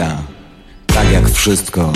media, 0.00 0.22
tak 0.86 1.12
jak 1.12 1.30
wszystko. 1.30 1.92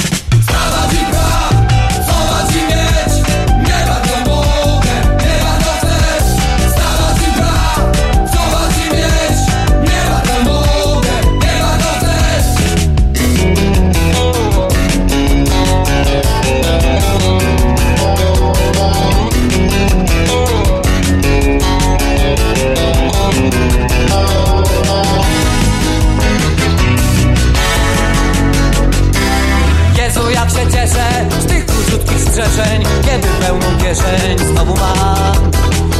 Strzeżeń 32.34 32.82
Kiedy 33.04 33.28
pełną 33.28 33.78
kieszeń. 33.78 34.38
Znowu 34.38 34.74
mam 34.76 35.50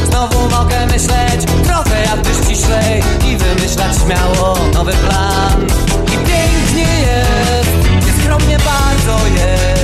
Znowu 0.05 0.49
mogę 0.49 0.85
myśleć 0.85 1.45
trochę 1.63 2.01
jakby 2.01 2.29
ściślej 2.29 3.03
I 3.27 3.37
wymyślać 3.37 3.95
śmiało 4.05 4.57
nowy 4.73 4.91
plan. 4.91 5.67
I 6.07 6.11
pięknie 6.11 6.99
jest, 6.99 8.05
nieskromnie 8.07 8.57
bardzo 8.57 9.27
jest 9.27 9.74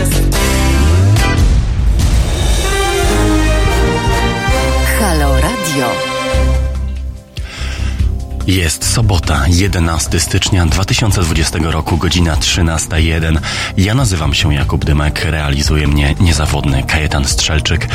Jest 8.48 8.94
sobota, 8.94 9.44
11 9.48 10.20
stycznia 10.20 10.66
2020 10.66 11.60
roku, 11.62 11.98
godzina 11.98 12.36
13.01. 12.36 13.40
Ja 13.78 13.96
nazywam 13.96 14.34
się 14.34 14.54
Jakub 14.54 14.86
Dymek, 14.86 15.26
realizuje 15.26 15.88
mnie 15.88 16.16
niezawodny 16.20 16.84
Kajetan 16.84 17.26
Strzelczyk 17.26 17.88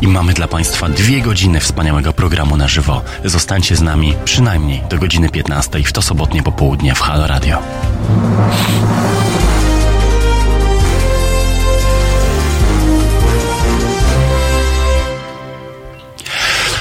i 0.00 0.08
mamy 0.08 0.32
dla 0.32 0.48
Państwa 0.48 0.88
dwie 0.88 1.20
godziny 1.20 1.60
wspaniałego 1.60 2.12
programu 2.12 2.56
na 2.56 2.68
żywo. 2.68 3.02
Zostańcie 3.24 3.76
z 3.76 3.82
nami 3.82 4.14
przynajmniej 4.24 4.82
do 4.90 4.98
godziny 4.98 5.28
15 5.28 5.82
w 5.82 5.92
to 5.92 6.02
sobotnie 6.02 6.42
popołudnie 6.42 6.94
w 6.94 7.00
Halo 7.00 7.26
Radio. 7.26 7.62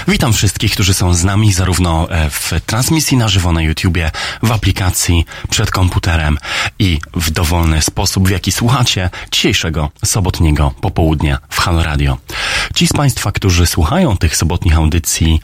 Witam 0.08 0.34
wszystkich, 0.34 0.72
którzy 0.72 0.94
są 0.94 1.14
z 1.14 1.24
nami 1.24 1.54
zarówno 1.54 2.10
e, 2.10 2.30
w 2.30 2.52
transmisji 2.66 3.18
na 3.18 3.28
żywo 3.28 3.52
na 3.52 3.62
YouTubie, 3.62 4.12
w 4.44 4.52
aplikacji, 4.52 5.26
przed 5.50 5.72
komputerem 5.72 6.38
i 6.80 7.00
w 7.14 7.32
dowolny 7.32 7.82
sposób, 7.82 8.28
w 8.28 8.32
jaki 8.32 8.52
słuchacie 8.52 9.10
dzisiejszego 9.32 9.92
sobotniego 10.06 10.74
popołudnia 10.82 11.40
w 11.50 11.60
Halo 11.60 11.84
Radio. 11.84 12.18
Ci 12.76 12.88
z 12.88 12.94
Państwa, 12.94 13.32
którzy 13.32 13.66
słuchają 13.66 14.18
tych 14.18 14.38
sobotnich 14.38 14.76
audycji 14.76 15.42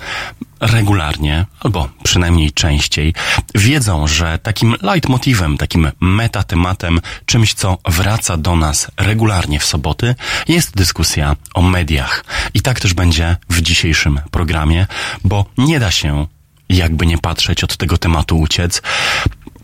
regularnie, 0.60 1.46
albo 1.60 1.90
przynajmniej 2.04 2.52
częściej, 2.52 3.14
wiedzą, 3.56 4.08
że 4.08 4.40
takim 4.44 4.76
leitmotivem, 4.82 5.58
takim 5.58 5.92
metatematem, 6.00 7.02
czymś, 7.26 7.54
co 7.54 7.78
wraca 7.86 8.38
do 8.38 8.56
nas 8.56 8.92
regularnie 8.98 9.60
w 9.60 9.66
soboty, 9.66 10.16
jest 10.48 10.76
dyskusja 10.76 11.36
o 11.54 11.62
mediach. 11.62 12.26
I 12.54 12.62
tak 12.62 12.80
też 12.80 12.94
będzie 12.94 13.38
w 13.50 13.62
dzisiejszym 13.62 14.20
programie, 14.32 14.88
bo 15.24 15.46
nie 15.58 15.80
da 15.80 15.92
się, 15.92 16.28
jakby 16.70 17.06
nie 17.06 17.18
patrzeć, 17.18 17.64
od 17.64 17.78
tego 17.78 17.98
tematu 17.98 18.40
uciec. 18.40 18.82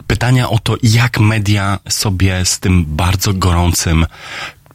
Pytania 0.07 0.49
o 0.49 0.59
to, 0.59 0.75
jak 0.83 1.19
media 1.19 1.79
sobie 1.89 2.45
z 2.45 2.59
tym 2.59 2.85
bardzo 2.87 3.33
gorącym, 3.33 4.05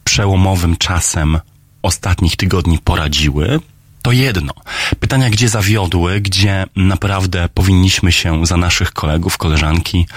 przełomowym 0.03 0.77
czasem 0.77 1.39
ostatnich 1.81 2.35
tygodni 2.35 2.79
poradziły, 2.79 3.59
to 4.01 4.11
jedno. 4.11 4.53
Pytania, 4.99 5.29
gdzie 5.29 5.49
zawiodły, 5.49 6.21
gdzie 6.21 6.65
naprawdę 6.75 7.49
powinniśmy 7.53 8.11
się 8.11 8.45
za 8.45 8.57
naszych 8.57 8.91
kolegów, 8.91 9.37
koleżanki 9.37 10.07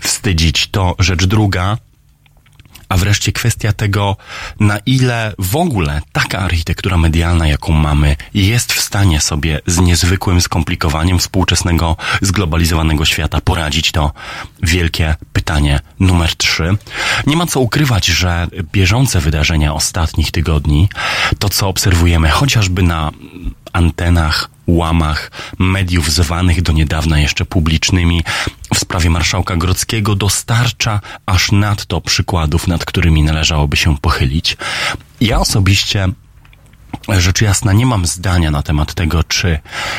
wstydzić, 0.00 0.68
to 0.70 0.94
rzecz 0.98 1.24
druga. 1.24 1.78
A 2.90 2.96
wreszcie 2.96 3.32
kwestia 3.32 3.72
tego, 3.72 4.16
na 4.60 4.78
ile 4.78 5.34
w 5.38 5.56
ogóle 5.56 6.02
taka 6.12 6.38
architektura 6.38 6.96
medialna, 6.96 7.48
jaką 7.48 7.72
mamy, 7.72 8.16
jest 8.34 8.72
w 8.72 8.80
stanie 8.80 9.20
sobie 9.20 9.60
z 9.66 9.78
niezwykłym 9.78 10.40
skomplikowaniem 10.40 11.18
współczesnego, 11.18 11.96
zglobalizowanego 12.22 13.04
świata 13.04 13.40
poradzić, 13.40 13.92
to 13.92 14.12
wielkie 14.62 15.14
pytanie 15.32 15.80
numer 16.00 16.36
trzy. 16.36 16.76
Nie 17.26 17.36
ma 17.36 17.46
co 17.46 17.60
ukrywać, 17.60 18.06
że 18.06 18.46
bieżące 18.72 19.20
wydarzenia 19.20 19.74
ostatnich 19.74 20.30
tygodni, 20.30 20.88
to 21.38 21.48
co 21.48 21.68
obserwujemy 21.68 22.28
chociażby 22.28 22.82
na 22.82 23.10
antenach, 23.72 24.50
łamach 24.66 25.30
mediów 25.58 26.12
zwanych 26.12 26.62
do 26.62 26.72
niedawna 26.72 27.20
jeszcze 27.20 27.44
publicznymi 27.44 28.24
sprawie 28.90 29.10
marszałka 29.10 29.56
Grodzkiego 29.56 30.14
dostarcza 30.14 31.00
aż 31.26 31.52
nadto 31.52 32.00
przykładów, 32.00 32.68
nad 32.68 32.84
którymi 32.84 33.22
należałoby 33.22 33.76
się 33.76 33.98
pochylić. 33.98 34.56
Ja 35.20 35.38
osobiście 35.40 36.08
Rzecz 37.08 37.40
jasna, 37.40 37.72
nie 37.72 37.86
mam 37.86 38.06
zdania 38.06 38.50
na 38.50 38.62
temat 38.62 38.94
tego, 38.94 39.24
czy 39.24 39.58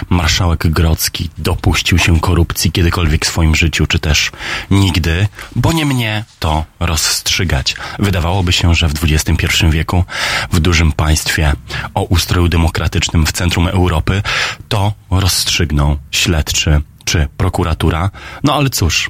marszałek 0.10 0.68
Grodzki 0.68 1.30
dopuścił 1.38 1.98
się 1.98 2.20
korupcji 2.20 2.72
kiedykolwiek 2.72 3.26
w 3.26 3.30
swoim 3.30 3.56
życiu, 3.56 3.88
czy 3.88 4.00
też 4.00 4.32
nigdy, 4.72 5.28
bo 5.56 5.74
nie 5.74 5.86
mnie 5.86 6.26
to 6.40 6.66
rozstrzygać. 6.80 7.76
Wydawałoby 8.00 8.52
się, 8.52 8.76
że 8.76 8.88
w 8.88 8.94
XXI 9.04 9.46
wieku, 9.70 10.04
w 10.52 10.60
dużym 10.60 10.92
państwie 10.92 11.54
o 11.94 12.04
ustroju 12.04 12.48
demokratycznym 12.48 13.26
w 13.26 13.32
centrum 13.32 13.68
Europy, 13.68 14.22
to 14.70 14.94
rozstrzygną 15.10 15.98
śledczy 16.12 16.82
czy 17.06 17.28
prokuratura. 17.38 18.10
No 18.44 18.54
ale 18.54 18.70
cóż, 18.70 19.10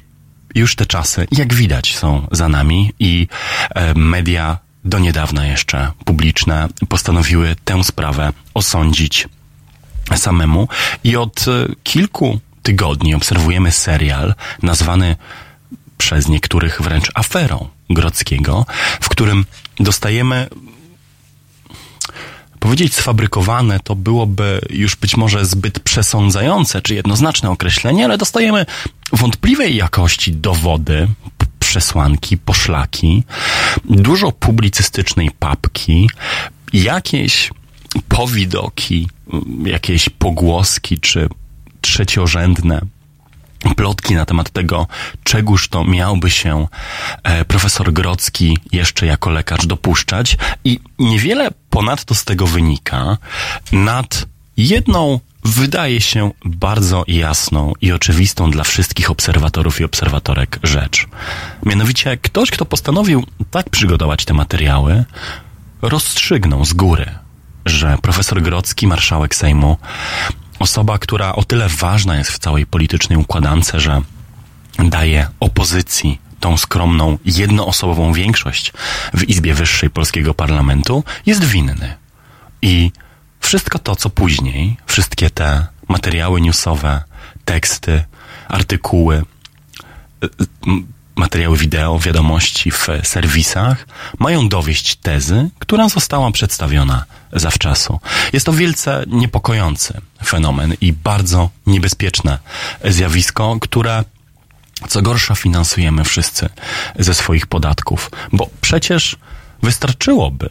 już 0.54 0.76
te 0.76 0.86
czasy, 0.86 1.26
jak 1.32 1.54
widać, 1.54 1.96
są 1.96 2.26
za 2.32 2.48
nami 2.48 2.92
i 2.98 3.28
e, 3.74 3.94
media 3.94 4.58
do 4.84 4.98
niedawna 4.98 5.46
jeszcze 5.46 5.92
publiczne 6.04 6.68
postanowiły 6.88 7.56
tę 7.64 7.84
sprawę 7.84 8.32
osądzić 8.54 9.28
samemu 10.16 10.68
i 11.04 11.16
od 11.16 11.44
e, 11.48 11.74
kilku 11.82 12.40
tygodni 12.62 13.14
obserwujemy 13.14 13.72
serial 13.72 14.34
nazwany 14.62 15.16
przez 15.98 16.28
niektórych 16.28 16.82
wręcz 16.82 17.10
aferą 17.14 17.68
Grodzkiego, 17.90 18.66
w 19.00 19.08
którym 19.08 19.44
dostajemy 19.80 20.48
powiedzieć 22.62 22.94
sfabrykowane 22.94 23.80
to 23.80 23.96
byłoby 23.96 24.60
już 24.70 24.96
być 24.96 25.16
może 25.16 25.46
zbyt 25.46 25.80
przesądzające 25.80 26.82
czy 26.82 26.94
jednoznaczne 26.94 27.50
określenie, 27.50 28.04
ale 28.04 28.18
dostajemy 28.18 28.66
wątpliwej 29.12 29.76
jakości 29.76 30.32
dowody, 30.32 31.08
przesłanki, 31.58 32.38
poszlaki, 32.38 33.24
dużo 33.84 34.32
publicystycznej 34.32 35.30
papki, 35.38 36.10
jakieś 36.72 37.50
powidoki, 38.08 39.08
jakieś 39.64 40.08
pogłoski 40.08 40.98
czy 40.98 41.28
trzeciorzędne 41.80 42.80
plotki 43.76 44.14
na 44.14 44.24
temat 44.24 44.50
tego, 44.50 44.86
czegóż 45.24 45.68
to 45.68 45.84
miałby 45.84 46.30
się 46.30 46.66
e, 47.22 47.44
profesor 47.44 47.92
Grodzki 47.92 48.58
jeszcze 48.72 49.06
jako 49.06 49.30
lekarz 49.30 49.66
dopuszczać 49.66 50.36
i 50.64 50.80
niewiele 50.98 51.50
ponadto 51.70 52.14
z 52.14 52.24
tego 52.24 52.46
wynika 52.46 53.16
nad 53.72 54.26
jedną 54.56 55.20
wydaje 55.44 56.00
się 56.00 56.30
bardzo 56.44 57.04
jasną 57.08 57.72
i 57.80 57.92
oczywistą 57.92 58.50
dla 58.50 58.64
wszystkich 58.64 59.10
obserwatorów 59.10 59.80
i 59.80 59.84
obserwatorek 59.84 60.58
rzecz. 60.62 61.06
Mianowicie 61.66 62.16
ktoś, 62.16 62.50
kto 62.50 62.64
postanowił 62.64 63.26
tak 63.50 63.70
przygotować 63.70 64.24
te 64.24 64.34
materiały, 64.34 65.04
rozstrzygnął 65.82 66.64
z 66.64 66.72
góry, 66.72 67.10
że 67.66 67.98
profesor 68.02 68.42
Grodzki, 68.42 68.86
marszałek 68.86 69.34
Sejmu, 69.34 69.76
osoba, 70.62 70.98
która 70.98 71.34
o 71.34 71.44
tyle 71.44 71.68
ważna 71.68 72.16
jest 72.16 72.30
w 72.30 72.38
całej 72.38 72.66
politycznej 72.66 73.18
układance, 73.18 73.72
że 73.74 74.02
daje 74.78 75.28
opozycji 75.40 76.20
tą 76.40 76.56
skromną, 76.56 77.18
jednoosobową 77.24 78.12
większość 78.12 78.72
w 79.14 79.22
Izbie 79.22 79.54
Wyższej 79.54 79.90
Polskiego 79.90 80.34
Parlamentu, 80.34 81.04
jest 81.26 81.44
winny. 81.44 81.94
I 82.62 82.92
wszystko 83.40 83.78
to, 83.78 83.96
co 83.96 84.10
później, 84.10 84.76
wszystkie 84.86 85.30
te 85.30 85.66
materiały 85.88 86.40
newsowe, 86.40 87.02
teksty, 87.44 88.04
artykuły, 88.48 89.22
y, 90.24 90.26
y, 90.26 90.30
materiały 91.16 91.56
wideo, 91.56 91.98
wiadomości 91.98 92.70
w 92.70 92.88
serwisach 93.02 93.86
mają 94.18 94.48
dowieść 94.48 94.96
tezy, 94.96 95.50
która 95.58 95.88
została 95.88 96.30
przedstawiona 96.30 97.04
zawczasu. 97.32 98.00
Jest 98.32 98.46
to 98.46 98.52
wielce 98.52 99.04
niepokojący 99.06 100.00
fenomen 100.24 100.74
i 100.80 100.92
bardzo 100.92 101.50
niebezpieczne 101.66 102.38
zjawisko, 102.84 103.56
które 103.60 104.04
Co 104.88 105.02
gorsza, 105.02 105.34
finansujemy 105.34 106.04
wszyscy 106.04 106.48
ze 106.98 107.14
swoich 107.14 107.46
podatków, 107.46 108.10
bo 108.32 108.50
przecież 108.60 109.16
wystarczyłoby 109.62 110.50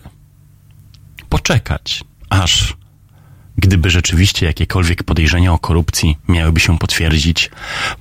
poczekać, 1.29 2.03
aż 2.29 2.77
gdyby 3.57 3.89
rzeczywiście 3.89 4.45
jakiekolwiek 4.45 5.03
podejrzenia 5.03 5.53
o 5.53 5.59
korupcji 5.59 6.17
miałyby 6.27 6.59
się 6.59 6.79
potwierdzić, 6.79 7.51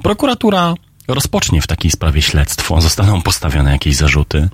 prokuratura 0.03 0.75
rozpocznie 1.15 1.63
w 1.63 1.67
takiej 1.67 1.91
sprawie 1.91 2.23
śledztwo, 2.23 2.81
zostaną 2.81 3.23
postawione 3.23 3.73
jakieś 3.73 3.97
zarzuty, 3.97 4.49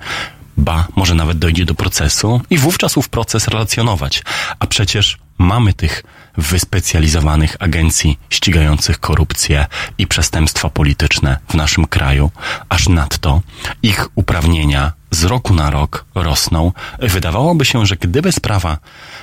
ba, 0.57 0.87
może 0.97 1.15
nawet 1.15 1.39
dojdzie 1.39 1.65
do 1.65 1.75
procesu 1.75 2.41
i 2.51 2.59
wówczas 2.59 2.97
ów 2.97 3.09
proces 3.09 3.49
relacjonować. 3.49 4.23
A 4.59 4.67
przecież 4.67 5.19
mamy 5.39 5.73
tych 5.73 6.03
wyspecjalizowanych 6.37 7.57
agencji 7.59 8.19
ścigających 8.31 9.01
korupcję 9.01 9.67
i 9.99 10.07
przestępstwa 10.07 10.71
polityczne 10.71 11.39
w 11.49 11.55
naszym 11.55 11.87
kraju, 11.87 12.31
aż 12.69 12.89
nadto 12.89 13.41
ich 13.83 14.09
uprawnienia 14.15 14.93
z 15.11 15.25
roku 15.25 15.55
na 15.55 15.71
rok 15.71 16.05
rosną. 16.15 16.73
Wydawałoby 16.99 17.65
się, 17.65 17.87
że 17.87 17.97
gdyby 17.97 18.33
sprawa 18.33 18.79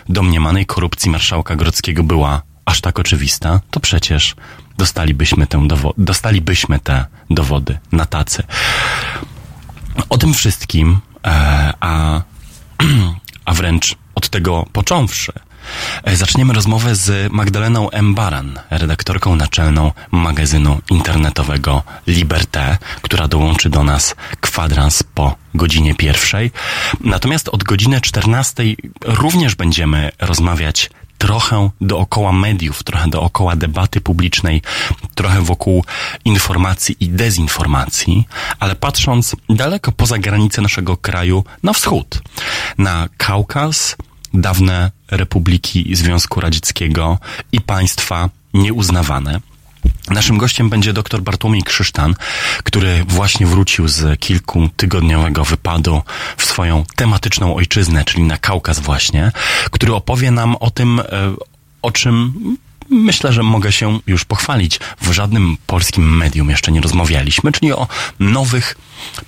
domniemanej 0.09 0.65
korupcji 0.65 1.11
marszałka 1.11 1.55
Grodzkiego 1.55 2.03
była 2.03 2.41
aż 2.65 2.81
tak 2.81 2.99
oczywista, 2.99 3.59
to 3.71 3.79
przecież 3.79 4.35
dostalibyśmy, 4.77 5.47
tę 5.47 5.57
dowo- 5.57 5.93
dostalibyśmy 5.97 6.79
te 6.79 7.05
dowody 7.29 7.79
na 7.91 8.05
tacy. 8.05 8.43
O 10.09 10.17
tym 10.17 10.33
wszystkim, 10.33 10.99
e, 11.25 11.73
a, 11.79 12.21
a 13.45 13.53
wręcz 13.53 13.95
od 14.15 14.29
tego 14.29 14.65
począwszy, 14.73 15.33
e, 16.03 16.15
zaczniemy 16.15 16.53
rozmowę 16.53 16.95
z 16.95 17.33
Magdaleną 17.33 17.89
M. 17.89 18.15
Baran, 18.15 18.59
redaktorką 18.69 19.35
naczelną 19.35 19.91
magazynu 20.11 20.81
internetowego 20.89 21.83
Liberté, 22.07 22.77
która 23.01 23.27
dołączy 23.27 23.69
do 23.69 23.83
nas 23.83 24.15
kwadrans 24.41 25.03
po 25.03 25.35
godzinie 25.53 25.95
pierwszej. 25.95 26.51
Natomiast 26.99 27.49
od 27.49 27.63
godziny 27.63 28.01
14 28.01 28.63
również 29.01 29.55
będziemy 29.55 30.11
rozmawiać 30.19 30.89
trochę 31.23 31.69
dookoła 31.81 32.31
mediów, 32.31 32.83
trochę 32.83 33.07
dookoła 33.09 33.55
debaty 33.55 34.01
publicznej, 34.01 34.61
trochę 35.15 35.41
wokół 35.41 35.85
informacji 36.25 36.95
i 36.99 37.09
dezinformacji, 37.09 38.27
ale 38.59 38.75
patrząc 38.75 39.35
daleko 39.49 39.91
poza 39.91 40.17
granice 40.17 40.61
naszego 40.61 40.97
kraju, 40.97 41.43
na 41.63 41.73
wschód, 41.73 42.21
na 42.77 43.09
Kaukaz, 43.17 43.95
dawne 44.33 44.91
republiki 45.11 45.95
Związku 45.95 46.41
Radzieckiego 46.41 47.17
i 47.51 47.61
państwa 47.61 48.29
nieuznawane. 48.53 49.52
Naszym 50.09 50.37
gościem 50.37 50.69
będzie 50.69 50.93
dr 50.93 51.21
Bartłomiej 51.21 51.63
Krzysztan, 51.63 52.15
który 52.63 53.03
właśnie 53.07 53.47
wrócił 53.47 53.87
z 53.87 54.19
kilkutygodniowego 54.19 55.43
wypadu 55.43 56.01
w 56.37 56.45
swoją 56.45 56.85
tematyczną 56.95 57.55
ojczyznę, 57.55 58.05
czyli 58.05 58.23
na 58.23 58.37
Kaukaz 58.37 58.79
właśnie, 58.79 59.31
który 59.71 59.93
opowie 59.93 60.31
nam 60.31 60.55
o 60.55 60.71
tym, 60.71 60.99
e, 60.99 61.05
o 61.81 61.91
czym 61.91 62.33
myślę, 62.89 63.33
że 63.33 63.43
mogę 63.43 63.71
się 63.71 63.99
już 64.07 64.25
pochwalić. 64.25 64.79
W 65.01 65.11
żadnym 65.11 65.57
polskim 65.67 66.17
medium 66.17 66.49
jeszcze 66.49 66.71
nie 66.71 66.81
rozmawialiśmy, 66.81 67.51
czyli 67.51 67.73
o 67.73 67.87
nowych, 68.19 68.75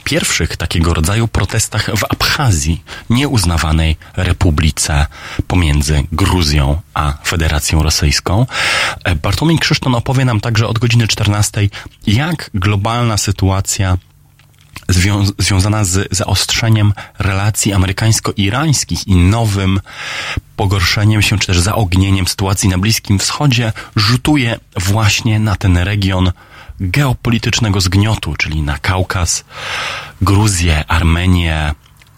pierwszych 0.03 0.57
takiego 0.57 0.93
rodzaju 0.93 1.27
protestach 1.27 1.89
w 1.97 2.03
Abchazji, 2.03 2.83
nieuznawanej 3.09 3.97
republice 4.15 5.05
pomiędzy 5.47 6.03
Gruzją 6.11 6.81
a 6.93 7.13
Federacją 7.25 7.83
Rosyjską. 7.83 8.45
E, 9.03 9.15
Bartłomiej 9.15 9.59
Krzyszton 9.59 9.95
opowie 9.95 10.25
nam 10.25 10.41
także 10.41 10.67
od 10.67 10.79
godziny 10.79 11.07
14, 11.07 11.69
jak 12.07 12.49
globalna 12.53 13.17
sytuacja 13.17 13.97
zwią 14.89 15.25
związana 15.39 15.83
z 15.83 16.07
zaostrzeniem 16.11 16.93
relacji 17.19 17.73
amerykańsko-irańskich 17.73 19.07
i 19.07 19.15
nowym 19.15 19.79
pogorszeniem 20.55 21.21
się, 21.21 21.39
czy 21.39 21.47
też 21.47 21.59
zaognieniem 21.59 22.27
sytuacji 22.27 22.69
na 22.69 22.77
Bliskim 22.77 23.19
Wschodzie 23.19 23.73
rzutuje 23.95 24.59
właśnie 24.77 25.39
na 25.39 25.55
ten 25.55 25.77
region 25.77 26.31
geopolitycznego 26.79 27.81
zgniotu, 27.81 28.35
czyli 28.35 28.61
na 28.61 28.77
Kaukaz, 28.79 29.45
Gruzję, 30.21 30.83
Armenię, 30.87 31.73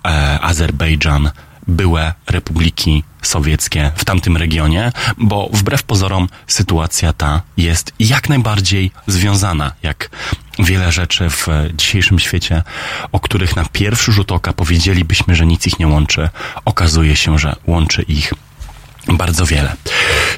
e, 0.05 0.39
Azerbejdżan, 0.41 1.31
były 1.67 2.13
republiki 2.27 3.03
sowieckie 3.21 3.91
w 3.95 4.05
tamtym 4.05 4.37
regionie, 4.37 4.91
bo 5.17 5.49
wbrew 5.53 5.83
pozorom 5.83 6.29
sytuacja 6.47 7.13
ta 7.13 7.41
jest 7.57 7.93
jak 7.99 8.29
najbardziej 8.29 8.91
związana, 9.07 9.71
jak 9.83 10.09
wiele 10.59 10.91
rzeczy 10.91 11.29
w 11.29 11.47
dzisiejszym 11.73 12.19
świecie, 12.19 12.63
o 13.11 13.19
których 13.19 13.55
na 13.55 13.65
pierwszy 13.65 14.11
rzut 14.11 14.31
oka 14.31 14.53
powiedzielibyśmy, 14.53 15.35
że 15.35 15.45
nic 15.45 15.67
ich 15.67 15.79
nie 15.79 15.87
łączy, 15.87 16.29
okazuje 16.65 17.15
się, 17.15 17.39
że 17.39 17.55
łączy 17.67 18.01
ich 18.01 18.33
bardzo 19.13 19.45
wiele. 19.45 19.75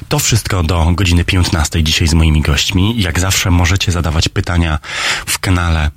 To 0.08 0.18
wszystko 0.18 0.62
do 0.62 0.92
godziny 0.92 1.24
15 1.24 1.82
dzisiaj 1.82 2.08
z 2.08 2.14
moimi 2.14 2.42
gośćmi. 2.42 3.02
Jak 3.02 3.20
zawsze 3.20 3.50
możecie 3.50 3.92
zadawać 3.92 4.28
pytania 4.28 4.78
w 5.26 5.38
kanale 5.38 5.90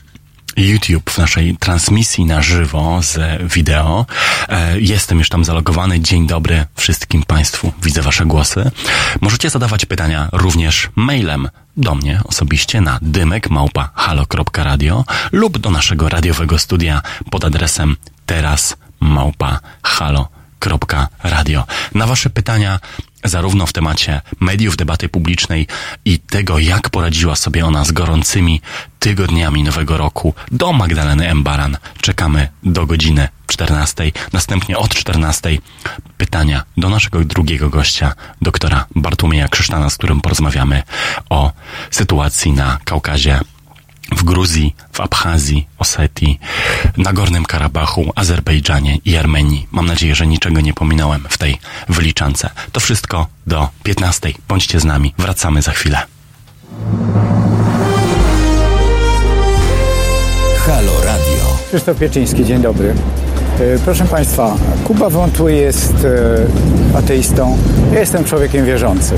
YouTube 0.58 1.10
w 1.10 1.18
naszej 1.18 1.58
transmisji 1.58 2.25
na 2.25 2.42
żywo 2.42 3.02
z 3.02 3.20
wideo. 3.54 4.06
E, 4.50 4.80
jestem 4.80 5.20
już 5.20 5.30
tam 5.30 5.46
zalogowany. 5.46 6.00
Dzień 6.00 6.28
dobry 6.28 6.66
wszystkim 6.75 7.24
Państwu. 7.24 7.74
Widzę 7.84 8.02
Wasze 8.02 8.25
głosy. 8.25 8.72
Możecie 9.22 9.50
zadawać 9.50 9.86
pytania 9.86 10.30
również 10.31 10.90
mailem 10.96 11.50
do 11.78 11.96
mnie 11.96 12.22
osobiście 12.26 12.81
na 12.81 13.00
dymekmałpa.halo.radio 13.02 15.06
lub 15.31 15.58
do 15.58 15.72
naszego 15.72 16.10
radiowego 16.10 16.60
studia 16.60 17.02
pod 17.31 17.46
adresem 17.46 17.96
teraz 18.26 18.78
małpa 19.00 19.60
halo.radio. 20.63 21.63
Na 21.95 22.07
Wasze 22.07 22.30
pytania 22.30 22.80
zarówno 23.24 23.65
w 23.65 23.74
temacie 23.74 24.21
mediów, 24.39 24.77
debaty 24.77 25.10
publicznej 25.10 25.68
i 26.06 26.19
tego, 26.19 26.60
jak 26.60 26.89
poradziła 26.89 27.36
sobie 27.36 27.65
ona 27.65 27.86
z 27.86 27.92
gorącymi 27.92 28.62
tygodniami 29.00 29.63
nowego 29.63 29.98
roku 29.98 30.33
do 30.51 30.74
Magdaleny 30.74 31.30
M. 31.30 31.44
Baran. 31.44 31.77
Czekamy 32.01 32.48
do 32.63 32.86
godziny 32.86 33.27
14. 33.48 34.12
Następnie 34.33 34.77
od 34.77 34.95
14 34.95 35.57
pytania 36.18 36.63
do 36.77 36.89
naszego 36.89 37.19
drugiego 37.24 37.69
gościa, 37.69 38.13
doktora 38.42 38.86
Bartłomieja 38.95 39.48
Krzysztana, 39.48 39.89
z 39.89 39.98
którym 39.98 40.21
porozmawiamy 40.21 40.83
o 41.30 41.51
sytuacji 41.92 42.51
na 42.51 42.80
Kaukazie 42.86 43.39
w 44.15 44.24
Gruzji, 44.24 44.75
w 44.92 45.01
Abchazji, 45.01 45.68
Osetii, 45.80 46.39
Nagornym 46.98 47.45
Karabachu, 47.45 48.11
Azerbejdżanie 48.16 48.97
i 49.06 49.18
Armenii. 49.18 49.68
Mam 49.71 49.85
nadzieję, 49.85 50.16
że 50.16 50.28
niczego 50.28 50.61
nie 50.61 50.73
pominąłem 50.73 51.26
w 51.30 51.38
tej 51.38 51.57
wyliczance. 51.90 52.49
To 52.71 52.80
wszystko 52.80 53.28
do 53.47 53.69
15. 53.83 54.33
Bądźcie 54.47 54.80
z 54.80 54.85
nami. 54.85 55.14
Wracamy 55.18 55.61
za 55.61 55.71
chwilę. 55.71 56.02
Halo 60.66 60.92
Radio. 61.06 61.57
Krzysztof 61.68 61.97
Pieczyński, 61.97 62.45
dzień 62.45 62.61
dobry. 62.61 62.95
E, 63.59 63.80
Proszę 63.85 64.06
Państwa, 64.06 64.56
Kuba 64.83 65.09
Wątły 65.09 65.54
jest 65.54 65.94
e, 66.94 66.97
ateistą, 66.97 67.57
ja 67.94 67.99
jestem 67.99 68.23
człowiekiem 68.23 68.66
wierzącym. 68.66 69.18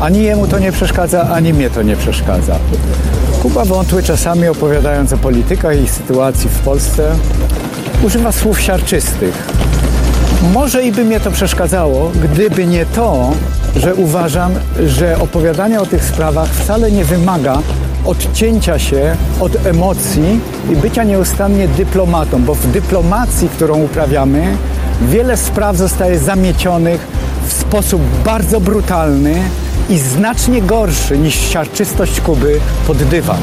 Ani 0.00 0.22
jemu 0.22 0.46
to 0.46 0.58
nie 0.58 0.72
przeszkadza, 0.72 1.22
ani 1.22 1.52
mnie 1.52 1.70
to 1.70 1.82
nie 1.82 1.96
przeszkadza. 1.96 2.56
Kuba 3.42 3.64
Wątły 3.64 4.02
czasami 4.02 4.48
opowiadając 4.48 5.12
o 5.12 5.18
politykach 5.18 5.82
i 5.82 5.88
sytuacji 5.88 6.50
w 6.50 6.58
Polsce 6.58 7.12
używa 8.02 8.32
słów 8.32 8.60
siarczystych. 8.60 9.48
Może 10.54 10.82
i 10.82 10.92
by 10.92 11.04
mnie 11.04 11.20
to 11.20 11.30
przeszkadzało, 11.30 12.10
gdyby 12.22 12.66
nie 12.66 12.86
to, 12.86 13.30
że 13.76 13.94
uważam, 13.94 14.52
że 14.86 15.18
opowiadanie 15.18 15.80
o 15.80 15.86
tych 15.86 16.04
sprawach 16.04 16.48
wcale 16.48 16.90
nie 16.90 17.04
wymaga 17.04 17.58
odcięcia 18.04 18.78
się 18.78 19.16
od 19.40 19.66
emocji 19.66 20.40
i 20.72 20.76
bycia 20.76 21.04
nieustannie 21.04 21.68
dyplomatą, 21.68 22.42
bo 22.42 22.54
w 22.54 22.66
dyplomacji, 22.66 23.48
którą 23.48 23.82
uprawiamy, 23.82 24.56
wiele 25.02 25.36
spraw 25.36 25.76
zostaje 25.76 26.18
zamiecionych 26.18 27.06
w 27.46 27.52
sposób 27.52 28.02
bardzo 28.24 28.60
brutalny 28.60 29.34
i 29.90 29.98
znacznie 29.98 30.62
gorszy 30.62 31.18
niż 31.18 31.34
siarczystość 31.34 32.20
Kuby 32.20 32.60
pod 32.86 32.96
dywan. 32.96 33.40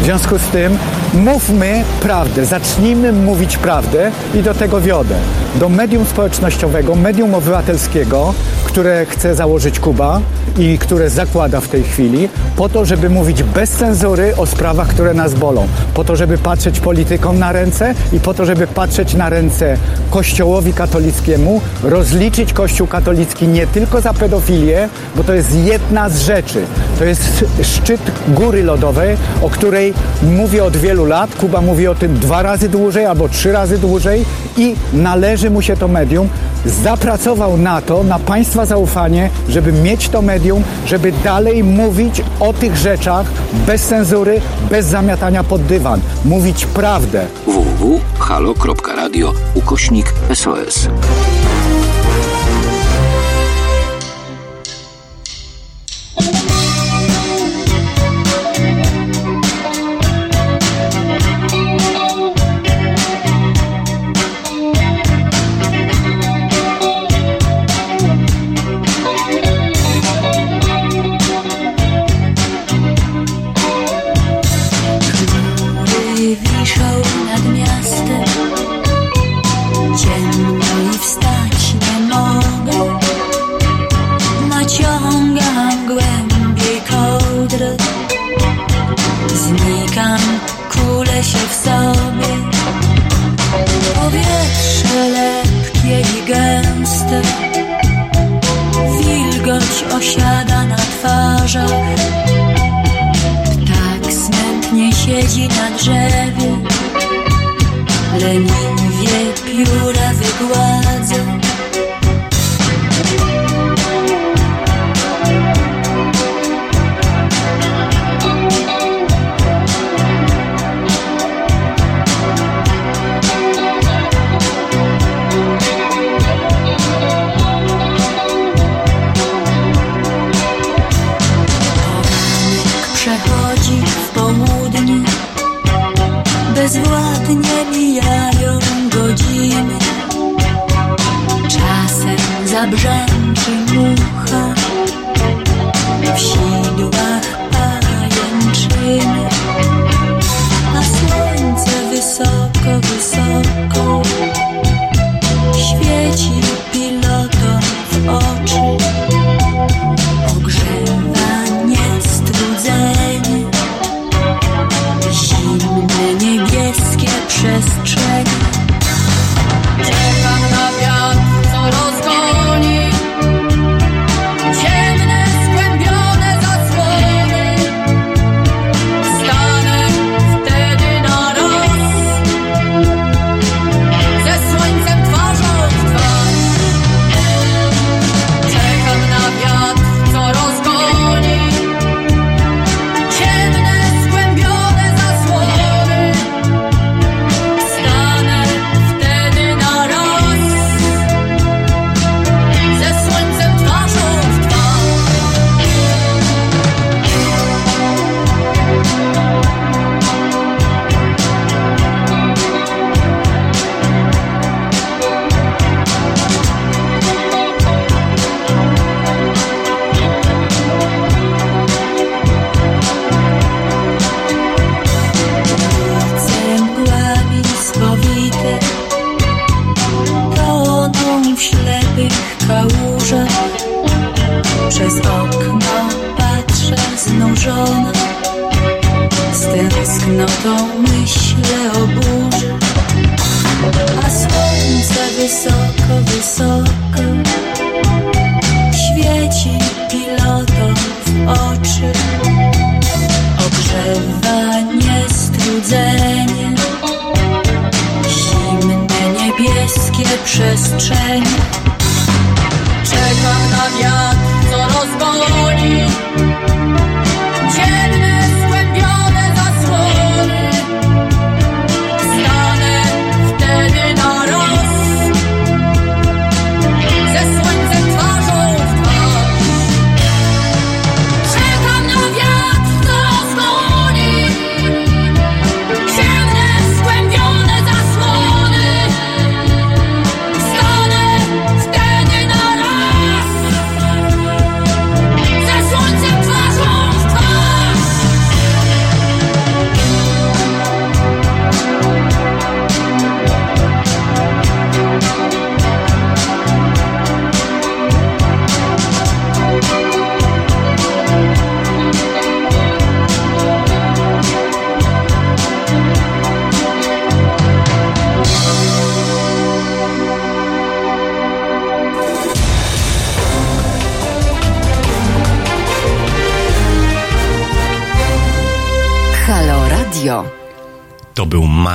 W 0.00 0.04
związku 0.04 0.38
z 0.38 0.42
tym 0.42 0.78
mówmy 1.14 1.84
prawdę, 2.02 2.46
zacznijmy 2.46 3.12
mówić 3.12 3.56
prawdę 3.56 4.10
i 4.34 4.42
do 4.42 4.54
tego 4.54 4.80
wiodę. 4.80 5.14
do 5.54 5.68
medium 5.68 6.04
społecznościowego, 6.04 6.94
medium 6.94 7.34
obywatelskiego, 7.34 8.34
które 8.64 9.06
chce 9.06 9.34
założyć 9.34 9.80
Kuba 9.80 10.20
i 10.58 10.78
które 10.78 11.10
zakłada 11.10 11.60
w 11.60 11.68
tej 11.68 11.82
chwili, 11.82 12.28
po 12.56 12.68
to, 12.68 12.84
żeby 12.84 13.10
mówić 13.10 13.42
bez 13.42 13.70
cenzury 13.70 14.36
o 14.36 14.46
sprawach, 14.46 14.88
które 14.88 15.14
nas 15.14 15.34
bolą, 15.34 15.66
po 15.94 16.04
to, 16.04 16.16
żeby 16.16 16.38
patrzeć 16.38 16.80
politykom 16.80 17.38
na 17.38 17.52
ręce 17.52 17.94
i 18.12 18.20
po 18.20 18.34
to, 18.34 18.44
żeby 18.44 18.66
patrzeć 18.66 19.14
na 19.14 19.28
ręce 19.28 19.76
Kościołowi 20.10 20.72
katolickiemu, 20.72 21.60
rozliczyć 21.82 22.52
Kościół 22.52 22.86
katolicki 22.86 23.48
nie 23.48 23.66
tylko 23.66 24.00
za 24.00 24.14
pedofilię, 24.14 24.88
bo 25.16 25.24
to 25.24 25.34
jest 25.34 25.54
jedna 25.54 26.08
z 26.08 26.20
rzeczy. 26.20 26.62
To 26.98 27.04
jest 27.04 27.44
szczyt 27.62 28.00
góry 28.28 28.64
lodowej, 28.64 29.16
o 29.42 29.50
której 29.50 29.89
mówię 30.22 30.64
od 30.64 30.76
wielu 30.76 31.04
lat. 31.04 31.34
Kuba 31.34 31.60
mówi 31.60 31.88
o 31.88 31.94
tym 31.94 32.18
dwa 32.18 32.42
razy 32.42 32.68
dłużej 32.68 33.06
albo 33.06 33.28
trzy 33.28 33.52
razy 33.52 33.78
dłużej 33.78 34.24
i 34.56 34.74
należy 34.92 35.50
mu 35.50 35.62
się 35.62 35.76
to 35.76 35.88
medium. 35.88 36.28
Zapracował 36.66 37.56
na 37.56 37.82
to, 37.82 38.04
na 38.04 38.18
Państwa 38.18 38.66
zaufanie, 38.66 39.30
żeby 39.48 39.72
mieć 39.72 40.08
to 40.08 40.22
medium, 40.22 40.62
żeby 40.86 41.12
dalej 41.12 41.64
mówić 41.64 42.22
o 42.40 42.52
tych 42.52 42.76
rzeczach 42.76 43.26
bez 43.66 43.86
cenzury, 43.86 44.40
bez 44.70 44.86
zamiatania 44.86 45.44
pod 45.44 45.62
dywan. 45.62 46.00
Mówić 46.24 46.66
prawdę. 46.66 47.26
www.halo.radio 47.46 49.32
ukośnik 49.54 50.14
SOS. 50.34 50.88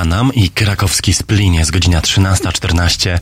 Był 0.06 0.16
Manam 0.16 0.34
i 0.34 0.50
krakowski 0.50 1.14
Splin. 1.14 1.54
Jest 1.54 1.70
godzina 1.70 2.00
13.14. 2.00 3.18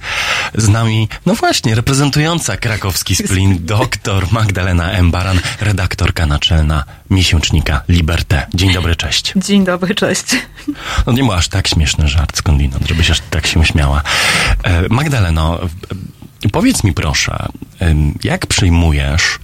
Z 0.54 0.68
nami, 0.68 1.08
no 1.26 1.34
właśnie, 1.34 1.74
reprezentująca 1.74 2.56
krakowski 2.56 3.16
Splin, 3.16 3.58
doktor 3.66 4.32
Magdalena 4.32 4.90
M. 4.90 5.10
Baran, 5.10 5.40
redaktorka 5.60 6.26
naczelna 6.26 6.84
miesięcznika 7.10 7.82
Liberté. 7.88 8.46
Dzień 8.54 8.72
dobry, 8.72 8.96
cześć. 8.96 9.32
Dzień 9.36 9.64
dobry, 9.64 9.94
cześć. 9.94 10.24
No 11.06 11.12
nie 11.12 11.22
był 11.22 11.32
aż 11.32 11.48
tak 11.48 11.68
śmieszny 11.68 12.08
żart 12.08 12.36
skądinąd, 12.36 12.88
żebyś 12.88 13.10
aż 13.10 13.20
tak 13.30 13.46
się 13.46 13.64
śmiała. 13.64 14.02
E, 14.62 14.88
Magdaleno, 14.88 15.60
powiedz 16.52 16.84
mi 16.84 16.92
proszę, 16.92 17.46
jak 18.24 18.46
przyjmujesz 18.46 19.38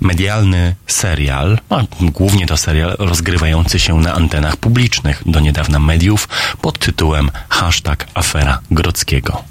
medialny 0.00 0.74
serial, 0.86 1.58
a 1.70 1.82
głównie 2.00 2.46
to 2.46 2.56
serial 2.56 2.96
rozgrywający 2.98 3.78
się 3.78 3.94
na 4.00 4.14
antenach 4.14 4.56
publicznych 4.56 5.22
do 5.26 5.40
niedawna 5.40 5.78
mediów 5.78 6.28
pod 6.60 6.78
tytułem 6.78 7.30
hashtag 7.48 8.06
afera 8.14 8.60
Grodzkiego. 8.70 9.44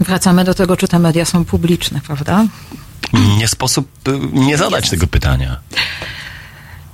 Wracamy 0.00 0.44
do 0.44 0.54
tego, 0.54 0.76
czy 0.76 0.88
te 0.88 0.98
media 0.98 1.24
są 1.24 1.44
publiczne, 1.44 2.00
prawda? 2.06 2.44
Nie 3.12 3.48
sposób 3.48 4.08
y, 4.08 4.18
nie 4.32 4.56
zadać 4.56 4.90
tego 4.90 5.06
pytania. 5.06 5.60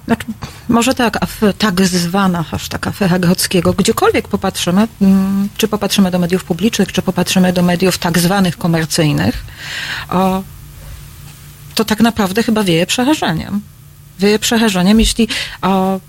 Znaczy, 0.06 0.26
może 0.68 0.94
tak, 0.94 1.22
af, 1.22 1.40
tak 1.58 1.86
zwana 1.86 2.42
hashtag 2.42 2.86
afera 2.86 3.18
Grodzkiego, 3.18 3.72
gdziekolwiek 3.72 4.28
popatrzymy, 4.28 4.88
mm, 5.02 5.48
czy 5.56 5.68
popatrzymy 5.68 6.10
do 6.10 6.18
mediów 6.18 6.44
publicznych, 6.44 6.92
czy 6.92 7.02
popatrzymy 7.02 7.52
do 7.52 7.62
mediów 7.62 7.98
tak 7.98 8.18
zwanych 8.18 8.58
komercyjnych, 8.58 9.44
o, 10.08 10.42
to 11.74 11.84
tak 11.84 12.00
naprawdę 12.00 12.42
chyba 12.42 12.64
wieje 12.64 12.86
przerażeniem. 12.86 13.60
Wieje 14.18 14.38
przerażeniem, 14.38 15.00
jeśli 15.00 15.28
o, 15.62 16.00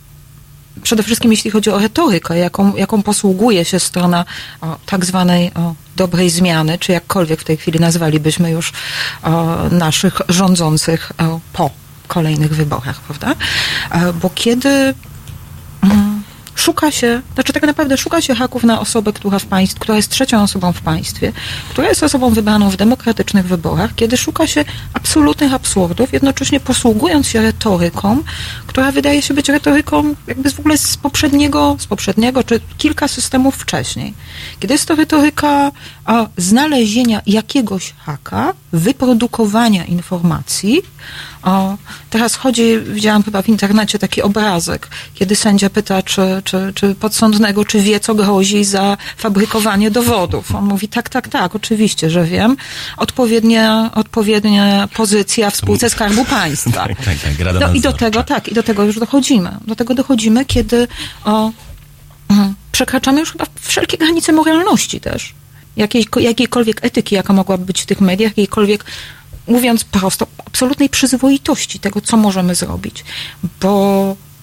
przede 0.83 1.03
wszystkim 1.03 1.31
jeśli 1.31 1.51
chodzi 1.51 1.69
o 1.69 1.79
retorykę, 1.79 2.37
jaką, 2.37 2.75
jaką 2.75 3.03
posługuje 3.03 3.65
się 3.65 3.79
strona 3.79 4.25
o, 4.61 4.77
tak 4.85 5.05
zwanej 5.05 5.51
o, 5.53 5.75
dobrej 5.95 6.29
zmiany, 6.29 6.77
czy 6.77 6.91
jakkolwiek 6.91 7.41
w 7.41 7.43
tej 7.43 7.57
chwili 7.57 7.79
nazwalibyśmy 7.79 8.51
już 8.51 8.73
o, 9.23 9.55
naszych 9.71 10.21
rządzących 10.29 11.11
o, 11.17 11.39
po 11.53 11.86
kolejnych 12.07 12.55
wyborach, 12.55 13.01
prawda? 13.01 13.35
E, 13.91 14.13
Bo 14.13 14.29
kiedy 14.35 14.93
mm, 15.83 16.23
szuka 16.55 16.91
się, 16.91 17.21
znaczy 17.33 17.53
tak 17.53 17.63
naprawdę 17.63 17.97
szuka 17.97 18.21
się 18.21 18.35
haków 18.35 18.63
na 18.63 18.79
osobę, 18.79 19.13
która, 19.13 19.39
w 19.39 19.45
państw, 19.45 19.79
która 19.79 19.95
jest 19.95 20.09
trzecią 20.11 20.43
osobą 20.43 20.73
w 20.73 20.81
państwie, 20.81 21.31
która 21.69 21.89
jest 21.89 22.03
osobą 22.03 22.29
wybraną 22.29 22.69
w 22.69 22.77
demokratycznych 22.77 23.45
wyborach, 23.45 23.95
kiedy 23.95 24.17
szuka 24.17 24.47
się 24.47 24.65
absolutnych 24.93 25.53
absurdów, 25.53 26.13
jednocześnie 26.13 26.59
posługując 26.59 27.27
się 27.27 27.41
retoryką, 27.41 28.23
która 28.67 28.91
wydaje 28.91 29.21
się 29.21 29.33
być 29.33 29.49
retoryką 29.49 30.15
jakby 30.27 30.51
w 30.51 30.59
ogóle 30.59 30.77
z 30.77 30.97
poprzedniego, 30.97 31.75
z 31.79 31.87
poprzedniego 31.87 32.43
czy 32.43 32.59
kilka 32.77 33.07
systemów 33.07 33.55
wcześniej. 33.55 34.13
Kiedy 34.59 34.73
jest 34.73 34.85
to 34.85 34.95
retoryka 34.95 35.71
a, 36.07 36.27
znalezienia 36.37 37.21
jakiegoś 37.25 37.93
haka, 37.97 38.53
wyprodukowania 38.73 39.85
informacji, 39.85 40.81
o, 41.43 41.77
teraz 42.09 42.35
chodzi, 42.35 42.79
widziałam 42.79 43.23
chyba 43.23 43.41
w 43.41 43.49
internecie 43.49 43.99
taki 43.99 44.21
obrazek, 44.21 44.87
kiedy 45.13 45.35
sędzia 45.35 45.69
pyta, 45.69 46.01
czy, 46.01 46.41
czy, 46.43 46.71
czy 46.75 46.95
podsądnego, 46.95 47.65
czy 47.65 47.79
wie, 47.81 47.99
co 47.99 48.15
grozi 48.15 48.63
za 48.63 48.97
fabrykowanie 49.17 49.91
dowodów. 49.91 50.55
On 50.55 50.65
mówi, 50.65 50.87
tak, 50.87 51.09
tak, 51.09 51.27
tak, 51.27 51.55
oczywiście, 51.55 52.09
że 52.09 52.23
wiem. 52.23 52.57
Odpowiednia, 52.97 53.91
odpowiednia 53.95 54.87
pozycja 54.93 55.49
w 55.49 55.55
spółce 55.55 55.89
Skarbu 55.89 56.25
Państwa. 56.25 56.87
Tak, 56.87 57.05
tak, 57.05 57.17
tak, 57.19 57.39
Rada 57.39 57.67
No 57.67 57.73
i 57.73 57.81
do 57.81 57.93
tego, 57.93 58.23
tak, 58.23 58.47
i 58.47 58.53
do 58.53 58.63
tego 58.63 58.83
już 58.83 58.99
dochodzimy. 58.99 59.57
Do 59.67 59.75
tego 59.75 59.93
dochodzimy, 59.93 60.45
kiedy 60.45 60.87
o, 61.25 61.51
mm, 62.29 62.55
przekraczamy 62.71 63.19
już 63.19 63.31
chyba 63.31 63.45
wszelkie 63.61 63.97
granice 63.97 64.31
moralności 64.33 64.99
też. 64.99 65.33
Jakiej, 65.77 66.05
jakiejkolwiek 66.19 66.85
etyki, 66.85 67.15
jaka 67.15 67.33
mogłaby 67.33 67.65
być 67.65 67.81
w 67.81 67.85
tych 67.85 68.01
mediach, 68.01 68.31
jakiejkolwiek, 68.31 68.85
mówiąc 69.47 69.83
prosto, 69.83 70.27
absolutnej 70.45 70.89
przyzwoitości 70.89 71.79
tego, 71.79 72.01
co 72.01 72.17
możemy 72.17 72.55
zrobić. 72.55 73.05
Bo 73.61 73.69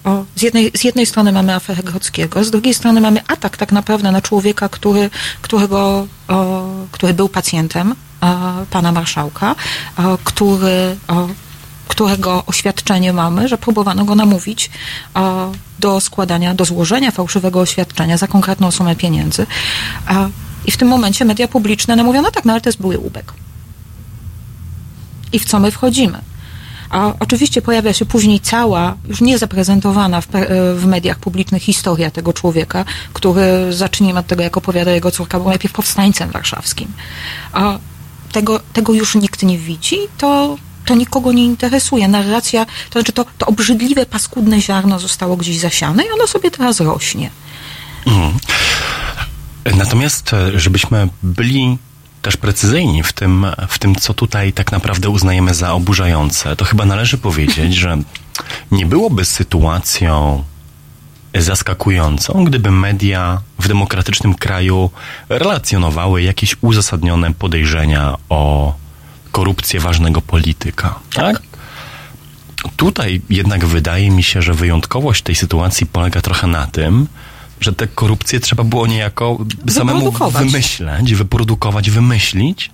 o, 0.03 0.25
z, 0.35 0.41
jednej, 0.41 0.71
z 0.75 0.83
jednej 0.83 1.05
strony 1.05 1.31
mamy 1.31 1.55
aferę 1.55 1.83
Grodzkiego, 1.83 2.43
z 2.43 2.51
drugiej 2.51 2.73
strony 2.73 3.01
mamy 3.01 3.21
atak 3.27 3.57
tak 3.57 3.71
naprawdę 3.71 4.11
na 4.11 4.21
człowieka, 4.21 4.69
który, 4.69 5.09
którego, 5.41 6.07
o, 6.27 6.65
który 6.91 7.13
był 7.13 7.29
pacjentem 7.29 7.95
o, 8.21 8.25
pana 8.69 8.91
marszałka, 8.91 9.55
który, 10.23 10.97
którego 11.87 12.43
oświadczenie 12.45 13.13
mamy, 13.13 13.47
że 13.47 13.57
próbowano 13.57 14.05
go 14.05 14.15
namówić 14.15 14.71
do 15.79 16.01
składania, 16.01 16.53
do 16.53 16.65
złożenia 16.65 17.11
fałszywego 17.11 17.59
oświadczenia 17.59 18.17
za 18.17 18.27
konkretną 18.27 18.71
sumę 18.71 18.95
pieniędzy. 18.95 19.45
I 20.67 20.71
w 20.71 20.77
tym 20.77 20.87
momencie 20.87 21.25
media 21.25 21.47
publiczne 21.47 21.95
nam 21.95 22.05
mówią, 22.05 22.21
no 22.21 22.31
tak, 22.31 22.45
no 22.45 22.53
ale 22.53 22.61
to 22.61 22.69
jest 22.69 22.81
były 22.81 22.97
łubek. 22.97 23.33
I 25.33 25.39
w 25.39 25.45
co 25.45 25.59
my 25.59 25.71
wchodzimy? 25.71 26.21
A 26.89 27.13
oczywiście 27.19 27.61
pojawia 27.61 27.93
się 27.93 28.05
później 28.05 28.39
cała, 28.39 28.95
już 29.07 29.21
nie 29.21 29.37
zaprezentowana 29.37 30.21
w, 30.21 30.27
pe- 30.27 30.75
w 30.75 30.85
mediach 30.85 31.19
publicznych 31.19 31.63
historia 31.63 32.11
tego 32.11 32.33
człowieka, 32.33 32.85
który, 33.13 33.73
zacznijmy 33.73 34.19
od 34.19 34.27
tego, 34.27 34.43
jak 34.43 34.57
opowiada 34.57 34.91
jego 34.91 35.11
córka, 35.11 35.39
był 35.39 35.49
najpierw 35.49 35.73
powstańcem 35.73 36.29
warszawskim. 36.31 36.87
A 37.53 37.77
tego, 38.31 38.59
tego 38.73 38.93
już 38.93 39.15
nikt 39.15 39.43
nie 39.43 39.57
widzi, 39.57 39.97
to, 40.17 40.57
to 40.85 40.95
nikogo 40.95 41.31
nie 41.31 41.45
interesuje. 41.45 42.07
Narracja, 42.07 42.65
to 42.65 42.99
znaczy 42.99 43.11
to, 43.11 43.25
to 43.37 43.45
obrzydliwe, 43.45 44.05
paskudne 44.05 44.61
ziarno 44.61 44.99
zostało 44.99 45.37
gdzieś 45.37 45.59
zasiane 45.59 46.03
i 46.03 46.11
ono 46.11 46.27
sobie 46.27 46.51
teraz 46.51 46.79
rośnie. 46.79 47.29
Natomiast, 49.73 50.33
e, 50.33 50.59
żebyśmy 50.59 51.09
byli 51.23 51.77
też 52.21 52.37
precyzyjni 52.37 53.03
w 53.03 53.13
tym, 53.13 53.45
w 53.67 53.79
tym, 53.79 53.95
co 53.95 54.13
tutaj 54.13 54.53
tak 54.53 54.71
naprawdę 54.71 55.09
uznajemy 55.09 55.53
za 55.53 55.73
oburzające, 55.73 56.55
to 56.55 56.65
chyba 56.65 56.85
należy 56.85 57.17
powiedzieć, 57.17 57.75
że 57.83 57.97
nie 58.71 58.85
byłoby 58.85 59.25
sytuacją 59.25 60.43
zaskakującą, 61.33 62.43
gdyby 62.43 62.71
media 62.71 63.41
w 63.59 63.67
demokratycznym 63.67 64.35
kraju 64.35 64.89
relacjonowały 65.29 66.21
jakieś 66.21 66.55
uzasadnione 66.61 67.33
podejrzenia 67.33 68.17
o 68.29 68.73
korupcję 69.31 69.79
ważnego 69.79 70.21
polityka. 70.21 70.99
Tak? 71.13 71.41
Tutaj 72.77 73.21
jednak 73.29 73.65
wydaje 73.65 74.11
mi 74.11 74.23
się, 74.23 74.41
że 74.41 74.53
wyjątkowość 74.53 75.21
tej 75.21 75.35
sytuacji 75.35 75.85
polega 75.85 76.21
trochę 76.21 76.47
na 76.47 76.67
tym, 76.67 77.07
że 77.61 77.73
tę 77.73 77.87
korupcję 77.87 78.39
trzeba 78.39 78.63
było 78.63 78.87
niejako 78.87 79.37
samemu 79.69 80.11
wymyśleć, 80.11 81.15
wyprodukować, 81.15 81.89
wymyślić, 81.89 82.71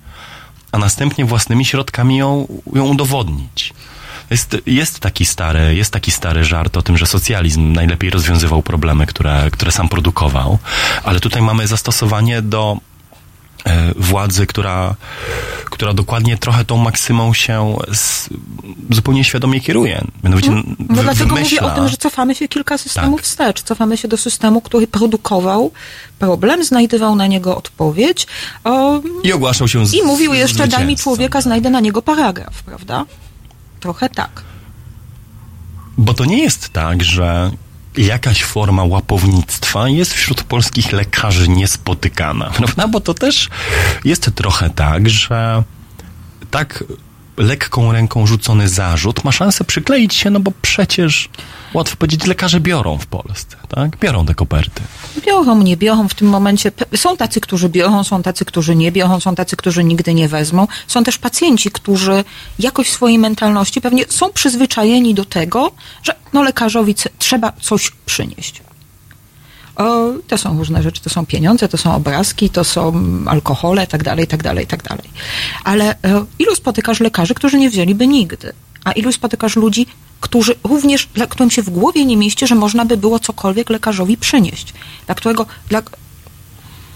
a 0.72 0.78
następnie 0.78 1.26
własnymi 1.26 1.66
środkami 1.66 2.18
ją, 2.18 2.48
ją 2.76 2.86
udowodnić. 2.88 3.74
Jest, 4.30 4.58
jest, 4.66 5.00
taki 5.00 5.26
stary, 5.26 5.76
jest 5.76 5.94
taki 5.94 6.12
stary 6.12 6.44
żart 6.44 6.78
o 6.78 6.82
tym, 6.82 6.98
że 6.98 7.06
socjalizm 7.06 7.74
najlepiej 7.74 8.10
rozwiązywał 8.10 8.62
problemy, 8.64 9.06
które, 9.06 9.50
które 9.52 9.72
sam 9.72 9.90
produkował, 9.90 10.58
ale 11.04 11.20
tutaj 11.20 11.42
mamy 11.42 11.68
zastosowanie 11.68 12.42
do 12.42 12.78
władzy, 13.96 14.48
która, 14.48 14.96
która 15.66 15.94
dokładnie 15.94 16.38
trochę 16.38 16.66
tą 16.66 16.78
maksymą 16.78 17.34
się 17.34 17.78
z, 17.94 18.30
zupełnie 18.90 19.24
świadomie 19.24 19.62
kieruje. 19.62 20.02
Mianowicie 20.24 20.52
No 20.52 20.62
wy- 20.96 21.04
dlatego 21.04 21.36
mówię 21.36 21.62
o 21.62 21.70
tym, 21.70 21.88
że 21.88 21.98
cofamy 21.98 22.36
się 22.36 22.48
kilka 22.48 22.78
systemów 22.78 23.20
Tak. 23.22 23.26
wstecz. 23.26 23.62
Cofamy 23.64 23.98
się 23.98 24.08
do 24.08 24.18
systemu, 24.18 24.62
który 24.62 24.88
produkował 24.88 25.72
problem, 26.20 26.64
znajdywał 26.64 27.16
na 27.16 27.28
niego 27.28 27.58
odpowiedź 27.58 28.28
I 29.24 29.34
ogłaszał 29.34 29.68
się 29.68 29.86
z 29.86 29.94
i 29.94 30.04
mówił 30.04 30.34
jeszcze, 30.34 30.68
daj 30.68 30.86
mi 30.86 30.98
człowieka, 30.98 31.42
znajdę 31.42 31.70
na 31.70 31.80
niego 31.80 32.02
paragraf, 32.02 32.64
prawda? 32.64 33.06
Trochę 33.80 34.10
tak. 34.10 34.42
Bo 35.98 36.14
to 36.14 36.26
nie 36.26 36.38
jest 36.44 36.70
tak, 36.70 37.04
że 37.04 37.52
jakaś 37.98 38.44
forma 38.44 38.84
łapownictwa 38.84 39.90
jest 39.90 40.14
wśród 40.14 40.44
polskich 40.44 40.92
lekarzy 40.92 41.50
niespotykana, 41.50 42.50
prawda? 42.50 42.88
Bo 42.94 43.00
to 43.00 43.14
też 43.14 43.50
jest 44.06 44.32
trochę 44.36 44.70
tak, 44.70 45.10
że 45.10 45.64
tak 46.52 46.84
lekką 47.38 47.92
ręką 47.92 48.28
rzucony 48.28 48.70
zarzut 48.70 49.24
ma 49.24 49.32
szansę 49.32 49.64
przykleić 49.64 50.16
się, 50.16 50.30
no 50.30 50.40
bo 50.40 50.52
przecież 50.62 51.30
łatwo 51.74 51.96
powiedzieć, 51.96 52.26
lekarze 52.26 52.60
biorą 52.60 52.98
w 52.98 53.06
Polsce, 53.06 53.58
tak? 53.70 53.98
Biorą 53.98 54.26
te 54.26 54.36
koperty. 54.36 54.82
Biorą, 55.26 55.62
nie 55.64 55.78
biorą 55.78 56.08
w 56.08 56.14
tym 56.14 56.28
momencie. 56.28 56.72
Są 56.96 57.18
tacy, 57.18 57.42
którzy 57.42 57.70
biorą, 57.70 58.04
są 58.04 58.24
tacy, 58.24 58.46
którzy 58.46 58.76
nie 58.76 58.92
biorą, 58.92 59.20
są 59.20 59.36
tacy, 59.36 59.56
którzy 59.56 59.84
nigdy 59.84 60.14
nie 60.14 60.28
wezmą. 60.28 60.68
Są 60.88 61.04
też 61.04 61.18
pacjenci, 61.18 61.72
którzy 61.72 62.24
jakoś 62.60 62.88
w 62.88 62.94
swojej 62.94 63.20
mentalności 63.20 63.82
pewnie 63.82 64.06
są 64.10 64.30
przyzwyczajeni 64.30 65.14
do 65.14 65.26
tego, 65.26 65.72
że 66.04 66.16
no 66.34 66.44
lekarzowi 66.44 66.96
trzeba 67.18 67.54
coś 67.62 67.92
przynieść. 68.06 68.62
O, 69.76 70.10
to 70.28 70.38
są 70.38 70.58
różne 70.58 70.84
rzeczy, 70.84 71.02
to 71.02 71.10
są 71.10 71.26
pieniądze, 71.26 71.68
to 71.68 71.78
są 71.78 71.96
obrazki, 71.96 72.50
to 72.50 72.64
są 72.64 72.94
alkohole, 73.28 73.88
tak 73.88 74.04
dalej, 74.04 74.28
tak 74.28 74.44
dalej, 74.44 74.68
tak 74.68 74.84
dalej. 74.84 75.10
Ale 75.64 75.96
e, 76.04 76.26
ilu 76.40 76.56
spotykasz 76.56 77.00
lekarzy, 77.00 77.34
którzy 77.34 77.58
nie 77.58 77.70
wzięliby 77.70 78.08
nigdy? 78.08 78.54
A 78.84 78.92
ilu 78.92 79.12
spotykasz 79.12 79.56
ludzi, 79.56 79.86
którzy 80.20 80.56
również, 80.64 81.08
dla 81.14 81.28
którym 81.28 81.52
się 81.52 81.62
w 81.62 81.70
głowie 81.70 82.06
nie 82.06 82.18
mieści, 82.18 82.48
że 82.48 82.56
można 82.56 82.86
by 82.86 82.98
było 82.98 83.20
cokolwiek 83.20 83.70
lekarzowi 83.70 84.18
przynieść. 84.18 84.74
Dla 85.06 85.16
którego, 85.16 85.46
dla, 85.70 85.82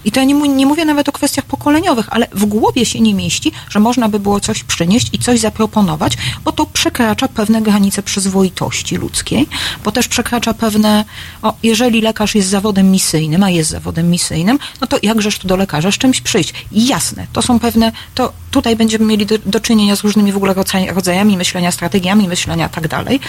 i 0.06 0.12
to 0.12 0.20
ja 0.20 0.26
nie, 0.26 0.34
nie 0.34 0.66
mówię 0.66 0.84
nawet 0.84 1.08
o 1.08 1.12
kwestiach 1.12 1.44
pokoleniowych, 1.44 2.06
ale 2.10 2.26
w 2.32 2.44
głowie 2.44 2.86
się 2.86 3.00
nie 3.00 3.14
mieści, 3.14 3.52
że 3.68 3.80
można 3.80 4.08
by 4.08 4.20
było 4.20 4.40
coś 4.40 4.64
przynieść 4.64 5.08
i 5.12 5.18
coś 5.18 5.40
zaproponować, 5.40 6.12
bo 6.44 6.52
to 6.52 6.66
przekracza 6.66 7.28
pewne 7.28 7.62
granice 7.62 8.02
przyzwoitości 8.02 8.96
ludzkiej, 8.96 9.46
bo 9.84 9.92
też 9.92 10.08
przekracza 10.08 10.54
pewne, 10.54 11.04
o, 11.42 11.54
jeżeli 11.62 12.00
lekarz 12.00 12.34
jest 12.34 12.48
zawodem 12.48 12.90
misyjnym, 12.90 13.42
a 13.42 13.50
jest 13.50 13.70
zawodem 13.70 14.10
misyjnym, 14.10 14.58
no 14.80 14.86
to 14.86 14.96
jakżeż 15.02 15.38
tu 15.38 15.48
do 15.48 15.56
lekarza 15.56 15.92
z 15.92 15.98
czymś 15.98 16.20
przyjść? 16.20 16.54
I 16.72 16.86
jasne, 16.86 17.26
to 17.32 17.42
są 17.42 17.58
pewne, 17.58 17.92
to 18.14 18.32
tutaj 18.50 18.76
będziemy 18.76 19.04
mieli 19.04 19.26
do, 19.26 19.38
do 19.38 19.60
czynienia 19.60 19.96
z 19.96 20.00
różnymi 20.00 20.32
w 20.32 20.36
ogóle 20.36 20.54
rodzaj- 20.54 20.94
rodzajami 20.94 21.36
myślenia, 21.36 21.72
strategiami 21.72 22.28
myślenia, 22.28 22.68
tak 22.68 22.88
dalej, 22.88 23.20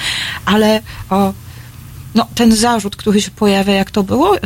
ale 0.46 0.82
o, 1.10 1.34
no, 2.18 2.28
ten 2.36 2.56
zarzut, 2.56 2.96
który 2.96 3.22
się 3.22 3.32
pojawia, 3.32 3.74
jak 3.74 3.92
to 3.92 4.04
było, 4.04 4.38
e, 4.38 4.40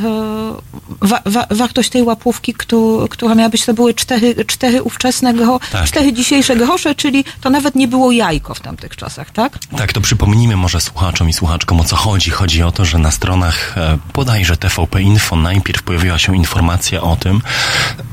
wa, 1.02 1.22
wa, 1.26 1.46
wartość 1.50 1.90
tej 1.90 2.04
łapówki, 2.04 2.54
któ, 2.54 3.08
która 3.10 3.36
miała 3.36 3.50
być, 3.50 3.66
to 3.66 3.74
były 3.74 3.94
cztery, 3.94 4.46
cztery 4.46 4.84
ówczesne, 4.84 5.34
gro, 5.34 5.60
Tak. 5.72 5.86
cztery 5.86 6.14
dzisiejsze 6.14 6.56
grosze, 6.56 6.96
czyli 6.96 7.24
to 7.42 7.50
nawet 7.50 7.76
nie 7.76 7.88
było 7.88 8.12
jajko 8.12 8.54
w 8.54 8.60
tamtych 8.60 8.96
czasach, 8.96 9.32
tak? 9.32 9.60
Tak, 9.78 9.94
to 9.94 10.02
przypomnijmy 10.02 10.56
może 10.58 10.82
słuchaczom 10.82 11.30
i 11.30 11.34
słuchaczkom 11.34 11.80
o 11.80 11.84
co 11.84 11.96
chodzi. 11.96 12.30
Chodzi 12.32 12.64
o 12.64 12.72
to, 12.72 12.86
że 12.86 12.98
na 12.98 13.12
stronach 13.12 13.78
e, 13.78 13.98
bodajże 14.14 14.58
TVP 14.58 15.02
Info 15.02 15.36
najpierw 15.36 15.84
pojawiła 15.84 16.20
się 16.20 16.36
informacja 16.36 17.02
o 17.02 17.16
tym, 17.16 17.42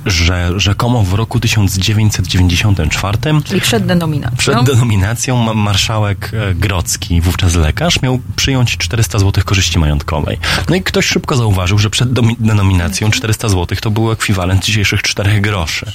że 0.06 0.50
rzekomo 0.56 1.02
w 1.02 1.14
roku 1.14 1.40
1994 1.40 3.18
Czyli 3.44 3.60
przed 3.60 3.86
denominacją. 3.86 4.36
przed 4.38 4.62
denominacją 4.64 5.36
ma- 5.36 5.54
marszałek 5.54 6.30
e, 6.34 6.54
Grocki, 6.54 7.20
wówczas 7.20 7.54
lekarz, 7.54 8.02
miał 8.02 8.20
przyjąć 8.36 8.76
400 8.76 9.18
zł 9.18 9.44
korzyści 9.48 9.78
majątkowej. 9.78 10.38
No 10.68 10.74
i 10.76 10.82
ktoś 10.82 11.06
szybko 11.06 11.36
zauważył, 11.36 11.78
że 11.78 11.90
przed 11.90 12.12
denominacją 12.38 13.10
400 13.10 13.48
zł 13.48 13.78
to 13.80 13.90
był 13.90 14.12
ekwiwalent 14.12 14.64
dzisiejszych 14.64 15.02
4 15.02 15.40
groszy. 15.40 15.92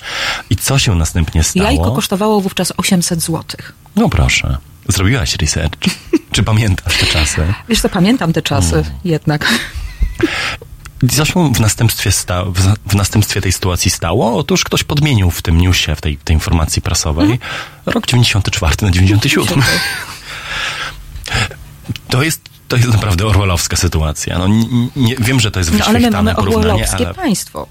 I 0.49 0.55
co 0.55 0.79
się 0.79 0.95
następnie 0.95 1.43
stało? 1.43 1.65
Jajko 1.65 1.91
kosztowało 1.91 2.41
wówczas 2.41 2.73
800 2.77 3.21
złotych. 3.21 3.73
No 3.95 4.09
proszę, 4.09 4.57
zrobiłaś 4.87 5.35
research. 5.35 5.77
Czy 6.31 6.43
pamiętasz 6.43 6.97
te 6.97 7.05
czasy? 7.05 7.53
Wiesz 7.69 7.81
co, 7.81 7.89
pamiętam 7.89 8.33
te 8.33 8.41
czasy 8.41 8.75
Mm. 8.75 8.91
jednak. 9.03 9.53
Co 11.11 11.25
się 11.25 11.53
w 11.53 11.59
następstwie, 11.59 12.11
sta- 12.11 12.43
w, 12.85 12.95
następstwie 12.95 13.41
tej 13.41 13.51
sytuacji 13.51 13.91
stało? 13.91 14.37
Otóż 14.37 14.63
ktoś 14.63 14.83
podmienił 14.83 15.31
w 15.31 15.41
tym 15.41 15.61
newsie, 15.61 15.95
w 15.95 16.01
tej, 16.01 16.17
tej 16.17 16.33
informacji 16.33 16.81
prasowej, 16.81 17.31
Mhm. 17.31 17.51
rok 17.85 18.07
94 18.07 18.75
na 18.81 18.91
97. 18.91 19.63
To 22.09 22.23
jest, 22.23 22.41
to 22.73 22.86
jest 22.88 22.93
naprawdę 22.93 23.27
orwellowska 23.27 23.75
sytuacja. 23.75 24.38
No, 24.38 24.47
nie, 24.47 24.65
nie, 24.95 25.15
wiem, 25.19 25.39
że 25.39 25.51
to 25.51 25.59
jest 25.59 25.71
No 25.71 25.86
ale 25.86 25.93
my 25.93 25.99
wyświechtane 25.99 26.33
mamy 26.33 26.49
orwellowskie 26.49 27.05
ale 27.05 27.13
państwo. 27.13 27.67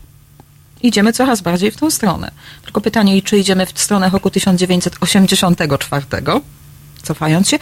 Idziemy 0.82 1.12
coraz 1.12 1.40
bardziej 1.40 1.70
w 1.70 1.76
tą 1.76 1.90
stronę. 1.90 2.30
Tylko 2.64 2.80
pytanie, 2.80 3.22
czy 3.22 3.38
idziemy 3.38 3.66
w 3.66 3.78
stronę 3.80 4.10
roku 4.10 4.30
1984, 4.30 6.06
cofając 7.02 7.48
się, 7.48 7.58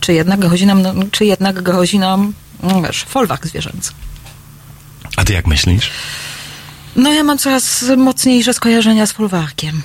czy 0.00 0.12
jednak 0.12 0.40
grozi 0.40 0.66
nam, 0.66 0.82
no, 0.82 0.92
czy 1.10 1.24
jednak 1.24 1.62
grozi 1.62 1.98
nam, 1.98 2.32
no 2.62 2.82
wiesz, 2.82 3.04
folwark 3.08 3.46
zwierzęcy. 3.46 3.92
a 5.16 5.24
ty 5.24 5.32
jak 5.32 5.46
myślisz? 5.46 5.90
No 6.96 7.12
ja 7.12 7.24
mam 7.24 7.38
coraz 7.38 7.84
mocniejsze 7.96 8.54
skojarzenia 8.54 9.06
z 9.06 9.12
folwarkiem. 9.12 9.82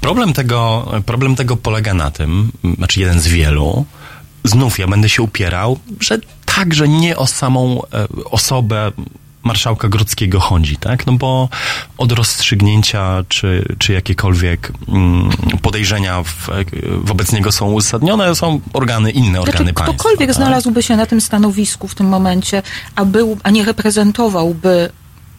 Problem 0.00 0.32
tego, 0.32 0.90
problem 1.06 1.36
tego 1.36 1.56
polega 1.56 1.94
na 1.94 2.10
tym, 2.10 2.52
znaczy 2.76 3.00
jeden 3.00 3.20
z 3.20 3.26
wielu, 3.26 3.86
znów 4.48 4.78
ja 4.78 4.86
będę 4.86 5.08
się 5.08 5.22
upierał, 5.22 5.78
że 6.00 6.18
także 6.56 6.88
nie 6.88 7.16
o 7.16 7.26
samą 7.26 7.82
e, 7.94 8.06
osobę 8.24 8.92
marszałka 9.46 9.88
Grodzkiego 9.88 10.40
chodzi, 10.40 10.76
tak? 10.76 11.06
No 11.06 11.12
bo 11.12 11.48
od 11.98 12.12
rozstrzygnięcia 12.12 13.24
czy, 13.28 13.74
czy 13.78 13.92
jakiekolwiek 13.92 14.72
mm, 14.88 15.30
podejrzenia 15.62 16.22
w, 16.22 16.48
wobec 17.00 17.32
niego 17.32 17.52
są 17.52 17.72
uzasadnione, 17.72 18.34
są 18.34 18.60
organy, 18.72 19.10
inne 19.10 19.40
organy 19.40 19.58
Znaczy, 19.58 19.74
państwa. 19.74 19.94
ktokolwiek 19.94 20.28
tak? 20.28 20.36
znalazłby 20.36 20.82
się 20.82 20.96
na 20.96 21.06
tym 21.06 21.20
stanowisku 21.20 21.88
w 21.88 21.94
tym 21.94 22.08
momencie, 22.08 22.62
a, 22.96 23.04
był, 23.04 23.38
a 23.42 23.50
nie 23.50 23.64
reprezentowałby 23.64 24.90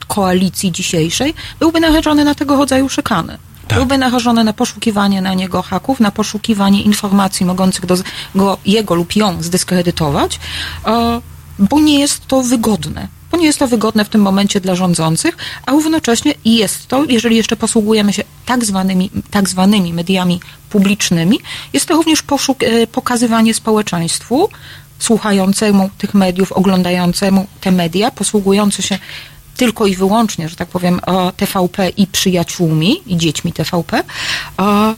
koalicji 0.07 0.71
dzisiejszej, 0.71 1.33
byłby 1.59 1.79
narażony 1.79 2.23
na 2.23 2.35
tego 2.35 2.55
rodzaju 2.55 2.89
szykany. 2.89 3.37
Tak. 3.67 3.77
Byłby 3.77 3.97
narażony 3.97 4.43
na 4.43 4.53
poszukiwanie 4.53 5.21
na 5.21 5.33
niego 5.33 5.61
haków, 5.61 5.99
na 5.99 6.11
poszukiwanie 6.11 6.81
informacji 6.81 7.45
mogących 7.45 7.85
do, 7.85 7.95
go, 8.35 8.57
jego 8.65 8.95
lub 8.95 9.15
ją 9.15 9.43
zdyskredytować, 9.43 10.39
e, 10.85 11.21
bo 11.59 11.79
nie 11.79 11.99
jest 11.99 12.27
to 12.27 12.43
wygodne. 12.43 13.07
Bo 13.31 13.37
nie 13.37 13.45
jest 13.45 13.59
to 13.59 13.67
wygodne 13.67 14.05
w 14.05 14.09
tym 14.09 14.21
momencie 14.21 14.61
dla 14.61 14.75
rządzących, 14.75 15.37
a 15.65 15.71
równocześnie 15.71 16.33
jest 16.45 16.87
to, 16.87 17.05
jeżeli 17.09 17.35
jeszcze 17.35 17.55
posługujemy 17.55 18.13
się 18.13 18.23
tak 18.45 18.65
zwanymi, 18.65 19.11
tak 19.31 19.49
zwanymi 19.49 19.93
mediami 19.93 20.39
publicznymi, 20.69 21.39
jest 21.73 21.85
to 21.85 21.93
również 21.93 22.23
e, 22.59 22.87
pokazywanie 22.87 23.53
społeczeństwu, 23.53 24.49
słuchającemu 24.99 25.89
tych 25.97 26.13
mediów, 26.13 26.51
oglądającemu 26.51 27.47
te 27.61 27.71
media, 27.71 28.11
posługujący 28.11 28.81
się 28.81 28.99
tylko 29.57 29.85
i 29.87 29.95
wyłącznie, 29.95 30.49
że 30.49 30.55
tak 30.55 30.67
powiem, 30.67 30.99
o 31.05 31.31
TVP 31.31 31.89
i 31.89 32.07
przyjaciółmi, 32.07 33.01
i 33.05 33.17
dziećmi 33.17 33.53
TVP, 33.53 34.03
o, 34.57 34.93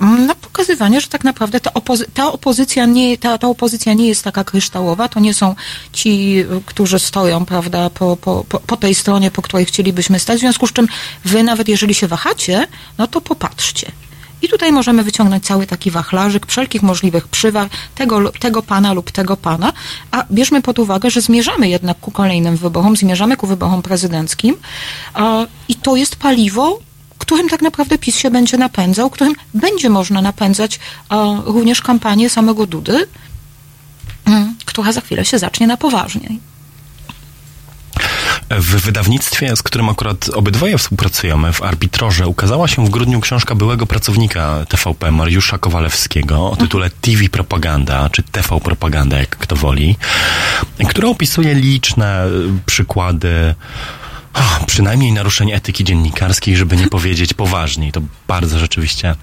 na 0.00 0.34
pokazywanie, 0.34 1.00
że 1.00 1.06
tak 1.06 1.24
naprawdę 1.24 1.60
ta, 1.60 1.70
opozy- 1.70 2.06
ta, 2.14 2.32
opozycja 2.32 2.86
nie, 2.86 3.18
ta, 3.18 3.38
ta 3.38 3.48
opozycja 3.48 3.94
nie 3.94 4.08
jest 4.08 4.24
taka 4.24 4.44
kryształowa, 4.44 5.08
to 5.08 5.20
nie 5.20 5.34
są 5.34 5.54
ci, 5.92 6.44
którzy 6.66 6.98
stoją, 6.98 7.44
prawda, 7.44 7.90
po, 7.90 8.16
po, 8.16 8.44
po 8.44 8.76
tej 8.76 8.94
stronie, 8.94 9.30
po 9.30 9.42
której 9.42 9.66
chcielibyśmy 9.66 10.18
stać, 10.18 10.36
w 10.36 10.40
związku 10.40 10.66
z 10.66 10.72
czym 10.72 10.88
wy 11.24 11.42
nawet 11.42 11.68
jeżeli 11.68 11.94
się 11.94 12.08
wahacie, 12.08 12.66
no 12.98 13.06
to 13.06 13.20
popatrzcie. 13.20 13.92
I 14.42 14.48
tutaj 14.48 14.72
możemy 14.72 15.02
wyciągnąć 15.02 15.44
cały 15.44 15.66
taki 15.66 15.90
wachlarzyk 15.90 16.46
wszelkich 16.46 16.82
możliwych 16.82 17.28
przywar 17.28 17.68
tego, 17.94 18.32
tego 18.32 18.62
pana 18.62 18.92
lub 18.92 19.10
tego 19.10 19.36
pana, 19.36 19.72
a 20.10 20.24
bierzmy 20.30 20.62
pod 20.62 20.78
uwagę, 20.78 21.10
że 21.10 21.20
zmierzamy 21.20 21.68
jednak 21.68 22.00
ku 22.00 22.10
kolejnym 22.10 22.56
wyborom, 22.56 22.96
zmierzamy 22.96 23.36
ku 23.36 23.46
wyborom 23.46 23.82
prezydenckim 23.82 24.56
a, 25.14 25.46
i 25.68 25.74
to 25.74 25.96
jest 25.96 26.16
paliwo, 26.16 26.78
którym 27.18 27.48
tak 27.48 27.62
naprawdę 27.62 27.98
PiS 27.98 28.16
się 28.16 28.30
będzie 28.30 28.58
napędzał, 28.58 29.10
którym 29.10 29.34
będzie 29.54 29.90
można 29.90 30.22
napędzać 30.22 30.80
a, 31.08 31.16
również 31.44 31.82
kampanię 31.82 32.30
samego 32.30 32.66
Dudy, 32.66 33.06
mm, 34.24 34.54
która 34.64 34.92
za 34.92 35.00
chwilę 35.00 35.24
się 35.24 35.38
zacznie 35.38 35.66
na 35.66 35.76
poważnie. 35.76 36.28
W 38.50 38.80
wydawnictwie, 38.80 39.56
z 39.56 39.62
którym 39.62 39.88
akurat 39.88 40.28
obydwoje 40.28 40.78
współpracujemy, 40.78 41.52
w 41.52 41.62
Arbitrorze, 41.62 42.26
ukazała 42.26 42.68
się 42.68 42.86
w 42.86 42.90
grudniu 42.90 43.20
książka 43.20 43.54
byłego 43.54 43.86
pracownika 43.86 44.66
TVP, 44.68 45.10
Mariusza 45.10 45.58
Kowalewskiego, 45.58 46.50
o 46.50 46.56
tytule 46.56 46.90
TV 46.90 47.28
Propaganda, 47.28 48.10
czy 48.10 48.22
TV 48.22 48.60
Propaganda, 48.60 49.18
jak 49.18 49.36
kto 49.36 49.56
woli, 49.56 49.96
która 50.88 51.08
opisuje 51.08 51.54
liczne 51.54 52.26
y, 52.26 52.30
przykłady 52.66 53.54
o, 54.38 54.66
przynajmniej 54.66 55.12
naruszeń 55.12 55.50
etyki 55.50 55.84
dziennikarskiej, 55.84 56.56
żeby 56.56 56.76
nie 56.76 56.86
powiedzieć 56.86 57.34
poważniej. 57.34 57.92
To 57.92 58.00
bardzo 58.28 58.58
rzeczywiście 58.58 59.14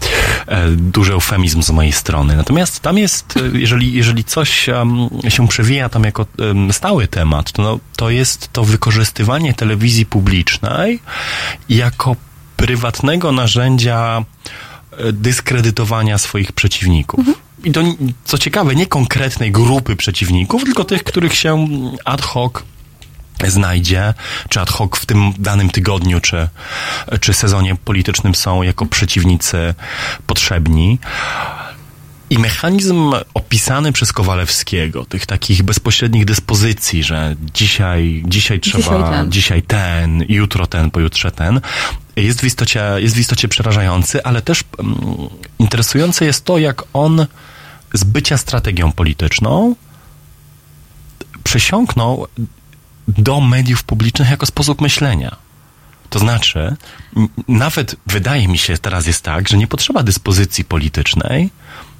e, 0.48 0.72
duży 0.72 1.14
eufemizm 1.14 1.62
z 1.64 1.70
mojej 1.70 1.92
strony. 1.92 2.36
Natomiast 2.36 2.80
tam 2.80 2.98
jest, 2.98 3.38
e, 3.38 3.58
jeżeli, 3.58 3.94
jeżeli 3.94 4.24
coś 4.24 4.70
em, 4.70 5.10
się 5.30 5.48
przewija 5.48 5.90
tam 5.90 6.04
jako 6.04 6.26
em, 6.40 6.74
stały 6.74 7.08
temat, 7.08 7.52
to, 7.52 7.62
no, 7.62 7.80
to 7.96 8.10
jest 8.10 8.54
to 8.54 8.64
wykorzystywanie 8.64 9.54
telewizji 9.54 10.06
publicznej 10.06 11.00
jako 11.70 12.16
prywatnego 12.58 13.32
narzędzia 13.32 14.26
e, 14.92 15.14
dyskredytowania 15.14 16.18
swoich 16.18 16.52
przeciwników. 16.52 17.26
I 17.64 17.72
to, 17.72 17.82
co 18.26 18.38
ciekawe, 18.38 18.76
nie 18.76 18.88
konkretnej 18.88 19.52
grupy 19.52 19.96
przeciwników, 19.96 20.64
tylko 20.64 20.84
tych, 20.84 21.04
których 21.04 21.36
się 21.36 21.68
ad 22.06 22.22
hoc 22.22 22.54
znajdzie, 23.48 24.14
czy 24.50 24.60
ad 24.60 24.70
hoc 24.70 25.00
w 25.00 25.06
tym 25.06 25.34
danym 25.40 25.70
tygodniu, 25.70 26.22
czy, 26.22 26.48
czy 27.22 27.34
sezonie 27.34 27.76
politycznym 27.76 28.36
są 28.36 28.64
jako 28.64 28.86
przeciwnicy 28.86 29.74
potrzebni. 30.28 31.00
I 32.30 32.40
mechanizm 32.40 33.14
opisany 33.34 33.92
przez 33.92 34.14
Kowalewskiego, 34.14 35.06
tych 35.06 35.26
takich 35.26 35.64
bezpośrednich 35.64 36.26
dyspozycji, 36.26 37.04
że 37.04 37.36
dzisiaj, 37.54 38.24
dzisiaj 38.28 38.60
trzeba, 38.60 38.78
Dzisiaj 38.82 39.02
ten. 39.12 39.32
dzisiaj 39.32 39.62
ten, 39.62 40.26
jutro 40.30 40.68
ten, 40.68 40.92
pojutrze 40.92 41.32
ten, 41.32 41.62
jest 42.16 42.42
w 42.42 42.44
istocie, 42.44 42.84
jest 42.98 43.16
w 43.16 43.20
istocie 43.20 43.48
przerażający, 43.48 44.24
ale 44.24 44.42
też 44.42 44.64
mm, 44.80 44.96
interesujące 45.60 46.26
jest 46.26 46.46
to, 46.46 46.58
jak 46.58 46.84
on 46.94 47.26
z 47.94 48.04
bycia 48.04 48.38
strategią 48.38 48.92
polityczną 48.92 49.76
przesiąknął 51.44 52.28
do 53.08 53.42
mediów 53.42 53.84
publicznych 53.84 54.30
jako 54.30 54.46
sposób 54.46 54.82
myślenia. 54.82 55.36
To 56.10 56.20
znaczy, 56.20 56.76
nawet 57.48 57.96
wydaje 58.08 58.48
mi 58.48 58.58
się 58.58 58.78
teraz 58.78 59.08
jest 59.08 59.22
tak, 59.22 59.50
że 59.50 59.58
nie 59.58 59.68
potrzeba 59.68 60.04
dyspozycji 60.04 60.64
politycznej, 60.64 61.50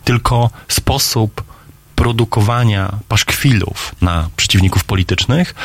tylko 0.04 0.50
sposób 0.68 1.44
produkowania 1.96 2.94
paszkwilów 3.08 3.96
na 4.02 4.30
przeciwników 4.36 4.84
politycznych 4.84 5.56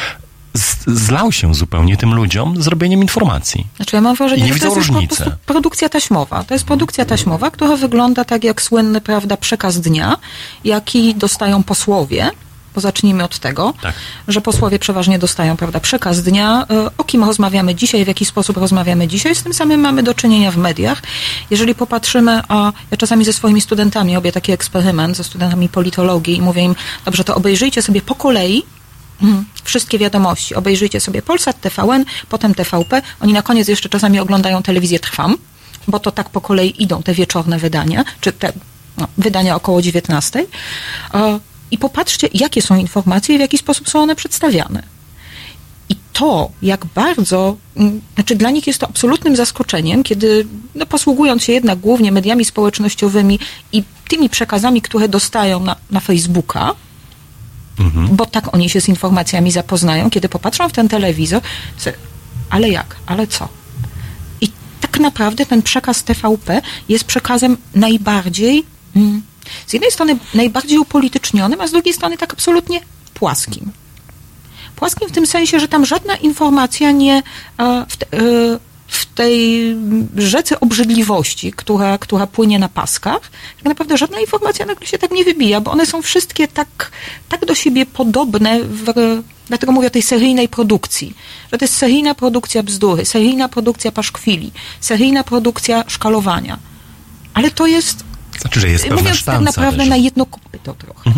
zlał 0.87 1.33
się 1.33 1.55
zupełnie 1.55 1.97
tym 1.97 2.15
ludziom 2.15 2.63
zrobieniem 2.63 3.03
informacji. 3.03 3.67
Znaczy 3.77 3.97
ja 3.97 4.03
mam 4.03 4.17
wrażenie, 4.17 4.43
I 4.43 4.47
nie 4.47 4.53
że 4.55 4.59
to 4.59 4.65
jest 4.65 4.77
po 4.77 4.81
różnicy. 4.81 5.17
prostu 5.17 5.33
produkcja 5.47 5.89
taśmowa. 5.89 6.45
To 6.45 6.55
jest 6.55 6.65
produkcja 6.65 7.05
taśmowa, 7.05 7.51
która 7.51 7.77
wygląda 7.77 8.25
tak 8.25 8.45
jak 8.45 8.63
słynny, 8.63 9.01
prawda, 9.01 9.37
przekaz 9.37 9.81
dnia, 9.81 10.17
jaki 10.65 11.15
dostają 11.15 11.63
posłowie. 11.63 12.31
Bo 12.75 12.81
zacznijmy 12.81 13.25
od 13.25 13.39
tego, 13.39 13.75
Tak. 13.83 13.95
że 14.29 14.41
posłowie 14.41 14.79
przeważnie 14.79 15.19
dostają, 15.19 15.57
prawda, 15.57 15.81
przekaz 15.81 16.23
dnia, 16.23 16.67
y, 16.87 16.97
o 16.99 17.05
kim 17.05 17.25
rozmawiamy 17.25 17.75
dzisiaj, 17.75 18.05
w 18.05 18.09
jaki 18.09 18.25
sposób 18.25 18.57
rozmawiamy 18.57 19.09
dzisiaj. 19.09 19.35
Z 19.35 19.43
tym 19.43 19.55
samym 19.55 19.81
mamy 19.81 20.03
do 20.03 20.15
czynienia 20.15 20.51
w 20.51 20.57
mediach. 20.57 21.03
Jeżeli 21.51 21.75
popatrzymy, 21.75 22.43
a 22.49 22.73
ja 22.91 22.97
czasami 22.97 23.25
ze 23.25 23.33
swoimi 23.33 23.61
studentami 23.61 24.15
robię 24.15 24.33
taki 24.33 24.53
eksperyment, 24.53 25.17
ze 25.17 25.25
studentami 25.25 25.69
politologii 25.69 26.37
i 26.37 26.43
mówię 26.43 26.63
im, 26.63 26.75
dobrze, 27.05 27.25
to 27.25 27.35
obejrzyjcie 27.35 27.83
sobie 27.83 28.01
po 28.03 28.15
kolei 28.15 28.63
Mhm. 29.23 29.45
Wszystkie 29.65 29.99
wiadomości. 29.99 30.55
Obejrzyjcie 30.55 31.01
sobie 31.01 31.23
Polsat, 31.23 31.61
TVN, 31.61 32.05
potem 32.29 32.55
TVP. 32.55 33.03
Oni 33.21 33.33
na 33.33 33.43
koniec 33.43 33.69
jeszcze 33.69 33.89
czasami 33.89 34.21
oglądają 34.21 34.63
telewizję 34.63 34.99
Trwam, 34.99 35.37
bo 35.89 35.99
to 35.99 36.13
tak 36.13 36.31
po 36.31 36.41
kolei 36.41 36.83
idą 36.83 37.03
te 37.03 37.15
wieczorne 37.15 37.59
wydania, 37.59 38.05
czy 38.21 38.33
te 38.33 38.53
no, 38.99 39.09
wydania 39.19 39.57
około 39.57 39.83
19. 39.83 40.47
I 41.71 41.79
popatrzcie, 41.79 42.29
jakie 42.35 42.63
są 42.63 42.77
informacje 42.77 43.35
i 43.35 43.39
w 43.39 43.41
jaki 43.41 43.59
sposób 43.59 43.89
są 43.89 44.03
one 44.03 44.17
przedstawiane. 44.17 44.83
I 45.89 45.97
to, 46.13 46.51
jak 46.63 46.87
bardzo, 46.87 47.57
mm, 47.77 48.01
znaczy 48.15 48.37
dla 48.37 48.51
nich 48.51 48.67
jest 48.67 48.79
to 48.79 48.89
absolutnym 48.89 49.37
zaskoczeniem, 49.37 50.03
kiedy 50.03 50.47
no, 50.75 50.87
posługując 50.87 51.45
się 51.45 51.53
jednak 51.53 51.79
głównie 51.79 52.13
mediami 52.13 52.45
społecznościowymi 52.45 53.39
i 53.73 53.85
tymi 54.09 54.29
przekazami, 54.29 54.83
które 54.83 55.09
dostają 55.09 55.61
na, 55.61 55.77
na 55.91 56.01
Facebooka, 56.01 56.75
bo 58.13 58.27
tak 58.27 58.55
oni 58.55 58.71
się 58.71 58.81
z 58.81 58.89
informacjami 58.89 59.51
zapoznają, 59.51 60.11
kiedy 60.11 60.29
popatrzą 60.29 60.69
w 60.69 60.73
ten 60.73 60.89
telewizor, 60.89 61.43
ale 62.51 62.69
jak, 62.69 62.97
ale 63.07 63.27
co? 63.27 63.49
I 64.41 64.49
tak 64.81 65.01
naprawdę 65.01 65.47
ten 65.47 65.63
przekaz 65.63 66.05
TVP 66.05 66.63
jest 66.89 67.05
przekazem 67.05 67.57
najbardziej, 67.75 68.65
mm, 68.97 69.23
z 69.67 69.73
jednej 69.73 69.91
strony 69.91 70.19
najbardziej 70.35 70.79
upolitycznionym, 70.79 71.61
a 71.61 71.67
z 71.67 71.71
drugiej 71.71 71.95
strony 71.95 72.19
tak 72.19 72.33
absolutnie 72.33 72.81
płaskim. 73.15 73.73
Płaskim 74.77 75.09
w 75.09 75.13
tym 75.13 75.27
sensie, 75.27 75.61
że 75.61 75.69
tam 75.69 75.87
żadna 75.87 76.17
informacja 76.17 76.91
nie 76.91 77.23
e, 77.59 77.87
w, 77.89 77.97
te, 77.97 78.07
e, 78.07 78.21
w 78.87 79.07
tej 79.07 79.65
rzece 80.17 80.61
obrzydliwości, 80.61 81.53
która, 81.53 81.99
która 81.99 82.27
płynie 82.27 82.59
na 82.59 82.69
paskach, 82.69 83.21
tak 83.57 83.65
naprawdę 83.65 83.99
żadna 83.99 84.21
informacja 84.21 84.67
nagle 84.67 84.87
się 84.87 84.99
tak 84.99 85.11
nie 85.11 85.25
wybija, 85.25 85.61
bo 85.61 85.71
one 85.71 85.87
są 85.87 86.03
wszystkie 86.03 86.49
tak, 86.49 86.91
tak 87.29 87.47
do 87.47 87.55
siebie 87.55 87.87
podobne, 87.87 88.61
w, 88.61 88.93
dlatego 89.49 89.73
mówię 89.73 89.87
o 89.87 89.91
tej 89.91 90.03
seryjnej 90.03 90.49
produkcji, 90.49 91.15
że 91.53 91.59
to 91.59 91.65
jest 91.65 91.77
seryjna 91.77 92.15
produkcja 92.15 92.63
bzdury, 92.63 93.05
seryjna 93.05 93.49
produkcja 93.49 93.93
paszkwili, 93.93 94.53
seryjna 94.81 95.25
produkcja 95.25 95.85
szkalowania. 95.87 96.59
Ale 97.35 97.51
to 97.51 97.67
jest, 97.67 98.05
Znaczy, 98.41 98.61
że 98.61 98.69
jest 98.69 98.85
pewna 98.85 98.99
mówiąc 98.99 99.25
tak 99.25 99.41
naprawdę 99.41 99.79
też. 99.79 99.89
na 99.89 99.97
jedno 99.97 100.27
kopyto 100.27 100.75
trochę. 100.75 101.11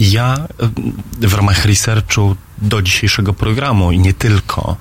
Ja 0.00 0.34
e, 1.22 1.28
w 1.28 1.34
ramach 1.34 1.64
researchu 1.64 2.36
do 2.58 2.82
dzisiejszego 2.82 3.32
programu 3.32 3.92
i 3.92 3.98
nie 3.98 4.14
tylko 4.14 4.76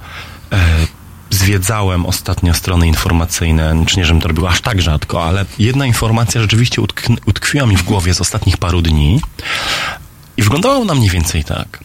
e, 0.52 0.88
zwiedzałem 1.30 2.06
ostatnio 2.06 2.54
strony 2.54 2.88
informacyjne, 2.88 3.84
czy 3.88 3.98
nie, 4.00 4.06
żebym 4.06 4.22
to 4.22 4.28
robił 4.28 4.48
aż 4.48 4.62
tak 4.62 4.82
rzadko, 4.82 5.26
ale 5.26 5.46
jedna 5.60 5.86
informacja 5.86 6.42
rzeczywiście 6.42 6.82
utkn- 6.82 7.18
utkwiła 7.26 7.66
mi 7.66 7.78
w 7.78 7.84
głowie 7.84 8.14
z 8.14 8.22
ostatnich 8.22 8.58
paru 8.58 8.82
dni 8.82 9.22
i 10.38 10.44
wyglądała 10.44 10.76
ona 10.76 10.96
mniej 10.96 11.10
więcej 11.10 11.44
tak. 11.44 11.84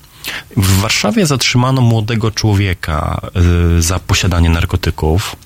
W 0.56 0.80
Warszawie 0.80 1.26
zatrzymano 1.26 1.80
młodego 1.80 2.30
człowieka 2.30 3.20
y, 3.78 3.82
za 3.82 3.98
posiadanie 3.98 4.50
narkotyków. 4.50 5.36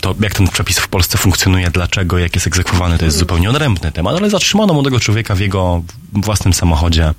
To 0.00 0.14
jak 0.20 0.34
ten 0.34 0.48
przepis 0.48 0.78
w 0.78 0.88
Polsce 0.88 1.18
funkcjonuje, 1.18 1.70
dlaczego, 1.70 2.18
jak 2.18 2.34
jest 2.34 2.46
egzekwowany, 2.46 2.98
to 2.98 3.04
jest 3.04 3.16
zupełnie 3.16 3.50
odrębny 3.50 3.92
temat, 3.92 4.16
ale 4.16 4.30
zatrzymano 4.30 4.74
młodego 4.74 5.00
człowieka 5.00 5.34
w 5.34 5.40
jego 5.40 5.82
własnym 6.12 6.54
samochodzie 6.54 7.14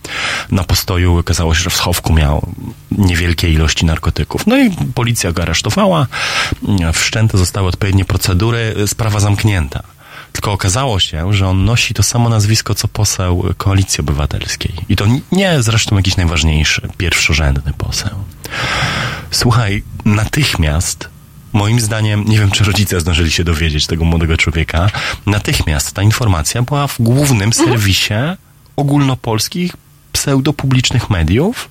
na 0.52 0.64
postoju. 0.64 1.18
Okazało 1.18 1.56
się, 1.56 1.62
że 1.62 1.70
w 1.70 1.76
schowku 1.76 2.14
miał 2.14 2.54
niewielkie 2.92 3.50
ilości 3.50 3.86
narkotyków. 3.86 4.48
No 4.48 4.58
i 4.58 4.72
policja 4.96 5.32
go 5.32 5.42
aresztowała, 5.42 6.08
wszczęte 6.94 7.38
zostały 7.38 7.68
odpowiednie 7.68 8.06
procedury, 8.06 8.76
sprawa 8.88 9.20
zamknięta. 9.20 9.84
Tylko 10.32 10.52
okazało 10.52 11.00
się, 11.00 11.34
że 11.34 11.48
on 11.48 11.66
nosi 11.66 11.94
to 11.94 12.04
samo 12.04 12.30
nazwisko, 12.30 12.76
co 12.76 12.88
poseł 12.88 13.54
Koalicji 13.58 14.02
Obywatelskiej. 14.02 14.74
I 14.90 14.96
to 14.96 15.06
nie 15.32 15.64
zresztą 15.64 15.96
jakiś 15.96 16.18
najważniejszy, 16.18 16.90
pierwszorzędny 16.98 17.74
poseł. 17.78 18.16
Słuchaj, 19.32 19.84
natychmiast, 20.06 21.10
moim 21.54 21.80
zdaniem, 21.80 22.26
nie 22.26 22.40
wiem, 22.40 22.52
czy 22.52 22.64
rodzice 22.64 23.00
zdążyli 23.00 23.32
się 23.32 23.44
dowiedzieć 23.44 23.88
tego 23.88 24.06
młodego 24.06 24.38
człowieka, 24.38 24.90
natychmiast 25.26 25.92
ta 25.92 26.02
informacja 26.02 26.62
była 26.62 26.88
w 26.88 26.96
głównym 27.02 27.54
serwisie 27.54 28.14
ogólnopolskich 28.76 29.72
pseudopublicznych 30.12 31.10
mediów 31.10 31.70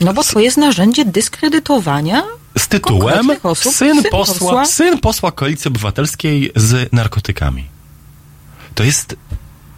No 0.00 0.12
bo 0.14 0.24
to 0.24 0.40
jest 0.40 0.56
narzędzie 0.56 1.04
dyskredytowania 1.04 2.22
z 2.58 2.68
tytułem 2.68 3.30
osób? 3.42 3.72
syn, 3.74 4.02
Syn 4.02 4.10
posła, 4.10 4.34
posła? 4.34 4.64
syn 4.66 4.98
posła 4.98 5.32
Koalicji 5.32 5.68
Obywatelskiej 5.68 6.52
z 6.56 6.92
narkotykami. 6.92 7.64
To 8.74 8.84
jest... 8.84 9.16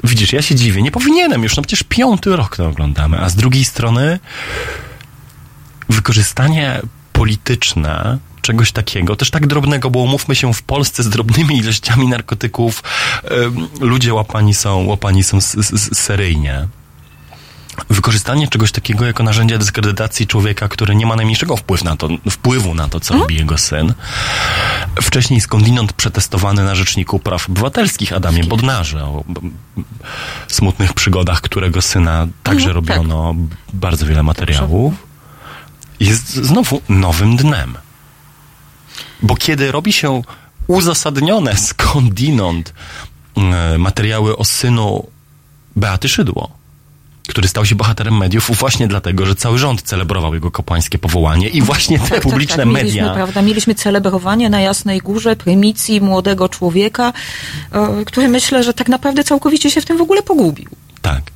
Widzisz, 0.05 0.33
ja 0.33 0.43
się 0.43 0.55
dziwię, 0.55 0.83
nie 0.83 0.91
powinienem 0.91 1.43
już, 1.43 1.57
no 1.57 1.63
przecież 1.63 1.83
piąty 1.89 2.37
rok 2.37 2.57
to 2.57 2.69
oglądamy, 2.69 3.21
a 3.21 3.29
z 3.29 3.35
drugiej 3.37 3.65
strony 3.65 4.19
wykorzystanie 5.89 6.81
polityczne 7.13 8.19
czegoś 8.45 8.73
takiego, 8.73 9.17
też 9.17 9.31
tak 9.31 9.47
drobnego, 9.47 9.91
bo 9.91 9.99
umówmy 9.99 10.35
się, 10.35 10.55
w 10.55 10.63
Polsce 10.63 11.03
z 11.03 11.09
drobnymi 11.09 11.57
ilościami 11.59 12.09
narkotyków 12.09 12.83
ludzie 13.81 14.15
łapani 14.15 14.55
są, 14.55 14.85
łapani 14.87 15.23
są 15.25 15.37
s- 15.37 15.55
s- 15.59 15.99
seryjnie. 15.99 16.69
Wykorzystanie 17.91 18.49
czegoś 18.49 18.73
takiego 18.73 19.07
jako 19.07 19.23
narzędzie 19.23 19.59
dyskredytacji 19.59 20.27
człowieka, 20.27 20.69
który 20.69 20.95
nie 20.95 21.07
ma 21.07 21.17
najmniejszego 21.17 21.57
wpływu 21.57 21.85
na 21.85 21.97
to, 21.97 22.09
wpływu 22.31 22.75
na 22.75 22.89
to 22.89 23.01
co 23.01 23.15
robi 23.15 23.37
jego 23.37 23.59
syn. 23.59 23.95
Wcześniej 25.03 25.41
skądinąd 25.41 25.93
przetestowany 25.93 26.65
na 26.65 26.75
Rzeczniku 26.75 27.19
Praw 27.19 27.49
Obywatelskich 27.49 28.13
Adamie 28.13 28.45
Bodnarze 28.45 29.05
o 29.05 29.25
smutnych 30.49 30.93
przygodach, 30.93 31.41
którego 31.41 31.83
syna 31.83 32.27
także 32.43 32.69
Mhm, 32.69 32.85
tak. 32.87 32.97
robiono 32.97 33.35
bardzo 33.73 34.07
wiele 34.07 34.23
materiałów. 34.23 34.95
Jest 36.01 36.35
znowu 36.35 36.81
nowym 36.89 37.37
dnem. 37.37 37.75
Bo 39.23 39.37
kiedy 39.37 39.73
robi 39.73 39.93
się 39.93 40.23
uzasadnione 40.67 41.57
skądinąd 41.69 42.75
e, 43.37 43.79
materiały 43.79 44.37
o 44.37 44.45
synu 44.45 45.07
Beaty 45.77 46.09
Szydło, 46.09 46.51
który 47.29 47.49
stał 47.49 47.67
się 47.67 47.75
bohaterem 47.75 48.17
mediów 48.17 48.51
właśnie 48.59 48.89
dlatego, 48.89 49.27
że 49.27 49.35
cały 49.35 49.59
rząd 49.59 49.83
celebrował 49.83 50.35
jego 50.35 50.51
kapłańskie 50.51 50.99
powołanie 50.99 51.49
i 51.49 51.63
właśnie 51.63 51.99
te 51.99 52.09
Tak, 52.09 52.21
publiczne 52.23 52.57
tak, 52.57 52.67
tak. 52.67 52.75
Mieliśmy, 52.75 53.01
media. 53.01 53.15
prawda, 53.15 53.43
mieliśmy 53.43 53.75
celebrowanie 53.75 54.51
na 54.51 54.61
Jasnej 54.61 54.99
Górze 54.99 55.37
prymicji 55.37 56.01
młodego 56.01 56.49
człowieka, 56.49 57.13
e, 57.73 58.05
który 58.07 58.29
myślę, 58.29 58.63
że 58.63 58.75
tak 58.75 58.89
naprawdę 58.89 59.25
całkowicie 59.25 59.71
się 59.71 59.81
w 59.81 59.85
tym 59.85 59.99
w 59.99 60.03
ogóle 60.03 60.23
pogubił. 60.23 60.71
Tak. 61.03 61.34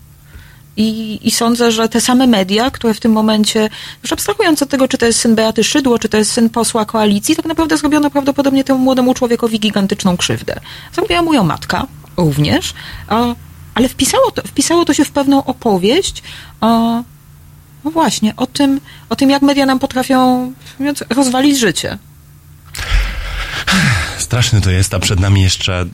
I, 0.81 1.19
I 1.23 1.31
sądzę, 1.31 1.73
że 1.73 1.89
te 1.89 2.01
same 2.01 2.27
media, 2.27 2.71
które 2.71 2.95
w 2.95 3.01
tym 3.01 3.13
momencie, 3.13 3.69
już 4.03 4.13
abstrahując 4.13 4.63
od 4.63 4.69
tego, 4.69 4.89
czy 4.89 4.99
to 4.99 5.07
jest 5.07 5.21
syn 5.21 5.35
Beaty 5.35 5.65
Szydło, 5.65 5.99
czy 5.99 6.09
to 6.09 6.17
jest 6.17 6.33
syn 6.33 6.51
posła 6.51 6.85
koalicji, 6.85 7.37
tak 7.37 7.45
naprawdę 7.45 7.77
zrobiono 7.77 8.11
prawdopodobnie 8.11 8.65
temu 8.65 8.79
młodemu 8.79 9.15
człowiekowi 9.15 9.61
gigantyczną 9.61 10.17
krzywdę. 10.17 10.61
Zrobiła 10.93 11.23
mu 11.23 11.35
ją 11.35 11.45
matka 11.45 11.87
również, 12.17 12.75
ale 13.75 13.89
wpisało 13.89 14.31
to, 14.31 14.43
wpisało 14.43 14.85
to 14.85 14.95
się 14.95 15.05
w 15.05 15.11
pewną 15.11 15.45
opowieść, 15.45 16.23
no 17.85 17.91
właśnie, 17.91 18.37
o 18.37 18.47
tym, 18.47 18.81
o 19.09 19.17
tym, 19.17 19.31
jak 19.31 19.43
media 19.43 19.67
nam 19.67 19.79
potrafią 19.79 20.53
rozwalić 21.11 21.59
życie. 21.59 21.99
Straszny 24.29 24.61
to 24.61 24.71
jest, 24.71 24.95
a 24.95 24.99
przed 24.99 25.21
nami 25.21 25.43
jeszcze 25.43 25.81
e, 25.81 25.87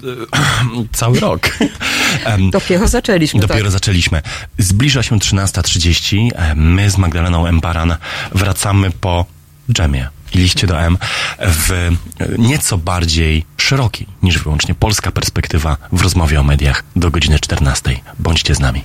cały 0.93 1.21
rok. 1.21 1.59
Dopiero 2.51 2.89
zaczęliśmy. 2.89 3.41
Dopiero 3.41 3.63
tak. 3.63 3.73
zaczęliśmy. 3.73 4.23
Zbliża 4.59 5.03
się 5.03 5.19
13.30. 5.19 6.29
E, 6.35 6.55
My 6.55 6.91
z 6.91 6.99
Magdaleną 6.99 7.47
Emparan 7.47 7.97
wracamy 8.33 8.91
po 8.91 9.27
dżemie 9.73 10.09
i 10.33 10.39
liście 10.39 10.67
do 10.67 10.81
M 10.81 10.99
w 11.41 11.73
e, 11.73 11.91
nieco 12.39 12.79
bardziej 12.79 13.45
szerokiej 13.57 14.07
niż 14.23 14.39
wyłącznie 14.39 14.75
polska 14.75 15.11
perspektywa 15.11 15.77
w 15.93 16.03
rozmowie 16.03 16.41
o 16.41 16.43
mediach 16.43 16.85
do 16.97 17.11
godziny 17.11 17.39
14. 17.41 18.01
Bądźcie 18.19 18.55
z 18.55 18.61
nami. 18.61 18.85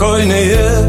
Spokojny 0.00 0.44
jest 0.46 0.79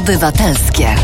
obywatelskie. 0.00 0.94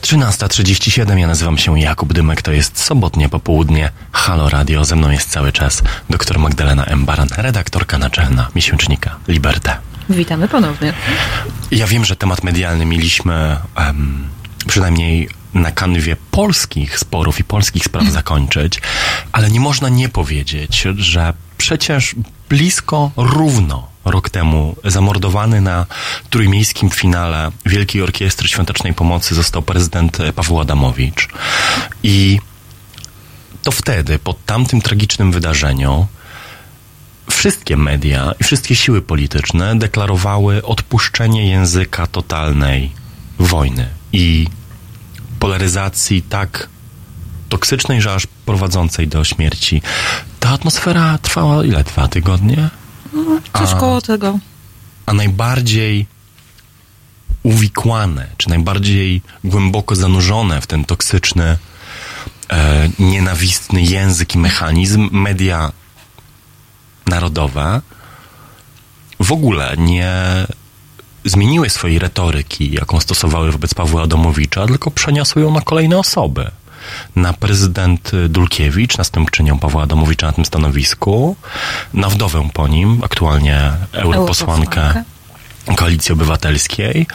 Trzynasta 0.00 0.48
trzydzieści 0.48 0.90
siedem. 0.90 1.18
Ja 1.18 1.26
nazywam 1.26 1.58
się 1.58 1.80
Jakub 1.80 2.12
Dymek. 2.12 2.42
To 2.42 2.52
jest 2.52 2.78
sobotnie 2.80 3.28
popołudnie. 3.28 3.90
Halo 4.12 4.48
Radio. 4.48 4.84
Ze 4.84 4.96
mną 4.96 5.10
jest 5.10 5.30
cały 5.30 5.52
czas 5.52 5.82
dr 6.10 6.38
Magdalena 6.38 6.84
M. 6.84 7.04
Baran, 7.04 7.28
redaktorka 7.36 7.98
naczelna 7.98 8.48
miesięcznika 8.54 9.16
Liberté. 9.28 9.76
Witamy 10.10 10.48
ponownie. 10.48 10.92
Ja 11.70 11.86
wiem, 11.86 12.04
że 12.04 12.16
temat 12.16 12.44
medialny 12.44 12.86
mieliśmy 12.86 13.56
em, 13.76 14.28
przynajmniej 14.66 15.28
na 15.54 15.70
kanwie 15.70 16.16
polskich 16.30 16.98
sporów 16.98 17.40
i 17.40 17.44
polskich 17.44 17.84
spraw 17.84 18.04
zakończyć, 18.18 18.80
ale 19.38 19.50
nie 19.50 19.60
można 19.60 19.88
nie 19.88 20.08
powiedzieć, 20.08 20.86
że 20.96 21.32
przecież 21.58 22.14
blisko 22.48 23.10
równo 23.16 23.88
rok 24.04 24.30
temu 24.30 24.76
zamordowany 24.84 25.60
na 25.60 25.86
trójmiejskim 26.30 26.90
finale 26.90 27.50
Wielkiej 27.66 28.02
Orkiestry 28.02 28.48
Świątecznej 28.48 28.94
Pomocy 28.94 29.34
został 29.34 29.62
prezydent 29.62 30.18
Paweł 30.34 30.60
Adamowicz. 30.60 31.28
I 32.02 32.40
to 33.62 33.70
wtedy, 33.70 34.18
po 34.18 34.34
tamtym 34.34 34.80
tragicznym 34.80 35.32
wydarzeniu, 35.32 36.06
wszystkie 37.30 37.76
media 37.76 38.32
i 38.40 38.44
wszystkie 38.44 38.76
siły 38.76 39.02
polityczne 39.02 39.78
deklarowały 39.78 40.62
odpuszczenie 40.64 41.50
języka 41.50 42.06
totalnej 42.06 42.92
wojny 43.38 43.88
i 44.12 44.46
polaryzacji 45.38 46.22
tak 46.22 46.68
toksycznej, 47.48 48.00
że 48.00 48.14
aż 48.14 48.26
prowadzącej 48.26 49.08
do 49.08 49.24
śmierci. 49.24 49.82
Ta 50.40 50.48
atmosfera 50.50 51.18
trwała 51.18 51.64
ile? 51.64 51.84
Dwa 51.84 52.08
tygodnie? 52.08 52.70
Coś 53.58 53.70
A- 53.72 53.76
koło 53.76 54.00
tego. 54.00 54.38
A 55.06 55.12
najbardziej 55.12 56.06
uwikłane, 57.42 58.26
czy 58.36 58.48
najbardziej 58.48 59.22
głęboko 59.44 59.96
zanurzone 59.96 60.60
w 60.60 60.66
ten 60.66 60.84
toksyczny, 60.84 61.58
e, 62.50 62.88
nienawistny 62.98 63.82
język 63.82 64.34
i 64.34 64.38
mechanizm 64.38 65.08
media 65.12 65.72
narodowe 67.06 67.80
w 69.20 69.32
ogóle 69.32 69.74
nie 69.78 70.14
zmieniły 71.24 71.70
swojej 71.70 71.98
retoryki, 71.98 72.72
jaką 72.72 73.00
stosowały 73.00 73.52
wobec 73.52 73.74
Pawła 73.74 74.02
Adamowicza, 74.02 74.66
tylko 74.66 74.90
przeniosły 74.90 75.42
ją 75.42 75.52
na 75.54 75.60
kolejne 75.60 75.98
osoby. 75.98 76.50
Na 77.16 77.32
prezydent 77.32 78.12
Dulkiewicz, 78.28 78.98
następczynią 78.98 79.58
Pawła 79.58 79.82
Adamowicza 79.82 80.26
na 80.26 80.32
tym 80.32 80.44
stanowisku, 80.44 81.36
na 81.94 82.08
wdowę 82.08 82.48
po 82.52 82.68
nim, 82.68 83.00
aktualnie 83.04 83.70
europosłankę. 83.92 85.04
Koalicji 85.76 86.12
Obywatelskiej, 86.12 87.06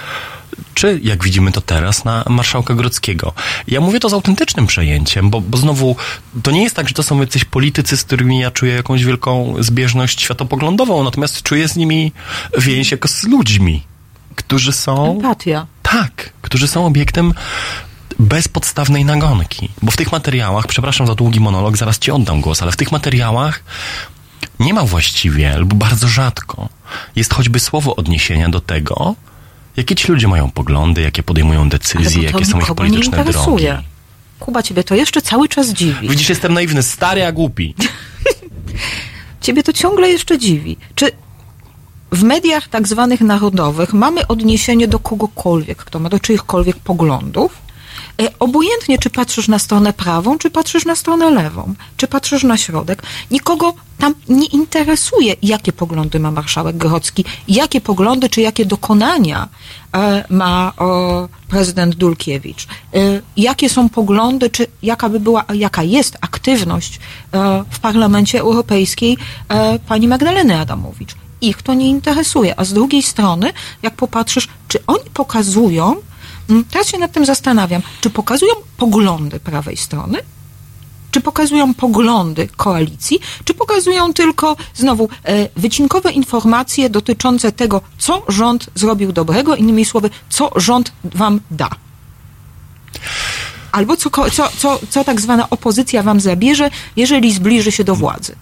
czy 0.73 0.99
jak 1.03 1.23
widzimy 1.23 1.51
to 1.51 1.61
teraz 1.61 2.05
na 2.05 2.23
marszałka 2.29 2.73
Grodzkiego. 2.73 3.33
Ja 3.67 3.81
mówię 3.81 3.99
to 3.99 4.09
z 4.09 4.13
autentycznym 4.13 4.67
przejęciem, 4.67 5.29
bo, 5.29 5.41
bo 5.41 5.57
znowu 5.57 5.95
to 6.43 6.51
nie 6.51 6.63
jest 6.63 6.75
tak, 6.75 6.87
że 6.87 6.93
to 6.93 7.03
są 7.03 7.21
jacyś 7.21 7.45
politycy, 7.45 7.97
z 7.97 8.03
którymi 8.03 8.39
ja 8.39 8.51
czuję 8.51 8.73
jakąś 8.73 9.03
wielką 9.03 9.55
zbieżność 9.59 10.21
światopoglądową, 10.21 11.03
natomiast 11.03 11.43
czuję 11.43 11.67
z 11.67 11.75
nimi 11.75 12.11
więź 12.57 12.91
jako 12.91 13.07
z 13.07 13.23
ludźmi, 13.23 13.83
którzy 14.35 14.71
są 14.71 15.11
Empatia. 15.11 15.65
tak, 15.81 16.29
którzy 16.41 16.67
są 16.67 16.85
obiektem 16.85 17.33
bezpodstawnej 18.19 19.05
nagonki. 19.05 19.69
Bo 19.81 19.91
w 19.91 19.97
tych 19.97 20.11
materiałach, 20.11 20.67
przepraszam 20.67 21.07
za 21.07 21.15
długi 21.15 21.39
monolog, 21.39 21.77
zaraz 21.77 21.99
ci 21.99 22.11
oddam 22.11 22.41
głos, 22.41 22.61
ale 22.61 22.71
w 22.71 22.75
tych 22.75 22.91
materiałach 22.91 23.63
nie 24.59 24.73
ma 24.73 24.83
właściwie, 24.83 25.57
lub 25.57 25.73
bardzo 25.73 26.07
rzadko, 26.07 26.69
jest 27.15 27.33
choćby 27.33 27.59
słowo 27.59 27.95
odniesienia 27.95 28.49
do 28.49 28.61
tego, 28.61 29.15
jakie 29.77 29.95
ci 29.95 30.11
ludzie 30.11 30.27
mają 30.27 30.51
poglądy, 30.51 31.01
jakie 31.01 31.23
podejmują 31.23 31.69
decyzje, 31.69 32.23
jakie 32.23 32.45
są 32.45 32.59
ich 32.59 32.75
polityczne 32.75 33.25
drogi. 33.25 33.65
Kuba, 34.39 34.63
ciebie 34.63 34.83
to 34.83 34.95
jeszcze 34.95 35.21
cały 35.21 35.49
czas 35.49 35.69
dziwi. 35.69 36.09
Widzisz, 36.09 36.29
jestem 36.29 36.53
naiwny, 36.53 36.83
stary, 36.83 37.25
a 37.25 37.31
głupi. 37.31 37.75
Ciebie 39.41 39.63
to 39.63 39.73
ciągle 39.73 40.09
jeszcze 40.09 40.39
dziwi. 40.39 40.77
Czy 40.95 41.11
w 42.11 42.23
mediach 42.23 42.67
tak 42.67 42.87
zwanych 42.87 43.21
narodowych 43.21 43.93
mamy 43.93 44.27
odniesienie 44.27 44.87
do 44.87 44.99
kogokolwiek, 44.99 45.77
kto 45.77 45.99
ma 45.99 46.09
do 46.09 46.19
czyichkolwiek 46.19 46.77
poglądów? 46.77 47.62
E, 48.21 48.39
Obojętnie, 48.39 48.97
czy 48.97 49.09
patrzysz 49.09 49.47
na 49.47 49.59
stronę 49.59 49.93
prawą, 49.93 50.37
czy 50.37 50.49
patrzysz 50.49 50.85
na 50.85 50.95
stronę 50.95 51.29
lewą, 51.29 51.73
czy 51.97 52.07
patrzysz 52.07 52.43
na 52.43 52.57
środek, 52.57 53.03
nikogo 53.31 53.73
tam 53.97 54.13
nie 54.29 54.45
interesuje, 54.45 55.35
jakie 55.41 55.73
poglądy 55.73 56.19
ma 56.19 56.31
marszałek 56.31 56.77
Grodzki, 56.77 57.25
jakie 57.47 57.81
poglądy, 57.81 58.29
czy 58.29 58.41
jakie 58.41 58.65
dokonania 58.65 59.47
e, 59.95 60.25
ma 60.29 60.73
prezydent 61.47 61.95
Dulkiewicz, 61.95 62.67
e, 62.93 62.97
jakie 63.37 63.69
są 63.69 63.89
poglądy, 63.89 64.49
czy 64.49 64.67
jaka 64.83 65.09
by 65.09 65.19
była, 65.19 65.45
jaka 65.53 65.83
jest 65.83 66.17
aktywność 66.21 66.99
w 67.71 67.79
Parlamencie 67.79 68.39
Europejskiej 68.39 69.17
pani 69.87 70.07
Magdaleny 70.07 70.59
Adamowicz. 70.59 71.15
Ich 71.41 71.61
to 71.61 71.73
nie 71.73 71.89
interesuje. 71.89 72.59
A 72.59 72.63
z 72.63 72.73
drugiej 72.73 73.03
strony, 73.03 73.53
jak 73.81 73.95
popatrzysz, 73.95 74.47
czy 74.67 74.85
oni 74.87 75.09
pokazują, 75.13 75.95
teraz 76.71 76.87
się 76.87 76.97
nad 76.97 77.11
tym 77.11 77.25
zastanawiam, 77.25 77.81
czy 78.01 78.09
pokazują 78.09 78.53
poglądy 78.77 79.39
prawej 79.39 79.77
strony, 79.77 80.19
czy 81.11 81.21
pokazują 81.21 81.73
poglądy 81.73 82.47
koalicji, 82.55 83.19
czy 83.45 83.53
pokazują 83.53 84.13
tylko 84.13 84.55
znowu 84.75 85.09
e, 85.25 85.49
wycinkowe 85.55 86.11
informacje 86.11 86.89
dotyczące 86.89 87.51
tego, 87.51 87.81
co 87.97 88.23
rząd 88.27 88.69
zrobił 88.75 89.11
dobrego, 89.11 89.55
innymi 89.55 89.85
słowy, 89.85 90.09
co 90.29 90.51
rząd 90.55 90.91
wam 91.03 91.39
da. 91.51 91.69
Albo 93.71 93.97
co, 93.97 94.09
co, 94.09 94.49
co, 94.57 94.79
co 94.89 95.03
tak 95.03 95.21
zwana 95.21 95.49
opozycja 95.49 96.03
wam 96.03 96.19
zabierze, 96.19 96.69
jeżeli 96.95 97.33
zbliży 97.33 97.71
się 97.71 97.83
do 97.83 97.95
władzy. 97.95 98.35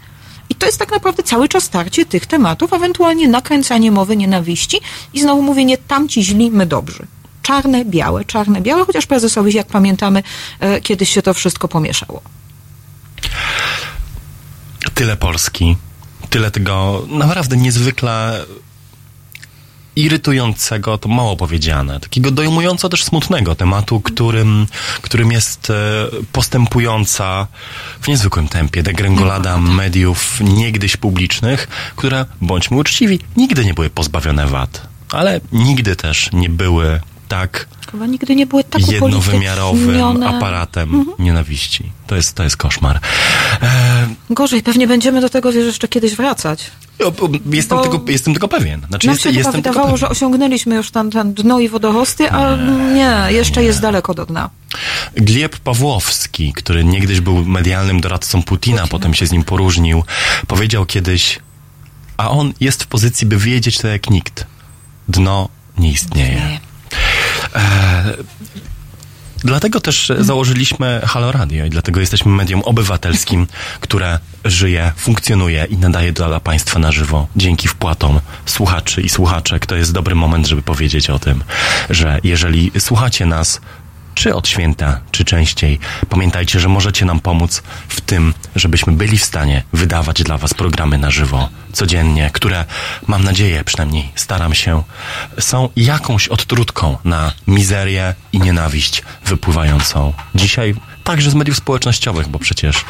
I 0.50 0.56
to 0.56 0.66
jest 0.66 0.78
tak 0.78 0.92
naprawdę 0.92 1.24
cały 1.24 1.48
czas 1.48 1.64
starcie 1.64 2.06
tych 2.06 2.26
tematów, 2.26 2.74
ewentualnie 2.74 3.28
nakręcanie 3.28 3.92
mowy 3.92 4.18
nienawiści 4.18 4.80
i 5.14 5.22
znowu 5.22 5.42
mówienie 5.42 5.78
tamci 5.78 6.24
źli, 6.24 6.52
my 6.52 6.66
dobrzy. 6.66 7.08
Czarne, 7.42 7.86
białe, 7.86 8.26
czarne, 8.26 8.62
białe, 8.62 8.86
chociaż 8.86 9.06
prezesowi, 9.06 9.54
jak 9.54 9.68
pamiętamy, 9.68 10.24
e, 10.60 10.82
kiedyś 10.82 11.10
się 11.10 11.22
to 11.22 11.34
wszystko 11.34 11.68
pomieszało. 11.68 12.22
Tyle 14.94 15.18
Polski, 15.18 15.78
tyle 16.30 16.52
tego 16.52 17.06
naprawdę 17.10 17.58
niezwykle 17.58 18.46
irytującego, 19.96 20.98
to 20.98 21.10
mało 21.10 21.38
powiedziane, 21.38 22.00
takiego 22.00 22.32
dojmująco 22.32 22.90
też 22.90 23.04
smutnego 23.04 23.56
tematu, 23.56 24.02
którym, 24.02 24.68
którym 25.02 25.32
jest 25.32 25.70
e, 25.70 25.74
postępująca 26.32 27.48
w 28.02 28.08
niezwykłym 28.08 28.48
tempie 28.48 28.84
degrengolada 28.84 29.58
mediów 29.58 30.42
niegdyś 30.42 30.98
publicznych, 30.98 31.68
które, 31.96 32.26
bądźmy 32.42 32.78
uczciwi, 32.78 33.20
nigdy 33.38 33.66
nie 33.66 33.74
były 33.74 33.90
pozbawione 33.90 34.48
wad, 34.48 34.88
ale 35.12 35.42
nigdy 35.52 35.96
też 35.96 36.30
nie 36.34 36.50
były 36.50 37.02
tak 37.32 37.68
Chyba 37.92 38.06
nigdy 38.06 38.36
nie 38.36 38.46
były 38.46 38.64
tak 38.64 38.92
jednowymiarowym 38.92 40.24
aparatem 40.24 41.06
nienawiści. 41.20 41.92
To 42.08 42.16
jest, 42.16 42.34
to 42.36 42.44
jest 42.44 42.58
koszmar. 42.58 43.00
E, 43.62 44.08
Gorzej, 44.30 44.64
pewnie 44.64 44.88
będziemy 44.88 45.22
do 45.22 45.30
tego 45.30 45.52
wiesz, 45.52 45.66
jeszcze 45.66 45.88
kiedyś 45.88 46.16
wracać. 46.16 46.72
o, 47.00 47.08
o, 47.08 47.30
jestem, 47.52 47.78
Bo- 47.78 47.84
tego, 47.84 48.02
jestem 48.08 48.34
tego 48.34 48.48
pewien. 48.48 48.82
Znaczy, 48.90 49.08
Nam 49.08 49.14
jest, 49.14 49.24
się 49.24 49.30
jestem 49.30 49.56
wydawało, 49.56 49.86
pewien. 49.86 49.98
że 49.98 50.10
osiągnęliśmy 50.10 50.76
już 50.76 50.92
tam, 50.92 51.12
tam 51.12 51.34
dno 51.34 51.60
i 51.60 51.70
wodorosty, 51.70 52.32
a 52.32 52.56
nie, 52.94 53.18
jeszcze 53.30 53.64
jest 53.64 53.82
daleko 53.82 54.14
do 54.14 54.26
dna. 54.26 54.50
Gleb 55.16 55.58
Pawłowski, 55.58 56.54
który 56.54 56.84
niegdyś 56.84 57.22
był 57.22 57.46
medialnym 57.46 58.02
doradcą 58.02 58.44
Putina, 58.44 58.88
potem 58.88 59.14
się 59.14 59.26
z 59.28 59.32
nim 59.32 59.44
poróżnił, 59.44 60.04
powiedział 60.48 60.86
kiedyś, 60.86 61.40
a 62.18 62.30
on 62.30 62.54
jest 62.60 62.84
w 62.84 62.88
pozycji, 62.88 63.28
by 63.28 63.38
wiedzieć 63.38 63.78
to 63.78 63.88
jak 63.88 64.10
nikt. 64.10 64.46
Dno 65.08 65.50
nie 65.78 65.92
istnieje. 65.92 66.38
E, 66.38 66.71
Dlatego 69.44 69.80
też 69.80 70.10
e, 70.10 70.24
założyliśmy 70.24 71.02
Halo 71.04 71.32
Radio 71.32 71.66
i 71.66 71.70
dlatego 71.70 72.00
jesteśmy 72.00 72.32
medium 72.32 72.62
obywatelskim, 72.62 73.48
które 73.80 74.20
żyje, 74.46 74.92
funkcjonuje 74.98 75.66
i 75.66 75.78
nadaje 75.78 76.12
dla 76.12 76.40
Państwa 76.40 76.80
na 76.80 76.92
żywo 76.92 77.28
dzięki 77.36 77.68
wpłatom 77.68 78.20
słuchaczy 78.46 79.02
i 79.02 79.10
słuchaczek. 79.10 79.66
To 79.66 79.76
jest 79.76 79.94
dobry 79.94 80.16
moment, 80.16 80.48
żeby 80.48 80.62
powiedzieć 80.62 81.10
o 81.10 81.20
tym, 81.20 81.44
że 81.90 82.20
jeżeli 82.24 82.72
słuchacie 82.80 83.26
nas 83.26 83.62
czy 84.14 84.36
od 84.36 84.48
święta, 84.48 85.00
czy 85.12 85.26
częściej, 85.26 85.80
pamiętajcie, 86.10 86.60
że 86.60 86.70
możecie 86.70 87.06
nam 87.06 87.20
pomóc 87.20 87.64
w 87.88 88.02
tym, 88.02 88.34
żebyśmy 88.56 88.94
byli 88.94 89.18
w 89.18 89.24
stanie 89.26 89.64
wydawać 89.74 90.24
dla 90.24 90.38
Was 90.38 90.54
programy 90.54 90.98
na 90.98 91.12
żywo 91.12 91.50
codziennie, 91.74 92.30
które 92.34 92.66
mam 93.08 93.24
nadzieję, 93.24 93.64
przynajmniej 93.64 94.12
staram 94.16 94.54
się, 94.54 94.84
są 95.40 95.70
jakąś 95.76 96.28
odtrutką 96.28 96.98
na 97.04 97.34
mizerię 97.48 98.16
i 98.34 98.40
nienawiść 98.40 99.04
wypływającą. 99.26 100.14
Dzisiaj 100.36 100.76
także 101.04 101.32
z 101.32 101.34
mediów 101.34 101.58
społecznościowych, 101.58 102.28
bo 102.28 102.40
przecież 102.40 102.86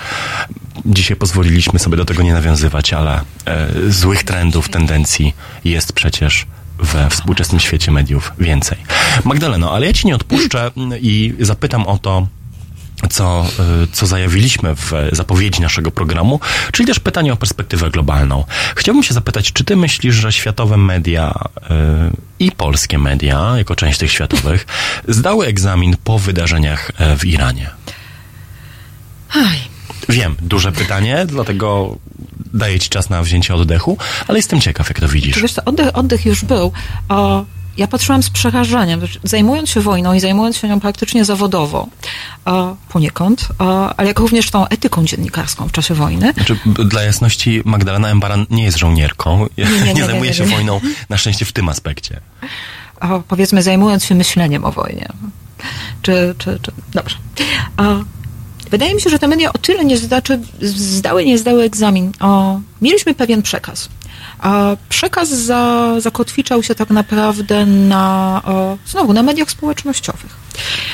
dzisiaj 0.85 1.17
pozwoliliśmy 1.17 1.79
sobie 1.79 1.97
do 1.97 2.05
tego 2.05 2.23
nie 2.23 2.33
nawiązywać, 2.33 2.93
ale 2.93 3.21
e, 3.45 3.67
złych 3.89 4.23
trendów, 4.23 4.69
tendencji 4.69 5.33
jest 5.63 5.93
przecież 5.93 6.45
we 6.81 7.09
współczesnym 7.09 7.59
świecie 7.59 7.91
mediów 7.91 8.31
więcej. 8.39 8.77
Magdaleno, 9.23 9.71
ale 9.71 9.85
ja 9.87 9.93
ci 9.93 10.07
nie 10.07 10.15
odpuszczę 10.15 10.71
i 11.01 11.33
zapytam 11.39 11.87
o 11.87 11.97
to, 11.97 12.27
co, 13.09 13.45
y, 13.83 13.87
co 13.91 14.07
zajawiliśmy 14.07 14.75
w 14.75 14.91
zapowiedzi 15.11 15.61
naszego 15.61 15.91
programu, 15.91 16.39
czyli 16.71 16.87
też 16.87 16.99
pytanie 16.99 17.33
o 17.33 17.37
perspektywę 17.37 17.89
globalną. 17.89 18.45
Chciałbym 18.75 19.03
się 19.03 19.13
zapytać, 19.13 19.51
czy 19.51 19.63
ty 19.63 19.75
myślisz, 19.75 20.15
że 20.15 20.31
światowe 20.31 20.77
media 20.77 21.33
y, 21.57 21.67
i 22.39 22.51
polskie 22.51 22.97
media, 22.97 23.53
jako 23.57 23.75
część 23.75 23.99
tych 23.99 24.11
światowych, 24.11 24.65
zdały 25.07 25.45
egzamin 25.45 25.95
po 26.03 26.19
wydarzeniach 26.19 26.91
e, 26.97 27.17
w 27.17 27.25
Iranie? 27.25 27.69
Aj. 29.33 29.70
Wiem, 30.09 30.35
duże 30.41 30.71
pytanie, 30.71 31.25
dlatego 31.25 31.97
daję 32.53 32.79
ci 32.79 32.89
czas 32.89 33.09
na 33.09 33.23
wzięcie 33.23 33.55
oddechu, 33.55 33.97
ale 34.27 34.39
jestem 34.39 34.61
ciekaw, 34.61 34.89
jak 34.89 34.99
to 34.99 35.07
widzisz. 35.07 35.41
Wiesz 35.41 35.53
co, 35.53 35.65
oddech, 35.65 35.97
oddech 35.97 36.25
już 36.25 36.45
był. 36.45 36.71
O, 37.09 37.45
ja 37.77 37.87
patrzyłam 37.87 38.23
z 38.23 38.29
przerażeniem, 38.29 39.01
zajmując 39.23 39.69
się 39.69 39.81
wojną 39.81 40.13
i 40.13 40.19
zajmując 40.19 40.57
się 40.57 40.67
nią 40.67 40.79
praktycznie 40.79 41.25
zawodowo, 41.25 41.87
o, 42.45 42.75
poniekąd, 42.89 43.47
o, 43.59 43.95
ale 43.97 44.07
jak 44.07 44.19
również 44.19 44.51
tą 44.51 44.67
etyką 44.67 45.05
dziennikarską 45.05 45.67
w 45.67 45.71
czasie 45.71 45.93
wojny. 45.93 46.33
Znaczy, 46.33 46.57
dla 46.65 47.03
jasności, 47.03 47.61
Magdalena 47.65 48.09
Embaran 48.09 48.45
nie 48.49 48.63
jest 48.63 48.77
żołnierką, 48.77 49.47
nie, 49.57 49.65
nie, 49.65 49.81
nie, 49.85 49.93
nie 49.93 50.05
zajmuje 50.05 50.33
się 50.33 50.45
wojną, 50.45 50.81
na 51.09 51.17
szczęście 51.17 51.45
w 51.45 51.51
tym 51.51 51.69
aspekcie. 51.69 52.19
O, 53.01 53.19
powiedzmy, 53.27 53.63
zajmując 53.63 54.05
się 54.05 54.15
myśleniem 54.15 54.65
o 54.65 54.71
wojnie. 54.71 55.07
Czy, 56.01 56.35
czy, 56.37 56.59
czy, 56.61 56.71
dobrze. 56.93 57.17
Wydaje 58.71 58.95
mi 58.95 59.01
się, 59.01 59.09
że 59.09 59.19
te 59.19 59.27
media 59.27 59.53
o 59.53 59.57
tyle 59.57 59.85
nie 59.85 59.97
zdaczy, 59.97 60.39
zdały, 60.61 61.25
nie 61.25 61.37
zdały 61.37 61.63
egzamin. 61.63 62.11
O, 62.19 62.59
mieliśmy 62.81 63.13
pewien 63.13 63.41
przekaz. 63.41 63.89
A 64.39 64.75
przekaz 64.89 65.29
za, 65.29 65.93
zakotwiczał 65.99 66.63
się 66.63 66.75
tak 66.75 66.89
naprawdę 66.89 67.65
na, 67.65 68.41
o, 68.45 68.77
znowu, 68.85 69.13
na 69.13 69.23
mediach 69.23 69.51
społecznościowych. 69.51 70.41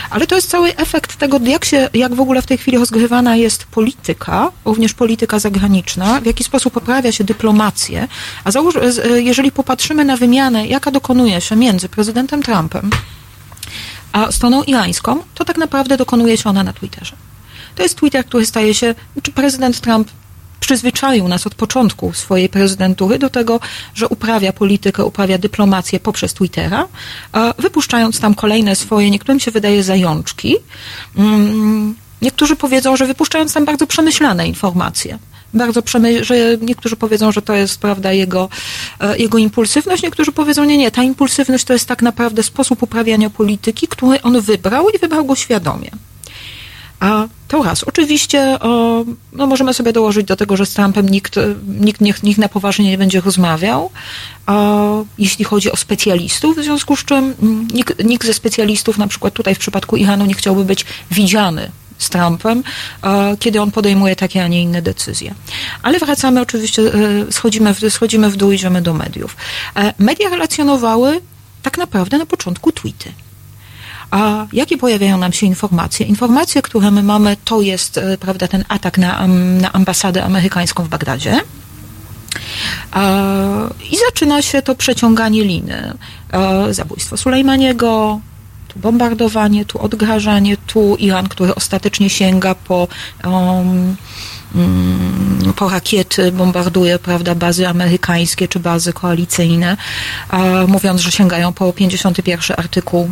Ale 0.10 0.28
to 0.28 0.36
jest 0.36 0.50
cały 0.50 0.76
efekt 0.76 1.16
tego, 1.16 1.40
jak, 1.44 1.66
się, 1.66 1.90
jak 1.94 2.16
w 2.16 2.20
ogóle 2.20 2.42
w 2.42 2.46
tej 2.46 2.58
chwili 2.58 2.78
rozgrywana 2.78 3.36
jest 3.36 3.66
polityka, 3.66 4.52
również 4.66 4.94
polityka 4.94 5.40
zagraniczna, 5.40 6.22
w 6.22 6.26
jaki 6.26 6.44
sposób 6.44 6.74
poprawia 6.74 7.12
się 7.12 7.24
dyplomację. 7.24 8.08
A 8.44 8.50
jeżeli 9.16 9.52
popatrzymy 9.52 10.06
na 10.06 10.18
wymianę, 10.18 10.68
jaka 10.68 10.92
dokonuje 10.92 11.42
się 11.42 11.56
między 11.56 11.90
prezydentem 11.90 12.44
Trumpem 12.44 12.90
a 14.12 14.32
stroną 14.32 14.64
irańską, 14.64 15.24
to 15.34 15.46
tak 15.46 15.58
naprawdę 15.58 15.98
dokonuje 15.98 16.38
się 16.38 16.50
ona 16.50 16.64
na 16.64 16.74
Twitterze. 16.74 17.16
To 17.78 17.84
jest 17.84 17.96
Twitter, 17.96 18.26
który 18.26 18.46
staje 18.46 18.74
się, 18.74 18.96
czy 19.24 19.32
prezydent 19.32 19.82
Trump 19.82 20.08
przyzwyczaił 20.60 21.28
nas 21.28 21.48
od 21.48 21.56
początku 21.56 22.14
swojej 22.14 22.50
prezydentury 22.50 23.20
do 23.20 23.30
tego, 23.30 23.60
że 23.96 24.08
uprawia 24.08 24.54
politykę, 24.54 25.06
uprawia 25.06 25.38
dyplomację 25.38 26.00
poprzez 26.00 26.34
Twittera, 26.34 26.88
wypuszczając 27.58 28.20
tam 28.20 28.36
kolejne 28.36 28.76
swoje, 28.76 29.12
niektórym 29.12 29.40
się 29.40 29.52
wydaje, 29.52 29.84
zajączki. 29.84 30.56
Mm, 31.18 31.96
niektórzy 32.22 32.56
powiedzą, 32.56 32.98
że 32.98 33.06
wypuszczając 33.06 33.54
tam 33.54 33.66
bardzo 33.66 33.88
przemyślane 33.88 34.48
informacje. 34.48 35.20
Bardzo 35.54 35.82
przemy- 35.82 36.24
że 36.24 36.36
niektórzy 36.62 36.96
powiedzą, 36.96 37.32
że 37.32 37.42
to 37.42 37.54
jest 37.54 37.80
prawda 37.80 38.12
jego, 38.12 38.50
e, 39.00 39.18
jego 39.18 39.38
impulsywność, 39.38 40.04
niektórzy 40.04 40.32
powiedzą, 40.32 40.64
nie, 40.64 40.78
nie, 40.78 40.92
ta 40.92 41.04
impulsywność 41.04 41.64
to 41.64 41.74
jest 41.74 41.86
tak 41.86 42.02
naprawdę 42.02 42.44
sposób 42.44 42.84
uprawiania 42.84 43.30
polityki, 43.30 43.88
który 43.88 44.22
on 44.22 44.42
wybrał 44.42 44.90
i 44.90 45.00
wybrał 45.00 45.26
go 45.26 45.36
świadomie. 45.36 45.92
A 47.00 47.28
to 47.48 47.64
raz. 47.64 47.84
Oczywiście 47.84 48.60
o, 48.60 49.04
no 49.34 49.48
możemy 49.48 49.74
sobie 49.74 49.94
dołożyć 49.94 50.28
do 50.28 50.36
tego, 50.36 50.58
że 50.58 50.66
z 50.66 50.74
Trumpem 50.74 51.10
nikt, 51.10 51.36
nikt, 51.68 52.02
nikt, 52.02 52.24
nikt 52.24 52.40
na 52.40 52.50
poważnie 52.50 52.90
nie 52.90 52.98
będzie 52.98 53.22
rozmawiał, 53.22 53.90
o, 54.48 55.06
jeśli 55.18 55.46
chodzi 55.46 55.72
o 55.72 55.76
specjalistów, 55.76 56.58
w 56.58 56.64
związku 56.64 56.96
z 56.96 57.06
czym 57.06 57.34
nikt, 57.74 58.04
nikt 58.04 58.28
ze 58.28 58.34
specjalistów, 58.34 58.98
na 58.98 59.08
przykład 59.08 59.34
tutaj 59.34 59.56
w 59.56 59.60
przypadku 59.60 59.98
Iranu, 59.98 60.26
nie 60.26 60.34
chciałby 60.34 60.66
być 60.66 60.86
widziany 61.12 61.72
z 61.98 62.10
Trumpem, 62.10 62.64
kiedy 63.40 63.62
on 63.62 63.72
podejmuje 63.72 64.16
takie, 64.16 64.44
a 64.44 64.48
nie 64.48 64.62
inne 64.62 64.82
decyzje. 64.82 65.36
Ale 65.84 66.00
wracamy 66.00 66.42
oczywiście, 66.42 66.82
e, 66.82 67.32
schodzimy 67.32 67.74
w, 67.74 67.80
schodzimy 67.90 68.30
w 68.30 68.36
dół, 68.36 68.52
idziemy 68.52 68.82
do 68.82 68.94
mediów. 68.94 69.36
E, 69.76 69.94
media 70.00 70.30
relacjonowały 70.30 71.22
tak 71.64 71.78
naprawdę 71.78 72.18
na 72.18 72.26
początku 72.26 72.72
tweety. 72.72 73.12
A 74.12 74.48
jakie 74.54 74.78
pojawiają 74.78 75.18
nam 75.18 75.34
się 75.34 75.46
informacje? 75.46 76.06
Informacje, 76.06 76.62
które 76.62 76.92
my 76.92 77.04
mamy, 77.04 77.38
to 77.46 77.62
jest, 77.62 77.98
e, 77.98 78.18
prawda, 78.18 78.48
ten 78.48 78.66
atak 78.68 78.98
na, 78.98 79.28
na 79.62 79.74
ambasadę 79.74 80.24
amerykańską 80.24 80.84
w 80.84 80.90
Bagdadzie. 80.90 81.42
I 83.92 83.98
zaczyna 83.98 84.42
się 84.42 84.62
to 84.62 84.76
przeciąganie 84.76 85.44
liny. 85.44 85.94
Zabójstwo 86.72 87.18
Sulejmaniego, 87.18 88.20
tu 88.68 88.80
bombardowanie, 88.80 89.66
tu 89.66 89.80
odgrażanie, 89.80 90.58
tu 90.58 90.96
Iran, 90.96 91.30
który 91.30 91.56
ostatecznie 91.56 92.10
sięga 92.10 92.56
po, 92.56 92.88
um, 93.26 93.96
po 95.56 95.70
rakiety, 95.70 96.32
bombarduje 96.32 97.00
prawda, 97.00 97.36
bazy 97.36 97.68
amerykańskie 97.68 98.48
czy 98.48 98.60
bazy 98.60 98.94
koalicyjne, 98.94 99.78
mówiąc, 100.68 101.02
że 101.02 101.12
sięgają 101.12 101.54
po 101.54 101.74
51 101.74 102.56
artykuł 102.60 103.10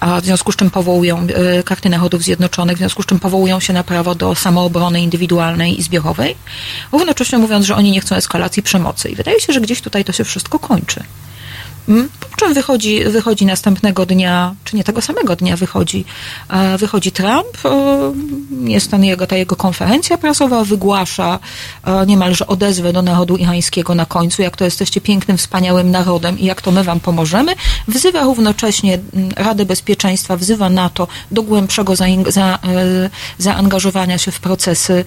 a 0.00 0.20
w 0.20 0.24
związku 0.24 0.52
z 0.52 0.56
czym 0.56 0.70
powołują 0.70 1.26
e, 1.26 1.62
karty 1.62 1.88
Narodów 1.88 2.22
Zjednoczonych, 2.22 2.76
w 2.76 2.78
związku 2.78 3.02
z 3.02 3.06
czym 3.06 3.20
powołują 3.20 3.60
się 3.60 3.72
na 3.72 3.84
prawo 3.84 4.14
do 4.14 4.34
samoobrony 4.34 5.00
indywidualnej 5.00 5.80
i 5.80 5.82
zbiorowej, 5.82 6.36
równocześnie 6.92 7.38
mówiąc, 7.38 7.66
że 7.66 7.76
oni 7.76 7.90
nie 7.90 8.00
chcą 8.00 8.16
eskalacji 8.16 8.62
przemocy. 8.62 9.08
I 9.10 9.14
wydaje 9.14 9.40
się, 9.40 9.52
że 9.52 9.60
gdzieś 9.60 9.80
tutaj 9.80 10.04
to 10.04 10.12
się 10.12 10.24
wszystko 10.24 10.58
kończy. 10.58 11.04
Mm, 11.88 12.08
po 12.30 12.36
czym 12.36 12.54
wychodzi, 12.54 13.04
wychodzi 13.04 13.46
następnego 13.46 14.06
dnia, 14.06 14.54
czy 14.64 14.76
nie 14.76 14.84
tego 14.84 15.02
samego 15.02 15.36
dnia 15.36 15.56
wychodzi, 15.56 16.04
e, 16.48 16.78
wychodzi 16.78 17.12
Trump, 17.12 17.46
e, 17.64 18.12
jest 18.70 18.90
ten 18.90 19.04
jego, 19.04 19.26
ta 19.26 19.36
jego 19.36 19.56
konferencja 19.56 20.18
prasowa, 20.18 20.64
wygłasza 20.64 21.38
e, 21.84 22.06
niemalże 22.06 22.46
odezwę 22.46 22.92
do 22.92 23.02
narodu 23.02 23.36
irańskiego 23.36 23.94
na 23.94 24.06
końcu, 24.06 24.42
jak 24.42 24.56
to 24.56 24.64
jesteście 24.64 25.00
pięknym, 25.00 25.38
wspaniałym 25.38 25.90
narodem 25.90 26.38
i 26.38 26.44
jak 26.44 26.62
to 26.62 26.70
my 26.70 26.84
wam 26.84 27.00
pomożemy. 27.00 27.54
Wzywa 27.88 28.22
równocześnie 28.22 28.98
Radę 29.36 29.64
Bezpieczeństwa, 29.64 30.36
wzywa 30.36 30.70
NATO 30.70 31.08
do 31.30 31.42
głębszego 31.42 31.96
za, 31.96 32.06
za, 32.28 32.58
zaangażowania 33.38 34.18
się 34.18 34.30
w 34.30 34.40
procesy 34.40 35.04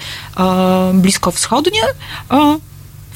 bliskowschodnie 0.93 1.81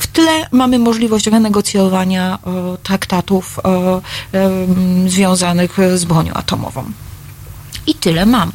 w 0.02 0.08
tle 0.08 0.48
mamy 0.52 0.80
możliwość 0.80 1.28
renegocjowania 1.28 2.40
e, 2.44 2.78
traktatów 2.84 3.60
e, 3.60 5.10
związanych 5.10 5.78
z 5.96 6.06
bronią 6.06 6.34
atomową. 6.34 6.92
I 7.88 7.96
tyle 7.96 8.26
mamy. 8.26 8.52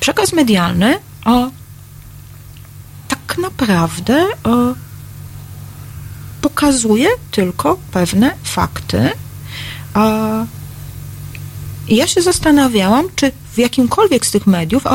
Przekaz 0.00 0.32
medialny 0.32 0.98
o, 1.24 1.50
tak 3.08 3.38
naprawdę 3.38 4.26
o, 4.44 4.74
pokazuje 6.40 7.08
tylko 7.30 7.78
pewne 7.92 8.34
fakty. 8.42 9.10
O, 9.94 10.00
ja 11.88 12.06
się 12.06 12.22
zastanawiałam, 12.22 13.06
czy 13.16 13.32
w 13.52 13.58
jakimkolwiek 13.58 14.26
z 14.26 14.30
tych 14.30 14.46
mediów, 14.46 14.86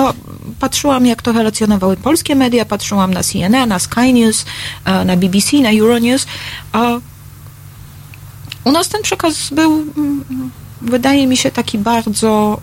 patrzyłam 0.60 1.06
jak 1.06 1.22
to 1.22 1.32
relacjonowały 1.32 1.98
polskie 1.98 2.36
media, 2.36 2.66
patrzyłam 2.66 3.14
na 3.14 3.24
CNN, 3.24 3.70
na 3.70 3.80
Sky 3.80 4.14
News, 4.14 4.46
e, 4.86 5.06
na 5.06 5.18
BBC, 5.18 5.58
na 5.58 5.72
Euronews. 5.72 6.26
U 8.64 8.72
nas 8.72 8.90
ten 8.90 9.02
przekaz 9.02 9.50
był, 9.50 9.72
mm, 9.72 10.52
wydaje 10.82 11.28
mi 11.28 11.38
się, 11.38 11.52
taki 11.52 11.78
bardzo 11.78 12.60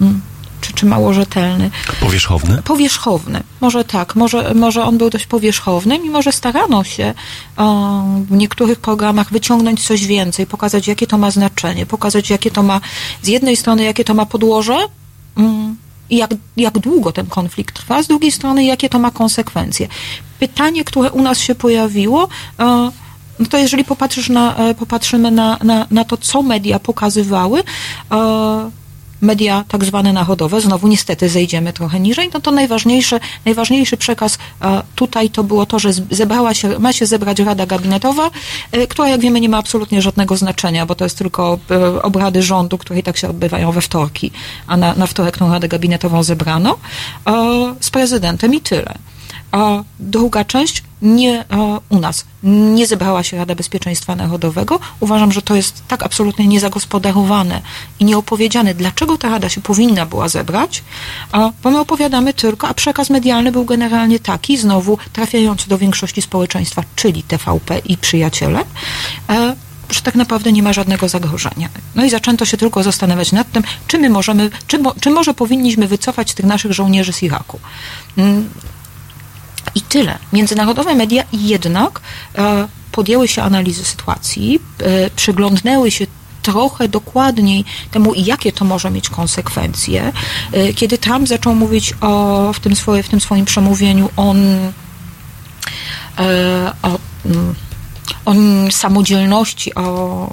mm, 0.00 0.20
czy, 0.60 0.72
czy 0.72 0.86
mało 0.86 1.12
rzetelny. 1.12 1.70
Powierzchowny? 2.00 2.62
Powierzchowny. 2.62 3.42
Może 3.60 3.84
tak. 3.84 4.16
Może, 4.16 4.54
może 4.54 4.84
on 4.84 4.98
był 4.98 5.10
dość 5.10 5.26
powierzchowny, 5.26 5.98
mimo 5.98 6.22
że 6.22 6.32
starano 6.32 6.84
się 6.84 7.14
o, 7.56 8.02
w 8.30 8.30
niektórych 8.30 8.78
programach 8.78 9.32
wyciągnąć 9.32 9.86
coś 9.86 10.06
więcej, 10.06 10.46
pokazać, 10.46 10.88
jakie 10.88 11.06
to 11.06 11.18
ma 11.18 11.30
znaczenie, 11.30 11.86
pokazać, 11.86 12.30
jakie 12.30 12.50
to 12.50 12.62
ma, 12.62 12.80
z 13.22 13.28
jednej 13.28 13.56
strony, 13.56 13.84
jakie 13.84 14.04
to 14.04 14.14
ma 14.14 14.26
podłoże, 14.26 14.78
mm, 15.36 15.76
jak, 16.10 16.30
jak 16.56 16.78
długo 16.78 17.12
ten 17.12 17.26
konflikt 17.26 17.74
trwa, 17.74 18.02
z 18.02 18.06
drugiej 18.06 18.32
strony, 18.32 18.64
jakie 18.64 18.88
to 18.88 18.98
ma 18.98 19.10
konsekwencje. 19.10 19.88
Pytanie, 20.38 20.84
które 20.84 21.10
u 21.10 21.22
nas 21.22 21.38
się 21.38 21.54
pojawiło, 21.54 22.28
e, 22.58 22.90
no 23.38 23.46
to 23.50 23.58
jeżeli 23.58 23.84
popatrzysz 23.84 24.28
na, 24.28 24.56
e, 24.56 24.74
popatrzymy 24.74 25.30
na, 25.30 25.58
na, 25.64 25.86
na 25.90 26.04
to, 26.04 26.16
co 26.16 26.42
media 26.42 26.78
pokazywały, 26.78 27.62
e, 28.10 28.70
media 29.20 29.64
tak 29.68 29.84
zwane 29.84 30.12
narodowe, 30.12 30.60
znowu 30.60 30.88
niestety 30.88 31.28
zejdziemy 31.28 31.72
trochę 31.72 32.00
niżej, 32.00 32.30
no 32.34 32.40
to 32.40 32.50
najważniejszy, 32.50 33.20
najważniejszy 33.44 33.96
przekaz 33.96 34.38
e, 34.62 34.82
tutaj 34.94 35.30
to 35.30 35.44
było 35.44 35.66
to, 35.66 35.78
że 35.78 35.92
zebrała 35.92 36.54
się, 36.54 36.78
ma 36.78 36.92
się 36.92 37.06
zebrać 37.06 37.38
Rada 37.38 37.66
Gabinetowa, 37.66 38.30
e, 38.72 38.86
która 38.86 39.08
jak 39.08 39.20
wiemy 39.20 39.40
nie 39.40 39.48
ma 39.48 39.58
absolutnie 39.58 40.02
żadnego 40.02 40.36
znaczenia, 40.36 40.86
bo 40.86 40.94
to 40.94 41.04
jest 41.04 41.18
tylko 41.18 41.58
e, 41.70 42.02
obrady 42.02 42.42
rządu, 42.42 42.78
które 42.78 42.98
i 42.98 43.02
tak 43.02 43.16
się 43.16 43.28
odbywają 43.28 43.72
we 43.72 43.80
wtorki, 43.80 44.30
a 44.66 44.76
na, 44.76 44.94
na 44.94 45.06
wtorek 45.06 45.38
tą 45.38 45.52
Radę 45.52 45.68
Gabinetową 45.68 46.22
zebrano. 46.22 46.78
Z 47.80 47.90
prezydentem 47.90 48.54
i 48.54 48.60
tyle. 48.60 48.94
A 49.52 49.82
druga 50.00 50.44
część 50.44 50.82
nie 51.02 51.44
u 51.88 51.98
nas 51.98 52.24
nie 52.42 52.86
zebrała 52.86 53.22
się 53.22 53.36
Rada 53.36 53.54
Bezpieczeństwa 53.54 54.16
Narodowego. 54.16 54.80
Uważam, 55.00 55.32
że 55.32 55.42
to 55.42 55.54
jest 55.54 55.82
tak 55.88 56.02
absolutnie 56.02 56.46
niezagospodarowane 56.46 57.62
i 58.00 58.04
nieopowiedziane, 58.04 58.74
dlaczego 58.74 59.18
ta 59.18 59.28
Rada 59.28 59.48
się 59.48 59.60
powinna 59.60 60.06
była 60.06 60.28
zebrać, 60.28 60.82
bo 61.62 61.70
my 61.70 61.80
opowiadamy 61.80 62.34
tylko, 62.34 62.68
a 62.68 62.74
przekaz 62.74 63.10
medialny 63.10 63.52
był 63.52 63.64
generalnie 63.64 64.18
taki, 64.18 64.56
znowu 64.56 64.98
trafiający 65.12 65.68
do 65.68 65.78
większości 65.78 66.22
społeczeństwa, 66.22 66.82
czyli 66.96 67.22
TVP 67.22 67.78
i 67.78 67.96
przyjaciele, 67.96 68.64
e, 69.28 69.56
że 69.90 70.00
tak 70.00 70.14
naprawdę 70.14 70.52
nie 70.52 70.62
ma 70.62 70.72
żadnego 70.72 71.08
zagrożenia. 71.08 71.68
No 71.94 72.04
i 72.04 72.10
zaczęto 72.10 72.44
się 72.44 72.56
tylko 72.56 72.82
zastanawiać 72.82 73.32
nad 73.32 73.52
tym, 73.52 73.62
czy 73.86 73.98
my 73.98 74.10
możemy, 74.10 74.50
czy, 74.66 74.78
czy 75.00 75.10
może 75.10 75.34
powinniśmy 75.34 75.88
wycofać 75.88 76.34
tych 76.34 76.46
naszych 76.46 76.72
żołnierzy 76.72 77.12
z 77.12 77.22
Iraku. 77.22 77.60
I 79.74 79.80
tyle. 79.80 80.18
Międzynarodowe 80.32 80.94
media 80.94 81.24
jednak 81.32 82.00
e, 82.38 82.68
podjęły 82.92 83.28
się 83.28 83.42
analizy 83.42 83.84
sytuacji, 83.84 84.60
e, 84.78 85.10
przyglądnęły 85.10 85.90
się 85.90 86.06
trochę 86.42 86.88
dokładniej 86.88 87.64
temu, 87.90 88.14
jakie 88.14 88.52
to 88.52 88.64
może 88.64 88.90
mieć 88.90 89.08
konsekwencje. 89.08 90.12
E, 90.52 90.72
kiedy 90.72 90.98
Trump 90.98 91.28
zaczął 91.28 91.54
mówić 91.54 91.94
o, 92.00 92.52
w, 92.52 92.60
tym 92.60 92.76
swoje, 92.76 93.02
w 93.02 93.08
tym 93.08 93.20
swoim 93.20 93.44
przemówieniu 93.44 94.08
on 94.16 94.38
o, 96.82 96.98
mm, 97.26 97.54
o 98.24 98.34
samodzielności, 98.70 99.74
o, 99.74 100.30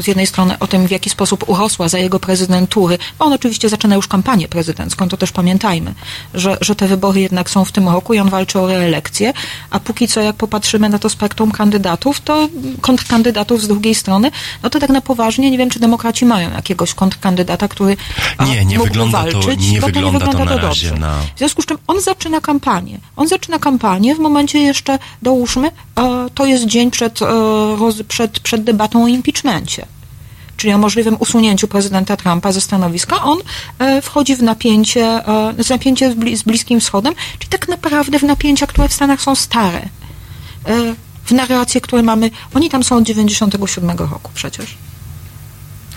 z 0.00 0.06
jednej 0.06 0.26
strony 0.26 0.58
o 0.58 0.66
tym, 0.66 0.86
w 0.86 0.90
jaki 0.90 1.10
sposób 1.10 1.48
urosła 1.48 1.88
za 1.88 1.98
jego 1.98 2.20
prezydentury, 2.20 2.98
bo 3.18 3.24
on 3.24 3.32
oczywiście 3.32 3.68
zaczyna 3.68 3.96
już 3.96 4.08
kampanię 4.08 4.48
prezydencką, 4.48 5.08
to 5.08 5.16
też 5.16 5.32
pamiętajmy, 5.32 5.94
że, 6.34 6.58
że 6.60 6.74
te 6.74 6.86
wybory 6.86 7.20
jednak 7.20 7.50
są 7.50 7.64
w 7.64 7.72
tym 7.72 7.88
roku 7.88 8.14
i 8.14 8.18
on 8.18 8.30
walczy 8.30 8.60
o 8.60 8.66
reelekcję, 8.66 9.32
a 9.70 9.80
póki 9.80 10.08
co 10.08 10.20
jak 10.20 10.36
popatrzymy 10.36 10.88
na 10.88 10.98
to 10.98 11.08
spektrum 11.08 11.52
kandydatów, 11.52 12.20
to 12.20 12.48
kontrkandydatów 12.80 13.62
z 13.62 13.68
drugiej 13.68 13.94
strony, 13.94 14.30
no 14.62 14.70
to 14.70 14.78
tak 14.78 14.90
na 14.90 15.00
poważnie 15.00 15.50
nie 15.50 15.58
wiem, 15.58 15.70
czy 15.70 15.80
demokraci 15.80 16.24
mają 16.24 16.50
jakiegoś 16.50 16.94
kontrkandydata, 16.94 17.68
który 17.68 17.96
nie, 18.46 18.64
nie 18.64 18.78
wygląda 18.78 19.18
walczyć, 19.18 19.44
to, 19.44 19.72
nie 19.72 19.80
wygląda, 19.80 19.90
to 19.92 20.00
nie 20.00 20.12
wygląda 20.12 20.32
to, 20.32 20.44
na 20.44 20.46
to 20.46 20.58
dobrze. 20.58 20.94
Na... 20.94 21.18
W 21.34 21.38
związku 21.38 21.62
z 21.62 21.66
czym 21.66 21.78
on 21.86 22.00
zaczyna 22.00 22.40
kampanię. 22.40 22.98
On 23.16 23.28
zaczyna 23.28 23.58
kampanię 23.58 24.14
w 24.14 24.18
momencie 24.18 24.58
jeszcze, 24.58 24.98
dołóżmy, 25.22 25.70
to 26.34 26.46
jest 26.46 26.66
dzień 26.66 26.90
przed 26.90 27.09
przed, 27.12 28.06
przed, 28.08 28.40
przed 28.40 28.64
debatą 28.64 29.04
o 29.04 29.08
impeachmencie 29.08 29.86
czyli 30.60 30.72
o 30.72 30.78
możliwym 30.78 31.16
usunięciu 31.20 31.68
prezydenta 31.68 32.16
Trumpa 32.16 32.52
ze 32.52 32.60
stanowiska, 32.60 33.22
on 33.22 33.38
e, 33.78 34.02
wchodzi 34.02 34.36
w 34.36 34.42
napięcie, 34.42 35.04
e, 35.04 35.54
napięcie 35.70 36.14
z 36.36 36.42
Bliskim 36.42 36.80
Wschodem, 36.80 37.14
czyli 37.38 37.50
tak 37.50 37.68
naprawdę 37.68 38.18
w 38.18 38.22
napięcia, 38.22 38.66
które 38.66 38.88
w 38.88 38.92
Stanach 38.92 39.22
są 39.22 39.34
stare. 39.34 39.78
E, 39.78 40.94
w 41.24 41.32
narracje, 41.32 41.80
które 41.80 42.02
mamy, 42.02 42.30
oni 42.54 42.70
tam 42.70 42.84
są 42.84 42.96
od 42.96 43.04
97 43.04 43.90
roku 43.90 44.30
przecież. 44.34 44.76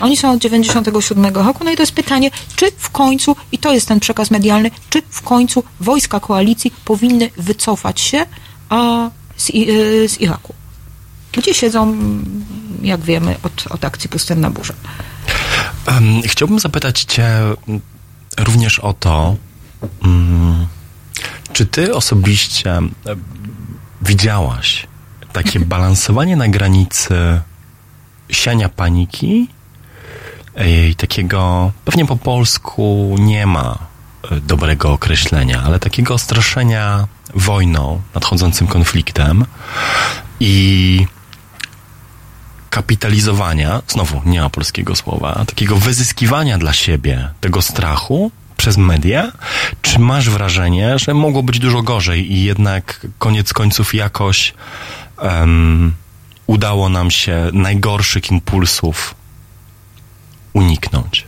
Oni 0.00 0.16
są 0.16 0.32
od 0.32 0.38
97 0.38 1.26
roku, 1.34 1.64
no 1.64 1.70
i 1.70 1.76
to 1.76 1.82
jest 1.82 1.92
pytanie, 1.92 2.30
czy 2.56 2.70
w 2.78 2.90
końcu, 2.90 3.36
i 3.52 3.58
to 3.58 3.72
jest 3.72 3.88
ten 3.88 4.00
przekaz 4.00 4.30
medialny, 4.30 4.70
czy 4.90 5.02
w 5.08 5.22
końcu 5.22 5.64
wojska 5.80 6.20
koalicji 6.20 6.72
powinny 6.84 7.30
wycofać 7.36 8.00
się 8.00 8.26
z, 9.36 9.46
z 10.12 10.20
Iraku 10.20 10.54
gdzie 11.36 11.54
siedzą, 11.54 11.96
jak 12.82 13.00
wiemy, 13.00 13.36
od, 13.42 13.66
od 13.70 13.84
akcji 13.84 14.10
Pustynna 14.10 14.50
Burza. 14.50 14.74
Chciałbym 16.24 16.58
zapytać 16.58 17.04
Cię 17.04 17.28
również 18.38 18.78
o 18.78 18.92
to, 18.92 19.36
um, 20.02 20.66
czy 21.52 21.66
Ty 21.66 21.94
osobiście 21.94 22.78
widziałaś 24.02 24.86
takie 25.32 25.60
balansowanie 25.74 26.36
na 26.36 26.48
granicy 26.48 27.40
siania 28.30 28.68
paniki 28.68 29.48
i 30.66 30.94
takiego, 30.94 31.72
pewnie 31.84 32.06
po 32.06 32.16
polsku 32.16 33.16
nie 33.18 33.46
ma 33.46 33.78
e, 34.30 34.40
dobrego 34.40 34.92
określenia, 34.92 35.62
ale 35.62 35.80
takiego 35.80 36.18
straszenia 36.18 37.08
wojną, 37.34 38.02
nadchodzącym 38.14 38.66
konfliktem 38.66 39.44
i 40.40 41.06
kapitalizowania, 42.74 43.82
znowu 43.88 44.20
nie 44.26 44.40
ma 44.40 44.50
polskiego 44.50 44.96
słowa, 44.96 45.44
takiego 45.46 45.76
wyzyskiwania 45.76 46.58
dla 46.58 46.72
siebie 46.72 47.28
tego 47.40 47.62
strachu 47.62 48.30
przez 48.56 48.76
media, 48.76 49.32
czy 49.82 49.98
masz 49.98 50.30
wrażenie, 50.30 50.98
że 50.98 51.14
mogło 51.14 51.42
być 51.42 51.58
dużo 51.58 51.82
gorzej 51.82 52.32
i 52.32 52.44
jednak 52.44 53.06
koniec 53.18 53.52
końców 53.52 53.94
jakoś 53.94 54.54
um, 55.22 55.94
udało 56.46 56.88
nam 56.88 57.10
się 57.10 57.50
najgorszych 57.52 58.30
impulsów 58.30 59.14
uniknąć? 60.52 61.24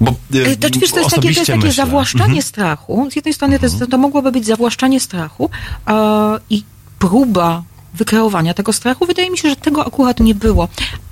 Bo, 0.00 0.10
e, 0.10 0.56
to, 0.56 0.68
wiesz, 0.80 0.90
to 0.90 0.98
jest 1.00 1.10
takie, 1.10 1.34
to 1.34 1.40
jest 1.40 1.52
takie 1.52 1.72
zawłaszczanie 1.72 2.24
mhm. 2.24 2.42
strachu. 2.42 3.08
Z 3.10 3.16
jednej 3.16 3.34
strony 3.34 3.58
to, 3.58 3.66
jest, 3.66 3.84
to 3.90 3.98
mogłoby 3.98 4.32
być 4.32 4.46
zawłaszczanie 4.46 5.00
strachu 5.00 5.50
e, 5.86 6.38
i 6.50 6.64
próba 6.98 7.62
wykreowania 7.96 8.54
tego 8.54 8.72
strachu. 8.72 9.06
Wydaje 9.06 9.30
mi 9.30 9.38
się, 9.38 9.48
że 9.48 9.56
tego 9.56 9.86
akurat 9.86 10.20
nie 10.20 10.34
było. 10.34 10.68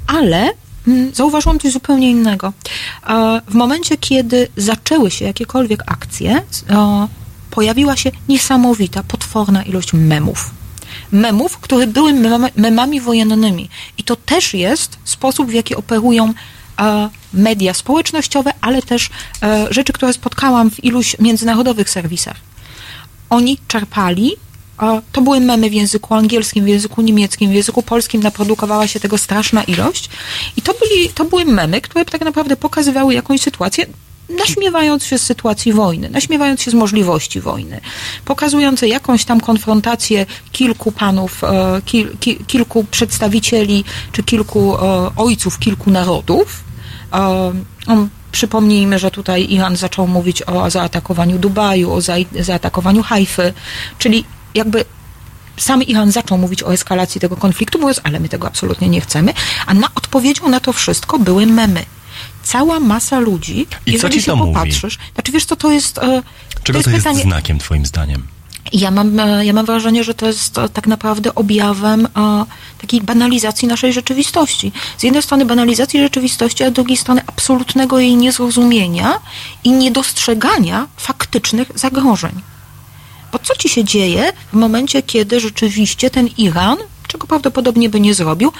Ale 0.07 0.51
mm, 0.89 1.15
zauważyłam 1.15 1.59
coś 1.59 1.73
zupełnie 1.73 2.11
innego. 2.11 2.53
E, 3.07 3.41
w 3.49 3.55
momencie, 3.55 3.97
kiedy 3.97 4.49
zaczęły 4.57 5.11
się 5.11 5.25
jakiekolwiek 5.25 5.83
akcje, 5.87 6.43
e, 6.71 7.09
pojawiła 7.51 7.97
się 7.97 8.11
niesamowita, 8.29 9.03
potworna 9.03 9.63
ilość 9.63 9.93
memów. 9.93 10.51
Memów, 11.13 11.59
które 11.59 11.87
były 11.87 12.13
memami 12.57 13.01
wojennymi. 13.01 13.69
I 13.99 14.05
to 14.05 14.17
też 14.17 14.55
jest 14.55 14.99
sposób, 15.05 15.51
w 15.51 15.53
jaki 15.53 15.77
operują 15.77 16.35
e, 16.81 17.09
media 17.35 17.75
społecznościowe, 17.75 18.53
ale 18.61 18.83
też 18.83 19.11
rzeczy, 19.71 19.93
które 19.93 20.13
spotkałam 20.13 20.71
w 20.71 20.85
iluś 20.85 21.19
międzynarodowych 21.19 21.91
serwisach. 21.91 22.37
Oni 23.31 23.59
czerpali 23.69 24.37
to 25.13 25.23
były 25.23 25.41
memy 25.41 25.71
w 25.71 25.73
języku 25.73 26.15
angielskim, 26.15 26.65
w 26.65 26.69
języku 26.69 27.03
niemieckim, 27.03 27.51
w 27.51 27.55
języku 27.55 27.83
polskim 27.83 28.23
naprodukowała 28.23 28.87
się 28.87 29.01
tego 29.01 29.19
straszna 29.19 29.65
ilość. 29.65 30.11
I 30.57 30.63
to, 30.63 30.75
byli, 30.75 31.09
to 31.09 31.25
były 31.25 31.45
memy, 31.45 31.81
które 31.81 32.05
tak 32.05 32.21
naprawdę 32.21 32.57
pokazywały 32.57 33.15
jakąś 33.15 33.41
sytuację, 33.41 33.87
naśmiewając 34.29 35.05
się 35.05 35.19
z 35.19 35.23
sytuacji 35.23 35.73
wojny, 35.73 36.11
naśmiewając 36.11 36.63
się 36.63 36.71
z 36.71 36.75
możliwości 36.75 37.41
wojny, 37.41 37.81
pokazujące 38.25 38.89
jakąś 38.89 39.25
tam 39.25 39.41
konfrontację 39.41 40.27
kilku 40.53 40.93
panów, 40.93 41.45
e, 41.45 41.83
kil, 41.85 42.17
kil, 42.21 42.45
kilku 42.47 42.85
przedstawicieli, 42.85 43.85
czy 44.13 44.23
kilku 44.23 44.77
e, 44.77 45.11
ojców 45.17 45.59
kilku 45.59 45.91
narodów. 45.91 46.65
E, 47.13 47.53
przypomnijmy, 48.33 48.99
że 48.99 49.11
tutaj 49.11 49.47
Iran 49.51 49.77
zaczął 49.77 50.07
mówić 50.07 50.43
o 50.43 50.71
zaatakowaniu 50.71 51.39
Dubaju, 51.39 51.93
o 51.93 52.01
zaatakowaniu 52.41 53.03
Hajfy, 53.03 53.53
czyli 53.99 54.25
jakby 54.55 54.85
sam 55.57 55.83
Iran 55.83 56.13
zaczął 56.13 56.39
mówić 56.39 56.63
o 56.63 56.73
eskalacji 56.73 57.21
tego 57.21 57.37
konfliktu, 57.37 57.79
mówiąc, 57.79 58.01
ale 58.03 58.21
my 58.21 58.29
tego 58.29 58.47
absolutnie 58.47 58.89
nie 58.89 59.01
chcemy, 59.01 59.35
a 59.67 59.75
na 59.75 59.89
odpowiedzią 59.95 60.49
na 60.49 60.61
to 60.61 60.73
wszystko 60.73 61.19
były 61.19 61.47
memy. 61.47 61.85
Cała 62.43 62.81
masa 62.81 63.19
ludzi, 63.19 63.67
I 63.87 63.93
jeżeli 63.93 64.15
co 64.15 64.21
ci 64.21 64.27
to 64.27 64.37
popatrzysz, 64.37 64.99
mówi? 64.99 65.13
znaczy 65.15 65.33
wiesz 65.33 65.45
co, 65.45 65.57
to 65.57 65.71
jest... 65.71 65.99
E, 65.99 66.03
Czego 66.03 66.23
to 66.65 66.73
jest, 66.73 66.85
to 66.85 66.91
jest 66.91 67.05
pytanie, 67.05 67.23
znakiem 67.23 67.59
twoim 67.59 67.87
zdaniem? 67.87 68.23
Ja 68.73 68.91
mam, 68.91 69.21
e, 69.21 69.47
ja 69.47 69.53
mam 69.53 69.67
wrażenie, 69.67 70.05
że 70.05 70.15
to 70.15 70.27
jest 70.27 70.59
e, 70.59 70.69
tak 70.69 70.87
naprawdę 70.87 71.35
objawem 71.35 72.09
takiej 72.81 73.01
banalizacji 73.01 73.69
naszej 73.69 73.93
rzeczywistości. 73.93 74.73
Z 74.99 75.03
jednej 75.03 75.23
strony 75.23 75.45
banalizacji 75.45 76.01
rzeczywistości, 76.01 76.65
a 76.65 76.71
z 76.71 76.73
drugiej 76.73 76.97
strony 76.97 77.21
absolutnego 77.27 77.99
jej 77.99 78.17
niezrozumienia 78.17 79.21
i 79.65 79.71
niedostrzegania 79.73 80.87
faktycznych 80.97 81.71
zagrożeń. 81.75 82.54
Bo 83.35 83.39
co 83.43 83.57
ci 83.57 83.69
się 83.69 83.85
dzieje 83.85 84.33
w 84.53 84.57
momencie, 84.57 85.03
kiedy 85.03 85.41
rzeczywiście 85.41 86.11
ten 86.11 86.27
Iran, 86.27 86.79
czego 87.09 87.27
prawdopodobnie 87.27 87.89
by 87.89 88.01
nie 88.01 88.15
zrobił, 88.15 88.53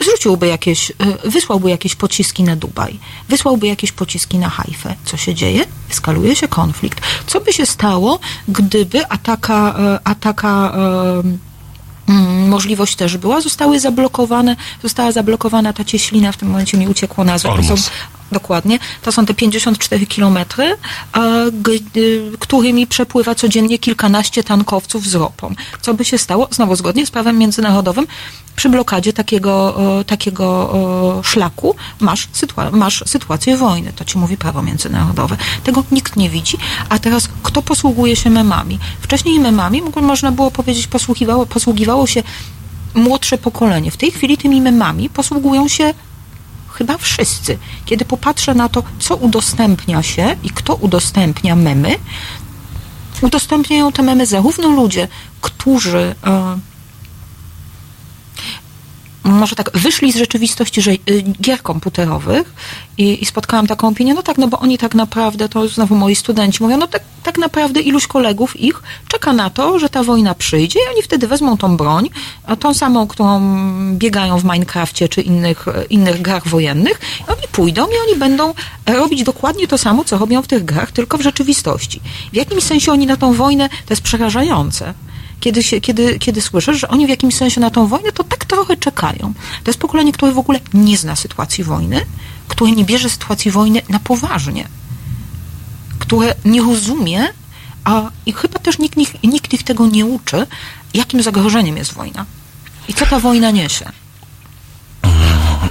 zrzuciłby 0.00 0.46
jakieś, 0.46 0.90
e, 0.90 0.94
wysłałby 1.24 1.70
jakieś 1.70 1.94
pociski 1.94 2.42
na 2.42 2.56
Dubaj, 2.56 2.98
wysłałby 3.28 3.66
jakieś 3.66 3.92
pociski 3.92 4.38
na 4.38 4.48
Hajfę. 4.48 4.94
Co 5.04 5.16
się 5.16 5.34
dzieje? 5.34 5.64
Eskaluje 5.90 6.36
się 6.36 6.48
konflikt. 6.48 7.00
Co 7.26 7.40
by 7.40 7.52
się 7.52 7.66
stało, 7.66 8.18
gdyby 8.48 9.08
ataka, 9.08 9.74
e, 9.78 10.00
ataka 10.04 10.72
mm, 12.08 12.48
możliwość 12.48 12.96
też 12.96 13.16
była, 13.16 13.40
zostały 13.40 13.80
zablokowane, 13.80 14.56
została 14.82 15.12
zablokowana 15.12 15.72
ta 15.72 15.84
cieślina, 15.84 16.32
w 16.32 16.36
tym 16.36 16.48
momencie 16.48 16.78
mi 16.78 16.88
uciekło 16.88 17.24
nazwa. 17.24 17.52
Ormus. 17.52 17.90
Dokładnie, 18.32 18.78
to 19.02 19.12
są 19.12 19.26
te 19.26 19.34
54 19.34 20.06
kilometry, 20.06 20.76
y, 21.96 22.32
którymi 22.38 22.86
przepływa 22.86 23.34
codziennie 23.34 23.78
kilkanaście 23.78 24.44
tankowców 24.44 25.06
z 25.06 25.14
ropą. 25.14 25.54
Co 25.80 25.94
by 25.94 26.04
się 26.04 26.18
stało? 26.18 26.48
Znowu 26.50 26.76
zgodnie 26.76 27.06
z 27.06 27.10
prawem 27.10 27.38
międzynarodowym, 27.38 28.06
przy 28.56 28.68
blokadzie 28.68 29.12
takiego, 29.12 29.76
takiego 30.06 30.74
szlaku 31.24 31.74
masz, 32.00 32.28
sytua- 32.28 32.72
masz 32.72 33.02
sytuację 33.06 33.56
wojny. 33.56 33.92
To 33.92 34.04
ci 34.04 34.18
mówi 34.18 34.36
prawo 34.36 34.62
międzynarodowe. 34.62 35.36
Tego 35.64 35.84
nikt 35.92 36.16
nie 36.16 36.30
widzi. 36.30 36.56
A 36.88 36.98
teraz 36.98 37.28
kto 37.42 37.62
posługuje 37.62 38.16
się 38.16 38.30
memami? 38.30 38.78
Wcześniej 39.00 39.40
memami, 39.40 39.82
można 40.02 40.32
było 40.32 40.50
powiedzieć, 40.50 40.86
posługiwało, 40.86 41.46
posługiwało 41.46 42.06
się 42.06 42.22
młodsze 42.94 43.38
pokolenie. 43.38 43.90
W 43.90 43.96
tej 43.96 44.10
chwili 44.10 44.38
tymi 44.38 44.60
memami 44.60 45.10
posługują 45.10 45.68
się 45.68 45.94
chyba 46.78 46.98
wszyscy. 46.98 47.58
Kiedy 47.84 48.04
popatrzę 48.04 48.54
na 48.54 48.68
to, 48.68 48.82
co 48.98 49.16
udostępnia 49.16 50.02
się 50.02 50.36
i 50.42 50.50
kto 50.50 50.74
udostępnia 50.74 51.56
memy, 51.56 51.94
udostępniają 53.22 53.92
te 53.92 54.02
memy 54.02 54.26
zarówno 54.26 54.68
ludzie, 54.68 55.08
którzy 55.40 56.14
e, 56.26 56.58
może 59.28 59.56
tak, 59.56 59.70
wyszli 59.74 60.12
z 60.12 60.16
rzeczywistości 60.16 60.82
że, 60.82 60.90
y, 60.90 60.98
gier 61.40 61.62
komputerowych 61.62 62.54
i, 62.98 63.22
i 63.22 63.26
spotkałam 63.26 63.66
taką 63.66 63.88
opinię, 63.88 64.14
no 64.14 64.22
tak, 64.22 64.38
no 64.38 64.48
bo 64.48 64.58
oni 64.58 64.78
tak 64.78 64.94
naprawdę, 64.94 65.48
to 65.48 65.68
znowu 65.68 65.94
moi 65.94 66.14
studenci 66.14 66.62
mówią, 66.62 66.76
no 66.76 66.86
tak, 66.86 67.02
tak 67.22 67.38
naprawdę 67.38 67.80
iluś 67.80 68.06
kolegów 68.06 68.60
ich 68.60 68.82
czeka 69.08 69.32
na 69.32 69.50
to, 69.50 69.78
że 69.78 69.88
ta 69.88 70.02
wojna 70.02 70.34
przyjdzie 70.34 70.78
i 70.78 70.92
oni 70.94 71.02
wtedy 71.02 71.28
wezmą 71.28 71.56
tą 71.56 71.76
broń, 71.76 72.10
tą 72.60 72.74
samą, 72.74 73.06
którą 73.06 73.40
biegają 73.94 74.38
w 74.38 74.44
Minecrafcie 74.44 75.08
czy 75.08 75.20
innych, 75.20 75.68
e, 75.68 75.84
innych 75.84 76.22
grach 76.22 76.48
wojennych, 76.48 77.00
i 77.20 77.30
oni 77.30 77.48
pójdą 77.52 77.86
i 77.86 78.08
oni 78.08 78.18
będą 78.18 78.54
robić 78.86 79.22
dokładnie 79.22 79.68
to 79.68 79.78
samo, 79.78 80.04
co 80.04 80.18
robią 80.18 80.42
w 80.42 80.46
tych 80.46 80.64
grach, 80.64 80.92
tylko 80.92 81.18
w 81.18 81.22
rzeczywistości. 81.22 82.00
W 82.32 82.36
jakimś 82.36 82.64
sensie 82.64 82.92
oni 82.92 83.06
na 83.06 83.16
tą 83.16 83.32
wojnę, 83.32 83.68
to 83.68 83.90
jest 83.90 84.02
przerażające, 84.02 84.94
kiedy, 85.40 85.62
się, 85.62 85.80
kiedy, 85.80 86.18
kiedy 86.18 86.40
słyszysz, 86.40 86.80
że 86.80 86.88
oni 86.88 87.06
w 87.06 87.10
jakimś 87.10 87.34
sensie 87.34 87.60
na 87.60 87.70
tą 87.70 87.86
wojnę 87.86 88.12
to 88.12 88.24
tak 88.24 88.44
trochę 88.44 88.76
czekają. 88.76 89.34
To 89.64 89.70
jest 89.70 89.80
pokolenie, 89.80 90.12
które 90.12 90.32
w 90.32 90.38
ogóle 90.38 90.60
nie 90.74 90.96
zna 90.96 91.16
sytuacji 91.16 91.64
wojny, 91.64 92.00
które 92.48 92.72
nie 92.72 92.84
bierze 92.84 93.10
sytuacji 93.10 93.50
wojny 93.50 93.82
na 93.88 93.98
poważnie, 93.98 94.68
które 95.98 96.34
nie 96.44 96.62
rozumie, 96.62 97.28
a 97.84 98.10
i 98.26 98.32
chyba 98.32 98.58
też 98.58 98.78
nikt, 98.78 98.96
nikt, 98.96 99.22
nikt 99.24 99.54
ich 99.54 99.62
tego 99.62 99.86
nie 99.86 100.06
uczy, 100.06 100.46
jakim 100.94 101.22
zagrożeniem 101.22 101.76
jest 101.76 101.92
wojna 101.92 102.26
i 102.88 102.94
co 102.94 103.06
ta 103.06 103.20
wojna 103.20 103.50
niesie. 103.50 103.84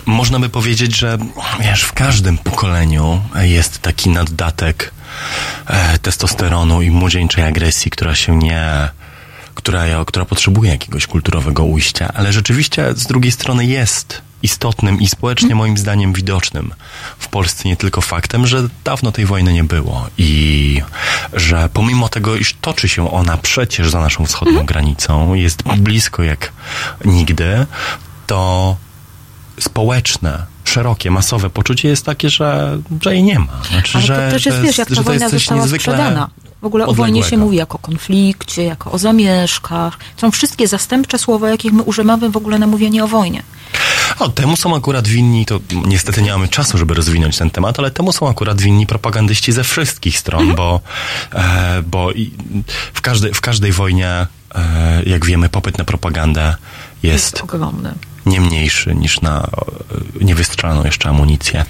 Można 0.05 0.39
by 0.39 0.49
powiedzieć, 0.49 0.97
że 0.97 1.17
wiesz, 1.59 1.81
w 1.83 1.93
każdym 1.93 2.37
pokoleniu 2.37 3.21
jest 3.39 3.79
taki 3.79 4.09
naddatek 4.09 4.91
e, 5.65 5.97
testosteronu 5.97 6.81
i 6.81 6.91
młodzieńczej 6.91 7.43
agresji, 7.43 7.91
która 7.91 8.15
się 8.15 8.35
nie. 8.37 8.89
Która, 9.57 10.05
która 10.05 10.25
potrzebuje 10.25 10.71
jakiegoś 10.71 11.07
kulturowego 11.07 11.63
ujścia, 11.63 12.11
ale 12.13 12.33
rzeczywiście 12.33 12.93
z 12.95 13.07
drugiej 13.07 13.31
strony 13.31 13.65
jest 13.65 14.21
istotnym 14.43 15.01
i 15.01 15.07
społecznie 15.07 15.55
moim 15.55 15.77
zdaniem 15.77 16.13
widocznym 16.13 16.73
w 17.19 17.27
Polsce 17.27 17.69
nie 17.69 17.77
tylko 17.77 18.01
faktem, 18.01 18.47
że 18.47 18.67
dawno 18.83 19.11
tej 19.11 19.25
wojny 19.25 19.53
nie 19.53 19.63
było 19.63 20.07
i 20.17 20.81
że 21.33 21.69
pomimo 21.73 22.09
tego, 22.09 22.35
iż 22.35 22.53
toczy 22.61 22.89
się 22.89 23.11
ona 23.11 23.37
przecież 23.37 23.89
za 23.89 23.99
naszą 23.99 24.25
wschodnią 24.25 24.65
granicą, 24.65 25.33
jest 25.33 25.63
blisko 25.63 26.23
jak 26.23 26.51
nigdy, 27.05 27.65
to 28.27 28.77
społeczne, 29.59 30.45
szerokie, 30.63 31.11
masowe 31.11 31.49
poczucie 31.49 31.89
jest 31.89 32.05
takie, 32.05 32.29
że, 32.29 32.77
że 33.01 33.13
jej 33.13 33.23
nie 33.23 33.39
ma. 33.39 33.61
Znaczy, 33.71 33.97
Ale 33.97 34.05
że, 34.05 34.15
to 34.15 34.31
też 34.31 34.45
jest, 34.45 34.57
że 34.57 34.63
wiesz, 34.63 34.77
jak 34.77 34.89
ta 34.89 34.95
że 34.95 35.03
wojna 35.03 35.29
została 35.29 35.61
niezwykle 35.61 35.93
sprzedana. 35.93 36.29
W 36.61 36.65
ogóle 36.65 36.85
o 36.85 36.93
wojnie 36.93 37.23
się 37.23 37.37
mówi 37.37 37.57
jako 37.57 37.77
o 37.77 37.81
konflikcie, 37.81 38.63
jako 38.63 38.91
o 38.91 38.97
zamieszkach. 38.97 39.97
Są 40.17 40.31
wszystkie 40.31 40.67
zastępcze 40.67 41.17
słowa, 41.17 41.49
jakich 41.49 41.73
my 41.73 41.83
używamy 41.83 42.29
w 42.29 42.37
ogóle 42.37 42.59
na 42.59 42.67
mówienie 42.67 43.03
o 43.03 43.07
wojnie. 43.07 43.43
O, 44.19 44.29
temu 44.29 44.55
są 44.55 44.75
akurat 44.75 45.07
winni, 45.07 45.45
to 45.45 45.59
niestety 45.85 46.21
nie 46.21 46.31
mamy 46.31 46.47
czasu, 46.47 46.77
żeby 46.77 46.93
rozwinąć 46.93 47.37
ten 47.37 47.49
temat, 47.49 47.79
ale 47.79 47.91
temu 47.91 48.13
są 48.13 48.29
akurat 48.29 48.61
winni 48.61 48.87
propagandyści 48.87 49.51
ze 49.51 49.63
wszystkich 49.63 50.19
stron, 50.19 50.55
bo, 50.55 50.81
e, 51.33 51.83
bo 51.83 52.09
w, 52.93 53.01
każdej, 53.01 53.33
w 53.33 53.41
każdej 53.41 53.71
wojnie, 53.71 54.27
e, 54.55 55.03
jak 55.05 55.25
wiemy, 55.25 55.49
popyt 55.49 55.77
na 55.77 55.83
propagandę 55.83 56.55
jest 57.03 57.33
Jest 57.33 57.43
ogromny. 57.43 57.93
Nie 58.27 58.41
mniejszy 58.41 58.95
niż 58.95 59.21
na 59.21 59.47
e, 60.21 60.25
niewystrzeloną 60.25 60.83
jeszcze 60.83 61.09
amunicję. 61.09 61.65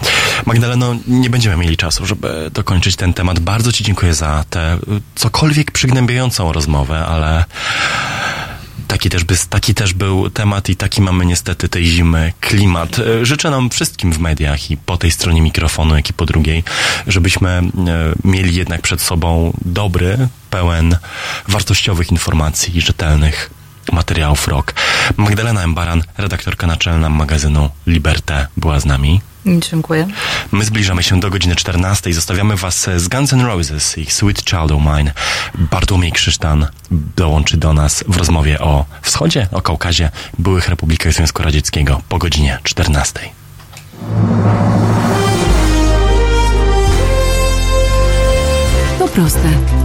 Magdaleno, 0.45 0.95
nie 1.07 1.29
będziemy 1.29 1.57
mieli 1.57 1.77
czasu, 1.77 2.05
żeby 2.05 2.51
dokończyć 2.53 2.95
ten 2.95 3.13
temat. 3.13 3.39
Bardzo 3.39 3.71
Ci 3.71 3.83
dziękuję 3.83 4.13
za 4.13 4.45
tę 4.49 4.61
e, 4.61 4.77
cokolwiek 5.15 5.71
przygnębiającą 5.71 6.53
rozmowę, 6.53 7.05
ale 7.05 7.45
taki 8.87 9.09
też, 9.09 9.23
by, 9.23 9.35
taki 9.49 9.73
też 9.73 9.93
był 9.93 10.29
temat 10.29 10.69
i 10.69 10.75
taki 10.75 11.01
mamy 11.01 11.25
niestety 11.25 11.69
tej 11.69 11.85
zimy 11.85 12.33
klimat. 12.39 12.99
E, 12.99 13.25
Życzę 13.25 13.49
nam 13.49 13.69
wszystkim 13.69 14.13
w 14.13 14.19
mediach 14.19 14.71
i 14.71 14.77
po 14.77 14.97
tej 14.97 15.11
stronie 15.11 15.41
mikrofonu, 15.41 15.95
jak 15.95 16.09
i 16.09 16.13
po 16.13 16.25
drugiej, 16.25 16.63
żebyśmy 17.07 17.61
mieli 18.23 18.55
jednak 18.55 18.81
przed 18.81 19.01
sobą 19.01 19.53
dobry, 19.65 20.27
pełen 20.49 20.97
wartościowych 21.47 22.11
informacji 22.11 22.77
i 22.77 22.81
rzetelnych 22.81 23.56
materiałów 23.91 24.47
rok. 24.47 24.73
Magdalena 25.17 25.63
Embaran, 25.63 26.03
redaktorka 26.17 26.67
naczelna 26.67 27.09
magazynu 27.09 27.69
Liberté 27.87 28.47
była 28.57 28.79
z 28.79 28.85
nami. 28.85 29.21
Dziękuję. 29.45 30.07
My 30.51 30.65
zbliżamy 30.65 31.03
się 31.03 31.19
do 31.19 31.29
godziny 31.29 31.55
14. 31.55 32.13
Zostawiamy 32.13 32.55
Was 32.55 32.89
z 32.95 33.07
Guns 33.07 33.33
N' 33.33 33.45
Roses, 33.45 33.97
ich 33.97 34.13
Sweet 34.13 34.45
Child 34.45 34.71
O' 34.71 34.79
Mine. 34.79 35.11
Bartłomiej 35.55 36.11
Krzysztan 36.11 36.67
dołączy 37.15 37.57
do 37.57 37.73
nas 37.73 38.03
w 38.07 38.17
rozmowie 38.17 38.59
o 38.59 38.85
wschodzie, 39.01 39.47
o 39.51 39.61
Kaukazie, 39.61 40.09
byłych 40.39 40.69
republikach 40.69 41.13
Związku 41.13 41.43
Radzieckiego 41.43 42.01
po 42.09 42.17
godzinie 42.17 42.59
14. 42.63 43.19
To 48.99 49.07
proste. 49.07 49.76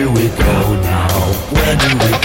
Do 0.00 0.10
we 0.12 0.28
go 0.28 0.80
now? 0.80 1.12
Where 1.52 1.76
do 1.76 1.88
we 1.98 2.19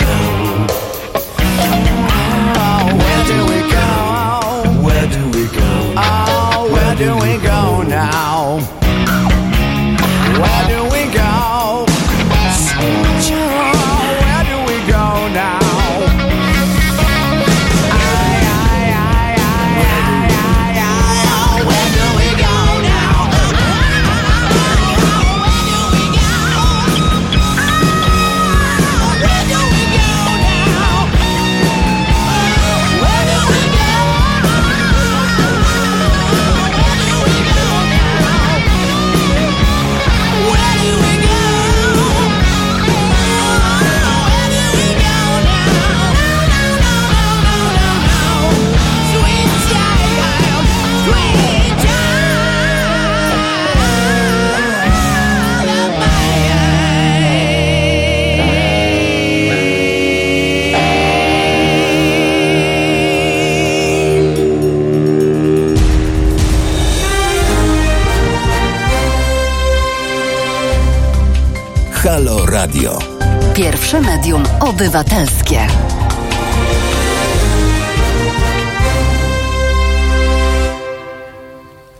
Pierwsze 73.85 74.01
medium 74.01 74.43
obywatelskie. 74.59 75.67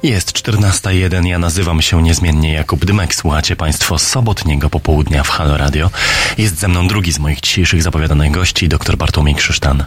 Jest 0.03 0.31
14.01, 0.31 1.25
ja 1.25 1.39
nazywam 1.39 1.81
się 1.81 2.03
niezmiennie 2.03 2.53
Jakub 2.53 2.85
Dymek. 2.85 3.15
Słuchacie 3.15 3.55
Państwo 3.55 3.99
sobotniego 3.99 4.69
popołudnia 4.69 5.23
w 5.23 5.29
Halo 5.29 5.57
Radio. 5.57 5.91
Jest 6.37 6.59
ze 6.59 6.67
mną 6.67 6.87
drugi 6.87 7.11
z 7.11 7.19
moich 7.19 7.41
dzisiejszych 7.41 7.83
zapowiadanych 7.83 8.31
gości, 8.31 8.67
dr 8.67 8.97
Bartłomiej 8.97 9.35
Krzysztan. 9.35 9.85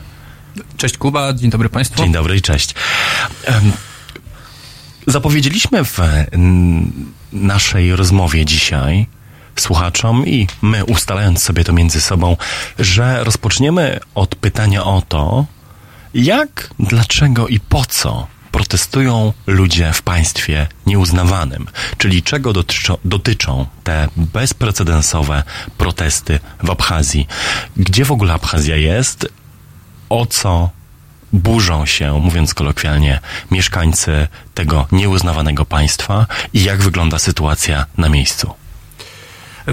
Cześć 0.77 0.99
Kuba, 0.99 1.33
dzień 1.33 1.51
dobry 1.51 1.69
Państwu. 1.69 2.03
Dzień 2.03 2.13
dobry 2.13 2.37
i 2.37 2.43
cześć. 2.43 2.75
Zapowiedzieliśmy 5.07 5.85
w 5.85 5.99
naszej 7.33 7.97
rozmowie 7.97 8.45
dzisiaj 8.45 9.18
słuchaczom 9.61 10.27
i 10.27 10.47
my 10.63 10.85
ustalając 10.85 11.43
sobie 11.43 11.65
to 11.65 11.73
między 11.73 12.01
sobą, 12.01 12.37
że 12.79 13.25
rozpoczniemy 13.25 14.01
od 14.15 14.35
pytania 14.35 14.85
o 14.85 15.03
to, 15.09 15.47
jak, 16.15 16.71
dlaczego 16.79 17.49
i 17.49 17.61
po 17.61 17.85
co 17.85 18.27
protestują 18.53 19.33
ludzie 19.47 19.93
w 19.93 20.03
państwie 20.03 20.67
nieuznawanym, 20.87 21.67
czyli 21.99 22.23
czego 22.23 22.53
dotyczą, 22.53 22.97
dotyczą 23.05 23.67
te 23.85 24.09
bezprecedensowe 24.17 25.43
protesty 25.79 26.41
w 26.63 26.71
Abchazji. 26.71 27.27
Gdzie 27.77 28.05
w 28.05 28.13
ogóle 28.13 28.33
Abchazja 28.35 28.77
jest? 28.77 29.29
O 30.09 30.27
co 30.27 30.71
burzą 31.33 31.87
się, 31.87 32.21
mówiąc 32.21 32.55
kolokwialnie, 32.55 33.21
mieszkańcy 33.51 34.29
tego 34.55 34.87
nieuznawanego 34.93 35.65
państwa 35.65 36.27
i 36.53 36.65
jak 36.65 36.83
wygląda 36.83 37.19
sytuacja 37.19 37.87
na 37.97 38.09
miejscu? 38.09 38.55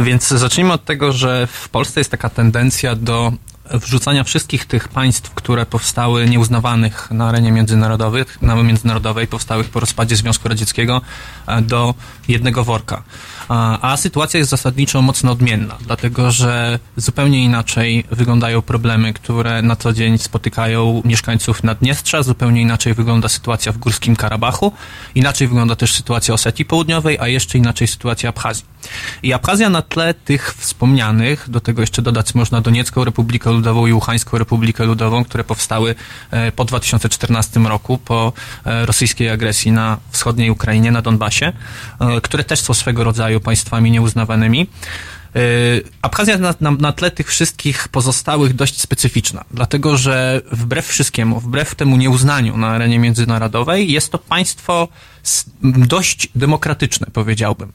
Więc 0.03 0.27
zacznijmy 0.27 0.73
od 0.73 0.85
tego, 0.85 1.11
że 1.11 1.47
w 1.47 1.69
Polsce 1.69 1.99
jest 1.99 2.11
taka 2.11 2.29
tendencja 2.29 2.95
do 2.95 3.33
wrzucania 3.71 4.23
wszystkich 4.23 4.65
tych 4.65 4.87
państw, 4.87 5.33
które 5.33 5.65
powstały 5.65 6.29
nieuznawanych 6.29 7.11
na 7.11 7.29
arenie 7.29 7.51
międzynarodowej, 7.51 8.25
na 8.41 8.55
międzynarodowej, 8.55 9.27
powstałych 9.27 9.69
po 9.69 9.79
rozpadzie 9.79 10.15
Związku 10.15 10.49
Radzieckiego, 10.49 11.01
e, 11.47 11.61
do 11.61 11.93
jednego 12.27 12.63
worka. 12.63 13.03
A, 13.49 13.97
sytuacja 13.97 14.37
jest 14.37 14.49
zasadniczo 14.49 15.01
mocno 15.01 15.31
odmienna, 15.31 15.77
dlatego 15.81 16.31
że 16.31 16.79
zupełnie 16.97 17.43
inaczej 17.43 18.03
wyglądają 18.11 18.61
problemy, 18.61 19.13
które 19.13 19.61
na 19.61 19.75
co 19.75 19.93
dzień 19.93 20.17
spotykają 20.17 21.01
mieszkańców 21.05 21.63
Naddniestrza, 21.63 22.23
zupełnie 22.23 22.61
inaczej 22.61 22.93
wygląda 22.93 23.29
sytuacja 23.29 23.71
w 23.71 23.77
Górskim 23.77 24.15
Karabachu, 24.15 24.71
inaczej 25.15 25.47
wygląda 25.47 25.75
też 25.75 25.93
sytuacja 25.93 26.33
Osetii 26.33 26.65
Południowej, 26.65 27.17
a 27.19 27.27
jeszcze 27.27 27.57
inaczej 27.57 27.87
sytuacja 27.87 28.29
Abchazji. 28.29 28.74
I 29.23 29.33
Abchazja 29.33 29.69
na 29.69 29.81
tle 29.81 30.13
tych 30.13 30.53
wspomnianych, 30.53 31.49
do 31.49 31.59
tego 31.59 31.81
jeszcze 31.81 32.01
dodać 32.01 32.35
można 32.35 32.61
Doniecką 32.61 33.03
Republikę 33.03 33.51
Ludową 33.51 33.87
i 33.87 33.93
Łuchańską 33.93 34.37
Republikę 34.37 34.85
Ludową, 34.85 35.23
które 35.23 35.43
powstały 35.43 35.95
e, 36.31 36.51
po 36.51 36.65
2014 36.65 37.59
roku, 37.59 37.97
po 37.97 38.33
e, 38.65 38.85
rosyjskiej 38.85 39.29
agresji 39.29 39.71
na 39.71 39.97
wschodniej 40.11 40.49
Ukrainie, 40.49 40.91
na 40.91 41.01
Donbasie, 41.01 41.53
e, 41.99 42.21
które 42.21 42.43
też 42.43 42.59
są 42.59 42.73
swego 42.73 43.03
rodzaju 43.03 43.39
państwami 43.39 43.91
nieuznawanymi. 43.91 44.67
Abchazja 46.01 46.37
na, 46.37 46.53
na, 46.61 46.71
na 46.71 46.91
tle 46.91 47.11
tych 47.11 47.27
wszystkich 47.27 47.87
pozostałych 47.87 48.53
dość 48.53 48.81
specyficzna, 48.81 49.43
dlatego 49.51 49.97
że 49.97 50.41
wbrew 50.51 50.87
wszystkiemu, 50.87 51.39
wbrew 51.39 51.75
temu 51.75 51.97
nieuznaniu 51.97 52.57
na 52.57 52.67
arenie 52.67 52.99
międzynarodowej, 52.99 53.91
jest 53.91 54.11
to 54.11 54.17
państwo 54.17 54.87
dość 55.63 56.29
demokratyczne, 56.35 57.07
powiedziałbym. 57.13 57.71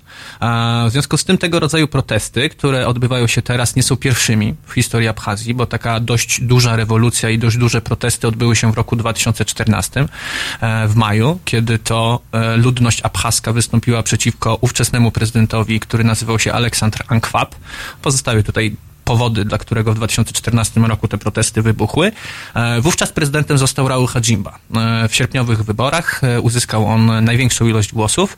W 0.87 0.91
związku 0.91 1.17
z 1.17 1.25
tym 1.25 1.39
tego 1.39 1.61
rodzaju 1.61 1.89
protesty, 1.89 2.49
które 2.49 2.87
odbywają 2.87 3.27
się 3.27 3.43
teraz, 3.43 3.77
nie 3.77 3.83
są 3.83 3.97
pierwszymi 3.97 4.55
w 4.67 4.73
historii 4.73 5.09
Abchazji, 5.09 5.55
bo 5.55 5.67
taka 5.67 6.01
dość 6.01 6.41
duża 6.41 6.77
rewolucja 6.77 7.31
i 7.31 7.39
dość 7.39 7.57
duże 7.57 7.81
protesty 7.81 8.29
odbyły 8.29 8.57
się 8.57 8.73
w 8.73 8.75
roku 8.75 8.97
2014 8.97 10.09
e, 10.61 10.89
w 10.89 10.97
maju, 10.97 11.39
kiedy 11.45 11.79
to 11.79 12.21
e, 12.33 12.57
ludność 12.57 13.01
abchaska 13.03 13.53
wystąpiła 13.53 14.03
przeciwko 14.03 14.59
ówczesnemu 14.61 15.11
prezydentowi, 15.11 15.81
który 15.81 16.05
nazywał 16.05 16.39
się 16.39 16.53
Aleksandr 16.53 17.05
Ankwap. 17.09 17.55
Pozostały 18.03 18.43
tutaj 18.43 18.77
powody, 19.11 19.45
dla 19.45 19.59
którego 19.59 19.93
w 19.93 19.97
2014 19.97 20.81
roku 20.81 21.09
te 21.09 21.19
protesty 21.19 21.63
wybuchły. 21.63 22.13
E, 22.55 22.81
Wówczas 22.81 23.13
prezydentem 23.13 23.59
został 23.59 23.89
Raul 23.89 24.07
Hadzimba. 24.07 24.59
E, 24.77 25.09
W 25.09 25.15
sierpniowych 25.15 25.65
wyborach 25.65 26.25
e, 26.25 26.41
uzyskał 26.41 26.87
on 26.87 27.25
największą 27.25 27.67
ilość 27.67 27.93
głosów. 27.93 28.37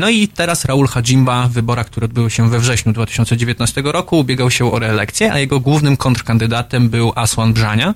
No 0.00 0.08
i 0.08 0.28
teraz 0.28 0.64
Raul 0.64 0.88
Hadzimba 0.88 1.48
w 1.48 1.52
wyborach, 1.52 1.86
które 1.86 2.04
odbyły 2.04 2.30
się 2.30 2.50
we 2.50 2.58
wrześniu 2.58 2.92
2019 2.92 3.82
roku, 3.84 4.18
ubiegał 4.18 4.50
się 4.50 4.72
o 4.72 4.78
reelekcję, 4.78 5.32
a 5.32 5.38
jego 5.38 5.60
głównym 5.60 5.96
kontrkandydatem 5.96 6.88
był 6.88 7.12
Aswan 7.16 7.52
Brzania, 7.52 7.94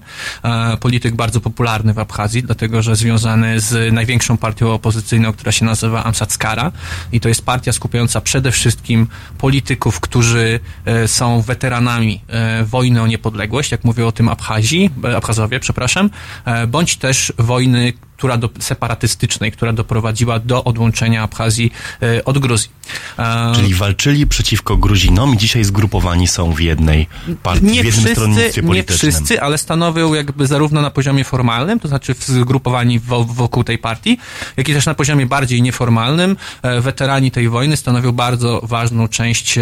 polityk 0.81 1.15
bardzo 1.15 1.41
popularny 1.41 1.95
w 1.95 1.99
Abchazji, 1.99 2.43
dlatego 2.43 2.83
że 2.83 2.97
związany 2.97 3.61
z 3.61 3.93
największą 3.93 4.37
partią 4.37 4.73
opozycyjną, 4.73 5.33
która 5.33 5.53
się 5.53 5.65
nazywa 5.65 6.05
Amsatskara 6.05 6.73
i 7.13 7.21
to 7.21 7.29
jest 7.29 7.45
partia 7.45 7.73
skupiająca 7.73 8.21
przede 8.21 8.53
wszystkim 8.53 9.07
polityków, 9.39 10.01
którzy 10.01 10.61
są 11.07 11.43
weteranami 11.43 11.94
e, 12.03 12.65
wojny 12.65 13.03
o 13.03 13.07
niepodległość, 13.07 13.73
jak 13.73 13.85
mówią 13.85 14.07
o 14.07 14.13
tym 14.13 14.29
Abchazji, 14.29 14.91
e, 15.05 15.17
Abchazowie, 15.17 15.61
przepraszam, 15.61 16.11
e, 16.45 16.67
bądź 16.67 16.97
też 16.97 17.33
wojny 17.39 17.93
która 18.17 18.37
do, 18.37 18.51
separatystycznej, 18.59 19.53
która 19.53 19.73
doprowadziła 19.73 20.39
do 20.39 20.65
odłączenia 20.65 21.23
Abchazji 21.23 21.73
e, 22.03 22.25
od 22.25 22.39
Gruzji. 22.39 22.71
E, 23.19 23.53
Czyli 23.55 23.75
walczyli 23.75 24.27
przeciwko 24.27 24.77
Gruzinom 24.77 25.35
i 25.35 25.39
dzisiaj 25.39 25.65
zgrupowani 25.65 26.27
są 26.27 26.53
w 26.53 26.61
jednej 26.61 27.07
partii, 27.43 27.65
nie 27.65 27.73
w 27.73 27.75
jednym 27.75 27.93
wszyscy, 27.93 28.11
stronnictwie 28.13 28.63
nie 28.63 28.69
politycznym. 28.69 29.13
wszyscy, 29.13 29.41
ale 29.41 29.59
stanowią 29.59 30.15
jakby 30.15 30.47
zarówno 30.47 30.83
na 30.83 30.91
poziomie 30.91 31.25
formalnym, 31.25 31.81
to 31.81 31.89
znaczy 31.89 32.15
zgrupowani 32.19 32.99
wo, 32.99 33.25
wokół 33.25 33.65
tej 33.65 33.79
partii, 33.79 34.19
jak 34.57 34.69
i 34.69 34.75
też 34.75 34.87
na 34.87 34.95
poziomie 34.95 35.27
bardziej 35.27 35.63
nieformalnym. 35.63 36.37
E, 36.63 36.81
weterani 36.81 37.31
tej 37.31 37.49
wojny 37.49 37.77
stanowią 37.77 38.13
bardzo 38.13 38.61
ważną 38.63 39.09
część 39.09 39.59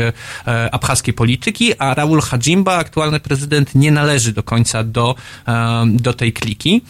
abchaskiej 0.72 1.14
polityki, 1.14 1.78
a 1.78 1.94
Raul 1.94 2.20
Hadzimba, 2.20 2.76
aktualny 2.76 3.20
prezydent, 3.20 3.74
nie 3.74 3.90
należy 3.90 4.32
do 4.32 4.42
końca 4.42 4.84
do, 4.84 5.14
do 5.86 6.12
tej 6.12 6.32
kliki. 6.32 6.82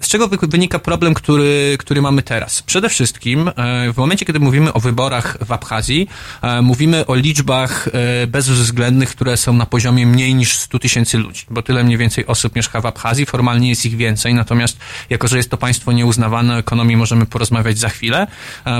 Z 0.00 0.08
czego 0.08 0.28
wy, 0.28 0.38
wynika 0.42 0.78
problem 0.78 0.91
problem, 0.92 1.14
który, 1.14 1.76
który 1.78 2.02
mamy 2.02 2.22
teraz. 2.22 2.62
Przede 2.62 2.88
wszystkim 2.88 3.48
e, 3.48 3.92
w 3.92 3.96
momencie, 3.96 4.26
kiedy 4.26 4.40
mówimy 4.40 4.72
o 4.72 4.80
wyborach 4.80 5.38
w 5.46 5.52
Abchazji, 5.52 6.08
e, 6.42 6.62
mówimy 6.62 7.06
o 7.06 7.14
liczbach 7.14 7.88
e, 7.88 8.26
bezwzględnych, 8.26 9.10
które 9.10 9.36
są 9.36 9.52
na 9.52 9.66
poziomie 9.66 10.06
mniej 10.06 10.34
niż 10.34 10.56
100 10.56 10.78
tysięcy 10.78 11.18
ludzi, 11.18 11.44
bo 11.50 11.62
tyle 11.62 11.84
mniej 11.84 11.98
więcej 11.98 12.26
osób 12.26 12.56
mieszka 12.56 12.80
w 12.80 12.86
Abchazji, 12.86 13.26
formalnie 13.26 13.68
jest 13.68 13.86
ich 13.86 13.96
więcej, 13.96 14.34
natomiast 14.34 14.78
jako, 15.10 15.28
że 15.28 15.36
jest 15.36 15.50
to 15.50 15.56
państwo 15.56 15.92
nieuznawane, 15.92 16.54
o 16.54 16.58
ekonomii 16.58 16.96
możemy 16.96 17.26
porozmawiać 17.26 17.78
za 17.78 17.88
chwilę. 17.88 18.26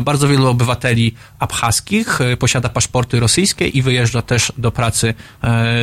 Bardzo 0.02 0.28
wielu 0.28 0.46
obywateli 0.46 1.14
abchaskich 1.38 2.18
posiada 2.38 2.68
paszporty 2.68 3.20
rosyjskie 3.20 3.68
i 3.68 3.82
wyjeżdża 3.82 4.22
też 4.22 4.52
do 4.58 4.72
pracy 4.72 5.14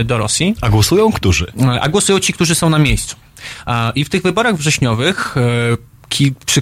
do 0.05 0.17
Rosji. 0.17 0.55
A 0.61 0.69
głosują 0.69 1.11
którzy? 1.11 1.51
A 1.81 1.89
głosują 1.89 2.19
ci, 2.19 2.33
którzy 2.33 2.55
są 2.55 2.69
na 2.69 2.79
miejscu. 2.79 3.15
I 3.95 4.05
w 4.05 4.09
tych 4.09 4.21
wyborach 4.21 4.55
wrześniowych 4.55 5.35
ki, 6.09 6.33
przy, 6.45 6.61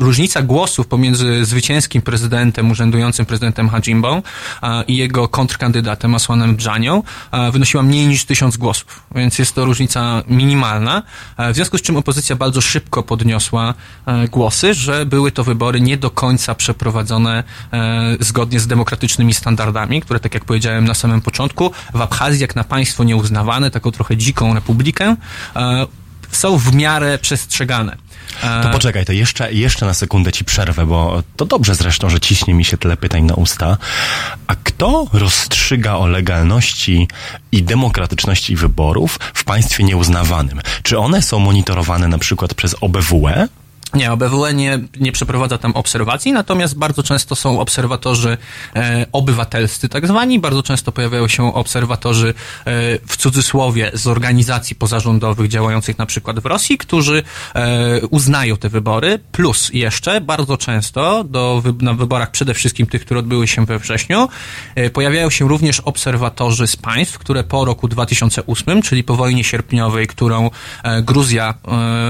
różnica 0.00 0.42
głosów 0.42 0.86
pomiędzy 0.86 1.44
zwycięskim 1.44 2.02
prezydentem, 2.02 2.70
urzędującym 2.70 3.26
prezydentem 3.26 3.68
Hajimbą 3.68 4.22
a, 4.60 4.82
i 4.82 4.96
jego 4.96 5.28
kontrkandydatem 5.28 6.14
Asłanem 6.14 6.56
Brzanią 6.56 7.02
a, 7.30 7.50
wynosiła 7.50 7.82
mniej 7.82 8.06
niż 8.06 8.24
tysiąc 8.24 8.56
głosów, 8.56 9.02
więc 9.14 9.38
jest 9.38 9.54
to 9.54 9.64
różnica 9.64 10.22
minimalna, 10.28 11.02
a, 11.36 11.52
w 11.52 11.54
związku 11.54 11.78
z 11.78 11.82
czym 11.82 11.96
opozycja 11.96 12.36
bardzo 12.36 12.60
szybko 12.60 13.02
podniosła 13.02 13.74
e, 14.06 14.28
głosy, 14.28 14.74
że 14.74 15.06
były 15.06 15.32
to 15.32 15.44
wybory 15.44 15.80
nie 15.80 15.96
do 15.96 16.10
końca 16.10 16.54
przeprowadzone 16.54 17.44
e, 17.72 18.16
zgodnie 18.20 18.60
z 18.60 18.66
demokratycznymi 18.66 19.34
standardami, 19.34 20.00
które, 20.00 20.20
tak 20.20 20.34
jak 20.34 20.44
powiedziałem 20.44 20.84
na 20.84 20.94
samym 20.94 21.20
początku, 21.20 21.70
w 21.94 22.00
Abchazji 22.00 22.40
jak 22.40 22.56
na 22.56 22.64
państwo 22.64 23.04
nieuznawane, 23.04 23.70
taką 23.70 23.90
trochę 23.90 24.16
dziką 24.16 24.54
republikę, 24.54 25.16
e, 25.56 25.86
są 26.36 26.58
w 26.58 26.74
miarę 26.74 27.18
przestrzegane. 27.18 27.96
To 28.62 28.68
poczekaj, 28.72 29.04
to 29.04 29.12
jeszcze, 29.12 29.52
jeszcze 29.52 29.86
na 29.86 29.94
sekundę 29.94 30.32
ci 30.32 30.44
przerwę, 30.44 30.86
bo 30.86 31.22
to 31.36 31.44
dobrze 31.44 31.74
zresztą, 31.74 32.10
że 32.10 32.20
ciśnie 32.20 32.54
mi 32.54 32.64
się 32.64 32.76
tyle 32.78 32.96
pytań 32.96 33.22
na 33.22 33.34
usta. 33.34 33.76
A 34.46 34.54
kto 34.54 35.06
rozstrzyga 35.12 35.94
o 35.94 36.06
legalności 36.06 37.08
i 37.52 37.62
demokratyczności 37.62 38.56
wyborów 38.56 39.18
w 39.34 39.44
państwie 39.44 39.84
nieuznawanym? 39.84 40.60
Czy 40.82 40.98
one 40.98 41.22
są 41.22 41.38
monitorowane 41.38 42.08
na 42.08 42.18
przykład 42.18 42.54
przez 42.54 42.76
OBWE? 42.80 43.48
Nie, 43.94 44.12
OBWE 44.12 44.54
nie, 44.54 44.78
nie 45.00 45.12
przeprowadza 45.12 45.58
tam 45.58 45.72
obserwacji, 45.72 46.32
natomiast 46.32 46.78
bardzo 46.78 47.02
często 47.02 47.36
są 47.36 47.60
obserwatorzy 47.60 48.38
e, 48.76 49.06
obywatelscy, 49.12 49.88
tak 49.88 50.06
zwani. 50.06 50.38
Bardzo 50.38 50.62
często 50.62 50.92
pojawiają 50.92 51.28
się 51.28 51.54
obserwatorzy 51.54 52.28
e, 52.28 52.34
w 53.06 53.16
cudzysłowie 53.16 53.90
z 53.94 54.06
organizacji 54.06 54.76
pozarządowych 54.76 55.48
działających 55.48 55.98
na 55.98 56.06
przykład 56.06 56.40
w 56.40 56.46
Rosji, 56.46 56.78
którzy 56.78 57.22
e, 57.54 58.00
uznają 58.06 58.56
te 58.56 58.68
wybory. 58.68 59.18
Plus 59.32 59.70
jeszcze 59.72 60.20
bardzo 60.20 60.56
często 60.56 61.24
do, 61.24 61.62
na 61.80 61.94
wyborach 61.94 62.30
przede 62.30 62.54
wszystkim 62.54 62.86
tych, 62.86 63.04
które 63.04 63.20
odbyły 63.20 63.48
się 63.48 63.64
we 63.66 63.78
wrześniu, 63.78 64.28
e, 64.74 64.90
pojawiają 64.90 65.30
się 65.30 65.48
również 65.48 65.80
obserwatorzy 65.80 66.66
z 66.66 66.76
państw, 66.76 67.18
które 67.18 67.44
po 67.44 67.64
roku 67.64 67.88
2008, 67.88 68.82
czyli 68.82 69.04
po 69.04 69.16
wojnie 69.16 69.44
sierpniowej, 69.44 70.06
którą 70.06 70.50
e, 70.82 71.02
Gruzja 71.02 71.54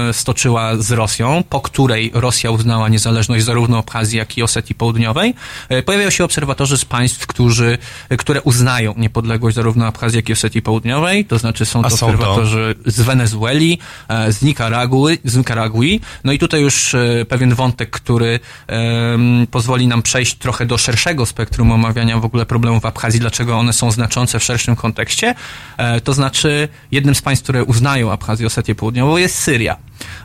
e, 0.09 0.13
stoczyła 0.13 0.77
z 0.77 0.91
Rosją, 0.91 1.43
po 1.49 1.61
której 1.75 2.11
Rosja 2.13 2.51
uznała 2.51 2.89
niezależność 2.89 3.45
zarówno 3.45 3.77
Abchazji, 3.77 4.17
jak 4.17 4.37
i 4.37 4.43
Osetii 4.43 4.75
Południowej, 4.75 5.33
e, 5.69 5.83
pojawiają 5.83 6.09
się 6.09 6.23
obserwatorzy 6.23 6.77
z 6.77 6.85
państw, 6.85 7.27
którzy, 7.27 7.77
e, 8.09 8.17
które 8.17 8.41
uznają 8.41 8.93
niepodległość 8.97 9.55
zarówno 9.55 9.87
Abchazji, 9.87 10.17
jak 10.17 10.29
i 10.29 10.33
Osetii 10.33 10.61
Południowej, 10.61 11.25
to 11.25 11.37
znaczy 11.37 11.65
są 11.65 11.83
to 11.83 11.89
są 11.89 12.07
obserwatorzy 12.07 12.75
to? 12.83 12.91
z 12.91 13.01
Wenezueli, 13.01 13.79
e, 14.07 14.31
z 14.31 14.41
Nikaragui, 14.41 15.17
z 15.23 15.35
Nikaragui. 15.37 16.01
No 16.23 16.31
i 16.31 16.39
tutaj 16.39 16.61
już 16.61 16.95
pewien 17.29 17.55
wątek, 17.55 17.89
który 17.89 18.39
um, 18.69 19.47
pozwoli 19.51 19.87
nam 19.87 20.01
przejść 20.01 20.35
trochę 20.35 20.65
do 20.65 20.77
szerszego 20.77 21.25
spektrum 21.25 21.71
omawiania 21.71 22.19
w 22.19 22.25
ogóle 22.25 22.45
problemów 22.45 22.81
w 22.81 22.85
Abchazji, 22.85 23.19
dlaczego 23.19 23.57
one 23.57 23.73
są 23.73 23.91
znaczące 23.91 24.39
w 24.39 24.43
szerszym 24.43 24.75
kontekście. 24.75 25.35
E, 25.77 26.01
to 26.01 26.13
znaczy 26.13 26.67
jednym 26.91 27.15
z 27.15 27.21
państw, 27.21 27.43
które 27.43 27.63
uznają 27.63 28.11
Abchazję, 28.11 28.47
Osetię 28.47 28.75
Południową 28.75 29.17
jest 29.17 29.35
Syria. 29.35 29.77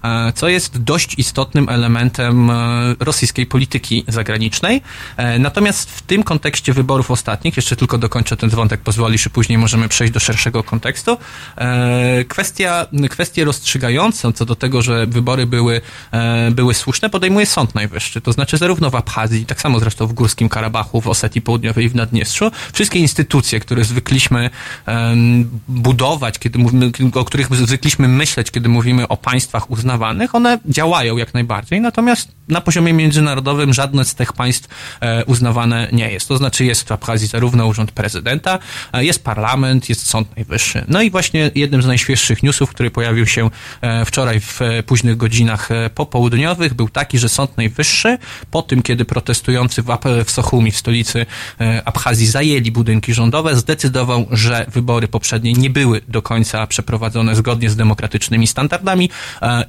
E, 0.05 0.33
co 0.33 0.49
jest 0.49 0.83
dość 0.83 1.19
istotnym 1.19 1.69
elementem 1.69 2.51
e, 2.51 2.55
rosyjskiej 3.01 3.47
polityki 3.47 4.05
zagranicznej. 4.09 4.83
E, 5.17 5.39
natomiast 5.39 5.91
w 5.91 6.03
tym 6.03 6.23
kontekście 6.23 6.73
wyborów 6.73 7.11
ostatnich, 7.11 7.57
jeszcze 7.57 7.77
tylko 7.77 7.99
dokończę 7.99 8.37
ten 8.37 8.51
wątek, 8.51 8.81
pozwolisz, 8.81 9.27
i 9.27 9.31
później 9.31 9.59
możemy 9.59 9.89
przejść 9.89 10.13
do 10.13 10.21
szerszego 10.21 10.63
kontekstu. 10.63 11.17
Kwestia, 12.29 12.87
kwestię 13.11 13.45
rozstrzygającą 13.45 14.33
co 14.33 14.47
do 14.47 14.55
tego, 14.55 14.83
że 14.83 15.07
wybory 15.07 15.47
były, 15.47 15.81
były 16.51 16.75
słuszne, 16.75 17.11
podejmuje 17.11 17.47
Sąd 17.47 17.75
Najwyższy. 17.75 18.21
To 18.21 18.33
znaczy 18.33 18.59
zarówno 18.59 18.91
w 18.91 18.95
Abchazji, 18.95 19.47
tak 19.47 19.61
samo 19.61 19.79
zresztą 19.79 20.07
w 20.07 20.13
Górskim 20.13 20.49
Karabachu, 20.49 21.01
w 21.01 21.09
Osetii 21.09 21.41
Południowej 21.41 21.85
i 21.85 21.89
w 21.89 21.95
Naddniestrzu, 21.95 22.51
wszystkie 22.73 22.99
instytucje, 22.99 23.61
które 23.61 23.85
zwykliśmy 23.85 24.51
budować, 25.69 26.39
kiedy 26.39 26.59
mówimy, 26.59 26.91
o 27.15 27.25
których 27.25 27.57
zwykliśmy 27.57 28.09
myśleć, 28.09 28.51
kiedy 28.51 28.69
mówimy 28.69 29.09
o 29.09 29.17
państwach 29.17 29.60
państwach 29.61 29.71
uznawanych, 29.71 30.35
one 30.35 30.59
działają 30.65 31.17
jak 31.17 31.35
najbardziej, 31.35 31.81
natomiast 31.81 32.29
na 32.49 32.61
poziomie 32.61 32.93
międzynarodowym 32.93 33.75
żadne 33.75 34.05
z 34.05 34.15
tych 34.15 34.33
państw 34.33 34.69
e, 35.01 35.25
uznawane 35.25 35.89
nie 35.93 36.11
jest. 36.11 36.29
To 36.29 36.37
znaczy 36.37 36.65
jest 36.65 36.89
w 36.89 36.93
Abchazji 36.93 37.29
zarówno 37.29 37.67
urząd 37.67 37.93
prezydenta, 37.93 38.59
e, 38.93 39.05
jest 39.05 39.25
parlament, 39.25 39.89
jest 39.89 40.07
Sąd 40.07 40.37
Najwyższy. 40.37 40.85
No 40.89 41.03
i 41.03 41.11
właśnie 41.11 41.51
jednym 41.55 41.83
z 41.83 41.87
najświeższych 41.87 42.43
newsów, 42.43 42.71
który 42.71 42.91
pojawił 42.91 43.27
się 43.27 43.51
e, 43.81 44.05
wczoraj 44.05 44.41
w 44.41 44.61
późnych 44.87 45.17
godzinach 45.17 45.69
popołudniowych, 45.95 46.75
był 46.75 46.89
taki, 46.89 47.19
że 47.19 47.29
Sąd 47.29 47.57
Najwyższy 47.57 48.19
po 48.51 48.63
tym, 48.63 48.83
kiedy 48.83 49.05
protestujący 49.05 49.83
w, 49.83 49.87
w 50.25 50.31
Sochumi, 50.31 50.71
w 50.71 50.77
stolicy 50.77 51.27
Abchazji, 51.85 52.27
zajęli 52.27 52.71
budynki 52.71 53.15
rządowe, 53.15 53.57
zdecydował, 53.57 54.27
że 54.31 54.67
wybory 54.69 55.09
poprzednie 55.09 55.53
nie 55.53 55.71
były 55.71 56.01
do 56.09 56.23
końca 56.23 56.67
przeprowadzone 56.67 57.37
zgodnie 57.37 57.71
z 57.71 57.77
demokratycznymi 57.77 58.47
standardami 58.47 59.11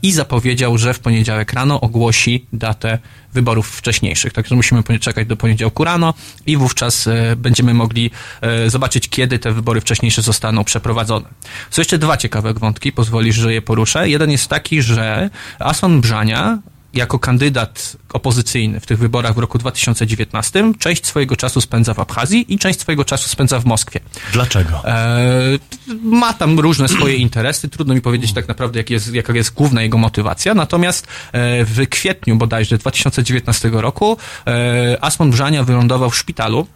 i 0.03 0.11
zapowiedział, 0.11 0.77
że 0.77 0.93
w 0.93 0.99
poniedziałek 0.99 1.53
rano 1.53 1.81
ogłosi 1.81 2.45
datę 2.53 2.99
wyborów 3.33 3.67
wcześniejszych. 3.67 4.33
Także 4.33 4.55
musimy 4.55 4.83
czekać 4.99 5.27
do 5.27 5.37
poniedziałku 5.37 5.83
rano 5.83 6.13
i 6.45 6.57
wówczas 6.57 7.07
e, 7.07 7.35
będziemy 7.35 7.73
mogli 7.73 8.11
e, 8.41 8.69
zobaczyć, 8.69 9.09
kiedy 9.09 9.39
te 9.39 9.51
wybory 9.51 9.81
wcześniejsze 9.81 10.21
zostaną 10.21 10.63
przeprowadzone. 10.63 11.25
Są 11.69 11.81
jeszcze 11.81 11.97
dwa 11.97 12.17
ciekawe 12.17 12.53
wątki, 12.53 12.91
pozwolisz, 12.91 13.35
że 13.35 13.53
je 13.53 13.61
poruszę. 13.61 14.09
Jeden 14.09 14.31
jest 14.31 14.47
taki, 14.47 14.81
że 14.81 15.29
Ason 15.59 16.01
Brzania 16.01 16.59
jako 16.93 17.19
kandydat 17.19 17.97
opozycyjny 18.13 18.79
w 18.79 18.85
tych 18.85 18.99
wyborach 18.99 19.35
w 19.35 19.37
roku 19.37 19.57
2019 19.57 20.73
część 20.79 21.05
swojego 21.05 21.35
czasu 21.35 21.61
spędza 21.61 21.93
w 21.93 21.99
Abchazji 21.99 22.53
i 22.53 22.59
część 22.59 22.79
swojego 22.79 23.05
czasu 23.05 23.29
spędza 23.29 23.59
w 23.59 23.65
Moskwie. 23.65 23.99
Dlaczego? 24.33 24.81
E, 24.85 25.59
ma 26.03 26.33
tam 26.33 26.59
różne 26.59 26.87
swoje 26.87 27.15
interesy, 27.15 27.69
trudno 27.69 27.93
mi 27.93 28.01
powiedzieć 28.01 28.33
tak 28.33 28.47
naprawdę, 28.47 28.79
jak 28.79 28.89
jest, 28.89 29.13
jaka 29.13 29.33
jest 29.33 29.53
główna 29.53 29.81
jego 29.81 29.97
motywacja, 29.97 30.53
natomiast 30.53 31.07
e, 31.31 31.65
w 31.65 31.87
kwietniu 31.89 32.35
bodajże 32.35 32.77
2019 32.77 33.69
roku 33.73 34.17
e, 34.47 34.97
Asmon 35.01 35.31
Brzania 35.31 35.63
wylądował 35.63 36.09
w 36.09 36.17
szpitalu 36.17 36.67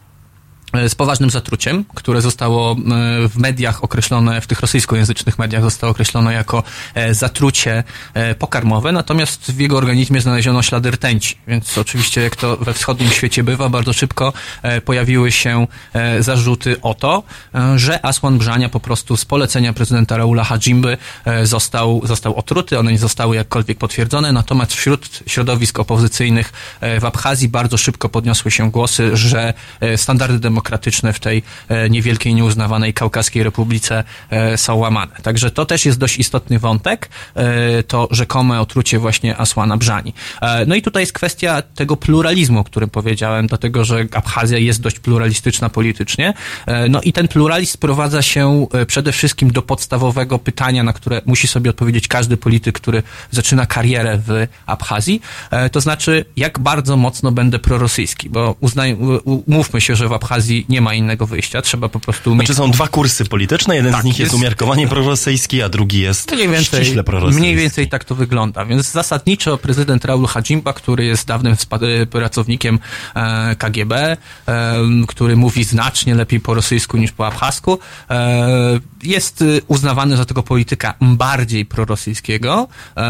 z 0.88 0.94
poważnym 0.94 1.30
zatruciem, 1.30 1.84
które 1.94 2.20
zostało 2.20 2.72
e, 2.72 2.76
w 3.28 3.36
mediach 3.36 3.84
określone, 3.84 4.40
w 4.40 4.46
tych 4.46 4.60
rosyjskojęzycznych 4.60 5.38
mediach 5.38 5.62
zostało 5.62 5.90
określone 5.90 6.32
jako 6.32 6.62
e, 6.94 7.14
zatrucie 7.14 7.84
pokarmowe, 8.38 8.92
natomiast 8.92 9.52
w 9.52 9.60
jego 9.60 9.76
organizmie 9.76 10.20
znaleziono 10.20 10.62
ślady 10.62 10.90
rtęci, 10.90 11.36
więc 11.48 11.78
oczywiście 11.78 12.22
jak 12.22 12.36
to 12.36 12.56
we 12.56 12.74
wschodnim 12.74 13.10
świecie 13.10 13.44
bywa, 13.44 13.68
bardzo 13.68 13.92
szybko 13.92 14.32
pojawiły 14.84 15.32
się 15.32 15.66
zarzuty 16.20 16.80
o 16.80 16.94
to, 16.94 17.22
że 17.76 18.04
Aswan 18.06 18.38
Brzania 18.38 18.68
po 18.68 18.80
prostu 18.80 19.16
z 19.16 19.24
polecenia 19.24 19.72
prezydenta 19.72 20.16
Raula 20.16 20.44
Hajimby 20.44 20.96
został, 21.42 22.00
został 22.04 22.36
otruty, 22.36 22.78
one 22.78 22.92
nie 22.92 22.98
zostały 22.98 23.36
jakkolwiek 23.36 23.78
potwierdzone, 23.78 24.32
natomiast 24.32 24.74
wśród 24.74 25.22
środowisk 25.26 25.78
opozycyjnych 25.78 26.52
w 27.00 27.04
Abchazji 27.04 27.48
bardzo 27.48 27.76
szybko 27.76 28.08
podniosły 28.08 28.50
się 28.50 28.70
głosy, 28.70 29.16
że 29.16 29.54
standardy 29.96 30.38
demokratyczne 30.38 30.55
demokratyczne 30.56 31.12
w 31.12 31.20
tej 31.20 31.42
e, 31.68 31.90
niewielkiej, 31.90 32.34
nieuznawanej 32.34 32.94
Kaukaskiej 32.94 33.42
Republice 33.42 34.04
e, 34.30 34.58
są 34.58 34.74
łamane. 34.74 35.12
Także 35.22 35.50
to 35.50 35.66
też 35.66 35.86
jest 35.86 35.98
dość 35.98 36.18
istotny 36.18 36.58
wątek, 36.58 37.08
e, 37.34 37.82
to 37.82 38.08
rzekome 38.10 38.60
otrucie 38.60 38.98
właśnie 38.98 39.36
Asłana 39.36 39.76
Brzani. 39.76 40.14
No 40.66 40.74
i 40.74 40.82
tutaj 40.82 41.02
jest 41.02 41.12
kwestia 41.12 41.62
tego 41.62 41.96
pluralizmu, 41.96 42.60
o 42.60 42.64
którym 42.64 42.90
powiedziałem, 42.90 43.46
dlatego, 43.46 43.84
że 43.84 44.06
Abchazja 44.12 44.58
jest 44.58 44.80
dość 44.80 44.98
pluralistyczna 44.98 45.68
politycznie. 45.68 46.34
No 46.88 47.00
i 47.00 47.12
ten 47.12 47.28
pluralizm 47.28 47.72
sprowadza 47.72 48.22
się 48.22 48.66
przede 48.86 49.12
wszystkim 49.12 49.50
do 49.50 49.62
podstawowego 49.62 50.38
pytania, 50.38 50.82
na 50.82 50.92
które 50.92 51.22
musi 51.26 51.48
sobie 51.48 51.70
odpowiedzieć 51.70 52.08
każdy 52.08 52.36
polityk, 52.36 52.74
który 52.74 53.02
zaczyna 53.30 53.66
karierę 53.66 54.18
w 54.26 54.46
Abchazji. 54.66 55.20
To 55.72 55.80
znaczy, 55.80 56.24
jak 56.36 56.58
bardzo 56.58 56.96
mocno 56.96 57.32
będę 57.32 57.58
prorosyjski, 57.58 58.30
bo 58.30 58.54
uznaj, 58.60 58.96
mówmy 59.46 59.80
się, 59.80 59.96
że 59.96 60.08
w 60.08 60.12
Abchazji 60.12 60.45
Abchazji 60.46 60.66
nie 60.68 60.80
ma 60.80 60.94
innego 60.94 61.26
wyjścia, 61.26 61.62
trzeba 61.62 61.88
po 61.88 62.00
prostu 62.00 62.30
mieć... 62.34 62.46
Znaczy 62.46 62.54
są 62.58 62.70
dwa 62.70 62.88
kursy 62.88 63.24
polityczne, 63.24 63.76
jeden 63.76 63.92
Tak, 63.92 64.02
z 64.02 64.04
nich 64.04 64.18
jest, 64.18 64.32
jest- 64.32 64.34
umiarkowanie 64.42 64.88
prorosyjski, 64.88 65.62
a 65.62 65.68
drugi 65.68 66.00
jest 66.00 66.32
Mniej 66.32 66.48
więcej, 66.48 66.84
ściśle 66.84 67.04
prorosyjski. 67.04 67.40
mniej 67.40 67.56
więcej 67.56 67.88
tak 67.88 68.04
to 68.04 68.14
wygląda. 68.14 68.64
Więc 68.64 68.90
zasadniczo 68.92 69.58
prezydent 69.58 70.04
Raul 70.04 70.26
Hadzimba, 70.26 70.72
który 70.72 71.04
jest 71.04 71.26
dawnym 71.26 71.56
e, 72.02 72.06
pracownikiem 72.06 72.78
e, 73.14 73.56
KGB, 73.56 73.92
e, 73.96 74.16
który 75.08 75.36
mówi 75.36 75.64
znacznie 75.64 76.14
lepiej 76.14 76.40
po 76.40 76.54
rosyjsku 76.54 76.96
niż 76.96 77.12
po 77.12 77.26
abchasku, 77.26 77.78
e, 78.10 78.80
jest 79.02 79.42
e, 79.42 79.44
uznawany 79.68 80.16
za 80.16 80.24
tego 80.24 80.42
polityka 80.42 80.94
bardziej 81.00 81.64
prorosyjskiego. 81.66 82.68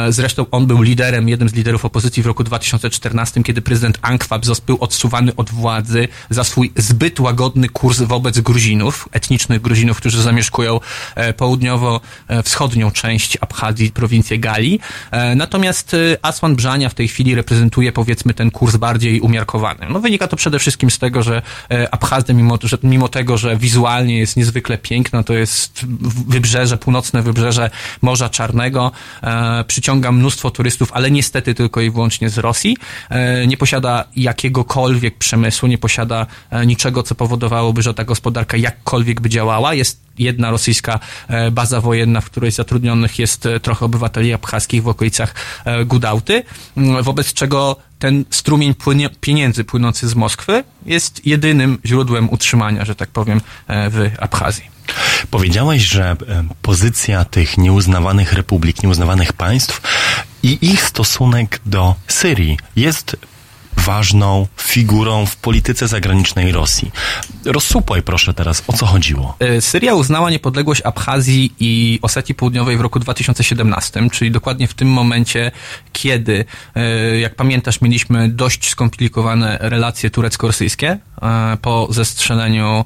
Zresztą 0.08 0.46
on 0.50 0.66
był 0.66 0.82
liderem, 0.82 1.28
jednym 1.28 1.48
z 1.48 1.54
liderów 1.54 1.84
opozycji 1.84 2.22
w 2.22 2.26
roku 2.26 2.44
2014, 2.44 3.42
kiedy 3.42 3.62
prezydent 3.62 3.98
Ankwab 4.02 4.44
zos- 4.44 4.60
był 4.66 4.76
odsuwany 4.80 5.36
od 5.36 5.50
władzy 5.50 6.08
za 6.30 6.44
swój 6.44 6.72
zbyt 6.76 7.20
łagodny 7.26 7.68
kurs 7.68 8.00
wobec 8.00 8.40
Gruzinów, 8.40 9.08
etnicznych 9.12 9.60
Gruzinów, 9.60 9.96
którzy 9.96 10.22
zamieszkują 10.22 10.80
e, 11.14 11.32
południowo-wschodnią 11.32 12.90
część 12.90 13.38
Abchazji, 13.40 13.90
prowincję 13.90 14.38
Gali. 14.38 14.80
E, 15.10 15.34
Natomiast 15.34 15.94
e, 15.94 15.98
Aswan 16.22 16.56
Brzania 16.56 16.88
w 16.88 16.94
tej 16.94 17.08
chwili 17.08 17.34
reprezentuje 17.34 17.92
powiedzmy 17.92 18.34
ten 18.34 18.50
kurs 18.50 18.76
bardziej 18.76 19.20
umiarkowany. 19.20 19.86
No 19.90 20.00
wynika 20.00 20.28
to 20.28 20.36
przede 20.36 20.58
wszystkim 20.58 20.90
z 20.90 20.98
tego, 20.98 21.22
że 21.22 21.42
Abchazja 21.90 22.34
mimo, 22.34 22.58
że, 22.62 22.78
mimo 22.82 23.08
tego, 23.08 23.38
że 23.38 23.56
wizualnie 23.56 24.18
jest 24.18 24.36
niezwykle 24.36 24.78
piękna, 24.78 25.22
to 25.22 25.32
jest 25.32 25.84
wybrzeże, 26.28 26.76
północne 26.78 27.22
wybrzeże 27.22 27.70
Morza 28.02 28.28
Czarnego, 28.28 28.92
przyciąga 29.66 30.12
mnóstwo 30.12 30.50
turystów, 30.50 30.92
ale 30.92 31.10
niestety 31.10 31.54
tylko 31.54 31.80
i 31.80 31.90
wyłącznie 31.90 32.30
z 32.30 32.38
Rosji. 32.38 32.76
Nie 33.46 33.56
posiada 33.56 34.04
jakiegokolwiek 34.16 35.18
przemysłu, 35.18 35.68
nie 35.68 35.78
posiada 35.78 36.26
niczego, 36.66 37.02
co 37.02 37.14
powodowałoby, 37.16 37.82
że 37.82 37.94
ta 37.94 38.04
gospodarka 38.04 38.56
jakkolwiek 38.56 39.20
by 39.20 39.28
działała. 39.28 39.74
Jest 39.74 40.00
jedna 40.18 40.50
rosyjska 40.50 40.98
e, 41.28 41.50
baza 41.50 41.80
wojenna, 41.80 42.20
w 42.20 42.24
której 42.24 42.50
zatrudnionych 42.50 43.18
jest 43.18 43.46
e, 43.46 43.60
trochę 43.60 43.84
obywateli 43.84 44.32
abchaskich 44.32 44.82
w 44.82 44.88
okolicach 44.88 45.34
e, 45.64 45.84
Gudałty, 45.84 46.42
m, 46.76 47.02
wobec 47.02 47.32
czego 47.32 47.76
ten 47.98 48.24
strumień 48.30 48.74
pieniędzy 49.20 49.64
płynący 49.64 50.08
z 50.08 50.14
Moskwy 50.14 50.64
jest 50.86 51.26
jedynym 51.26 51.78
źródłem 51.84 52.30
utrzymania, 52.30 52.84
że 52.84 52.94
tak 52.94 53.08
powiem, 53.08 53.40
w 53.68 54.10
Abchazji. 54.18 54.64
Powiedziałeś, 55.30 55.82
że 55.82 56.16
pozycja 56.62 57.24
tych 57.24 57.58
nieuznawanych 57.58 58.32
republik, 58.32 58.82
nieuznawanych 58.82 59.32
państw 59.32 59.80
i 60.42 60.58
ich 60.60 60.82
stosunek 60.82 61.60
do 61.66 61.94
Syrii 62.08 62.58
jest 62.76 63.16
ważną 63.76 64.46
figurą 64.56 65.26
w 65.26 65.36
polityce 65.36 65.88
zagranicznej 65.88 66.52
Rosji. 66.52 66.90
Rozsupłaj 67.44 68.02
proszę 68.02 68.34
teraz, 68.34 68.62
o 68.66 68.72
co 68.72 68.86
chodziło. 68.86 69.36
E, 69.38 69.60
Syria 69.60 69.94
uznała 69.94 70.30
niepodległość 70.30 70.82
Abchazji 70.84 71.52
i 71.60 71.98
Osetii 72.02 72.34
Południowej 72.34 72.76
w 72.76 72.80
roku 72.80 72.98
2017, 72.98 74.10
czyli 74.12 74.30
dokładnie 74.30 74.66
w 74.68 74.74
tym 74.74 74.88
momencie, 74.88 75.50
kiedy, 75.92 76.44
e, 76.74 77.18
jak 77.18 77.34
pamiętasz, 77.34 77.80
mieliśmy 77.80 78.28
dość 78.28 78.70
skomplikowane 78.70 79.58
relacje 79.60 80.10
turecko-rosyjskie 80.10 80.98
e, 81.22 81.56
po 81.62 81.88
zestrzeleniu 81.90 82.84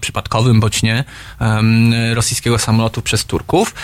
przypadkowym, 0.00 0.60
bądź 0.60 0.82
nie, 0.82 1.04
rosyjskiego 2.14 2.58
samolotu 2.58 3.02
przez 3.02 3.24
Turków. 3.24 3.74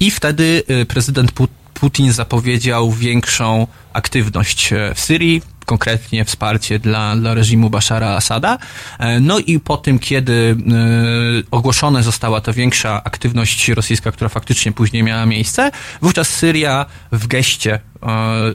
I 0.00 0.10
wtedy 0.10 0.62
prezydent 0.88 1.32
Pu- 1.32 1.48
Putin 1.74 2.12
zapowiedział 2.12 2.90
większą 2.90 3.66
aktywność 3.92 4.72
e, 4.72 4.94
w 4.94 5.00
Syrii, 5.00 5.42
konkretnie 5.66 6.24
wsparcie 6.24 6.78
dla, 6.78 7.16
dla 7.16 7.34
reżimu 7.34 7.70
Bashara 7.70 8.08
Asada. 8.08 8.58
E, 8.98 9.20
No 9.20 9.38
i 9.38 9.60
po 9.60 9.76
tym, 9.76 9.98
kiedy 9.98 10.56
e, 10.56 11.50
ogłoszona 11.50 12.02
została 12.02 12.40
ta 12.40 12.52
większa 12.52 13.04
aktywność 13.04 13.68
rosyjska, 13.68 14.12
która 14.12 14.28
faktycznie 14.28 14.72
później 14.72 15.02
miała 15.02 15.26
miejsce, 15.26 15.70
wówczas 16.02 16.28
Syria 16.28 16.86
w 17.12 17.26
geście 17.26 17.80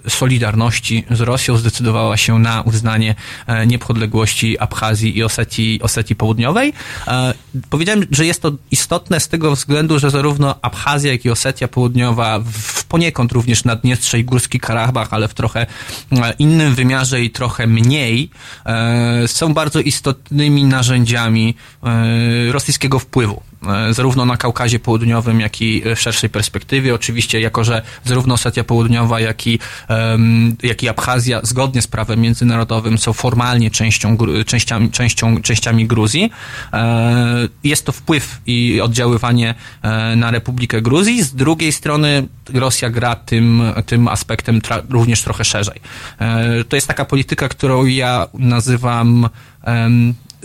solidarności 0.08 1.06
z 1.12 1.22
Rosją 1.22 1.58
zdecydowała 1.58 2.18
się 2.18 2.40
na 2.40 2.62
uznanie 2.62 3.16
e, 3.48 3.68
niepodległości 3.68 4.60
Abchazji 4.60 5.18
i 5.18 5.24
Osetii, 5.24 5.80
Osetii 5.82 6.16
Południowej. 6.16 6.74
E, 7.08 7.34
Powiedziałem, 7.70 8.06
że 8.12 8.26
jest 8.26 8.42
to 8.42 8.52
istotne 8.72 9.20
z 9.20 9.28
tego 9.28 9.56
względu, 9.56 10.00
że 10.00 10.10
zarówno 10.10 10.56
Abchazja, 10.62 11.12
jak 11.12 11.26
i 11.26 11.30
Osetia 11.30 11.68
Południowa, 11.68 12.40
w 12.40 12.84
poniekąd 12.86 13.32
również 13.32 13.64
Naddniestrze 13.64 14.20
i 14.20 14.24
Górski 14.24 14.60
Karabach, 14.60 15.08
ale 15.12 15.28
w 15.28 15.34
trochę 15.34 15.66
e, 16.12 16.34
innym 16.40 16.76
wymiarze 16.76 17.22
i 17.22 17.30
trochę 17.30 17.68
mniej, 17.68 18.30
e, 18.66 19.28
są 19.28 19.54
bardzo 19.54 19.80
istotnymi 19.80 20.64
narzędziami 20.64 21.56
e, 21.84 22.52
rosyjskiego 22.52 23.00
wpływu. 23.00 23.42
E, 23.68 23.94
Zarówno 23.94 24.26
na 24.26 24.38
Kaukazie 24.38 24.80
Południowym, 24.80 25.40
jak 25.40 25.62
i 25.62 25.82
w 25.96 26.00
szerszej 26.00 26.30
perspektywie. 26.30 26.96
Oczywiście, 26.96 27.42
jako 27.42 27.64
że 27.64 27.82
zarówno 28.04 28.34
Osetia 28.34 28.64
Południowa, 28.64 29.20
jak 29.20 29.48
i, 29.48 29.60
jak 30.64 30.84
i 30.84 30.90
Abchazja, 30.90 31.40
zgodnie 31.44 31.82
z 31.82 31.88
prawem 31.88 32.20
międzynarodowym, 32.20 32.98
są 32.98 33.14
formalnie 33.14 33.72
częścią, 33.72 34.18
częściami, 34.46 34.92
częścią, 34.92 35.42
częściami 35.42 35.88
Gruzji. 35.88 36.32
E, 36.74 37.48
Jest 37.64 37.86
to 37.86 37.92
wpływ 37.92 38.42
i 38.46 38.82
oddziaływanie 38.82 39.56
e, 39.82 40.16
na 40.16 40.32
Republikę 40.32 40.82
Gruzji. 40.82 41.24
Z 41.24 41.36
drugiej 41.36 41.72
strony 41.72 42.28
Rosja 42.54 42.90
gra 42.90 43.16
tym, 43.16 43.62
tym 43.86 44.08
aspektem 44.08 44.62
również 44.90 45.22
trochę 45.22 45.46
szerzej. 45.46 45.82
To 46.70 46.76
jest 46.76 46.88
taka 46.88 47.06
polityka, 47.06 47.50
którą 47.50 47.86
ja 47.86 48.28
nazywam 48.34 49.30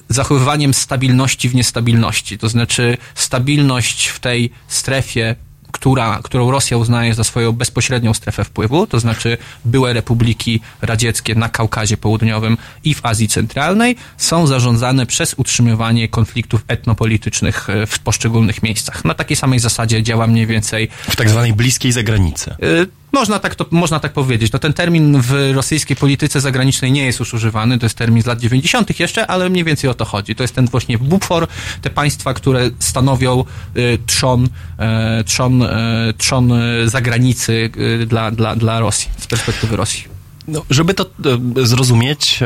zachowywaniem 0.09 0.75
stabilności 0.75 1.49
w 1.49 1.55
niestabilności. 1.55 2.39
To 2.39 2.49
znaczy 2.49 2.97
stabilność 3.15 4.07
w 4.07 4.21
tej 4.21 4.51
strefie, 4.69 5.37
która, 5.73 6.21
którą 6.23 6.51
Rosja 6.51 6.77
uznaje 6.77 7.15
za 7.15 7.25
swoją 7.25 7.53
bezpośrednią 7.53 8.15
strefę 8.15 8.45
wpływu, 8.45 8.87
to 8.87 9.01
znaczy 9.01 9.39
były 9.65 9.93
republiki 9.93 10.61
radzieckie 10.83 11.35
na 11.35 11.49
Kaukazie 11.49 11.97
Południowym 11.97 12.57
i 12.85 12.95
w 12.95 13.07
Azji 13.07 13.29
Centralnej, 13.29 13.97
są 14.17 14.47
zarządzane 14.47 15.07
przez 15.07 15.35
utrzymywanie 15.35 16.09
konfliktów 16.09 16.65
etnopolitycznych 16.69 17.71
e, 17.71 17.87
w 17.87 17.99
poszczególnych 17.99 18.63
miejscach. 18.63 19.05
Na 19.05 19.15
takiej 19.15 19.37
samej 19.37 19.59
zasadzie 19.59 20.03
działa 20.03 20.27
mniej 20.27 20.47
więcej 20.47 20.89
W 21.11 21.17
tak 21.17 21.31
zwanej 21.31 21.53
bliskiej 21.53 21.93
zagranicy. 21.93 22.55
Y, 22.63 23.02
Można 23.13 23.39
tak, 23.39 23.55
to, 23.55 23.67
można 23.71 24.01
tak 24.01 24.13
powiedzieć. 24.13 24.53
No, 24.53 24.59
ten 24.59 24.73
termin 24.73 25.21
w 25.21 25.51
rosyjskiej 25.55 25.97
polityce 25.97 26.41
zagranicznej 26.41 26.93
nie 26.93 27.05
jest 27.07 27.19
już 27.21 27.35
używany, 27.35 27.79
to 27.79 27.87
jest 27.87 27.99
termin 27.99 28.23
z 28.23 28.27
lat 28.27 28.41
90. 28.41 29.01
jeszcze, 29.01 29.27
ale 29.27 29.51
mniej 29.51 29.65
więcej 29.65 29.91
o 29.91 29.95
to 29.95 30.05
chodzi. 30.05 30.35
To 30.35 30.45
jest 30.45 30.55
ten 30.55 30.67
właśnie 30.67 30.99
bufor, 30.99 31.49
te 31.83 31.91
państwa, 31.91 32.35
które 32.35 32.71
stanowią 32.79 33.45
y, 33.77 33.99
trzon, 34.07 34.49
e, 34.79 35.25
trzon, 35.25 35.63
e, 35.63 36.13
trzon 36.19 36.53
e, 36.53 36.89
zagranicy 36.89 37.71
y, 37.77 38.07
dla, 38.07 38.31
dla, 38.31 38.57
dla 38.57 38.81
Rosji, 38.81 39.11
z 39.19 39.27
perspektywy 39.27 39.77
Rosji. 39.77 40.05
No, 40.49 40.63
żeby 40.71 40.95
to 40.95 41.05
e, 41.05 41.67
zrozumieć, 41.67 42.41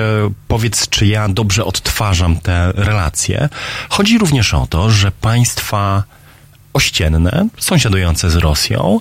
powiedz, 0.48 0.88
czy 0.88 1.06
ja 1.06 1.28
dobrze 1.28 1.64
odtwarzam 1.64 2.36
te 2.40 2.72
relacje. 2.72 3.48
Chodzi 3.88 4.18
również 4.18 4.54
o 4.54 4.66
to, 4.66 4.90
że 4.90 5.12
państwa 5.12 6.04
ościenne, 6.72 7.48
sąsiadujące 7.58 8.30
z 8.30 8.36
Rosją, 8.36 9.00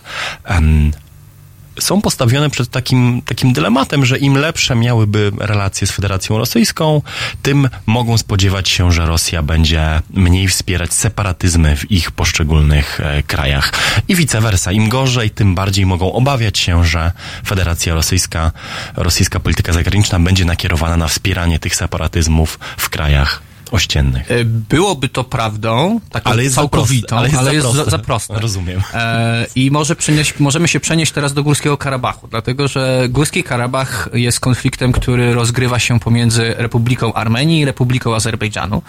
są 1.79 2.01
postawione 2.01 2.49
przed 2.49 2.69
takim, 2.69 3.21
takim 3.25 3.53
dylematem, 3.53 4.05
że 4.05 4.17
im 4.17 4.37
lepsze 4.37 4.75
miałyby 4.75 5.31
relacje 5.39 5.87
z 5.87 5.91
Federacją 5.91 6.37
Rosyjską, 6.37 7.01
tym 7.41 7.69
mogą 7.85 8.17
spodziewać 8.17 8.69
się, 8.69 8.91
że 8.91 9.05
Rosja 9.05 9.43
będzie 9.43 10.01
mniej 10.09 10.47
wspierać 10.47 10.93
separatyzmy 10.93 11.77
w 11.77 11.91
ich 11.91 12.11
poszczególnych 12.11 12.99
e, 12.99 13.23
krajach. 13.23 13.73
I 14.07 14.15
vice 14.15 14.41
versa. 14.41 14.71
Im 14.71 14.89
gorzej, 14.89 15.29
tym 15.29 15.55
bardziej 15.55 15.85
mogą 15.85 16.13
obawiać 16.13 16.59
się, 16.59 16.85
że 16.85 17.11
Federacja 17.45 17.93
Rosyjska, 17.93 18.51
rosyjska 18.95 19.39
polityka 19.39 19.73
zagraniczna 19.73 20.19
będzie 20.19 20.45
nakierowana 20.45 20.97
na 20.97 21.07
wspieranie 21.07 21.59
tych 21.59 21.75
separatyzmów 21.75 22.59
w 22.77 22.89
krajach 22.89 23.44
ościennych. 23.71 24.31
E, 24.31 24.45
Byłoby 24.45 25.09
to 25.09 25.23
prawdą, 25.23 25.99
taką 26.09 26.29
Ale 26.29 26.43
jest 26.43 26.55
za 26.55 26.61
całkowitą, 26.61 27.17
ale 27.17 27.29
jest 27.29 27.43
za 27.43 27.53
jest 27.53 27.65
proste. 27.65 27.83
za, 27.85 27.91
za 27.91 27.99
proste. 27.99 28.39
Rozumiem. 28.39 28.81
E, 28.93 29.47
I 29.55 29.71
może 29.71 29.95
możemy 30.39 30.67
się 30.67 30.79
przenieść 30.79 31.11
teraz 31.11 31.33
do 31.33 31.43
Górskiego 31.43 31.77
Karabachu, 31.77 32.27
dlatego 32.27 32.67
że 32.67 33.05
Górski 33.09 33.43
Karabach 33.43 34.09
jest 34.13 34.39
konfliktem, 34.39 34.91
który 34.91 35.33
rozgrywa 35.33 35.79
się 35.79 35.99
pomiędzy 35.99 36.53
Republiką 36.57 37.13
Armenii 37.13 37.59
i 37.59 37.65
Republiką 37.65 38.15
Azerbejdżanu. 38.15 38.81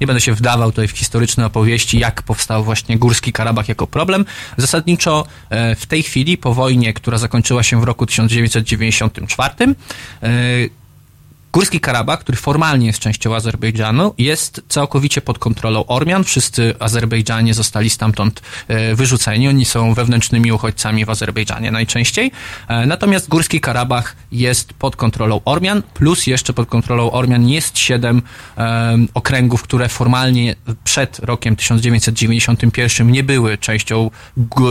Nie 0.00 0.06
będę 0.06 0.20
się 0.20 0.32
wdawał 0.32 0.70
tutaj 0.70 0.88
w 0.88 0.90
historyczne 0.90 1.46
opowieści, 1.46 1.98
jak 1.98 2.22
powstał 2.22 2.64
właśnie 2.64 2.98
Górski 2.98 3.32
Karabach 3.32 3.68
jako 3.68 3.86
problem. 3.86 4.24
Zasadniczo 4.56 5.26
e, 5.50 5.74
w 5.74 5.86
tej 5.86 6.02
chwili, 6.02 6.38
po 6.38 6.54
wojnie, 6.54 6.92
która 6.92 7.18
zakończyła 7.18 7.62
się 7.62 7.80
w 7.80 7.84
roku 7.84 8.06
1994, 8.06 9.54
e, 10.22 10.28
Górski 11.54 11.80
Karabach, 11.80 12.20
który 12.20 12.38
formalnie 12.38 12.86
jest 12.86 12.98
częścią 12.98 13.34
Azerbejdżanu, 13.34 14.14
jest 14.18 14.62
całkowicie 14.68 15.20
pod 15.20 15.38
kontrolą 15.38 15.86
Ormian. 15.86 16.24
Wszyscy 16.24 16.74
Azerbejdżanie 16.78 17.54
zostali 17.54 17.90
stamtąd 17.90 18.42
e, 18.68 18.94
wyrzuceni. 18.94 19.48
Oni 19.48 19.64
są 19.64 19.94
wewnętrznymi 19.94 20.52
uchodźcami 20.52 21.04
w 21.04 21.10
Azerbejdżanie 21.10 21.70
najczęściej. 21.70 22.30
E, 22.68 22.86
Natomiast 22.86 23.28
Górski 23.28 23.60
Karabach 23.60 24.16
jest 24.32 24.72
pod 24.72 24.96
kontrolą 24.96 25.40
Ormian, 25.44 25.82
plus 25.82 26.26
jeszcze 26.26 26.52
pod 26.52 26.68
kontrolą 26.68 27.10
Ormian 27.10 27.48
jest 27.48 27.78
siedem 27.78 28.22
okręgów, 29.14 29.62
które 29.62 29.88
formalnie 29.88 30.54
przed 30.84 31.18
rokiem 31.18 31.56
1991 31.56 33.12
nie 33.12 33.22
były 33.22 33.58
częścią 33.58 34.10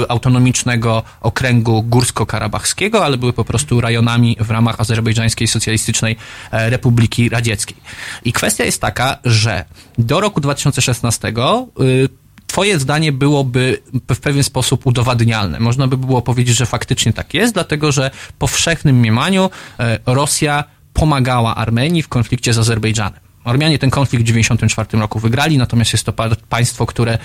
autonomicznego 0.09 1.03
okręgu 1.21 1.83
górsko-karabachskiego, 1.83 3.05
ale 3.05 3.17
były 3.17 3.33
po 3.33 3.45
prostu 3.45 3.81
rejonami 3.81 4.37
w 4.39 4.51
ramach 4.51 4.79
Azerbejdżańskiej 4.79 5.47
Socjalistycznej 5.47 6.15
e, 6.51 6.72
Republiki 6.73 7.29
Radzieckiej. 7.29 7.77
I 8.25 8.33
kwestia 8.33 8.63
jest 8.65 8.81
taka, 8.81 9.17
że 9.25 9.65
do 9.97 10.19
roku 10.19 10.41
2016 10.41 11.27
y, 11.27 12.09
Twoje 12.53 12.79
zdanie 12.79 13.11
byłoby 13.11 13.81
w 14.13 14.19
pewien 14.19 14.43
sposób 14.43 14.85
udowadnialne. 14.85 15.59
Można 15.59 15.87
by 15.87 15.97
było 15.97 16.21
powiedzieć, 16.21 16.57
że 16.57 16.65
faktycznie 16.65 17.13
tak 17.13 17.33
jest, 17.33 17.53
dlatego 17.53 17.91
że 17.91 18.11
w 18.13 18.33
powszechnym 18.33 18.95
mniemaniu 18.95 19.49
e, 19.79 19.99
Rosja 20.05 20.63
pomagała 20.93 21.55
Armenii 21.55 22.03
w 22.03 22.07
konflikcie 22.07 22.53
z 22.53 22.57
Azerbejdżanem. 22.57 23.22
Ormianie 23.43 23.79
ten 23.79 23.89
konflikt 23.89 24.23
w 24.23 24.27
1994 24.27 25.01
roku 25.01 25.19
wygrali, 25.19 25.57
natomiast 25.57 25.93
jest 25.93 26.05
to 26.05 26.13
pa- 26.13 26.35
państwo, 26.49 26.85
które 26.85 27.13
e, 27.13 27.17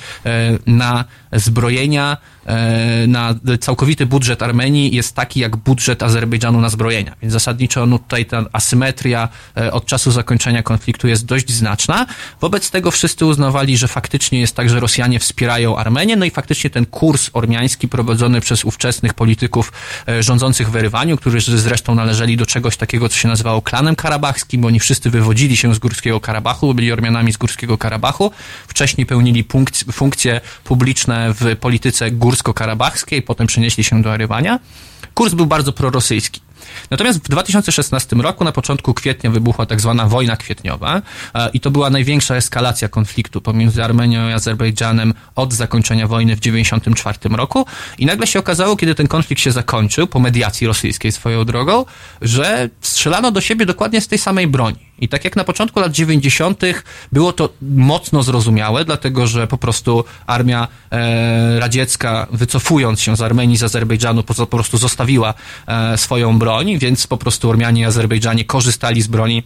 na 0.67 1.05
zbrojenia, 1.33 2.17
e, 2.47 3.07
na 3.07 3.35
całkowity 3.61 4.07
budżet 4.07 4.43
Armenii 4.43 4.95
jest 4.95 5.15
taki 5.17 5.41
jak 5.41 5.57
budżet 5.57 6.03
Azerbejdżanu 6.03 6.61
na 6.61 6.69
zbrojenia. 6.69 7.15
Więc 7.23 7.33
zasadniczo 7.33 7.87
no 7.87 7.99
tutaj 7.99 8.27
ta 8.27 8.45
asymetria 8.53 9.29
e, 9.57 9.73
od 9.73 9.87
czasu 9.87 10.11
zakończenia 10.11 10.63
konfliktu 10.63 11.09
jest 11.09 11.27
dość 11.27 11.53
znaczna. 11.53 12.07
Wobec 12.41 12.71
tego 12.71 12.91
wszyscy 12.91 13.27
uznawali, 13.27 13.77
że 13.77 13.89
faktycznie 13.89 14.41
jest 14.41 14.57
tak, 14.57 14.71
że 14.71 14.81
Rosjanie 14.81 15.19
wspierają 15.19 15.77
Armenię, 15.77 16.17
no 16.17 16.25
i 16.25 16.31
faktycznie 16.31 16.71
ten 16.71 16.87
kurs 16.87 17.31
ormiański 17.33 17.89
prowadzony 17.89 18.41
przez 18.41 18.65
ówczesnych 18.65 19.15
polityków 19.15 19.73
rządzących 20.21 20.71
w 20.71 20.77
Erywaniu, 20.77 21.17
którzy 21.17 21.59
zresztą 21.59 21.95
należeli 21.95 22.37
do 22.37 22.47
czegoś 22.47 22.77
takiego, 22.77 23.09
co 23.09 23.17
się 23.17 23.29
nazywało 23.29 23.63
klanem 23.63 23.97
karabachskim, 23.97 24.61
bo 24.61 24.69
oni 24.69 24.81
wszyscy 24.81 25.11
wywodzili 25.11 25.57
się 25.57 25.75
z 25.75 25.79
Górskiego 25.79 26.08
Karabachu, 26.21 26.75
byli 26.75 26.93
Ormianami 26.93 27.33
z 27.33 27.37
Górskiego 27.37 27.79
Karabachu, 27.79 28.31
wcześniej 28.69 29.07
pełnili 29.07 29.45
funkc- 29.45 29.93
funkcje 29.93 30.41
publiczne 30.65 31.35
w 31.35 31.57
polityce 31.57 32.11
górsko-karabachskiej, 32.11 33.23
potem 33.23 33.47
przenieśli 33.47 33.85
się 33.85 34.03
do 34.03 34.15
Erywania. 34.15 34.59
Kurs 35.15 35.35
był 35.35 35.47
bardzo 35.47 35.73
prorosyjski. 35.73 36.41
Natomiast 36.91 37.19
w 37.19 37.29
2016 37.29 38.17
roku, 38.17 38.45
na 38.45 38.53
początku 38.53 38.95
kwietnia, 38.95 39.31
wybuchła 39.31 39.67
tak 39.67 39.81
zwana 39.81 40.07
wojna 40.07 40.37
kwietniowa 40.37 41.03
e, 41.35 41.51
i 41.53 41.61
to 41.61 41.71
była 41.71 41.91
największa 41.91 42.37
eskalacja 42.37 42.89
konfliktu 42.89 43.41
pomiędzy 43.41 43.85
Armenią 43.85 44.29
i 44.29 44.33
Azerbejdżanem 44.33 45.15
od 45.35 45.53
zakończenia 45.53 46.07
wojny 46.07 46.37
w 46.37 46.41
1994 46.41 47.37
roku. 47.37 47.67
I 47.99 48.07
nagle 48.07 48.27
się 48.27 48.39
okazało, 48.39 48.77
kiedy 48.77 48.95
ten 48.95 49.09
konflikt 49.09 49.43
się 49.43 49.53
zakończył, 49.53 50.07
po 50.07 50.19
mediacji 50.21 50.67
rosyjskiej 50.67 51.13
swoją 51.13 51.45
drogą, 51.45 51.85
że 52.23 52.69
strzelano 52.81 53.31
do 53.31 53.41
siebie 53.41 53.67
dokładnie 53.67 54.01
z 54.01 54.09
tej 54.09 54.19
samej 54.19 54.47
broni. 54.47 54.88
I 55.01 55.09
tak 55.09 55.25
jak 55.25 55.37
na 55.37 55.45
początku 55.45 55.81
lat 55.81 55.93
90. 55.93 56.63
było 57.13 57.33
to 57.33 57.49
mocno 57.63 58.23
zrozumiałe, 58.23 58.85
dlatego 58.85 59.27
że 59.27 59.47
po 59.47 59.59
prostu 59.59 60.05
armia 60.27 60.69
e, 60.91 61.61
radziecka, 61.61 62.27
wycofując 62.31 63.01
się 63.01 63.17
z 63.17 63.23
Armenii, 63.23 63.57
z 63.57 63.63
Azerbejdżanu, 63.63 64.23
po, 64.23 64.35
po 64.35 64.47
prostu 64.47 64.79
zostawiła 64.79 65.35
e, 65.67 65.99
swoją 65.99 66.39
broń, 66.39 66.79
więc 66.79 67.07
po 67.07 67.17
prostu 67.17 67.51
Ormianie 67.51 67.83
i 67.83 67.85
Azerbejdżanie 67.85 68.45
korzystali 68.45 69.03
z 69.03 69.07
broni 69.07 69.43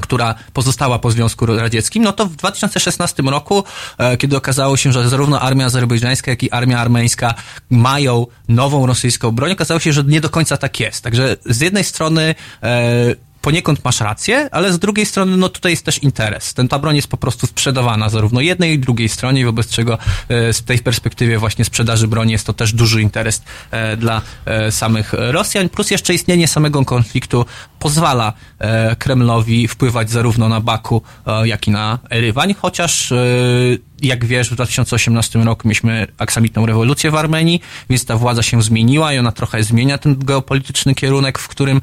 która 0.00 0.34
pozostała 0.52 0.98
po 0.98 1.10
Związku 1.10 1.46
Radzieckim, 1.46 2.02
no 2.02 2.12
to 2.12 2.26
w 2.26 2.36
2016 2.36 3.22
roku, 3.22 3.64
e, 3.98 4.16
kiedy 4.16 4.36
okazało 4.36 4.76
się, 4.76 4.92
że 4.92 5.08
zarówno 5.08 5.40
armia 5.40 5.66
azerbejdżańska, 5.66 6.30
jak 6.30 6.42
i 6.42 6.50
armia 6.50 6.78
armeńska 6.78 7.34
mają 7.70 8.26
nową 8.48 8.86
rosyjską 8.86 9.30
broń, 9.30 9.52
okazało 9.52 9.80
się, 9.80 9.92
że 9.92 10.04
nie 10.04 10.20
do 10.20 10.30
końca 10.30 10.56
tak 10.56 10.80
jest. 10.80 11.04
Także 11.04 11.36
z 11.46 11.60
jednej 11.60 11.84
strony 11.84 12.34
e, 12.62 13.14
poniekąd 13.44 13.84
masz 13.84 14.00
rację, 14.00 14.48
ale 14.52 14.72
z 14.72 14.78
drugiej 14.78 15.06
strony, 15.06 15.36
no 15.36 15.48
tutaj 15.48 15.72
jest 15.72 15.84
też 15.84 15.98
interes. 15.98 16.54
Ten, 16.54 16.68
ta 16.68 16.78
broń 16.78 16.96
jest 16.96 17.08
po 17.08 17.16
prostu 17.16 17.46
sprzedawana 17.46 18.08
zarówno 18.08 18.40
jednej 18.40 18.74
i 18.74 18.78
drugiej 18.78 19.08
stronie, 19.08 19.44
wobec 19.44 19.68
czego 19.68 19.98
e, 20.28 20.52
z 20.52 20.62
tej 20.62 20.78
perspektywie 20.78 21.38
właśnie 21.38 21.64
sprzedaży 21.64 22.08
broni 22.08 22.32
jest 22.32 22.46
to 22.46 22.52
też 22.52 22.72
duży 22.72 23.02
interes 23.02 23.42
e, 23.70 23.96
dla 23.96 24.22
e, 24.46 24.72
samych 24.72 25.12
Rosjan, 25.12 25.68
plus 25.68 25.90
jeszcze 25.90 26.14
istnienie 26.14 26.48
samego 26.48 26.84
konfliktu 26.84 27.46
pozwala 27.78 28.32
Kremlowi 28.98 29.68
wpływać 29.68 30.10
zarówno 30.10 30.48
na 30.48 30.60
Baku, 30.60 31.02
jak 31.44 31.68
i 31.68 31.70
na 31.70 31.98
Erywań, 32.10 32.54
chociaż 32.54 33.12
jak 34.02 34.24
wiesz, 34.24 34.50
w 34.50 34.54
2018 34.54 35.38
roku 35.38 35.68
mieliśmy 35.68 36.06
aksamitną 36.18 36.66
rewolucję 36.66 37.10
w 37.10 37.14
Armenii, 37.14 37.60
więc 37.90 38.04
ta 38.04 38.16
władza 38.16 38.42
się 38.42 38.62
zmieniła 38.62 39.12
i 39.12 39.18
ona 39.18 39.32
trochę 39.32 39.62
zmienia 39.62 39.98
ten 39.98 40.18
geopolityczny 40.18 40.94
kierunek, 40.94 41.38
w 41.38 41.48
którym, 41.48 41.80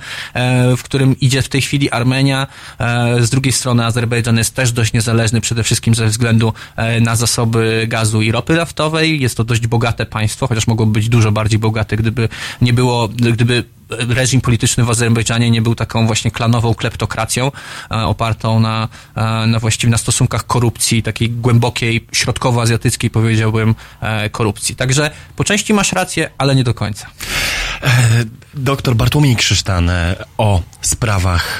w 0.78 0.84
którym 0.84 1.20
idzie 1.20 1.42
tej 1.52 1.62
chwili 1.62 1.92
Armenia. 1.92 2.48
E, 2.80 3.18
z 3.22 3.30
drugiej 3.30 3.54
strony 3.54 3.86
Azerbejdżan 3.86 4.38
jest 4.38 4.56
też 4.56 4.72
dość 4.72 4.94
niezależny, 4.94 5.42
przede 5.42 5.64
wszystkim 5.64 5.96
ze 5.96 6.08
względu 6.08 6.54
e, 6.76 7.02
na 7.02 7.16
zasoby 7.16 7.86
gazu 7.88 8.22
i 8.22 8.32
ropy 8.32 8.56
naftowej. 8.56 9.22
Jest 9.22 9.38
to 9.38 9.44
dość 9.44 9.68
bogate 9.68 10.06
państwo, 10.06 10.48
chociaż 10.48 10.68
mogłoby 10.68 10.92
być 10.92 11.10
dużo 11.10 11.32
bardziej 11.32 11.60
bogate, 11.60 11.98
gdyby 11.98 12.30
nie 12.62 12.74
było, 12.74 13.08
gdyby 13.08 13.64
reżim 13.92 14.42
polityczny 14.42 14.84
w 14.84 14.90
Azerbejdżanie 14.90 15.52
nie 15.52 15.62
był 15.62 15.76
taką 15.76 16.08
właśnie 16.08 16.32
klanową 16.32 16.76
kleptokracją 16.76 17.52
e, 17.92 17.96
opartą 17.96 18.60
na, 18.60 18.88
e, 19.16 19.22
na 19.48 19.60
właściwie 19.60 19.92
na 19.92 19.98
stosunkach 19.98 20.48
korupcji, 20.48 21.04
takiej 21.04 21.30
głębokiej, 21.30 22.08
środkowoazjatyckiej 22.12 23.10
powiedziałbym 23.10 23.76
e, 24.02 24.30
korupcji. 24.30 24.76
Także 24.76 25.12
po 25.36 25.44
części 25.44 25.74
masz 25.74 25.94
rację, 25.94 26.30
ale 26.38 26.56
nie 26.56 26.64
do 26.64 26.74
końca. 26.74 27.08
Doktor 28.54 28.96
Bartłomiej 28.96 29.36
Krzysztan 29.36 29.92
o 30.38 30.62
sprawach 30.82 31.60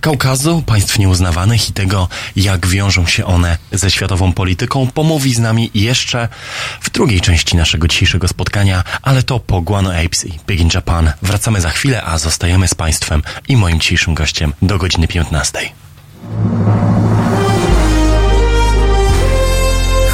Kaukazu, 0.00 0.62
państw 0.66 0.98
nieuznawanych 0.98 1.68
i 1.68 1.72
tego, 1.72 2.08
jak 2.36 2.66
wiążą 2.66 3.06
się 3.06 3.26
one 3.26 3.58
ze 3.72 3.90
światową 3.90 4.32
polityką, 4.32 4.86
pomówi 4.86 5.34
z 5.34 5.38
nami 5.38 5.70
jeszcze 5.74 6.28
w 6.80 6.90
drugiej 6.90 7.20
części 7.20 7.56
naszego 7.56 7.88
dzisiejszego 7.88 8.28
spotkania, 8.28 8.84
ale 9.02 9.22
to 9.22 9.40
po 9.40 9.60
Guano 9.60 9.94
Apes 9.94 10.26
i 10.26 10.32
Big 10.46 10.60
in 10.60 10.68
Japan. 10.74 11.12
Wracamy 11.22 11.37
za 11.38 11.70
chwilę, 11.70 12.02
a 12.02 12.18
zostajemy 12.18 12.68
z 12.68 12.74
państwem 12.74 13.22
i 13.48 13.56
moim 13.56 13.80
dzisiejszym 13.80 14.14
gościem 14.14 14.52
do 14.62 14.78
godziny 14.78 15.08
15. 15.08 15.58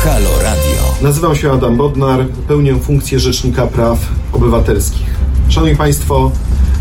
Halo 0.05 0.43
Radio. 0.43 0.95
Nazywam 1.03 1.37
się 1.37 1.53
Adam 1.53 1.77
Bodnar, 1.77 2.27
pełnię 2.49 2.77
funkcję 2.77 3.21
Rzecznika 3.21 3.67
Praw 3.67 3.99
Obywatelskich. 4.33 5.07
Szanowni 5.49 5.77
Państwo, 5.77 6.33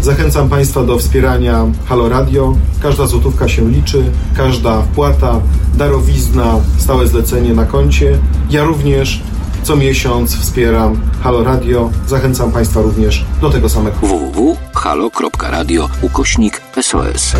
zachęcam 0.01 0.49
Państwa 0.49 0.83
do 0.83 0.97
wspierania 0.97 1.65
Halo 1.85 2.09
Radio. 2.09 2.57
Każda 2.81 3.07
złotówka 3.07 3.47
się 3.47 3.69
liczy, 3.69 4.03
każda 4.37 4.81
wpłata, 4.81 5.41
darowizna, 5.77 6.59
stałe 6.77 7.07
zlecenie 7.07 7.53
na 7.53 7.65
koncie. 7.65 8.19
Ja 8.49 8.63
również 8.63 9.21
co 9.63 9.75
miesiąc 9.75 10.35
wspieram 10.37 11.01
Halo 11.23 11.43
Radio. 11.43 11.89
Zachęcam 12.07 12.51
Państwa 12.51 12.81
również 12.81 13.25
do 13.41 13.49
tego 13.49 13.69
samego. 13.69 13.97
www.halo.radio 13.97 15.89
ukośnik 16.01 16.61
SOS. 16.81 17.33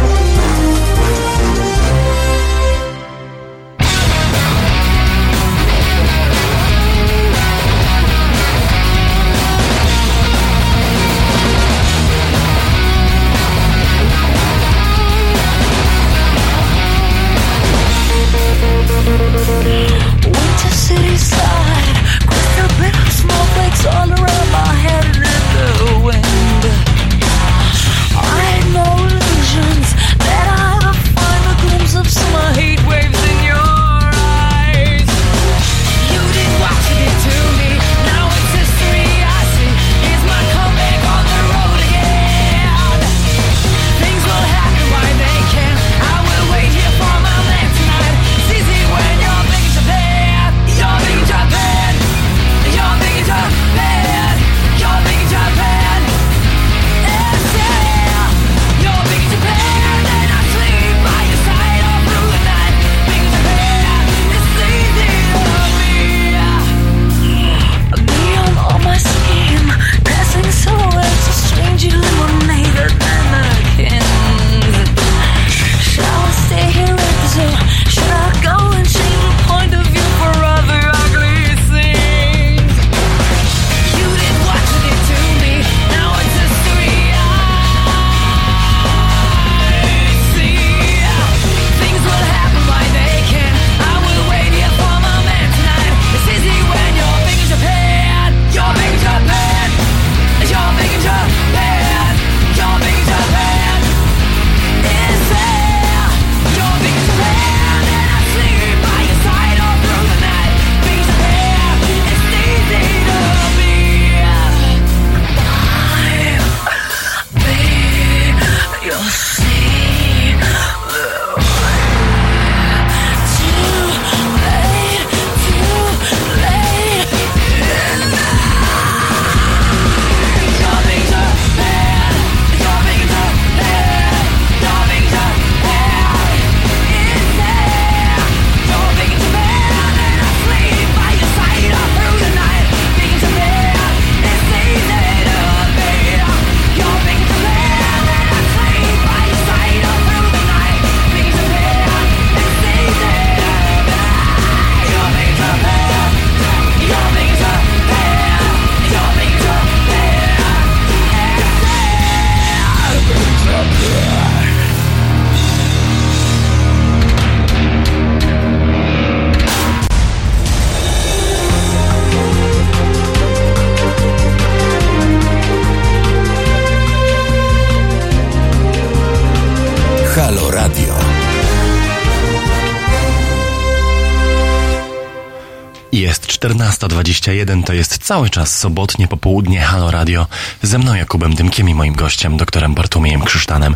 14.21 187.23 187.63
to 187.63 187.73
jest 187.73 187.97
cały 187.97 188.29
czas 188.29 188.59
sobotnie 188.59 189.07
popołudnie 189.07 189.61
Halo 189.61 189.91
Radio. 189.91 190.27
Ze 190.61 190.77
mną 190.77 190.95
Jakubem 190.95 191.35
Dymkiem 191.35 191.69
i 191.69 191.73
moim 191.73 191.93
gościem, 191.93 192.37
doktorem 192.37 192.73
Bartłomiejem 192.73 193.21
Krzysztanem. 193.21 193.75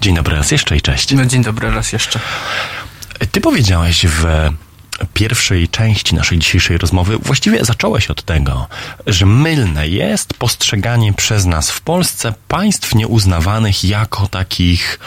Dzień 0.00 0.14
dobry 0.14 0.36
raz 0.36 0.50
jeszcze 0.50 0.76
i 0.76 0.80
cześć. 0.80 1.12
No, 1.12 1.26
dzień 1.26 1.42
dobry 1.42 1.70
raz 1.70 1.92
jeszcze. 1.92 2.20
Ty 3.32 3.40
powiedziałeś 3.40 4.06
w 4.06 4.24
pierwszej 5.14 5.68
części 5.68 6.14
naszej 6.14 6.38
dzisiejszej 6.38 6.78
rozmowy 6.78 7.18
właściwie 7.18 7.64
zacząłeś 7.64 8.10
od 8.10 8.22
tego, 8.22 8.68
że 9.06 9.26
mylne 9.26 9.88
jest 9.88 10.34
postrzeganie 10.34 11.12
przez 11.12 11.44
nas 11.44 11.70
w 11.70 11.80
Polsce 11.80 12.34
państw 12.48 12.94
nieuznawanych 12.94 13.84
jako 13.84 14.28
takich 14.28 14.98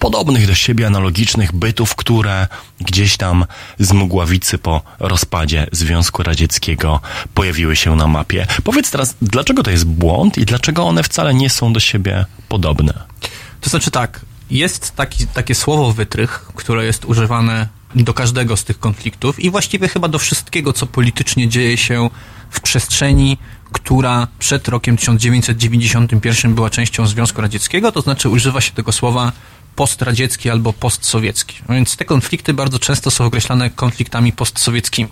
podobnych 0.00 0.46
do 0.46 0.54
siebie 0.54 0.86
analogicznych 0.86 1.52
bytów, 1.52 1.94
które 1.94 2.48
gdzieś 2.80 3.16
tam 3.16 3.44
z 3.78 3.92
mgławicy 3.92 4.58
po 4.58 4.82
rozpadzie 4.98 5.66
Związku 5.72 6.22
Radzieckiego 6.22 7.00
pojawiły 7.34 7.76
się 7.76 7.96
na 7.96 8.06
mapie. 8.06 8.46
Powiedz 8.64 8.90
teraz, 8.90 9.16
dlaczego 9.22 9.62
to 9.62 9.70
jest 9.70 9.86
błąd 9.86 10.38
i 10.38 10.44
dlaczego 10.44 10.84
one 10.84 11.02
wcale 11.02 11.34
nie 11.34 11.50
są 11.50 11.72
do 11.72 11.80
siebie 11.80 12.26
podobne? 12.48 12.92
To 13.60 13.70
znaczy 13.70 13.90
tak, 13.90 14.20
jest 14.50 14.96
taki, 14.96 15.26
takie 15.26 15.54
słowo 15.54 15.92
wytrych, 15.92 16.46
które 16.54 16.84
jest 16.84 17.04
używane 17.04 17.68
do 17.94 18.14
każdego 18.14 18.56
z 18.56 18.64
tych 18.64 18.78
konfliktów 18.78 19.40
i 19.40 19.50
właściwie 19.50 19.88
chyba 19.88 20.08
do 20.08 20.18
wszystkiego, 20.18 20.72
co 20.72 20.86
politycznie 20.86 21.48
dzieje 21.48 21.76
się 21.76 22.10
w 22.50 22.60
przestrzeni, 22.60 23.38
która 23.72 24.28
przed 24.38 24.68
rokiem 24.68 24.96
1991 24.96 26.54
była 26.54 26.70
częścią 26.70 27.06
Związku 27.06 27.40
Radzieckiego, 27.40 27.92
to 27.92 28.00
znaczy 28.00 28.28
używa 28.28 28.60
się 28.60 28.72
tego 28.72 28.92
słowa 28.92 29.32
postradziecki 29.80 30.50
albo 30.50 30.72
postsowiecki. 30.72 31.56
No 31.68 31.74
więc 31.74 31.96
te 31.96 32.04
konflikty 32.04 32.54
bardzo 32.54 32.78
często 32.78 33.10
są 33.10 33.24
określane 33.24 33.70
konfliktami 33.70 34.32
postsowieckimi. 34.32 35.08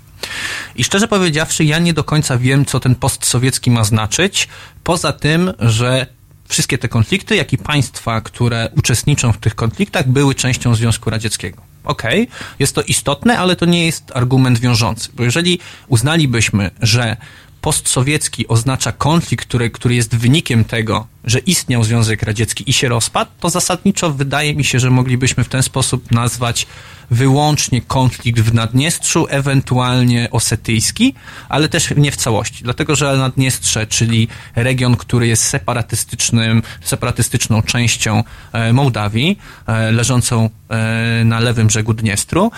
I 0.77 0.85
szczerze 0.85 1.09
powiedziawszy, 1.09 1.65
ja 1.65 1.79
nie 1.79 1.95
do 1.95 2.05
końca 2.05 2.39
wiem, 2.39 2.65
co 2.65 2.81
ten 2.81 2.95
postsowiecki 2.95 3.71
ma 3.71 3.85
znaczyć, 3.85 4.49
poza 4.85 5.13
tym, 5.13 5.53
że 5.59 6.07
wszystkie 6.49 6.79
te 6.79 6.89
konflikty, 6.89 7.37
jak 7.37 7.53
i 7.53 7.59
państwa, 7.59 8.21
które 8.21 8.69
uczestniczą 8.77 9.33
w 9.33 9.39
tych 9.39 9.55
konfliktach, 9.55 10.09
były 10.09 10.35
częścią 10.35 10.75
Związku 10.75 11.11
Radzieckiego. 11.11 11.63
Okej, 11.85 12.23
okay, 12.23 12.37
jest 12.59 12.75
to 12.75 12.83
istotne, 12.83 13.39
ale 13.39 13.57
to 13.57 13.67
nie 13.67 13.87
jest 13.87 14.13
argument 14.15 14.59
wiążący, 14.59 15.09
bo 15.15 15.25
jeżeli 15.25 15.59
uznalibyśmy, 15.89 16.71
że 16.83 17.17
postsowiecki 17.61 18.49
oznacza 18.49 18.93
konflikt, 18.93 19.49
który, 19.49 19.71
który 19.71 19.95
jest 19.95 20.17
wynikiem 20.17 20.65
tego, 20.65 21.07
że 21.25 21.39
istniał 21.39 21.85
Związek 21.85 22.23
Radziecki 22.23 22.71
i 22.71 22.73
się 22.73 22.89
rozpadł, 22.89 23.31
to 23.41 23.51
zasadniczo 23.51 24.11
wydaje 24.11 24.55
mi 24.55 24.65
się, 24.65 24.79
że 24.79 24.91
moglibyśmy 24.91 25.45
w 25.45 25.49
ten 25.49 25.63
sposób 25.63 26.11
nazwać 26.11 26.67
wyłącznie 27.11 27.81
konflikt 27.81 28.41
w 28.41 28.55
Naddniestrzu, 28.55 29.27
ewentualnie 29.31 30.29
osetyjski, 30.31 31.15
ale 31.49 31.69
też 31.69 31.95
nie 31.97 32.11
w 32.11 32.17
całości. 32.17 32.65
Dlatego, 32.65 32.97
że 32.97 33.17
Naddniestrze, 33.17 33.87
czyli 33.87 34.29
region, 34.57 34.97
który 34.97 35.27
jest 35.27 35.43
separatystycznym, 35.43 36.63
separatystyczną 36.81 37.63
częścią 37.63 38.25
e, 38.53 38.73
Mołdawii, 38.73 39.39
e, 39.67 39.93
leżącą 39.93 40.51
e, 40.69 41.25
na 41.25 41.41
lewym 41.41 41.67
brzegu 41.67 41.95
Dniestru, 41.95 42.51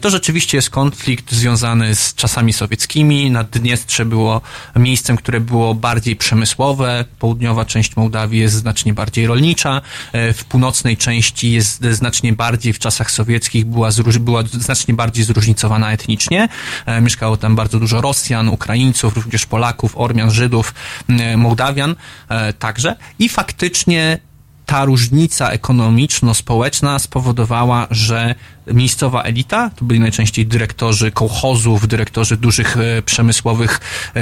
to 0.00 0.10
rzeczywiście 0.10 0.58
jest 0.58 0.70
konflikt 0.70 1.32
związany 1.32 1.94
z 1.94 2.14
czasami 2.14 2.52
sowieckimi. 2.52 3.30
Naddniestrze 3.30 4.04
było 4.04 4.40
miejscem, 4.76 5.16
które 5.16 5.40
było 5.40 5.74
bardziej 5.74 6.16
przemysłowe, 6.16 7.04
południowa 7.18 7.64
część 7.64 7.96
Mołdawii 7.96 8.17
jest 8.30 8.54
znacznie 8.54 8.94
bardziej 8.94 9.26
rolnicza, 9.26 9.80
w 10.12 10.44
północnej 10.48 10.96
części 10.96 11.52
jest 11.52 11.84
znacznie 11.90 12.32
bardziej 12.32 12.72
w 12.72 12.78
czasach 12.78 13.10
sowieckich 13.10 13.64
była 13.64 13.90
była 14.20 14.42
znacznie 14.42 14.94
bardziej 14.94 15.24
zróżnicowana 15.24 15.92
etnicznie. 15.92 16.48
E, 16.86 17.00
mieszkało 17.00 17.36
tam 17.36 17.56
bardzo 17.56 17.80
dużo 17.80 18.00
Rosjan, 18.00 18.48
Ukraińców, 18.48 19.16
również 19.16 19.46
Polaków, 19.46 19.96
Ormian, 19.96 20.30
Żydów, 20.30 20.74
Mołdawian 21.36 21.96
e, 22.28 22.52
także. 22.52 22.96
I 23.18 23.28
faktycznie 23.28 24.18
ta 24.68 24.84
różnica 24.84 25.50
ekonomiczno-społeczna 25.50 26.98
spowodowała, 26.98 27.86
że 27.90 28.34
miejscowa 28.66 29.22
elita, 29.22 29.70
to 29.70 29.84
byli 29.84 30.00
najczęściej 30.00 30.46
dyrektorzy 30.46 31.10
kołchozów, 31.10 31.88
dyrektorzy 31.88 32.36
dużych 32.36 32.76
e, 32.76 33.02
przemysłowych 33.02 33.80
e, 34.14 34.20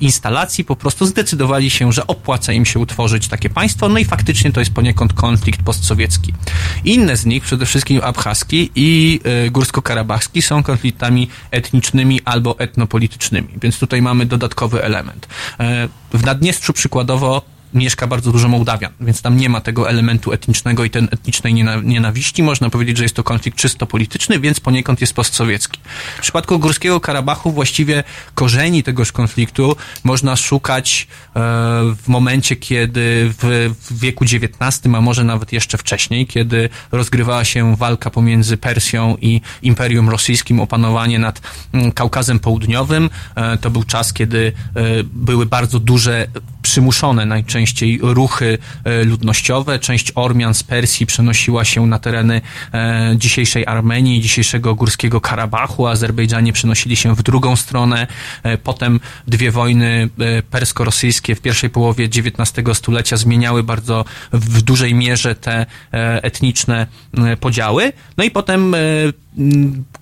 instalacji, 0.00 0.64
po 0.64 0.76
prostu 0.76 1.06
zdecydowali 1.06 1.70
się, 1.70 1.92
że 1.92 2.06
opłaca 2.06 2.52
im 2.52 2.64
się 2.64 2.78
utworzyć 2.78 3.28
takie 3.28 3.50
państwo, 3.50 3.88
no 3.88 3.98
i 3.98 4.04
faktycznie 4.04 4.52
to 4.52 4.60
jest 4.60 4.72
poniekąd 4.72 5.12
konflikt 5.12 5.62
postsowiecki. 5.62 6.32
Inne 6.84 7.16
z 7.16 7.26
nich, 7.26 7.44
przede 7.44 7.66
wszystkim 7.66 8.00
abchaski 8.02 8.70
i 8.74 9.20
e, 9.24 9.50
górsko-karabachski, 9.50 10.42
są 10.42 10.62
konfliktami 10.62 11.28
etnicznymi 11.50 12.20
albo 12.24 12.58
etnopolitycznymi, 12.58 13.48
więc 13.62 13.78
tutaj 13.78 14.02
mamy 14.02 14.26
dodatkowy 14.26 14.84
element. 14.84 15.28
E, 15.60 15.88
w 16.12 16.24
Naddniestrzu 16.24 16.72
przykładowo 16.72 17.54
mieszka 17.74 18.06
bardzo 18.06 18.32
dużo 18.32 18.48
Mołdawian, 18.48 18.92
więc 19.00 19.22
tam 19.22 19.36
nie 19.36 19.48
ma 19.48 19.60
tego 19.60 19.88
elementu 19.90 20.32
etnicznego 20.32 20.84
i 20.84 20.90
ten 20.90 21.08
etnicznej 21.10 21.54
nienawiści. 21.84 22.42
Można 22.42 22.70
powiedzieć, 22.70 22.96
że 22.96 23.02
jest 23.02 23.16
to 23.16 23.24
konflikt 23.24 23.58
czysto 23.58 23.86
polityczny, 23.86 24.40
więc 24.40 24.60
poniekąd 24.60 25.00
jest 25.00 25.12
postsowiecki. 25.12 25.80
W 26.18 26.20
przypadku 26.20 26.58
Górskiego 26.58 27.00
Karabachu 27.00 27.52
właściwie 27.52 28.04
korzeni 28.34 28.82
tegoż 28.82 29.12
konfliktu 29.12 29.76
można 30.04 30.36
szukać 30.36 31.06
e, 31.06 31.40
w 31.96 32.08
momencie, 32.08 32.56
kiedy 32.56 33.32
w, 33.38 33.74
wieku 33.90 34.24
XIX, 34.24 34.94
a 34.94 35.00
może 35.00 35.24
nawet 35.24 35.52
jeszcze 35.52 35.78
wcześniej, 35.78 36.26
kiedy 36.26 36.68
rozgrywała 36.92 37.44
się 37.44 37.76
walka 37.76 38.10
pomiędzy 38.10 38.56
Persją 38.56 39.16
i 39.20 39.40
Imperium 39.62 40.08
Rosyjskim 40.08 40.60
o 40.60 40.66
panowanie 40.66 41.18
nad 41.18 41.40
mm, 41.72 41.92
Kaukazem 41.92 42.38
Południowym. 42.38 43.10
E, 43.34 43.58
to 43.58 43.70
był 43.70 43.84
czas, 43.84 44.12
kiedy 44.12 44.52
e, 44.74 44.82
były 45.02 45.46
bardzo 45.46 45.78
duże 45.80 46.26
przymuszone 46.64 47.26
najczęściej 47.26 47.98
ruchy 48.02 48.58
e, 48.84 49.04
ludnościowe. 49.04 49.78
Część 49.78 50.12
Ormian 50.14 50.54
z 50.54 50.62
Persji 50.62 51.06
przenosiła 51.06 51.64
się 51.64 51.86
na 51.86 51.98
tereny 51.98 52.40
e, 52.74 53.14
dzisiejszej 53.16 53.66
Armenii, 53.66 54.20
dzisiejszego 54.20 54.74
Górskiego 54.74 55.20
Karabachu. 55.20 55.86
Azerbejdżanie 55.86 56.52
przenosili 56.52 56.96
się 56.96 57.14
w 57.14 57.22
drugą 57.22 57.56
stronę. 57.56 58.06
E, 58.42 58.58
potem 58.58 59.00
dwie 59.26 59.50
wojny 59.50 60.08
persko-rosyjskie 60.50 61.34
w 61.34 61.40
pierwszej 61.40 61.70
połowie 61.70 62.04
XIX 62.04 62.68
stulecia 62.72 63.16
zmieniały 63.16 63.62
bardzo 63.62 64.04
w 64.32 64.62
dużej 64.62 64.94
mierze 64.94 65.34
te 65.34 65.66
etniczne 66.22 66.86
podziały. 67.40 67.92
No 68.16 68.24
i 68.24 68.30
potem 68.30 68.76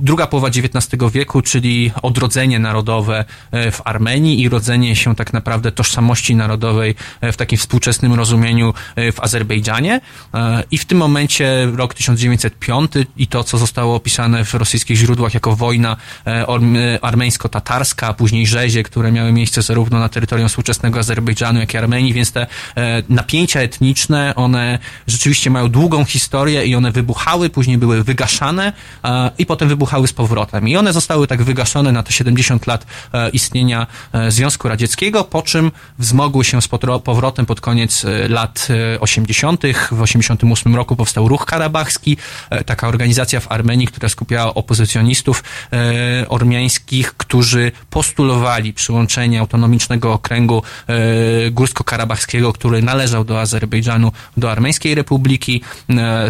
druga 0.01 0.27
połowa 0.27 0.49
XIX 0.49 1.03
wieku, 1.13 1.43
czyli 1.43 1.93
odrodzenie 2.03 2.59
narodowe 2.59 3.25
e, 3.51 3.71
w 3.71 3.81
Armenii 3.85 4.41
i 4.41 4.49
rodzenie 4.49 4.97
się 4.97 5.15
tak 5.15 5.33
naprawdę 5.33 5.73
tożsamości 5.73 6.35
narodowej 6.35 6.95
e, 7.21 7.33
w 7.33 7.37
takim 7.37 7.59
współczesnym 7.59 8.15
rozumieniu 8.15 8.75
e, 8.97 9.13
w 9.13 9.21
Azerbejdżanie. 9.21 10.01
I 10.71 10.79
w 10.79 10.85
tym 10.85 10.99
momencie 10.99 11.69
rok 11.77 11.95
1905 11.95 12.93
i 13.17 13.27
to, 13.27 13.45
co 13.45 13.59
zostało 13.59 13.95
opisane 13.95 14.45
w 14.45 14.55
rosyjskich 14.55 14.97
źródłach 14.97 15.35
jako 15.35 15.57
wojna 15.57 15.97
armeńsko-tatarska, 17.03 18.07
a 18.07 18.15
później 18.15 18.47
rzezie, 18.47 18.83
które 18.83 19.13
miały 19.13 19.33
miejsce 19.33 19.63
zarówno 19.63 19.99
na 19.99 20.09
terytorium 20.09 20.49
współczesnego 20.49 20.99
Azerbejdżanu, 20.99 21.61
jak 21.61 21.75
i 21.75 21.77
Armenii, 21.77 22.13
więc 22.13 22.33
te 22.33 22.47
napięcia 23.09 23.61
etniczne, 23.61 24.35
one 24.37 24.79
rzeczywiście 25.07 25.51
mają 25.51 25.69
długą 25.69 26.05
historię 26.05 26.67
i 26.67 26.75
one 26.75 26.93
wybuchały, 26.93 27.51
później 27.51 27.79
były 27.79 28.05
wygaszane, 28.05 28.73
i 29.39 29.47
potem 29.47 29.69
wybuchały 29.69 30.09
z 30.09 30.13
powrotem. 30.13 30.69
I 30.69 30.77
one 30.77 30.93
zostały 30.93 31.27
tak 31.27 31.43
wygaszone 31.43 31.93
na 31.93 32.03
te 32.03 32.13
70 32.13 32.67
lat 32.67 32.87
e, 33.15 33.31
istnienia 33.31 33.87
e, 34.13 34.31
Związku 34.31 34.69
Radzieckiego, 34.69 35.25
po 35.25 35.43
czym 35.43 35.71
wzmogły 35.99 36.45
się 36.45 36.63
z 36.63 36.69
powrotem 37.05 37.47
pod 37.47 37.61
koniec 37.61 38.05
e, 38.05 38.29
lat 38.29 38.69
80. 39.01 39.63
W 39.91 40.03
88 40.03 40.77
roku 40.77 40.97
powstał 40.97 41.29
Ruch 41.29 41.47
Karabachski, 41.47 42.17
taka 42.67 42.89
organizacja 42.89 43.41
w 43.41 43.53
Armenii, 43.53 43.87
która 43.87 44.09
skupiała 44.09 44.55
opozycjonistów 44.55 45.45
ormiańskich, 46.29 47.15
którzy 47.15 47.73
postulowali 47.91 48.73
przyłączenie 48.73 49.41
autonomicznego 49.41 50.13
okręgu 50.13 50.63
górsko-karabachskiego, 51.51 52.53
który 52.53 52.83
należał 52.83 53.25
do 53.25 53.41
Azerbejdżanu, 53.41 54.13
do 54.37 54.51
Armeńskiej 54.51 54.95
Republiki. 54.95 55.63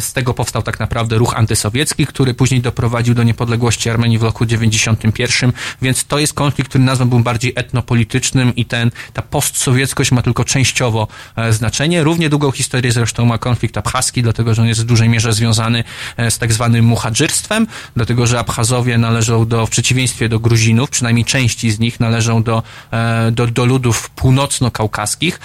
Z 0.01 0.13
tego 0.13 0.35
powstał 0.35 0.63
tak 0.63 0.81
naprawdę 0.81 1.19
ruch 1.19 1.35
antysowiecki, 1.37 2.07
który 2.07 2.35
później 2.35 2.61
doprowadził 2.61 2.82
doprowadził 2.83 3.15
do 3.15 3.23
niepodległości 3.23 3.91
Armenii 3.91 4.19
w 4.19 4.23
roku 4.23 4.47
91, 4.47 5.53
więc 5.83 6.05
to 6.05 6.19
jest 6.19 6.35
konflikt, 6.35 6.69
który 6.69 6.85
nazwałbym 6.85 7.23
bardziej 7.23 7.53
etnopolitycznym 7.57 8.57
i 8.57 8.65
ten, 8.65 8.91
ta 9.13 9.23
postsowieckość 9.23 10.13
ma 10.13 10.23
tylko 10.23 10.45
częściowo 10.45 11.09
e, 11.37 11.53
znaczenie. 11.53 12.05
Równie 12.05 12.29
długą 12.29 12.51
historię 12.51 12.93
zresztą 12.93 13.25
ma 13.25 13.39
konflikt 13.39 13.79
abchaski, 13.79 14.23
dlatego 14.23 14.55
że 14.55 14.63
on 14.63 14.69
jest 14.69 14.81
w 14.81 14.85
dużej 14.85 15.09
mierze 15.09 15.33
związany 15.33 15.85
e, 16.17 16.31
z 16.31 16.39
tak 16.39 16.53
zwanym 16.53 16.85
muhadżyrstwem, 16.85 17.67
dlatego 17.97 18.27
że 18.27 18.39
Abchazowie 18.39 18.99
należą 18.99 19.47
do, 19.47 19.67
w 19.67 19.71
przeciwieństwie 19.71 20.29
do 20.29 20.41
Gruzinów, 20.41 20.91
przynajmniej 20.91 21.25
części 21.25 21.71
z 21.71 21.79
nich 21.79 22.01
należą 22.01 22.43
do, 22.43 22.63
e, 22.91 23.31
do, 23.31 23.47
do 23.47 23.65
ludów 23.65 24.11
północno-kaukaskich, 24.11 25.41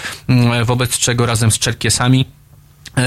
wobec 0.65 0.97
czego 0.97 1.25
razem 1.25 1.51
z 1.51 1.59
Czerkiesami 1.59 2.25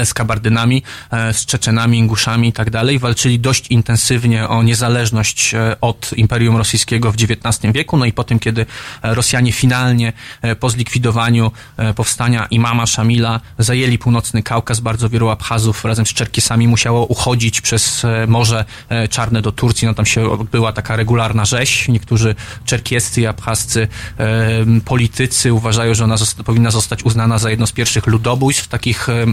z 0.05 0.13
Kabardynami, 0.13 0.83
e, 1.11 1.33
z 1.33 1.45
Czeczenami, 1.45 1.97
Inguszami 1.97 2.47
i 2.47 2.53
tak 2.53 2.69
dalej. 2.69 2.99
Walczyli 2.99 3.39
dość 3.39 3.67
intensywnie 3.67 4.47
o 4.47 4.63
niezależność 4.63 5.53
e, 5.53 5.75
od 5.81 6.13
Imperium 6.15 6.57
Rosyjskiego 6.57 7.11
w 7.11 7.15
XIX 7.15 7.73
wieku. 7.73 7.97
No 7.97 8.05
i 8.05 8.13
po 8.13 8.23
tym, 8.23 8.39
kiedy 8.39 8.65
e, 9.01 9.15
Rosjanie 9.15 9.51
finalnie 9.51 10.13
e, 10.41 10.55
po 10.55 10.69
zlikwidowaniu 10.69 11.51
e, 11.77 11.93
powstania 11.93 12.47
imama 12.51 12.85
Szamila 12.85 13.39
zajęli 13.57 13.97
północny 13.97 14.43
Kaukaz, 14.43 14.79
bardzo 14.79 15.09
wielu 15.09 15.29
Abchazów 15.29 15.85
razem 15.85 16.05
z 16.05 16.13
Czerkisami 16.13 16.67
musiało 16.67 17.05
uchodzić 17.05 17.61
przez 17.61 18.05
e, 18.05 18.27
Morze 18.27 18.65
e, 18.89 19.07
Czarne 19.07 19.41
do 19.41 19.51
Turcji. 19.51 19.87
No 19.87 19.93
tam 19.93 20.05
się 20.05 20.31
odbyła 20.31 20.73
taka 20.73 20.95
regularna 20.95 21.45
rzeź. 21.45 21.87
Niektórzy 21.87 22.35
czerkiescy 22.65 23.21
i 23.21 23.25
abchazcy 23.25 23.87
e, 24.17 24.65
politycy 24.85 25.53
uważają, 25.53 25.93
że 25.93 26.03
ona 26.03 26.15
powinna 26.45 26.71
zostać 26.71 27.03
uznana 27.03 27.37
za 27.37 27.49
jedno 27.49 27.67
z 27.67 27.71
pierwszych 27.71 28.07
ludobójstw 28.07 28.67
takich 28.67 29.09
e, 29.09 29.25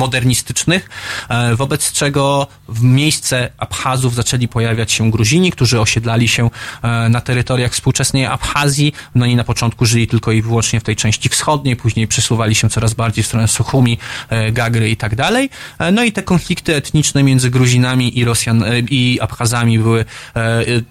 modernistycznych, 0.00 0.88
e, 1.28 1.56
wobec 1.56 1.92
czego 1.92 2.46
w 2.68 2.82
miejsce 2.82 3.50
Abchazów 3.58 4.14
zaczęli 4.14 4.48
pojawiać 4.48 4.92
się 4.92 5.10
Gruzini, 5.10 5.52
którzy 5.52 5.80
osiedlali 5.80 6.28
się 6.28 6.50
e, 6.82 7.08
na 7.08 7.20
terytoriach 7.20 7.72
współczesnej 7.72 8.26
Abchazji. 8.26 8.92
No 9.14 9.26
i 9.26 9.36
na 9.36 9.44
początku 9.44 9.86
żyli 9.86 10.06
tylko 10.06 10.32
i 10.32 10.42
wyłącznie 10.42 10.80
w 10.80 10.82
tej 10.82 10.96
części 10.96 11.28
wschodniej, 11.28 11.76
później 11.76 12.08
przesuwali 12.08 12.54
się 12.54 12.70
coraz 12.70 12.94
bardziej 12.94 13.24
w 13.24 13.26
stronę 13.26 13.48
Suchumi, 13.48 13.98
e, 14.28 14.52
Gagry 14.52 14.90
i 14.90 14.96
tak 14.96 15.16
dalej. 15.16 15.50
No 15.92 16.04
i 16.04 16.12
te 16.12 16.22
konflikty 16.22 16.74
etniczne 16.74 17.22
między 17.22 17.50
Gruzinami 17.50 18.18
i 18.18 18.24
Rosjan 18.24 18.64
i 18.90 19.18
Abchazami 19.20 19.78
były 19.78 20.04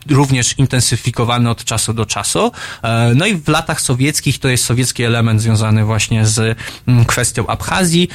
również 0.10 0.57
intensyfikowane 0.57 1.49
od 1.49 1.64
czasu 1.64 1.94
do 1.94 2.06
czasu. 2.06 2.52
No 3.15 3.26
i 3.26 3.36
w 3.36 3.48
latach 3.48 3.81
sowieckich 3.81 4.40
to 4.40 4.49
jest 4.49 4.65
sowiecki 4.65 5.03
element 5.03 5.41
związany 5.41 5.86
właśnie 5.86 6.26
z 6.26 6.57
mm, 6.88 7.06
kwestią 7.06 7.48
Abchazji. 7.48 8.10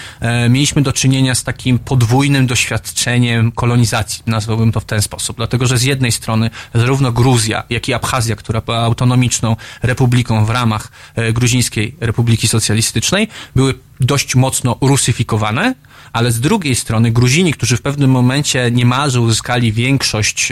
Mieliśmy 0.51 0.83
do 0.85 0.93
czynienia 0.93 1.35
z 1.35 1.43
takim 1.43 1.79
podwójnym 1.79 2.47
doświadczeniem 2.47 3.53
kolonizacji, 3.53 4.23
nazwałbym 4.27 4.73
to 4.73 4.81
w 4.81 4.85
ten 4.85 5.03
sposób. 5.03 5.37
Dlatego, 5.37 5.67
że 5.67 5.79
z 5.79 5.83
jednej 5.83 6.13
strony 6.13 6.51
zarówno 6.75 7.13
Gruzja, 7.13 7.63
jak 7.71 7.89
i 7.89 7.95
Abchazja, 7.95 8.37
która 8.37 8.61
była 8.61 8.79
autonomiczną 8.79 9.57
republiką 9.83 10.45
w 10.45 10.51
ramach 10.51 10.93
e, 11.15 11.33
Gruzińskiej 11.33 11.97
Republiki 12.01 12.49
Socjalistycznej, 12.49 13.29
były 13.57 13.75
dość 14.01 14.35
mocno 14.35 14.77
rusyfikowane, 14.81 15.75
ale 16.15 16.33
z 16.33 16.41
drugiej 16.41 16.75
strony 16.75 17.11
Gruzini, 17.11 17.53
którzy 17.53 17.77
w 17.77 17.83
pewnym 17.83 18.11
momencie 18.11 18.71
niemalże 18.71 19.21
uzyskali 19.21 19.73
większość 19.73 20.49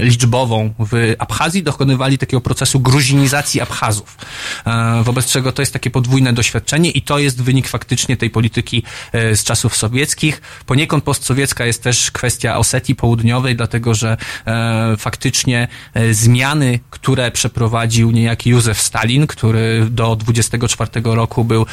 liczbową 0.00 0.74
w 0.78 1.14
Abchazji, 1.18 1.62
dokonywali 1.62 2.18
takiego 2.18 2.40
procesu 2.40 2.80
gruzinizacji 2.80 3.60
Abchazów. 3.60 4.18
E, 4.66 5.02
wobec 5.02 5.26
czego 5.26 5.52
to 5.52 5.62
jest 5.62 5.72
takie 5.72 5.90
podwójne 5.90 6.32
doświadczenie 6.32 6.90
i 6.90 7.02
to 7.02 7.18
jest 7.18 7.42
wynik 7.42 7.68
faktycznie 7.68 8.16
tej 8.16 8.30
polityki 8.30 8.82
e, 9.12 9.36
z 9.36 9.44
czasów 9.44 9.76
sowieckich. 9.76 10.40
Poniekąd 10.66 11.04
postsowiecka 11.04 11.66
jest 11.66 11.82
też 11.82 12.10
kwestia 12.10 12.58
Osetii 12.58 12.94
Południowej, 12.94 13.56
dlatego 13.56 13.94
że 13.94 14.16
e, 14.46 14.96
faktycznie 14.98 15.68
zmiany, 16.10 16.80
które 16.90 17.30
przeprowadził 17.30 18.10
niejaki 18.10 18.50
Józef 18.50 18.80
Stalin, 18.80 19.26
który 19.26 19.86
do 19.90 20.16
24 20.16 20.90
roku 21.04 21.44
był 21.44 21.66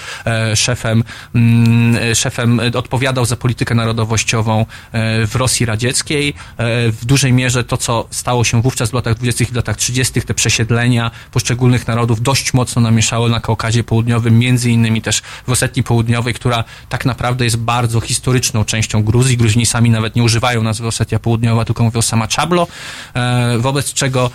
szefem, 0.55 1.03
mm, 1.35 2.15
szefem, 2.15 2.59
e, 2.59 2.71
odpowiadał 3.11 3.25
za 3.25 3.35
politykę 3.35 3.75
narodowościową 3.75 4.65
e, 4.91 5.27
w 5.27 5.35
Rosji 5.35 5.65
Radzieckiej. 5.65 6.29
E, 6.57 6.91
W 6.91 7.05
dużej 7.05 7.33
mierze 7.33 7.63
to, 7.63 7.77
co 7.77 8.07
stało 8.11 8.43
się 8.43 8.61
wówczas 8.61 8.89
w 8.89 8.93
latach 8.93 9.15
20. 9.15 9.45
i 9.51 9.55
latach 9.55 9.77
30., 9.77 10.21
te 10.21 10.33
przesiedlenia 10.33 11.11
poszczególnych 11.31 11.87
narodów 11.87 12.21
dość 12.21 12.53
mocno 12.53 12.81
namieszało 12.81 13.29
na 13.29 13.39
Kaukazie 13.39 13.83
Południowym, 13.83 14.39
między 14.39 14.71
innymi 14.71 15.01
też 15.01 15.21
w 15.47 15.51
Osetii 15.51 15.83
Południowej, 15.83 16.33
która 16.33 16.63
tak 16.89 17.05
naprawdę 17.05 17.43
jest 17.43 17.57
bardzo 17.57 18.01
historyczną 18.01 18.65
częścią 18.65 19.03
Gruzji. 19.03 19.37
Gruzini 19.37 19.65
sami 19.65 19.89
nawet 19.89 20.15
nie 20.15 20.23
używają 20.23 20.63
nazwy 20.63 20.87
Osetia 20.87 21.19
Południowa, 21.19 21.65
tylko 21.65 21.83
mówią 21.83 22.01
sama 22.01 22.27
Czablo, 22.27 22.67
e, 23.13 23.57
wobec 23.57 23.93
czego 23.93 24.31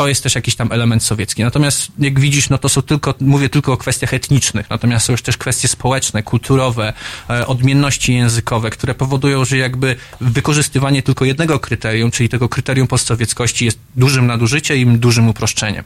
to 0.00 0.08
jest 0.08 0.22
też 0.22 0.34
jakiś 0.34 0.56
tam 0.56 0.72
element 0.72 1.02
sowiecki. 1.02 1.42
Natomiast 1.42 1.88
jak 1.98 2.20
widzisz, 2.20 2.48
no 2.50 2.58
to 2.58 2.68
są 2.68 2.82
tylko, 2.82 3.14
mówię 3.20 3.48
tylko 3.48 3.72
o 3.72 3.76
kwestiach 3.76 4.14
etnicznych, 4.14 4.70
natomiast 4.70 5.06
są 5.06 5.12
już 5.12 5.22
też 5.22 5.36
kwestie 5.36 5.68
społeczne, 5.68 6.22
kulturowe, 6.22 6.92
e, 7.30 7.46
odmienności 7.46 8.14
językowe, 8.14 8.70
które 8.70 8.94
powodują, 8.94 9.44
że 9.44 9.56
jakby 9.56 9.96
wykorzystywanie 10.20 11.02
tylko 11.02 11.24
jednego 11.24 11.58
kryterium, 11.58 12.10
czyli 12.10 12.28
tego 12.28 12.48
kryterium 12.48 12.86
postsowieckości 12.86 13.64
jest 13.64 13.78
dużym 13.96 14.26
nadużyciem 14.26 14.94
i 14.94 14.98
dużym 14.98 15.28
uproszczeniem. 15.28 15.84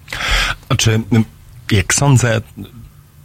Znaczy, 0.66 1.01
jak 1.73 1.95
sądzę, 1.95 2.41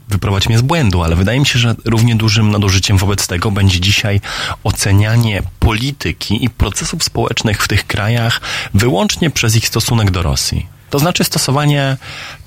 wyprowadź 0.08 0.50
mnie 0.50 0.58
z 0.58 0.62
błędu, 0.62 1.04
ale 1.04 1.16
wydaje 1.16 1.40
mi 1.40 1.46
się, 1.46 1.60
że 1.60 1.76
równie 1.86 2.16
dużym 2.16 2.52
nadużyciem 2.52 2.98
wobec 2.98 3.28
tego 3.28 3.52
będzie 3.52 3.80
dzisiaj 3.80 4.22
ocenianie 4.64 5.44
polityki 5.60 6.46
i 6.46 6.50
procesów 6.50 7.04
społecznych 7.04 7.64
w 7.64 7.68
tych 7.68 7.88
krajach 7.88 8.42
wyłącznie 8.74 9.30
przez 9.30 9.56
ich 9.56 9.68
stosunek 9.68 10.12
do 10.12 10.22
Rosji. 10.22 10.79
To 10.90 11.00
znaczy 11.00 11.24
stosowanie 11.24 11.98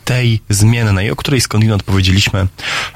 tej 0.04 0.40
zmiennej, 0.48 1.10
o 1.10 1.16
której 1.16 1.40
skądinąd 1.40 1.82
powiedzieliśmy 1.82 2.46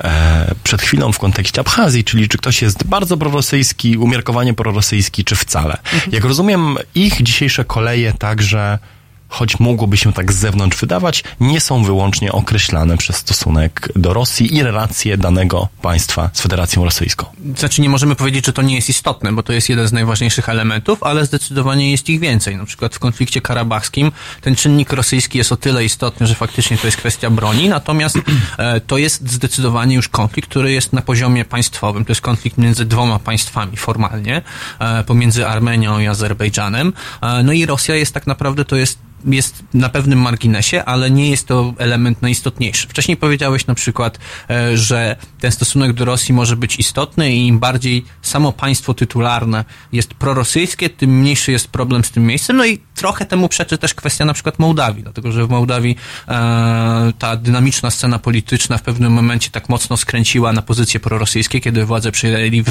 e, 0.01 0.55
przed 0.65 0.83
chwilą 0.83 1.13
w 1.13 1.19
kontekście 1.19 1.61
Abchazji, 1.61 2.05
czyli 2.05 2.29
czy 2.29 2.39
ktoś 2.39 2.63
jest 2.63 2.85
bardzo 2.85 3.17
prorosyjski, 3.17 3.97
umiarkowanie 3.97 4.55
prorosyjski, 4.55 5.25
czy 5.25 5.37
wcale. 5.37 5.79
Jak 6.13 6.25
rozumiem, 6.25 6.77
ich 6.95 7.23
dzisiejsze 7.23 7.65
koleje 7.65 8.13
także 8.13 8.79
choć 9.29 9.61
mogłoby 9.61 9.97
się 9.97 10.13
tak 10.13 10.33
z 10.33 10.37
zewnątrz 10.37 10.79
wydawać, 10.79 11.25
nie 11.41 11.61
są 11.61 11.85
wyłącznie 11.85 12.33
określane 12.33 12.97
przez 12.97 13.17
stosunek 13.17 13.89
do 13.97 14.15
Rosji 14.15 14.57
i 14.57 14.63
relacje 14.63 15.17
danego 15.17 15.69
państwa 15.83 16.31
z 16.33 16.41
Federacją 16.41 16.85
Rosyjską. 16.85 17.27
Znaczy 17.59 17.83
nie 17.83 17.89
możemy 17.89 18.17
powiedzieć, 18.17 18.47
że 18.47 18.53
to 18.53 18.63
nie 18.63 18.75
jest 18.75 18.89
istotne, 18.89 19.33
bo 19.33 19.43
to 19.43 19.53
jest 19.53 19.69
jeden 19.69 19.89
z 19.89 19.93
najważniejszych 19.93 20.49
elementów, 20.49 21.03
ale 21.03 21.27
zdecydowanie 21.27 21.91
jest 21.91 22.09
ich 22.09 22.21
więcej. 22.21 22.57
Na 22.57 22.65
przykład 22.65 22.95
w 22.95 22.99
konflikcie 22.99 23.41
karabachskim 23.41 24.13
ten 24.41 24.57
czynnik 24.57 24.93
rosyjski 24.93 25.39
jest 25.39 25.53
o 25.53 25.57
tyle 25.57 25.85
istotny, 25.85 26.27
że 26.27 26.35
faktycznie 26.35 26.79
to 26.79 26.87
jest 26.87 26.97
kwestia 26.97 27.31
broni, 27.31 27.69
natomiast 27.69 28.17
e, 28.59 28.81
to 28.81 28.99
jest 28.99 29.31
zdecydowanie 29.31 29.97
już 29.97 30.09
konflikt, 30.09 30.51
który 30.51 30.73
jest 30.73 30.93
na 30.93 31.03
poziomie 31.03 31.45
państwowym. 31.45 32.05
To 32.05 32.11
jest 32.11 32.21
konflikt 32.21 32.59
między 32.59 32.85
dwoma 32.85 33.19
państwami 33.19 33.77
formalnie, 33.77 34.43
e, 34.79 35.05
pomiędzy 35.05 35.47
Armenią 35.47 35.99
i 35.99 36.07
Azerbejdżanem. 36.07 36.93
E, 37.23 37.43
no 37.43 37.53
i 37.53 37.67
Rosja 37.67 37.95
jest 37.95 38.15
tak 38.15 38.27
naprawdę, 38.27 38.65
to 38.65 38.77
jest 38.77 38.99
jest 39.27 39.65
na 39.75 39.89
pewnym 39.89 40.19
marginesie, 40.19 40.85
ale 40.85 41.11
nie 41.11 41.31
jest 41.31 41.47
to 41.47 41.75
element 41.79 42.23
najistotniejszy. 42.23 42.89
Wcześniej 42.89 43.17
powiedziałeś 43.17 43.67
na 43.67 43.75
przykład, 43.75 44.19
e, 44.51 44.77
że 44.77 45.17
ten 45.41 45.53
stosunek 45.53 45.93
do 45.93 46.05
Rosji 46.05 46.35
może 46.35 46.57
być 46.57 46.77
istotny 46.77 47.33
i 47.33 47.47
im 47.47 47.59
bardziej 47.59 48.05
samo 48.23 48.53
państwo 48.53 48.95
tytularne 48.95 49.65
jest 49.93 50.15
prorosyjskie, 50.15 50.91
tym 50.91 51.11
mniejszy 51.21 51.53
jest 51.53 51.69
problem 51.69 52.05
z 52.05 52.11
tym 52.11 52.27
miejscem. 52.27 52.57
No 52.57 52.67
i 52.67 52.79
trochę 52.95 53.27
temu 53.27 53.49
przeczy 53.49 53.79
też 53.79 53.95
kwestia 53.95 54.25
na 54.25 54.35
przykład 54.35 54.59
Mołdawii, 54.59 55.03
dlatego 55.03 55.33
że 55.33 55.47
w 55.47 55.51
Mołdawii 55.51 55.97
e, 56.29 57.13
ta 57.19 57.37
dynamiczna 57.37 57.91
scena 57.91 58.19
polityczna 58.19 58.79
w 58.79 58.83
pewnym 58.83 59.13
momencie 59.13 59.51
tak 59.51 59.69
mocno 59.69 59.97
skręciła 59.97 60.53
na 60.53 60.63
pozycje 60.63 61.01
prorosyjskie, 61.01 61.61
kiedy 61.61 61.85
władzę 61.85 62.13
przyjęli 62.13 62.63
w 62.63 62.69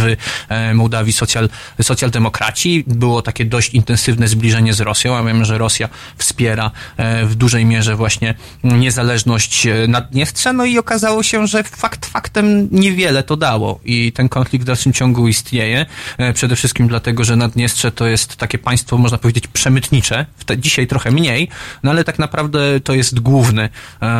e, 0.49 0.73
Mołdawii 0.73 1.13
socjal, 1.13 1.49
socjaldemokraci. 1.81 2.83
Było 2.87 3.21
takie 3.21 3.45
dość 3.45 3.73
intensywne 3.73 4.27
zbliżenie 4.27 4.73
z 4.73 4.81
Rosją, 4.81 5.17
a 5.17 5.23
wiemy, 5.23 5.45
że 5.45 5.57
Rosja 5.57 5.89
wspiera 6.17 6.44
e, 6.45 7.25
w 7.25 7.35
dużej 7.35 7.65
mierze 7.65 7.95
właśnie 7.95 8.35
niezależność 8.63 9.67
e, 9.67 9.87
Naddniestrza, 9.87 10.53
no 10.53 10.65
i 10.65 10.77
okazało 10.77 11.23
się, 11.23 11.47
że 11.47 11.63
fakt 11.63 12.05
faktem 12.05 12.67
niewiele 12.71 13.23
to 13.23 13.37
dało. 13.37 13.79
I 13.85 14.11
ten 14.11 14.29
konflikt 14.29 14.65
w 14.65 14.67
dalszym 14.67 14.93
ciągu 14.93 15.27
istnieje, 15.27 15.85
e, 16.17 16.33
przede 16.33 16.55
wszystkim 16.55 16.87
dlatego, 16.87 17.23
że 17.23 17.35
Naddniestrze 17.35 17.91
to 17.91 18.07
jest 18.07 18.35
takie 18.35 18.57
państwo, 18.57 18.97
można 18.97 19.17
powiedzieć, 19.17 19.47
przemytnicze, 19.47 20.25
dzisiaj 20.57 20.87
trochę 20.87 21.11
mniej, 21.11 21.49
no 21.83 21.91
ale 21.91 22.03
tak 22.03 22.19
naprawdę 22.19 22.79
to 22.79 22.93
jest 22.93 23.19
główny, 23.19 23.69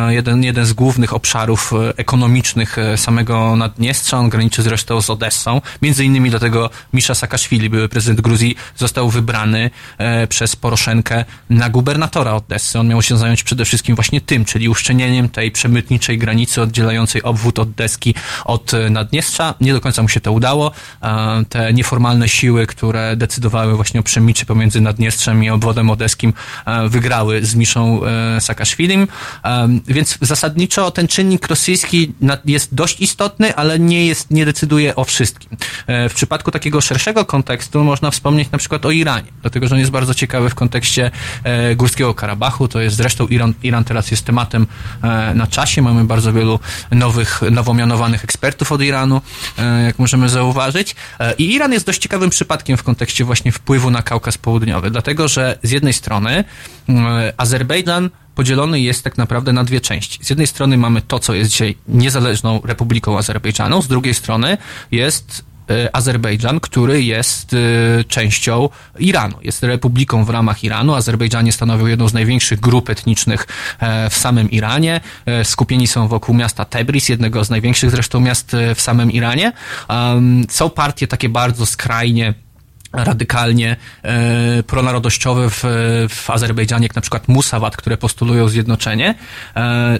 jeden, 0.08 0.44
jeden 0.44 0.66
z 0.66 0.72
głównych 0.72 1.14
obszarów 1.14 1.72
ekonomicznych 1.96 2.76
samego 2.96 3.56
Naddniestrza, 3.56 4.18
on 4.18 4.28
graniczy 4.28 4.62
zresztą 4.62 5.02
z 5.02 5.10
Odessą, 5.10 5.60
między 5.82 6.04
innymi 6.04 6.30
dlatego 6.30 6.70
Misza 6.92 7.14
Saakaszwili, 7.14 7.70
były 7.70 7.88
prezydent 7.88 8.20
Gruzji, 8.20 8.56
został 8.76 9.10
wybrany 9.10 9.70
przez 10.28 10.56
Poroszenkę 10.56 11.24
na 11.50 11.70
gubernatora 11.70 12.05
Odessy. 12.14 12.78
On 12.78 12.88
miał 12.88 13.02
się 13.02 13.18
zająć 13.18 13.42
przede 13.42 13.64
wszystkim 13.64 13.96
właśnie 13.96 14.20
tym, 14.20 14.44
czyli 14.44 14.68
uszczelnieniem 14.68 15.28
tej 15.28 15.50
przemytniczej 15.50 16.18
granicy 16.18 16.62
oddzielającej 16.62 17.22
obwód 17.22 17.58
od 18.44 18.74
e, 18.74 18.90
Naddniestrza. 18.90 19.54
Nie 19.60 19.72
do 19.72 19.80
końca 19.80 20.02
mu 20.02 20.08
się 20.08 20.20
to 20.20 20.32
udało. 20.32 20.72
E, 21.02 21.44
Te 21.48 21.72
nieformalne 21.72 22.28
siły, 22.28 22.66
które 22.66 23.16
decydowały 23.16 23.76
właśnie 23.76 24.00
o 24.00 24.02
przemycie 24.02 24.46
pomiędzy 24.46 24.80
Naddniestrzem 24.80 25.44
i 25.44 25.50
obwodem 25.50 25.90
odeskim, 25.90 26.32
e, 26.66 26.88
wygrały 26.88 27.44
z 27.44 27.54
Miszą 27.54 28.00
e, 28.04 28.40
Saakaszwilim. 28.40 29.08
Więc 29.88 30.18
zasadniczo 30.20 30.90
ten 30.90 31.08
czynnik 31.08 31.46
rosyjski 31.48 32.12
jest 32.44 32.74
dość 32.74 33.00
istotny, 33.00 33.54
ale 33.54 33.78
nie 33.78 34.06
jest, 34.06 34.30
nie 34.30 34.44
decyduje 34.44 34.96
o 34.96 35.04
wszystkim. 35.04 35.56
W 35.88 36.12
przypadku 36.14 36.50
takiego 36.50 36.80
szerszego 36.80 37.24
kontekstu 37.24 37.84
można 37.84 38.10
wspomnieć 38.10 38.50
na 38.50 38.58
przykład 38.58 38.86
o 38.86 38.90
Iranie, 38.90 39.32
dlatego 39.42 39.68
że 39.68 39.74
on 39.74 39.78
jest 39.78 39.90
bardzo 39.90 40.14
ciekawy 40.14 40.50
w 40.50 40.54
kontekście 40.54 41.10
Górskiego 41.76 41.95
Górskiego 41.96 42.14
Karabachu. 42.14 42.68
To 42.68 42.80
jest 42.80 42.96
zresztą 42.96 43.26
Iran, 43.26 43.54
Iran 43.62 43.84
teraz 43.84 44.10
jest 44.10 44.24
tematem 44.24 44.66
e, 45.02 45.34
na 45.34 45.46
czasie. 45.46 45.82
Mamy 45.82 46.04
bardzo 46.04 46.32
wielu 46.32 46.60
nowych, 46.90 47.40
nowo 47.50 47.74
mianowanych 47.74 48.24
ekspertów 48.24 48.72
od 48.72 48.82
Iranu, 48.82 49.20
e, 49.58 49.82
jak 49.82 49.98
możemy 49.98 50.28
zauważyć. 50.28 50.96
E, 51.20 51.34
I 51.34 51.54
Iran 51.54 51.72
jest 51.72 51.86
dość 51.86 52.00
ciekawym 52.00 52.30
przypadkiem 52.30 52.76
w 52.76 52.82
kontekście 52.82 53.24
właśnie 53.24 53.52
wpływu 53.52 53.90
na 53.90 54.02
Kaukaz 54.02 54.38
Południowy, 54.38 54.90
dlatego 54.90 55.28
że 55.28 55.58
z 55.62 55.70
jednej 55.70 55.92
strony 55.92 56.44
Azerbejdżan 57.36 58.10
podzielony 58.34 58.80
jest 58.80 59.04
tak 59.04 59.18
naprawdę 59.18 59.52
na 59.52 59.64
dwie 59.64 59.80
części. 59.80 60.24
Z 60.24 60.30
jednej 60.30 60.46
strony 60.46 60.76
mamy 60.76 61.02
to, 61.02 61.18
co 61.18 61.34
jest 61.34 61.50
dzisiaj 61.50 61.76
niezależną 61.88 62.60
Republiką 62.64 63.18
Azerbejdżanu, 63.18 63.82
z 63.82 63.88
drugiej 63.88 64.14
strony 64.14 64.58
jest 64.90 65.44
Azerbejdżan, 65.92 66.60
który 66.60 67.02
jest 67.02 67.54
e, 67.54 68.04
częścią 68.04 68.68
Iranu. 68.98 69.36
Jest 69.42 69.62
republiką 69.62 70.24
w 70.24 70.30
ramach 70.30 70.64
Iranu. 70.64 70.94
Azerbejdżanie 70.94 71.52
stanowią 71.52 71.86
jedną 71.86 72.08
z 72.08 72.12
największych 72.12 72.60
grup 72.60 72.90
etnicznych 72.90 73.46
e, 73.80 74.10
w 74.10 74.14
samym 74.14 74.50
Iranie. 74.50 75.00
E, 75.26 75.44
Skupieni 75.44 75.86
są 75.86 76.08
wokół 76.08 76.34
miasta 76.34 76.64
Tebris, 76.64 77.08
jednego 77.08 77.44
z 77.44 77.50
największych 77.50 77.90
zresztą 77.90 78.20
miast 78.20 78.54
e, 78.54 78.74
w 78.74 78.80
samym 78.80 79.12
Iranie. 79.12 79.52
Są 80.48 80.70
partie 80.70 81.06
takie 81.06 81.28
bardzo 81.28 81.66
skrajnie 81.66 82.34
radykalnie 82.92 83.76
e, 84.02 84.62
pronarodowościowe 84.62 85.50
w, 85.50 85.62
w 86.08 86.30
Azerbejdżanie, 86.30 86.84
jak 86.84 86.96
na 86.96 87.02
przykład 87.02 87.28
Musawat, 87.28 87.76
które 87.76 87.96
postulują 87.96 88.48
zjednoczenie. 88.48 89.14
E, 89.56 89.98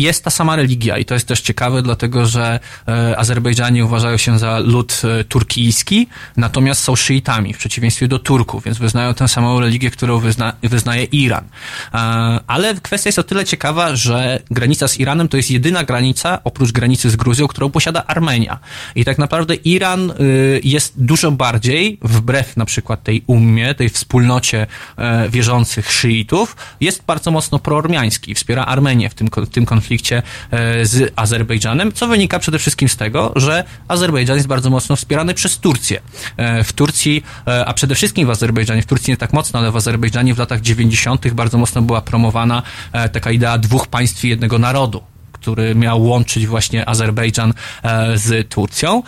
jest 0.00 0.24
ta 0.24 0.30
sama 0.30 0.56
religia 0.56 0.98
i 0.98 1.04
to 1.04 1.14
jest 1.14 1.28
też 1.28 1.40
ciekawe, 1.40 1.82
dlatego 1.82 2.26
że 2.26 2.60
e, 2.88 3.18
Azerbejdżanie 3.18 3.84
uważają 3.84 4.16
się 4.16 4.38
za 4.38 4.58
lud 4.58 5.02
e, 5.04 5.24
turkijski, 5.24 6.08
natomiast 6.36 6.82
są 6.82 6.96
szyitami, 6.96 7.54
w 7.54 7.58
przeciwieństwie 7.58 8.08
do 8.08 8.18
Turków, 8.18 8.64
więc 8.64 8.78
wyznają 8.78 9.14
tę 9.14 9.28
samą 9.28 9.60
religię, 9.60 9.90
którą 9.90 10.18
wyzna, 10.18 10.52
wyznaje 10.62 11.04
Iran. 11.04 11.44
E, 11.94 11.98
ale 12.46 12.74
kwestia 12.74 13.08
jest 13.08 13.18
o 13.18 13.22
tyle 13.22 13.44
ciekawa, 13.44 13.96
że 13.96 14.42
granica 14.50 14.88
z 14.88 15.00
Iranem 15.00 15.28
to 15.28 15.36
jest 15.36 15.50
jedyna 15.50 15.84
granica, 15.84 16.38
oprócz 16.44 16.72
granicy 16.72 17.10
z 17.10 17.16
Gruzją, 17.16 17.48
którą 17.48 17.70
posiada 17.70 18.06
Armenia. 18.06 18.58
I 18.94 19.04
tak 19.04 19.18
naprawdę 19.18 19.54
Iran 19.54 20.12
jest 20.64 20.92
dużo 20.96 21.30
bardziej, 21.30 21.98
wbrew 22.02 22.56
na 22.56 22.64
przykład 22.64 23.02
tej 23.02 23.22
ummie, 23.26 23.74
tej 23.74 23.88
wspólnocie 23.88 24.66
wierzących 25.28 25.92
szyitów, 25.92 26.56
jest 26.80 27.02
bardzo 27.06 27.30
mocno 27.30 27.58
proormiański, 27.58 28.34
wspiera 28.34 28.64
Armenię 28.64 29.10
w 29.10 29.14
tym, 29.14 29.28
w 29.36 29.48
tym 29.48 29.66
konflikcie 29.66 29.87
e, 29.90 30.86
z 30.86 31.12
Azerbejdżanem, 31.16 31.92
co 31.92 32.08
wynika 32.08 32.38
przede 32.38 32.58
wszystkim 32.58 32.88
z 32.88 32.96
tego, 32.96 33.32
że 33.36 33.64
Azerbejdżan 33.88 34.36
jest 34.36 34.48
bardzo 34.48 34.70
mocno 34.70 34.96
wspierany 34.96 35.34
przez 35.34 35.58
Turcję. 35.58 36.00
E, 36.36 36.64
W 36.64 36.72
Turcji, 36.72 37.24
e, 37.46 37.66
a 37.66 37.74
przede 37.74 37.94
wszystkim 37.94 38.26
w 38.26 38.30
Azerbejdżanie, 38.30 38.82
w 38.82 38.86
Turcji 38.86 39.10
nie 39.10 39.16
tak 39.16 39.32
mocno, 39.32 39.58
ale 39.58 39.70
w 39.70 39.76
Azerbejdżanie 39.76 40.34
w 40.34 40.38
latach 40.38 40.60
90. 40.60 41.34
bardzo 41.34 41.58
mocno 41.58 41.82
była 41.82 42.00
promowana 42.00 42.62
taka 43.12 43.30
idea 43.30 43.58
dwóch 43.58 43.86
państw 43.86 44.24
i 44.24 44.28
jednego 44.28 44.58
narodu 44.58 45.02
który 45.32 45.74
miał 45.74 46.02
łączyć 46.02 46.46
właśnie 46.46 46.88
Azerbejdżan 46.88 47.54
z 48.14 48.48
Turcją, 48.48 49.02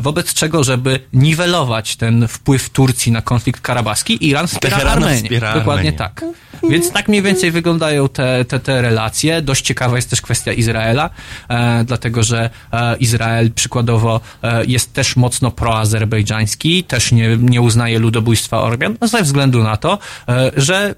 wobec 0.00 0.34
czego, 0.34 0.64
żeby 0.64 1.00
niwelować 1.12 1.96
ten 1.96 2.28
wpływ 2.28 2.70
Turcji 2.70 3.12
na 3.12 3.22
konflikt 3.22 3.60
karabaski, 3.60 4.28
Iran 4.28 4.46
wspiera 4.46 4.76
Armenię. 4.76 5.22
wspiera 5.22 5.54
Dokładnie 5.54 5.72
Armenię. 5.72 5.98
tak. 5.98 6.24
Więc 6.70 6.92
tak 6.92 7.08
mniej 7.08 7.22
więcej 7.22 7.50
wyglądają 7.50 8.08
te, 8.08 8.44
te, 8.44 8.60
te 8.60 8.82
relacje. 8.82 9.42
Dość 9.42 9.64
ciekawa 9.64 9.96
jest 9.96 10.10
też 10.10 10.22
kwestia 10.22 10.52
Izraela, 10.52 11.10
e, 11.48 11.84
dlatego 11.84 12.22
że 12.22 12.50
e, 12.72 12.96
Izrael 12.96 13.50
przykładowo 13.52 14.20
e, 14.42 14.64
jest 14.64 14.92
też 14.92 15.16
mocno 15.16 15.50
proazerbejdżański, 15.50 16.84
też 16.84 17.12
nie, 17.12 17.36
nie 17.36 17.60
uznaje 17.60 17.98
ludobójstwa 17.98 18.62
Ormian, 18.62 18.96
ze 19.02 19.22
względu 19.22 19.62
na 19.62 19.76
to, 19.76 19.98
e, 20.28 20.50
że 20.56 20.94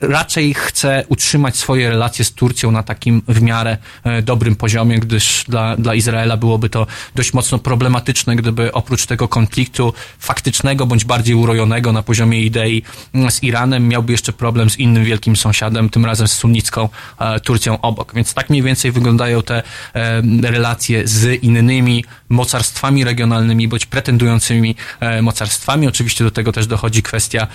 raczej 0.00 0.54
chce 0.54 1.04
utrzymać 1.08 1.56
swoje 1.56 1.90
relacje 1.90 2.24
z 2.24 2.32
Turcją 2.32 2.70
na 2.70 2.82
takim 2.82 3.22
w 3.28 3.42
miarę 3.42 3.76
e, 4.04 4.22
dobrym 4.22 4.56
poziomie, 4.56 4.98
gdyż 4.98 5.44
dla, 5.48 5.76
dla 5.76 5.94
Izraela 5.94 6.36
byłoby 6.36 6.68
to 6.68 6.86
dość 7.14 7.34
mocno 7.34 7.58
problematyczne, 7.58 8.36
gdyby 8.36 8.72
oprócz 8.72 9.06
tego 9.06 9.28
konfliktu 9.28 9.92
faktycznego 10.18 10.86
bądź 10.86 11.04
bardziej 11.04 11.34
urojonego 11.34 11.92
na 11.92 12.02
poziomie 12.02 12.42
idei 12.42 12.82
z 13.30 13.42
Iranem 13.42 13.88
miałby 13.88 14.12
jeszcze 14.12 14.32
problem 14.32 14.70
z 14.70 14.78
innym 14.78 15.04
wielkim 15.10 15.36
sąsiadem, 15.36 15.90
tym 15.90 16.04
razem 16.04 16.28
z 16.28 16.32
sunnicką 16.32 16.88
e, 17.18 17.40
Turcją 17.40 17.80
obok. 17.80 18.14
Więc 18.14 18.34
tak 18.34 18.50
mniej 18.50 18.62
więcej 18.62 18.92
wyglądają 18.92 19.42
te 19.42 19.62
e, 19.94 20.22
relacje 20.42 21.08
z 21.08 21.42
innymi 21.42 22.04
mocarstwami 22.28 23.04
regionalnymi 23.04 23.68
bądź 23.68 23.86
pretendującymi 23.86 24.76
e, 25.00 25.22
mocarstwami. 25.22 25.86
Oczywiście 25.86 26.24
do 26.24 26.30
tego 26.30 26.52
też 26.52 26.66
dochodzi 26.66 27.02
kwestia 27.02 27.46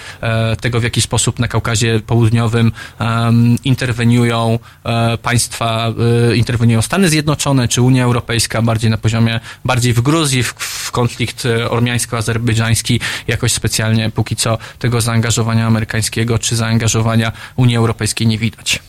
tego, 0.61 0.79
w 0.79 0.83
jaki 0.83 1.01
sposób 1.01 1.39
na 1.39 1.47
Kaukazie 1.47 1.99
Południowym 1.99 2.71
interweniują 3.63 4.59
państwa, 5.21 5.93
interweniują 6.35 6.81
Stany 6.81 7.09
Zjednoczone 7.09 7.67
czy 7.67 7.81
Unia 7.81 8.03
Europejska 8.03 8.61
bardziej 8.61 8.89
na 8.91 8.97
poziomie, 8.97 9.39
bardziej 9.65 9.93
w 9.93 10.01
Gruzji, 10.01 10.43
w 10.43 10.84
konflikt 10.95 11.45
e, 11.45 11.69
ormiańsko-azerbejdżański 11.69 12.99
jakoś 13.27 13.53
specjalnie 13.53 14.09
póki 14.09 14.35
co 14.35 14.57
tego 14.79 15.01
zaangażowania 15.01 15.67
amerykańskiego 15.67 16.39
czy 16.39 16.55
zaangażowania 16.55 17.31
Unii 17.55 17.77
Europejskiej 17.77 18.27
nie 18.27 18.37
widać. 18.37 18.79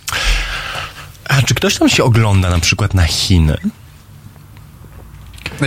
A 1.29 1.43
czy 1.43 1.55
ktoś 1.55 1.79
tam 1.79 1.89
się 1.89 2.05
ogląda 2.05 2.51
na 2.51 2.59
przykład 2.59 2.95
na 2.95 3.05
Chiny? 3.05 3.57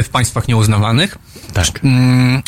W 0.04 0.10
państwach 0.10 0.48
nieuznawanych? 0.48 1.18
Tak. 1.54 1.68
Mm, 1.84 2.42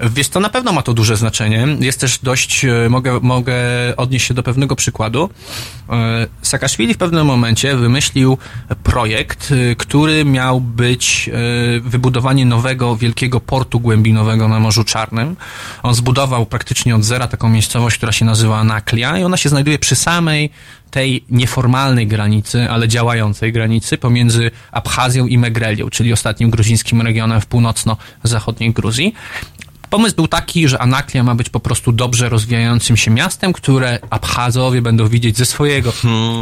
Wiesz, 0.00 0.28
to 0.28 0.40
na 0.40 0.48
pewno 0.48 0.72
ma 0.72 0.82
to 0.82 0.94
duże 0.94 1.16
znaczenie. 1.16 1.66
Jest 1.80 2.00
też 2.00 2.18
dość, 2.18 2.64
e, 2.64 2.88
mogę, 2.88 3.20
mogę 3.22 3.54
odnieść 3.96 4.26
się 4.26 4.34
do 4.34 4.42
pewnego 4.42 4.76
przykładu. 4.76 5.30
E, 5.90 6.26
Saakaszwili 6.42 6.94
w 6.94 6.98
pewnym 6.98 7.26
momencie 7.26 7.76
wymyślił 7.76 8.38
projekt, 8.82 9.52
e, 9.52 9.76
który 9.76 10.24
miał 10.24 10.60
być 10.60 11.30
wybudowanie 11.82 12.46
nowego, 12.46 12.96
wielkiego 12.96 13.40
portu 13.40 13.80
głębinowego 13.80 14.48
na 14.48 14.60
Morzu 14.60 14.84
Czarnym. 14.84 15.36
On 15.82 15.94
zbudował 15.94 16.46
praktycznie 16.46 16.96
od 16.96 17.04
zera 17.04 17.28
taką 17.28 17.48
miejscowość, 17.48 17.96
która 17.96 18.12
się 18.12 18.24
nazywa 18.24 18.64
Naklia 18.64 19.18
i 19.18 19.24
ona 19.24 19.36
się 19.36 19.48
znajduje 19.48 19.78
przy 19.78 19.96
samej 19.96 20.50
tej 20.90 21.24
nieformalnej 21.30 22.06
granicy, 22.06 22.70
ale 22.70 22.88
działającej 22.88 23.52
granicy 23.52 23.98
pomiędzy 23.98 24.50
Abchazją 24.72 25.26
i 25.26 25.38
Megrelią, 25.38 25.90
czyli 25.90 26.12
ostatnim 26.12 26.50
gruzińskim 26.50 27.02
regionem 27.02 27.40
w 27.40 27.46
północno-zachodniej 27.46 28.72
Gruzji. 28.72 29.14
Pomysł 29.90 30.16
był 30.16 30.28
taki, 30.28 30.68
że 30.68 30.78
Anaklia 30.78 31.22
ma 31.22 31.34
być 31.34 31.50
po 31.50 31.60
prostu 31.60 31.92
dobrze 31.92 32.28
rozwijającym 32.28 32.96
się 32.96 33.10
miastem, 33.10 33.52
które 33.52 33.98
Abchazowie 34.10 34.82
będą 34.82 35.08
widzieć 35.08 35.36
ze 35.36 35.46
swojego 35.46 35.92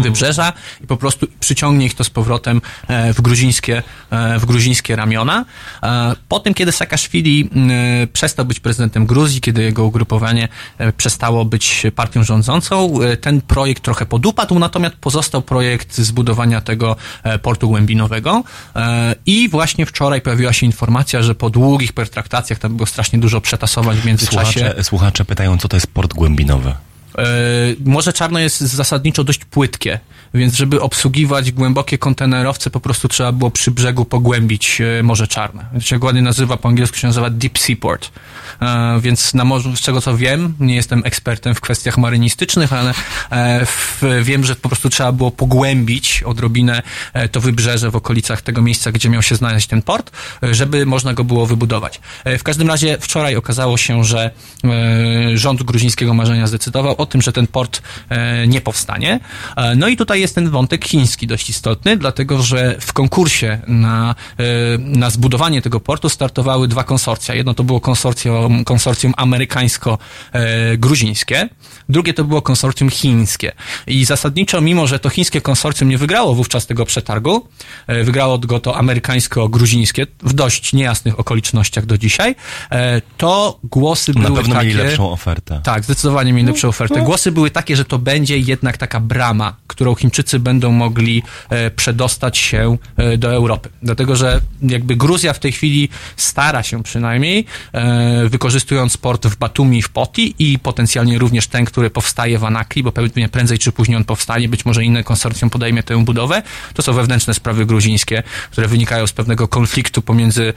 wybrzeża 0.01 0.53
i 0.85 0.87
po 0.87 0.97
prostu 0.97 1.27
przyciągnie 1.41 1.87
ich 1.87 1.95
to 1.95 2.05
z 2.05 2.11
powrotem 2.11 2.61
e, 2.89 3.15
w 3.15 3.21
gruzińskie, 3.21 3.83
e, 4.11 4.39
w 4.39 4.47
gruzińskie 4.47 4.97
ramiona. 4.97 5.45
E, 5.83 6.17
Po 6.29 6.41
tym, 6.41 6.55
kiedy 6.55 6.73
Saakaszwili 6.73 7.51
przestał 8.13 8.45
być 8.45 8.61
prezydentem 8.61 9.07
Gruzji, 9.07 9.41
kiedy 9.41 9.63
jego 9.63 9.85
ugrupowanie 9.85 10.49
przestało 10.97 11.45
być 11.45 11.83
partią 11.97 12.23
rządzącą, 12.25 12.99
ten 13.21 13.41
projekt 13.41 13.83
trochę 13.83 14.07
podupadł, 14.07 14.59
natomiast 14.59 14.97
pozostał 14.97 15.43
projekt 15.43 15.99
zbudowania 15.99 16.61
tego 16.61 16.97
portu 17.43 17.69
głębinowego 17.69 18.45
i 19.27 19.49
właśnie 19.49 19.87
wczoraj 19.87 20.21
pojawiła 20.21 20.53
się 20.53 20.67
informacja, 20.67 21.23
że 21.23 21.35
po 21.35 21.51
długich 21.51 21.93
pertraktacjach, 21.93 22.59
tam 22.59 22.77
było 22.77 22.87
strasznie 22.87 23.19
dużo 23.19 23.36
przetasowań 23.41 23.97
w 23.97 24.05
międzyczasie, 24.05 24.61
Słuchacze, 24.61 24.85
słuchacze 24.85 25.25
pytają, 25.25 25.59
co 25.59 25.69
to 25.69 25.77
jest 25.77 25.87
port 25.87 26.15
głębinowy. 26.15 26.75
E, 27.19 27.23
Morze 27.85 28.13
Czarne 28.13 28.43
jest 28.43 28.61
zasadniczo 28.61 29.25
dość 29.25 29.45
płytkie, 29.45 30.01
więc 30.35 30.55
żeby 30.55 30.81
obsługiwać 30.81 31.53
głębokie 31.53 31.99
kontenerowce, 31.99 32.71
po 32.71 32.81
prostu 32.81 33.09
trzeba 33.09 33.33
było 33.33 33.51
przy 33.51 33.71
brzegu 33.71 34.05
pogłębić 34.05 34.81
e, 34.81 35.03
Morze 35.03 35.29
Czarne. 35.29 35.67
To 35.75 35.81
się 35.81 35.99
ładnie 35.99 36.23
nazywa, 36.23 36.57
po 36.57 36.69
angielsku 36.69 36.97
się 36.97 37.07
nazywa 37.07 37.31
Deep 37.31 37.59
Seaport. 37.59 38.11
E, 38.63 39.01
Więc 39.01 39.35
na 39.35 39.45
morzu, 39.45 39.77
z 39.77 39.81
czego 39.81 40.01
co 40.01 40.17
wiem, 40.17 40.55
nie 40.61 40.75
jestem 40.75 41.03
ekspertem 41.05 41.55
w 41.55 41.61
kwestiach 41.61 41.99
marynistycznych, 41.99 42.73
ale 42.73 42.95
w, 43.67 44.03
wiem, 44.23 44.45
że 44.45 44.57
po 44.57 44.69
prostu 44.69 44.89
trzeba 44.89 45.13
było 45.13 45.31
pogłębić 45.31 46.23
odrobinę 46.23 46.83
to 47.33 47.41
wybrzeże 47.41 47.91
w 47.91 47.97
okolicach 47.97 48.43
tego 48.43 48.63
miejsca, 48.63 48.93
gdzie 48.93 49.09
miał 49.09 49.23
się 49.23 49.35
znaleźć 49.35 49.67
ten 49.67 49.83
port, 49.83 50.11
żeby 50.43 50.87
można 50.87 51.15
go 51.15 51.25
było 51.25 51.47
wybudować. 51.47 52.01
W 52.25 52.43
każdym 52.43 52.69
razie 52.69 52.99
wczoraj 53.01 53.37
okazało 53.37 53.77
się, 53.77 54.05
że 54.05 54.31
rząd 55.35 55.63
gruzińskiego 55.63 56.15
marzenia 56.15 56.47
zdecydował 56.47 56.95
o 56.99 57.06
tym, 57.07 57.23
że 57.23 57.33
ten 57.33 57.47
port 57.47 57.83
e, 58.09 58.47
nie 58.47 58.61
powstanie. 58.61 59.21
E, 59.57 59.77
No 59.77 59.89
i 59.89 59.97
tutaj 59.97 60.21
jest 60.21 60.35
ten 60.35 60.51
wątek 60.51 60.85
chiński 60.85 61.27
dość 61.27 61.51
istotny, 61.51 61.97
dlatego 61.97 62.43
że 62.43 62.77
w 62.81 62.93
konkursie 62.93 63.59
na, 63.69 64.15
e, 64.39 64.45
na 64.79 65.11
zbudowanie 65.11 65.63
tego 65.63 65.81
portu 65.81 66.09
startowały 66.09 66.69
dwa 66.69 66.85
konsorcja. 66.85 67.35
Jedno 67.35 67.55
to 67.55 67.65
było 67.65 67.81
konsorcjum, 67.81 68.65
konsorcjum 68.65 69.15
amerykańsko-gruzińskie, 69.17 71.49
drugie 71.89 72.15
to 72.15 72.25
było 72.25 72.43
konsorcjum 72.43 72.91
chińskie. 72.91 73.53
I 73.87 74.05
zasadniczo, 74.05 74.61
mimo 74.61 74.87
że 74.87 74.99
to 74.99 75.11
chińskie 75.11 75.41
konsorcjum 75.41 75.89
nie 75.89 75.99
wygrało 75.99 76.35
wówczas 76.35 76.67
tego 76.67 76.87
przetargu, 76.87 77.49
wygrało 77.89 78.39
go 78.39 78.61
to 78.61 78.77
amerykańsko-gruzińskie 78.77 80.07
w 80.23 80.33
dość 80.33 80.73
niejasnych 80.73 81.21
okolicznościach 81.21 81.87
do 81.87 81.99
dzisiaj, 81.99 82.35
to 83.17 83.59
głosy 83.65 84.13
Na 84.15 84.21
były 84.21 84.37
pewno 84.39 84.55
takie... 84.55 84.67
mieli 84.67 84.79
lepszą 84.79 85.11
ofertę. 85.11 85.61
Tak, 85.63 85.85
zdecydowanie 85.85 86.33
mieli 86.33 86.49
lepszą 86.49 86.69
ofertę. 86.69 86.95
Te 86.97 87.03
głosy 87.03 87.33
były 87.33 87.51
takie, 87.51 87.77
że 87.77 87.85
to 87.85 87.99
będzie 87.99 88.39
jednak 88.39 88.77
taka 88.77 89.01
brama, 89.01 89.57
którą 89.67 89.95
Chińczycy 89.95 90.39
będą 90.39 90.73
mogli 90.73 91.23
e, 91.49 91.71
przedostać 91.71 92.39
się 92.39 92.77
e, 92.97 93.19
do 93.19 93.33
Europy. 93.33 93.69
Dlatego, 93.83 94.17
że 94.17 94.41
jakby 94.63 94.97
Gruzja 94.97 95.33
w 95.33 95.39
tej 95.39 95.53
chwili 95.53 95.89
stara 96.17 96.63
się 96.63 96.83
przynajmniej, 96.83 97.47
e, 97.73 98.29
wykorzystując 98.29 98.97
port 98.97 99.27
w 99.27 99.37
Batumi 99.37 99.83
w 99.83 99.89
Poti 99.89 100.35
i 100.39 100.59
potencjalnie 100.59 101.19
również 101.19 101.47
ten, 101.47 101.65
który 101.65 101.91
powstaje 101.91 102.39
w 102.39 102.45
Anakli, 102.45 102.83
bo 102.83 102.93
pewnie 102.93 103.29
prędzej 103.29 103.59
czy 103.59 103.73
później 103.73 103.97
on 103.97 104.05
powstanie, 104.05 104.49
być 104.49 104.65
może 104.65 104.85
inne 104.85 105.05
konsorcjum 105.05 105.51
podejmie 105.51 105.83
tę 105.83 106.05
budowę. 106.05 106.43
To 106.75 106.83
są 106.83 106.93
wewnętrzne 106.93 107.35
sprawy 107.35 107.67
gruzińskie, 107.67 108.23
które 108.51 108.69
wynikają 108.69 109.07
z 109.07 109.13
pewnego 109.13 109.49
konfliktu 109.49 110.03
pomiędzy 110.03 110.53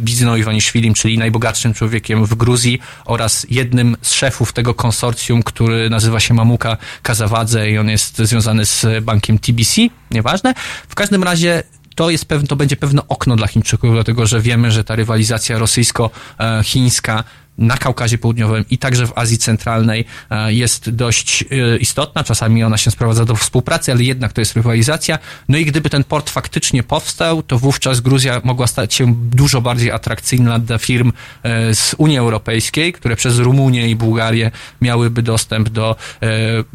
Bizino 0.00 0.36
Iwaniszwilim, 0.36 0.94
czyli 0.94 1.18
najbogatszym 1.18 1.74
człowiekiem 1.74 2.26
w 2.26 2.34
Gruzji 2.34 2.80
oraz 3.04 3.46
jednym 3.50 3.96
z 4.02 4.12
szefów 4.12 4.52
tego 4.52 4.74
konsorcjum, 4.74 5.41
który 5.44 5.90
nazywa 5.90 6.20
się 6.20 6.34
Mamuka 6.34 6.76
Kazawadze 7.02 7.70
i 7.70 7.78
on 7.78 7.88
jest 7.88 8.18
związany 8.18 8.66
z 8.66 8.86
bankiem 9.02 9.38
TBC, 9.38 9.80
nieważne. 10.10 10.54
W 10.88 10.94
każdym 10.94 11.22
razie 11.22 11.62
to, 11.94 12.10
jest 12.10 12.24
pewne, 12.24 12.48
to 12.48 12.56
będzie 12.56 12.76
pewne 12.76 13.08
okno 13.08 13.36
dla 13.36 13.46
Chińczyków, 13.46 13.92
dlatego 13.92 14.26
że 14.26 14.40
wiemy, 14.40 14.70
że 14.70 14.84
ta 14.84 14.96
rywalizacja 14.96 15.58
rosyjsko-chińska 15.58 17.24
na 17.58 17.76
Kaukazie 17.76 18.18
Południowym 18.18 18.64
i 18.70 18.78
także 18.78 19.06
w 19.06 19.12
Azji 19.18 19.38
Centralnej 19.38 20.04
e, 20.30 20.52
jest 20.52 20.90
dość 20.90 21.42
e, 21.42 21.76
istotna. 21.76 22.24
Czasami 22.24 22.64
ona 22.64 22.76
się 22.76 22.90
sprowadza 22.90 23.24
do 23.24 23.34
współpracy, 23.34 23.92
ale 23.92 24.02
jednak 24.02 24.32
to 24.32 24.40
jest 24.40 24.54
rywalizacja. 24.54 25.18
No 25.48 25.58
i 25.58 25.64
gdyby 25.64 25.90
ten 25.90 26.04
port 26.04 26.30
faktycznie 26.30 26.82
powstał, 26.82 27.42
to 27.42 27.58
wówczas 27.58 28.00
Gruzja 28.00 28.40
mogła 28.44 28.66
stać 28.66 28.94
się 28.94 29.14
dużo 29.14 29.60
bardziej 29.60 29.90
atrakcyjna 29.90 30.58
dla 30.58 30.78
firm 30.78 31.12
e, 31.42 31.74
z 31.74 31.94
Unii 31.98 32.18
Europejskiej, 32.18 32.92
które 32.92 33.16
przez 33.16 33.38
Rumunię 33.38 33.90
i 33.90 33.96
Bułgarię 33.96 34.50
miałyby 34.80 35.22
dostęp 35.22 35.68
do 35.68 35.96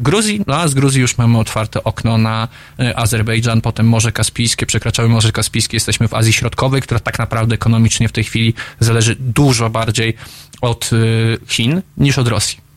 Gruzji. 0.00 0.40
No 0.46 0.56
a 0.56 0.68
z 0.68 0.74
Gruzji 0.74 1.00
już 1.00 1.18
mamy 1.18 1.38
otwarte 1.38 1.84
okno 1.84 2.18
na 2.18 2.48
Azerbejdżan, 2.94 3.60
potem 3.60 3.88
Morze 3.88 4.12
Kaspijskie, 4.12 4.66
przekraczamy 4.66 5.08
Morze 5.08 5.32
Kaspijskie, 5.32 5.76
jesteśmy 5.76 6.08
w 6.08 6.14
Azji 6.14 6.32
Środkowej, 6.32 6.82
która 6.82 7.00
tak 7.00 7.18
naprawdę 7.18 7.54
ekonomicznie 7.54 8.08
w 8.08 8.12
tej 8.12 8.24
chwili 8.24 8.54
zależy 8.80 9.16
dużo 9.18 9.70
bardziej 9.70 10.14
od 10.60 10.90
y, 10.92 11.38
Chin 11.48 11.82
niż 11.96 12.18
od 12.18 12.28
Rosji. 12.28 12.68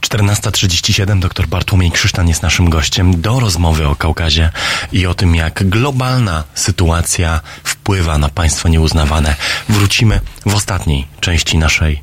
14.37 0.00 1.20
dr 1.20 1.46
Bartłomiej 1.46 1.90
Krzysztan 1.90 2.28
jest 2.28 2.42
naszym 2.42 2.70
gościem 2.70 3.20
do 3.20 3.40
rozmowy 3.40 3.86
o 3.86 3.96
Kaukazie 3.96 4.50
i 4.92 5.06
o 5.06 5.14
tym, 5.14 5.34
jak 5.34 5.68
globalna 5.68 6.44
sytuacja 6.54 7.40
wpływa 7.64 8.18
na 8.18 8.28
państwa 8.28 8.68
nieuznawane. 8.68 9.36
Wrócimy 9.68 10.20
w 10.46 10.54
ostatniej 10.54 11.06
części 11.20 11.58
naszej 11.58 12.02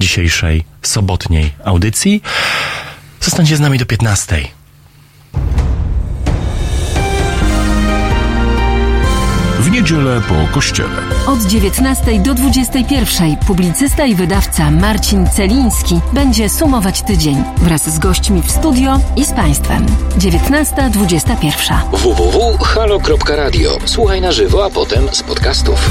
dzisiejszej 0.00 0.64
sobotniej 0.82 1.52
audycji. 1.64 2.22
Zostańcie 3.20 3.56
z 3.56 3.60
nami 3.60 3.78
do 3.78 3.86
15. 3.86 4.48
niedzielę 9.84 10.20
po 10.28 10.54
kościele. 10.54 10.88
Od 11.26 11.42
19 11.42 12.20
do 12.20 12.34
21 12.34 13.36
publicysta 13.36 14.04
i 14.04 14.14
wydawca 14.14 14.70
Marcin 14.70 15.28
Celiński 15.28 16.00
będzie 16.12 16.48
sumować 16.48 17.02
tydzień 17.02 17.42
wraz 17.56 17.94
z 17.94 17.98
gośćmi 17.98 18.42
w 18.42 18.50
studio 18.50 19.00
i 19.16 19.24
z 19.24 19.32
Państwem. 19.32 19.86
19.21. 20.18 21.74
www.halo.radio. 21.92 23.78
Słuchaj 23.84 24.20
na 24.20 24.32
żywo, 24.32 24.64
a 24.64 24.70
potem 24.70 25.08
z 25.12 25.22
podcastów. 25.22 25.90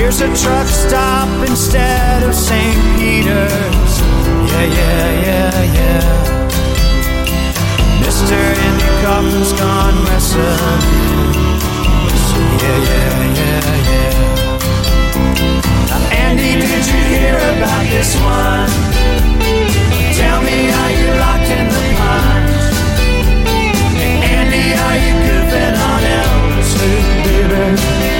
Here's 0.00 0.22
a 0.22 0.28
truck 0.34 0.66
stop 0.66 1.28
instead 1.46 2.22
of 2.22 2.34
St. 2.34 2.80
Peter's. 2.96 4.00
Yeah, 4.48 4.64
yeah, 4.64 5.26
yeah, 5.28 5.76
yeah. 5.76 6.04
Mr. 8.00 8.32
Andy 8.32 8.90
Kaufman's 9.04 9.52
gone 9.52 9.98
missing. 10.08 10.40
Yeah, 12.62 12.78
yeah, 12.88 13.12
yeah, 13.40 13.76
yeah. 13.90 14.14
Now, 15.90 16.02
Andy, 16.16 16.52
did 16.64 16.84
you 16.88 17.00
hear 17.12 17.36
about 17.36 17.84
this 17.92 18.16
one? 18.24 18.72
Tell 20.16 20.40
me, 20.40 20.72
are 20.80 20.92
you 20.96 21.08
locked 21.20 21.50
in 21.52 21.68
the? 21.68 21.80
Hey, 24.00 24.16
Andy, 24.32 24.64
are 24.80 24.98
you 25.04 25.12
goofing 25.28 25.76
on 25.76 26.02
Elvis? 26.18 26.70
Baby, 27.22 28.19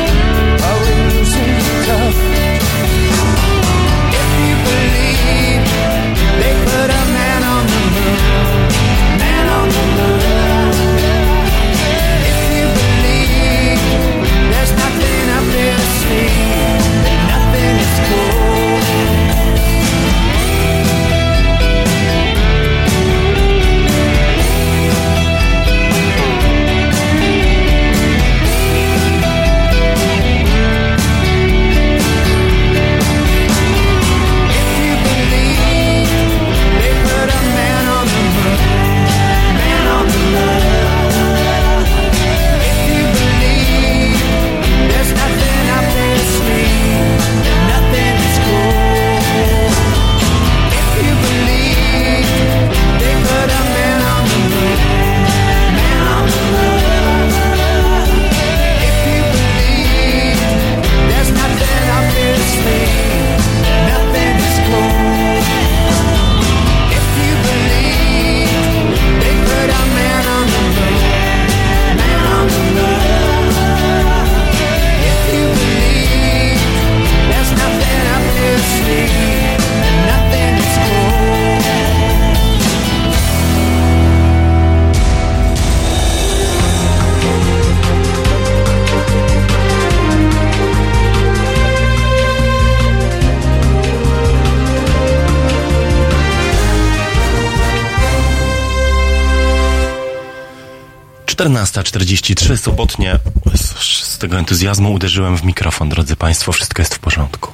14.43, 101.40 102.56
sobotnie. 102.56 103.18
Z 103.54 104.18
tego 104.18 104.38
entuzjazmu 104.38 104.92
uderzyłem 104.92 105.36
w 105.36 105.44
mikrofon, 105.44 105.88
drodzy 105.88 106.16
Państwo, 106.16 106.52
wszystko 106.52 106.82
jest 106.82 106.94
w 106.94 106.98
porządku. 106.98 107.52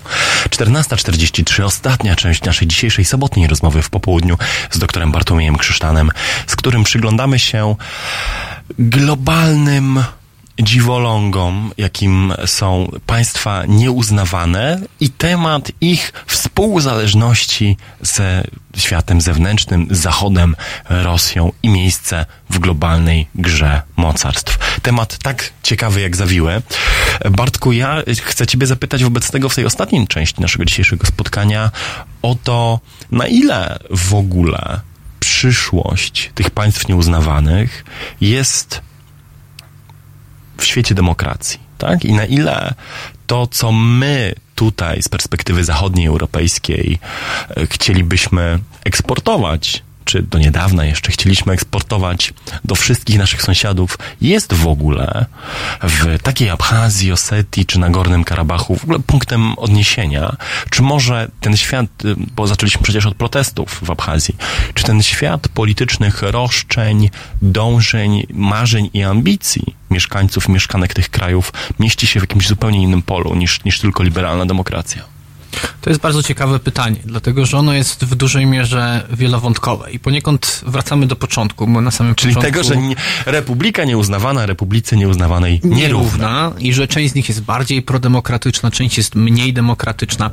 14.43, 0.51 1.63
ostatnia 1.63 2.17
część 2.17 2.43
naszej 2.43 2.69
dzisiejszej 2.69 3.05
sobotniej 3.05 3.47
rozmowy 3.47 3.83
w 3.83 3.91
popołudniu 3.91 4.39
z 4.71 4.79
doktorem 4.79 5.13
Bartłomiejem 5.13 5.59
Krzysztanem, 5.59 6.11
z 6.47 6.57
którym 6.57 6.85
przyglądamy 6.85 7.39
się 7.39 7.77
globalnym 8.79 10.05
dziwolągom, 10.63 11.73
jakim 11.77 12.33
są 12.47 12.91
państwa 13.07 13.67
nieuznawane 13.67 14.81
i 15.01 15.11
temat 15.11 15.73
ich 15.81 16.13
współzależności 16.27 17.77
ze 18.01 18.45
światem 18.77 19.21
zewnętrznym, 19.21 19.89
z 19.91 19.99
Zachodem, 19.99 20.57
Rosją 20.89 21.53
i 21.63 21.69
miejsce 21.69 22.27
w 22.51 22.59
globalnej 22.59 23.27
grze 23.35 23.83
mocarstw. 23.97 24.81
Temat 24.83 25.19
tak 25.19 25.53
ciekawy 25.63 26.01
jak 26.01 26.17
zawiłe. 26.17 26.63
Bartku, 27.31 27.73
ja 27.73 28.03
chcę 28.23 28.47
Ciebie 28.47 28.67
zapytać 28.67 29.05
wobec 29.05 29.31
tego 29.31 29.49
w 29.49 29.55
tej 29.55 29.65
ostatniej 29.65 30.07
części 30.07 30.41
naszego 30.41 30.65
dzisiejszego 30.65 31.07
spotkania 31.07 31.71
o 32.23 32.37
to, 32.45 32.81
na 33.11 33.27
ile 33.27 33.79
w 33.91 34.15
ogóle 34.15 34.81
przyszłość 35.21 36.31
tych 36.35 36.51
państw 36.51 36.89
nieuznawanych 36.89 37.85
jest 38.21 38.86
w 40.59 40.65
świecie 40.65 40.95
demokracji, 40.95 41.61
tak? 41.79 42.05
I 42.05 42.13
na 42.13 42.25
ile 42.25 42.75
to, 43.27 43.47
co 43.47 43.73
my 43.73 44.35
tutaj 44.55 45.03
z 45.03 45.09
perspektywy 45.09 45.65
zachodniej 45.65 46.07
europejskiej 46.07 46.99
e, 47.57 47.67
chcielibyśmy 47.67 48.59
eksportować, 48.85 49.83
czy 50.07 50.23
do 50.23 50.39
niedawna 50.39 50.85
jeszcze 50.85 51.13
chcieliśmy 51.13 51.53
eksportować 51.53 52.35
do 52.65 52.75
wszystkich 52.75 53.19
naszych 53.19 53.43
sąsiadów, 53.43 53.99
jest 54.21 54.55
w 54.55 54.67
ogóle 54.67 55.27
w 55.83 56.23
takiej 56.23 56.51
Abchazji, 56.51 57.13
Osetii 57.13 57.67
czy 57.67 57.79
Nagornym 57.79 58.25
Karabachu 58.25 58.77
w 58.77 58.85
ogóle 58.85 58.99
punktem 58.99 59.59
odniesienia? 59.59 60.37
Czy 60.71 60.83
może 60.83 61.31
ten 61.41 61.57
świat, 61.57 61.87
y, 62.05 62.15
bo 62.37 62.47
zaczęliśmy 62.47 62.83
przecież 62.83 63.07
od 63.07 63.15
protestów 63.15 63.81
w 63.83 63.91
Abchazji, 63.91 64.37
czy 64.75 64.85
ten 64.85 65.03
świat 65.03 65.49
politycznych 65.49 66.23
roszczeń, 66.23 67.11
dążeń, 67.43 68.27
marzeń 68.33 68.91
i 68.95 69.03
ambicji 69.03 69.75
mieszkańców, 69.91 70.49
mieszkanek 70.49 70.95
tych 70.95 71.11
krajów 71.11 71.53
mieści 71.79 72.07
się 72.07 72.21
w 72.21 72.23
jakimś 72.23 72.49
zupełnie 72.49 72.83
innym 72.83 73.03
polu 73.03 73.35
niż, 73.35 73.65
niż 73.65 73.81
tylko 73.81 74.03
liberalna 74.03 74.47
demokracja? 74.47 75.16
To 75.81 75.91
jest 75.91 76.01
bardzo 76.03 76.23
ciekawe 76.23 76.59
pytanie, 76.59 76.97
dlatego 77.05 77.47
że 77.47 77.59
ono 77.59 77.73
jest 77.73 78.05
w 78.05 78.15
dużej 78.15 78.47
mierze 78.47 79.07
wielowątkowe 79.11 79.91
i 79.91 79.99
poniekąd 79.99 80.61
wracamy 80.67 81.07
do 81.07 81.17
początku, 81.17 81.67
bo 81.67 81.81
na 81.81 81.91
samym 81.91 82.15
Czyli 82.15 82.35
początku... 82.35 82.63
tego, 82.63 82.69
że 82.69 82.77
nie, 82.77 82.97
republika 83.27 83.85
nieuznawana 83.85 84.47
republice 84.47 84.97
nieuznawanej 84.97 85.61
nierówna. 85.65 85.77
nierówna 85.77 86.53
i 86.59 86.73
że 86.73 86.89
część 86.89 87.13
z 87.13 87.15
nich 87.15 87.29
jest 87.29 87.43
bardziej 87.43 87.83
prodemokratyczna, 87.83 88.71
część 88.71 88.97
jest 88.97 89.15
mniej 89.15 89.53
demokratyczna. 89.53 90.31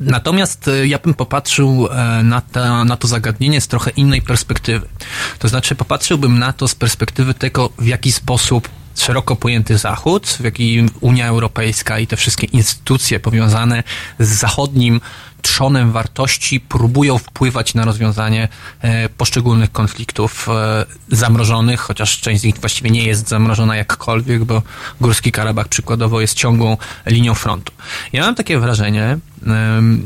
Natomiast 0.00 0.68
e, 0.68 0.86
ja 0.86 0.98
bym 0.98 1.14
popatrzył 1.14 1.88
e, 1.90 2.22
na, 2.22 2.40
ta, 2.40 2.84
na 2.84 2.96
to 2.96 3.08
zagadnienie 3.08 3.60
z 3.60 3.68
trochę 3.68 3.90
innej 3.90 4.22
perspektywy. 4.22 4.86
To 5.38 5.48
znaczy 5.48 5.74
popatrzyłbym 5.74 6.38
na 6.38 6.52
to 6.52 6.68
z 6.68 6.74
perspektywy 6.74 7.34
tego, 7.34 7.70
w 7.78 7.86
jaki 7.86 8.12
sposób 8.12 8.68
szeroko 9.00 9.36
pojęty 9.36 9.78
Zachód, 9.78 10.26
w 10.26 10.44
jaki 10.44 10.86
Unia 11.00 11.26
Europejska 11.26 11.98
i 11.98 12.06
te 12.06 12.16
wszystkie 12.16 12.46
instytucje 12.46 13.20
powiązane 13.20 13.82
z 14.18 14.28
zachodnim 14.28 15.00
trzonem 15.42 15.92
wartości 15.92 16.60
próbują 16.60 17.18
wpływać 17.18 17.74
na 17.74 17.84
rozwiązanie 17.84 18.48
e, 18.80 19.08
poszczególnych 19.08 19.72
konfliktów 19.72 20.48
e, 20.48 20.86
zamrożonych, 21.08 21.80
chociaż 21.80 22.20
część 22.20 22.40
z 22.40 22.44
nich 22.44 22.58
właściwie 22.58 22.90
nie 22.90 23.04
jest 23.04 23.28
zamrożona 23.28 23.76
jakkolwiek, 23.76 24.44
bo 24.44 24.62
Górski 25.00 25.32
Karabach 25.32 25.68
przykładowo 25.68 26.20
jest 26.20 26.34
ciągłą 26.34 26.76
linią 27.06 27.34
frontu. 27.34 27.72
Ja 28.12 28.22
mam 28.22 28.34
takie 28.34 28.58
wrażenie, 28.58 29.18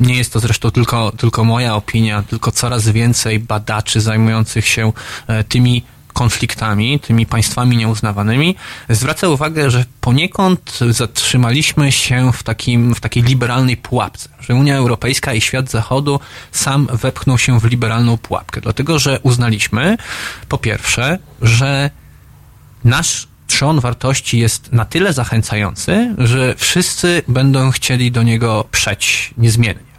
nie 0.00 0.16
jest 0.16 0.32
to 0.32 0.40
zresztą 0.40 0.70
tylko, 0.70 1.12
tylko 1.16 1.44
moja 1.44 1.74
opinia, 1.74 2.22
tylko 2.22 2.52
coraz 2.52 2.88
więcej 2.88 3.38
badaczy 3.38 4.00
zajmujących 4.00 4.66
się 4.66 4.92
e, 5.26 5.44
tymi 5.44 5.82
konfliktami, 6.14 7.00
tymi 7.00 7.26
państwami 7.26 7.76
nieuznawanymi, 7.76 8.56
zwraca 8.88 9.28
uwagę, 9.28 9.70
że 9.70 9.84
poniekąd 10.00 10.78
zatrzymaliśmy 10.90 11.92
się 11.92 12.32
w, 12.32 12.42
takim, 12.42 12.94
w 12.94 13.00
takiej 13.00 13.22
liberalnej 13.22 13.76
pułapce, 13.76 14.28
że 14.40 14.54
Unia 14.54 14.76
Europejska 14.76 15.34
i 15.34 15.40
świat 15.40 15.70
Zachodu 15.70 16.20
sam 16.52 16.88
wepchnął 16.92 17.38
się 17.38 17.60
w 17.60 17.64
liberalną 17.64 18.18
pułapkę, 18.18 18.60
dlatego 18.60 18.98
że 18.98 19.20
uznaliśmy, 19.22 19.96
po 20.48 20.58
pierwsze, 20.58 21.18
że 21.42 21.90
nasz 22.84 23.28
trzon 23.46 23.80
wartości 23.80 24.38
jest 24.38 24.72
na 24.72 24.84
tyle 24.84 25.12
zachęcający, 25.12 26.14
że 26.18 26.54
wszyscy 26.58 27.22
będą 27.28 27.70
chcieli 27.70 28.12
do 28.12 28.22
niego 28.22 28.64
przeć 28.70 29.34
niezmiennie 29.38 29.93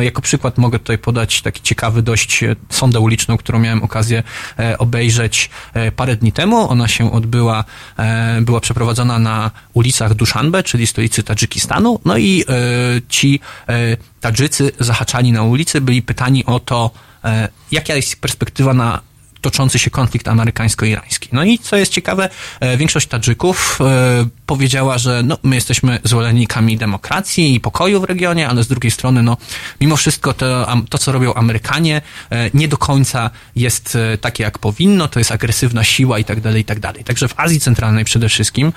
Jako 0.00 0.22
przykład 0.22 0.58
mogę 0.58 0.78
tutaj 0.78 0.98
podać 0.98 1.42
taki 1.42 1.62
ciekawy 1.62 2.02
dość 2.02 2.42
e, 2.42 2.56
sondę 2.70 3.00
uliczną, 3.00 3.36
którą 3.36 3.58
miałem 3.58 3.82
okazję 3.82 4.22
e, 4.58 4.78
obejrzeć 4.78 5.50
e, 5.74 5.92
parę 5.92 6.16
dni 6.16 6.32
temu. 6.32 6.70
Ona 6.70 6.88
się 6.88 7.12
odbyła, 7.12 7.64
e, 7.98 8.40
była 8.42 8.60
przeprowadzona 8.60 9.18
na 9.18 9.50
ulicach 9.74 10.14
Duszanbe, 10.14 10.62
czyli 10.62 10.86
stolicy 10.86 11.22
Tadżykistanu. 11.22 12.00
No 12.04 12.16
i 12.16 12.44
e, 12.48 12.54
ci 13.08 13.40
e, 13.68 13.96
Tadżycy 14.20 14.72
zahaczani 14.80 15.32
na 15.32 15.42
ulicy 15.42 15.80
byli 15.80 16.02
pytani 16.02 16.44
o 16.44 16.60
to, 16.60 16.90
e, 17.24 17.48
jaka 17.72 17.94
jest 17.94 18.20
perspektywa 18.20 18.74
na 18.74 19.07
toczący 19.40 19.78
się 19.78 19.90
konflikt 19.90 20.28
amerykańsko-irański. 20.28 21.28
No 21.32 21.44
i 21.44 21.58
co 21.58 21.76
jest 21.76 21.92
ciekawe, 21.92 22.28
e, 22.60 22.76
większość 22.76 23.06
Tadżyków 23.06 23.78
e, 23.80 24.26
powiedziała, 24.46 24.98
że 24.98 25.22
no, 25.22 25.38
my 25.42 25.54
jesteśmy 25.54 25.98
zwolennikami 26.04 26.76
demokracji 26.76 27.54
i 27.54 27.60
pokoju 27.60 28.00
w 28.00 28.04
regionie, 28.04 28.48
ale 28.48 28.62
z 28.62 28.68
drugiej 28.68 28.90
strony, 28.90 29.22
no, 29.22 29.36
mimo 29.80 29.96
wszystko 29.96 30.34
to, 30.34 30.66
to 30.90 30.98
co 30.98 31.12
robią 31.12 31.34
Amerykanie, 31.34 32.02
e, 32.30 32.50
nie 32.54 32.68
do 32.68 32.76
końca 32.76 33.30
jest 33.56 33.98
takie, 34.20 34.42
jak 34.42 34.58
powinno, 34.58 35.08
to 35.08 35.20
jest 35.20 35.32
agresywna 35.32 35.84
siła 35.84 36.18
i 36.18 36.24
tak 36.24 36.40
dalej, 36.40 36.62
i 36.62 36.64
tak 36.64 36.80
dalej. 36.80 37.04
Także 37.04 37.28
w 37.28 37.40
Azji 37.40 37.60
Centralnej 37.60 38.04
przede 38.04 38.28
wszystkim 38.28 38.72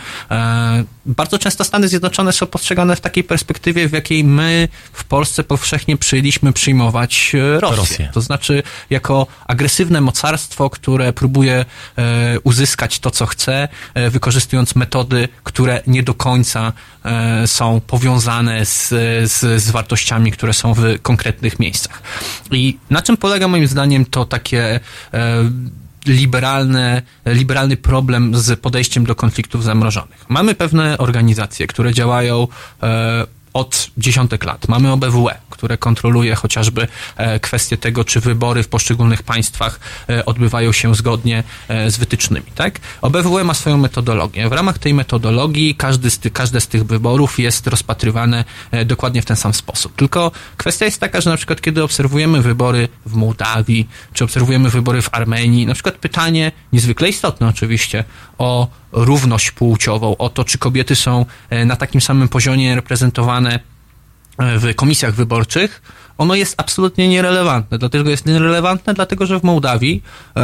bardzo 1.05 1.39
często 1.39 1.63
Stany 1.63 1.87
Zjednoczone 1.87 2.33
są 2.33 2.47
postrzegane 2.47 2.95
w 2.95 3.01
takiej 3.01 3.23
perspektywie, 3.23 3.89
w 3.89 3.93
jakiej 3.93 4.23
my 4.23 4.67
w 4.93 5.03
Polsce 5.03 5.43
powszechnie 5.43 5.97
przyjęliśmy 5.97 6.53
przyjmować 6.53 7.35
Rosję. 7.59 7.77
Rosję. 7.77 8.09
To 8.13 8.21
znaczy 8.21 8.63
jako 8.89 9.27
agresywne 9.47 10.01
mocarstwo, 10.01 10.50
które 10.69 11.13
próbuje 11.13 11.65
e, 11.97 12.39
uzyskać 12.39 12.99
to, 12.99 13.11
co 13.11 13.25
chce, 13.25 13.67
e, 13.93 14.09
wykorzystując 14.09 14.75
metody, 14.75 15.27
które 15.43 15.81
nie 15.87 16.03
do 16.03 16.13
końca 16.13 16.73
e, 17.05 17.47
są 17.47 17.81
powiązane 17.87 18.65
z, 18.65 18.89
z, 19.31 19.63
z 19.63 19.71
wartościami, 19.71 20.31
które 20.31 20.53
są 20.53 20.73
w 20.73 21.01
konkretnych 21.01 21.59
miejscach. 21.59 22.01
I 22.51 22.77
na 22.89 23.01
czym 23.01 23.17
polega 23.17 23.47
moim 23.47 23.67
zdaniem 23.67 24.05
to 24.05 24.25
takie 24.25 24.79
liberalne, 26.05 27.01
liberalny 27.25 27.77
problem 27.77 28.35
z 28.35 28.59
podejściem 28.59 29.05
do 29.05 29.15
konfliktów 29.15 29.63
zamrożonych. 29.63 30.25
Mamy 30.29 30.55
pewne 30.55 30.97
organizacje, 30.97 31.67
które 31.67 31.93
działają 31.93 32.47
od 33.53 33.91
dziesiątek 33.97 34.43
lat. 34.43 34.67
Mamy 34.67 34.91
OBWE, 34.91 35.37
które 35.49 35.77
kontroluje 35.77 36.35
chociażby 36.35 36.87
e, 37.17 37.39
kwestię 37.39 37.77
tego, 37.77 38.03
czy 38.03 38.19
wybory 38.19 38.63
w 38.63 38.67
poszczególnych 38.67 39.23
państwach 39.23 39.79
e, 40.09 40.25
odbywają 40.25 40.71
się 40.71 40.95
zgodnie 40.95 41.43
e, 41.67 41.91
z 41.91 41.97
wytycznymi. 41.97 42.45
Tak? 42.55 42.79
OBWE 43.01 43.43
ma 43.43 43.53
swoją 43.53 43.77
metodologię. 43.77 44.49
W 44.49 44.51
ramach 44.51 44.79
tej 44.79 44.93
metodologii 44.93 45.75
każdy 45.75 46.09
z 46.09 46.19
ty, 46.19 46.31
każde 46.31 46.61
z 46.61 46.67
tych 46.67 46.85
wyborów 46.85 47.39
jest 47.39 47.67
rozpatrywane 47.67 48.43
dokładnie 48.85 49.21
w 49.21 49.25
ten 49.25 49.37
sam 49.37 49.53
sposób. 49.53 49.95
Tylko 49.95 50.31
kwestia 50.57 50.85
jest 50.85 50.99
taka, 50.99 51.21
że 51.21 51.29
na 51.29 51.37
przykład 51.37 51.61
kiedy 51.61 51.83
obserwujemy 51.83 52.41
wybory 52.41 52.87
w 53.05 53.13
Mołdawii, 53.13 53.87
czy 54.13 54.23
obserwujemy 54.23 54.69
wybory 54.69 55.01
w 55.01 55.09
Armenii, 55.11 55.65
na 55.65 55.73
przykład 55.73 55.95
pytanie, 55.95 56.51
niezwykle 56.73 57.09
istotne 57.09 57.47
oczywiście, 57.47 58.03
o 58.37 58.67
równość 58.91 59.51
płciową, 59.51 60.17
o 60.17 60.29
to, 60.29 60.43
czy 60.43 60.57
kobiety 60.57 60.95
są 60.95 61.25
e, 61.49 61.65
na 61.65 61.75
takim 61.75 62.01
samym 62.01 62.27
poziomie 62.27 62.75
reprezentowane 62.75 63.59
e, 64.37 64.59
w 64.59 64.75
komisjach 64.75 65.13
wyborczych, 65.13 65.81
ono 66.17 66.35
jest 66.35 66.55
absolutnie 66.57 67.07
nierelevantne. 67.07 67.77
Dlatego 67.77 68.09
jest 68.09 68.25
nierelevantne, 68.25 68.93
dlatego 68.93 69.25
że 69.25 69.39
w 69.39 69.43
Mołdawii 69.43 70.03
e, 70.35 70.41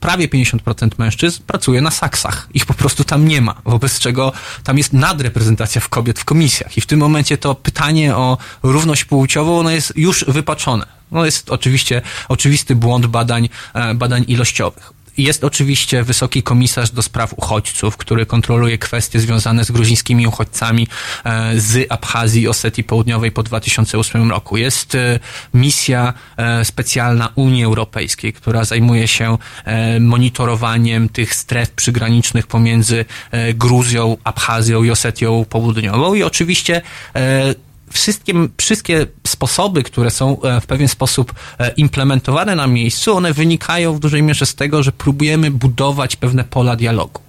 prawie 0.00 0.28
50% 0.28 0.88
mężczyzn 0.98 1.42
pracuje 1.46 1.80
na 1.80 1.90
saksach. 1.90 2.48
Ich 2.54 2.66
po 2.66 2.74
prostu 2.74 3.04
tam 3.04 3.28
nie 3.28 3.40
ma, 3.40 3.54
wobec 3.64 3.98
czego 3.98 4.32
tam 4.64 4.78
jest 4.78 4.92
nadreprezentacja 4.92 5.80
w 5.80 5.88
kobiet 5.88 6.18
w 6.18 6.24
komisjach. 6.24 6.76
I 6.78 6.80
w 6.80 6.86
tym 6.86 7.00
momencie 7.00 7.38
to 7.38 7.54
pytanie 7.54 8.16
o 8.16 8.38
równość 8.62 9.04
płciową, 9.04 9.58
ono 9.58 9.70
jest 9.70 9.92
już 9.96 10.24
wypaczone. 10.28 10.86
No 11.10 11.24
jest 11.24 11.50
oczywiście 11.50 12.02
oczywisty 12.28 12.76
błąd 12.76 13.06
badań, 13.06 13.48
badań 13.94 14.24
ilościowych. 14.28 14.92
Jest 15.18 15.44
oczywiście 15.44 16.02
wysoki 16.02 16.42
komisarz 16.42 16.90
do 16.90 17.02
spraw 17.02 17.34
uchodźców, 17.36 17.96
który 17.96 18.26
kontroluje 18.26 18.78
kwestie 18.78 19.20
związane 19.20 19.64
z 19.64 19.70
gruzińskimi 19.70 20.26
uchodźcami 20.26 20.88
e, 21.24 21.60
z 21.60 21.86
Abchazji 21.92 22.42
i 22.42 22.48
Osetii 22.48 22.84
Południowej 22.84 23.32
po 23.32 23.42
2008 23.42 24.30
roku. 24.30 24.56
Jest 24.56 24.94
e, 24.94 25.20
misja 25.54 26.14
e, 26.36 26.64
specjalna 26.64 27.28
Unii 27.34 27.64
Europejskiej, 27.64 28.32
która 28.32 28.64
zajmuje 28.64 29.08
się 29.08 29.38
monitorowaniem 30.00 31.08
tych 31.08 31.34
stref 31.34 31.70
przygranicznych 31.70 32.46
pomiędzy 32.46 33.04
Gruzją, 33.54 34.16
Abchazją 34.24 34.82
i 34.82 34.90
Osetią 34.90 35.44
Południową 35.48 36.14
i 36.14 36.22
oczywiście 36.22 36.82
wszystkie, 37.92 38.34
wszystkie 38.58 39.06
sposoby, 39.26 39.82
które 39.82 40.10
są 40.10 40.42
e, 40.42 40.60
w 40.60 40.66
pewien 40.66 40.88
sposób 40.88 41.32
e, 41.58 41.70
implementowane 41.70 42.56
na 42.56 42.66
miejscu, 42.66 43.16
one 43.16 43.32
wynikają 43.32 43.94
w 43.94 44.00
dużej 44.00 44.22
mierze 44.22 44.46
z 44.46 44.54
tego, 44.54 44.82
że 44.82 44.92
próbujemy 44.92 45.50
budować 45.50 46.16
pewne 46.16 46.44
pola 46.44 46.76
dialogu. 46.76 47.20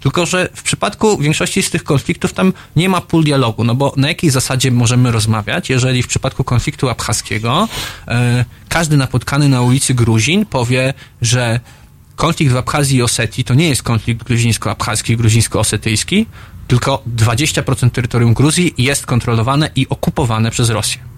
Tylko, 0.00 0.26
że 0.26 0.48
w 0.54 0.62
przypadku 0.62 1.18
większości 1.18 1.62
z 1.62 1.70
tych 1.70 1.84
konfliktów 1.84 2.32
tam 2.32 2.52
nie 2.76 2.88
ma 2.88 3.00
pól 3.00 3.24
dialogu, 3.24 3.64
no 3.64 3.74
bo 3.74 3.92
na 3.96 4.08
jakiej 4.08 4.30
zasadzie 4.30 4.70
możemy 4.70 5.12
rozmawiać, 5.12 5.70
jeżeli 5.70 6.02
w 6.02 6.06
przypadku 6.06 6.44
konfliktu 6.44 6.88
abchaskiego 6.88 7.68
e, 8.08 8.44
każdy 8.68 8.96
napotkany 8.96 9.48
na 9.48 9.62
ulicy 9.62 9.94
Gruzin 9.94 10.46
powie, 10.46 10.94
że 11.22 11.60
konflikt 12.16 12.52
w 12.52 12.56
Abchazji 12.56 12.98
i 12.98 13.02
Osetii 13.02 13.44
to 13.44 13.54
nie 13.54 13.68
jest 13.68 13.82
konflikt 13.82 14.24
gruzińsko-abchazki 14.24 15.16
gruzińsko-osetyjski, 15.16 16.26
tylko 16.68 17.02
20% 17.16 17.90
terytorium 17.90 18.34
Gruzji 18.34 18.74
jest 18.78 19.06
kontrolowane 19.06 19.70
i 19.76 19.88
okupowane 19.88 20.50
przez 20.50 20.70
Rosję. 20.70 21.13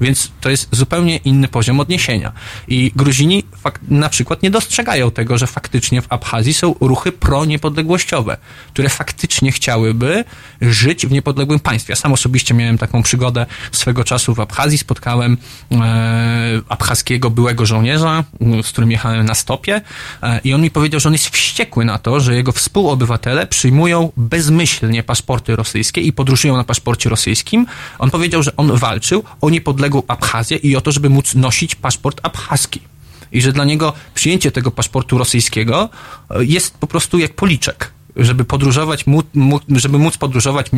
Więc 0.00 0.32
to 0.40 0.50
jest 0.50 0.68
zupełnie 0.72 1.16
inny 1.16 1.48
poziom 1.48 1.80
odniesienia. 1.80 2.32
I 2.68 2.92
Gruzini 2.96 3.44
na 3.88 4.08
przykład 4.08 4.42
nie 4.42 4.50
dostrzegają 4.50 5.10
tego, 5.10 5.38
że 5.38 5.46
faktycznie 5.46 6.02
w 6.02 6.06
Abchazji 6.08 6.54
są 6.54 6.74
ruchy 6.80 7.12
pro-niepodległościowe, 7.12 8.36
które 8.68 8.88
faktycznie 8.88 9.52
chciałyby 9.52 10.24
żyć 10.60 11.06
w 11.06 11.12
niepodległym 11.12 11.60
państwie. 11.60 11.92
Ja 11.92 11.96
sam 11.96 12.12
osobiście 12.12 12.54
miałem 12.54 12.78
taką 12.78 13.02
przygodę 13.02 13.46
swego 13.72 14.04
czasu 14.04 14.34
w 14.34 14.40
Abchazji. 14.40 14.78
Spotkałem 14.78 15.36
e, 15.72 16.60
abchazkiego 16.68 17.30
byłego 17.30 17.66
żołnierza, 17.66 18.24
m, 18.40 18.62
z 18.62 18.68
którym 18.68 18.90
jechałem 18.90 19.26
na 19.26 19.34
stopie 19.34 19.80
e, 20.22 20.40
i 20.44 20.54
on 20.54 20.62
mi 20.62 20.70
powiedział, 20.70 21.00
że 21.00 21.08
on 21.08 21.12
jest 21.12 21.28
wściekły 21.28 21.84
na 21.84 21.98
to, 21.98 22.20
że 22.20 22.34
jego 22.34 22.52
współobywatele 22.52 23.46
przyjmują 23.46 24.12
bezmyślnie 24.16 25.02
paszporty 25.02 25.56
rosyjskie 25.56 26.00
i 26.00 26.12
podróżują 26.12 26.56
na 26.56 26.64
paszporcie 26.64 27.10
rosyjskim. 27.10 27.66
On 27.98 28.10
powiedział, 28.10 28.42
że 28.42 28.56
on 28.56 28.76
walczył 28.76 29.24
o 29.40 29.50
niepodległą 29.84 30.02
Abchazję 30.08 30.56
i 30.56 30.76
o 30.76 30.80
to, 30.80 30.92
żeby 30.92 31.08
móc 31.10 31.34
nosić 31.34 31.74
paszport 31.74 32.20
abchazki. 32.22 32.80
I 33.32 33.42
że 33.42 33.52
dla 33.52 33.64
niego 33.64 33.92
przyjęcie 34.14 34.52
tego 34.52 34.70
paszportu 34.70 35.18
rosyjskiego 35.18 35.88
e, 36.30 36.44
jest 36.44 36.78
po 36.78 36.86
prostu 36.86 37.18
jak 37.18 37.34
policzek. 37.34 37.90
Żeby 38.16 38.44
podróżować, 38.44 39.04
żeby 39.68 39.98
móc 39.98 40.16
podróżować, 40.16 40.70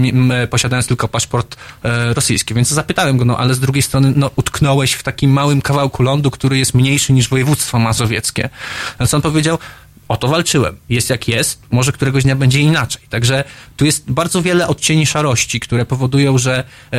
posiadając 0.50 0.86
tylko 0.86 1.08
paszport 1.08 1.56
e, 1.82 2.14
rosyjski. 2.14 2.54
Więc 2.54 2.68
zapytałem 2.68 3.16
go, 3.16 3.24
no 3.24 3.38
ale 3.38 3.54
z 3.54 3.60
drugiej 3.60 3.82
strony, 3.82 4.12
no 4.16 4.30
utknąłeś 4.36 4.92
w 4.92 5.02
takim 5.02 5.30
małym 5.30 5.60
kawałku 5.62 6.02
lądu, 6.02 6.30
który 6.30 6.58
jest 6.58 6.74
mniejszy 6.74 7.12
niż 7.12 7.28
województwo 7.28 7.78
mazowieckie. 7.78 8.48
Co 9.08 9.16
on 9.16 9.22
powiedział? 9.22 9.58
O 10.08 10.16
to 10.16 10.28
walczyłem. 10.28 10.76
Jest 10.88 11.10
jak 11.10 11.28
jest, 11.28 11.62
może 11.70 11.92
któregoś 11.92 12.22
dnia 12.22 12.36
będzie 12.36 12.60
inaczej. 12.60 13.02
Także 13.10 13.44
tu 13.76 13.84
jest 13.84 14.10
bardzo 14.10 14.42
wiele 14.42 14.68
odcieni 14.68 15.06
szarości, 15.06 15.60
które 15.60 15.86
powodują, 15.86 16.38
że 16.38 16.64
e, 16.92 16.98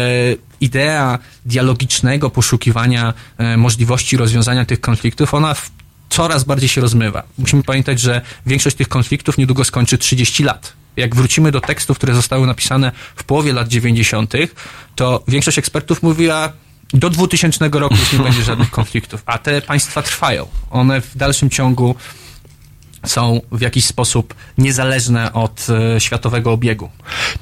idea 0.61 1.19
dialogicznego 1.45 2.29
poszukiwania 2.29 3.13
e, 3.37 3.57
możliwości 3.57 4.17
rozwiązania 4.17 4.65
tych 4.65 4.81
konfliktów, 4.81 5.33
ona 5.33 5.55
coraz 6.09 6.43
bardziej 6.43 6.69
się 6.69 6.81
rozmywa. 6.81 7.23
Musimy 7.37 7.63
pamiętać, 7.63 7.99
że 7.99 8.21
większość 8.45 8.75
tych 8.75 8.87
konfliktów 8.87 9.37
niedługo 9.37 9.63
skończy 9.63 9.97
30 9.97 10.43
lat. 10.43 10.73
Jak 10.95 11.15
wrócimy 11.15 11.51
do 11.51 11.61
tekstów, 11.61 11.97
które 11.97 12.15
zostały 12.15 12.47
napisane 12.47 12.91
w 13.15 13.23
połowie 13.23 13.53
lat 13.53 13.67
90., 13.67 14.33
to 14.95 15.23
większość 15.27 15.57
ekspertów 15.57 16.03
mówiła, 16.03 16.53
do 16.93 17.09
2000 17.09 17.69
roku 17.69 17.95
już 17.95 18.13
nie 18.13 18.19
będzie 18.19 18.43
żadnych 18.43 18.71
konfliktów, 18.71 19.23
a 19.25 19.37
te 19.37 19.61
państwa 19.61 20.01
trwają. 20.01 20.47
One 20.69 21.01
w 21.01 21.17
dalszym 21.17 21.49
ciągu 21.49 21.95
są 23.07 23.41
w 23.51 23.61
jakiś 23.61 23.85
sposób 23.85 24.33
niezależne 24.57 25.33
od 25.33 25.67
e, 25.95 25.99
światowego 25.99 26.51
obiegu. 26.51 26.89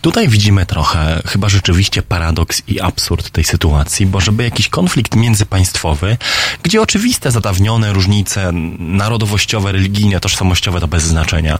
Tutaj 0.01 0.27
widzimy 0.27 0.65
trochę 0.65 1.21
chyba 1.27 1.49
rzeczywiście 1.49 2.01
paradoks 2.01 2.61
i 2.67 2.81
absurd 2.81 3.29
tej 3.29 3.43
sytuacji, 3.43 4.05
bo 4.05 4.21
żeby 4.21 4.43
jakiś 4.43 4.69
konflikt 4.69 5.15
międzypaństwowy, 5.15 6.17
gdzie 6.63 6.81
oczywiste 6.81 7.31
zadawnione 7.31 7.93
różnice 7.93 8.51
narodowościowe, 8.79 9.71
religijne, 9.71 10.19
tożsamościowe 10.19 10.79
to 10.79 10.87
bez 10.87 11.03
znaczenia, 11.03 11.59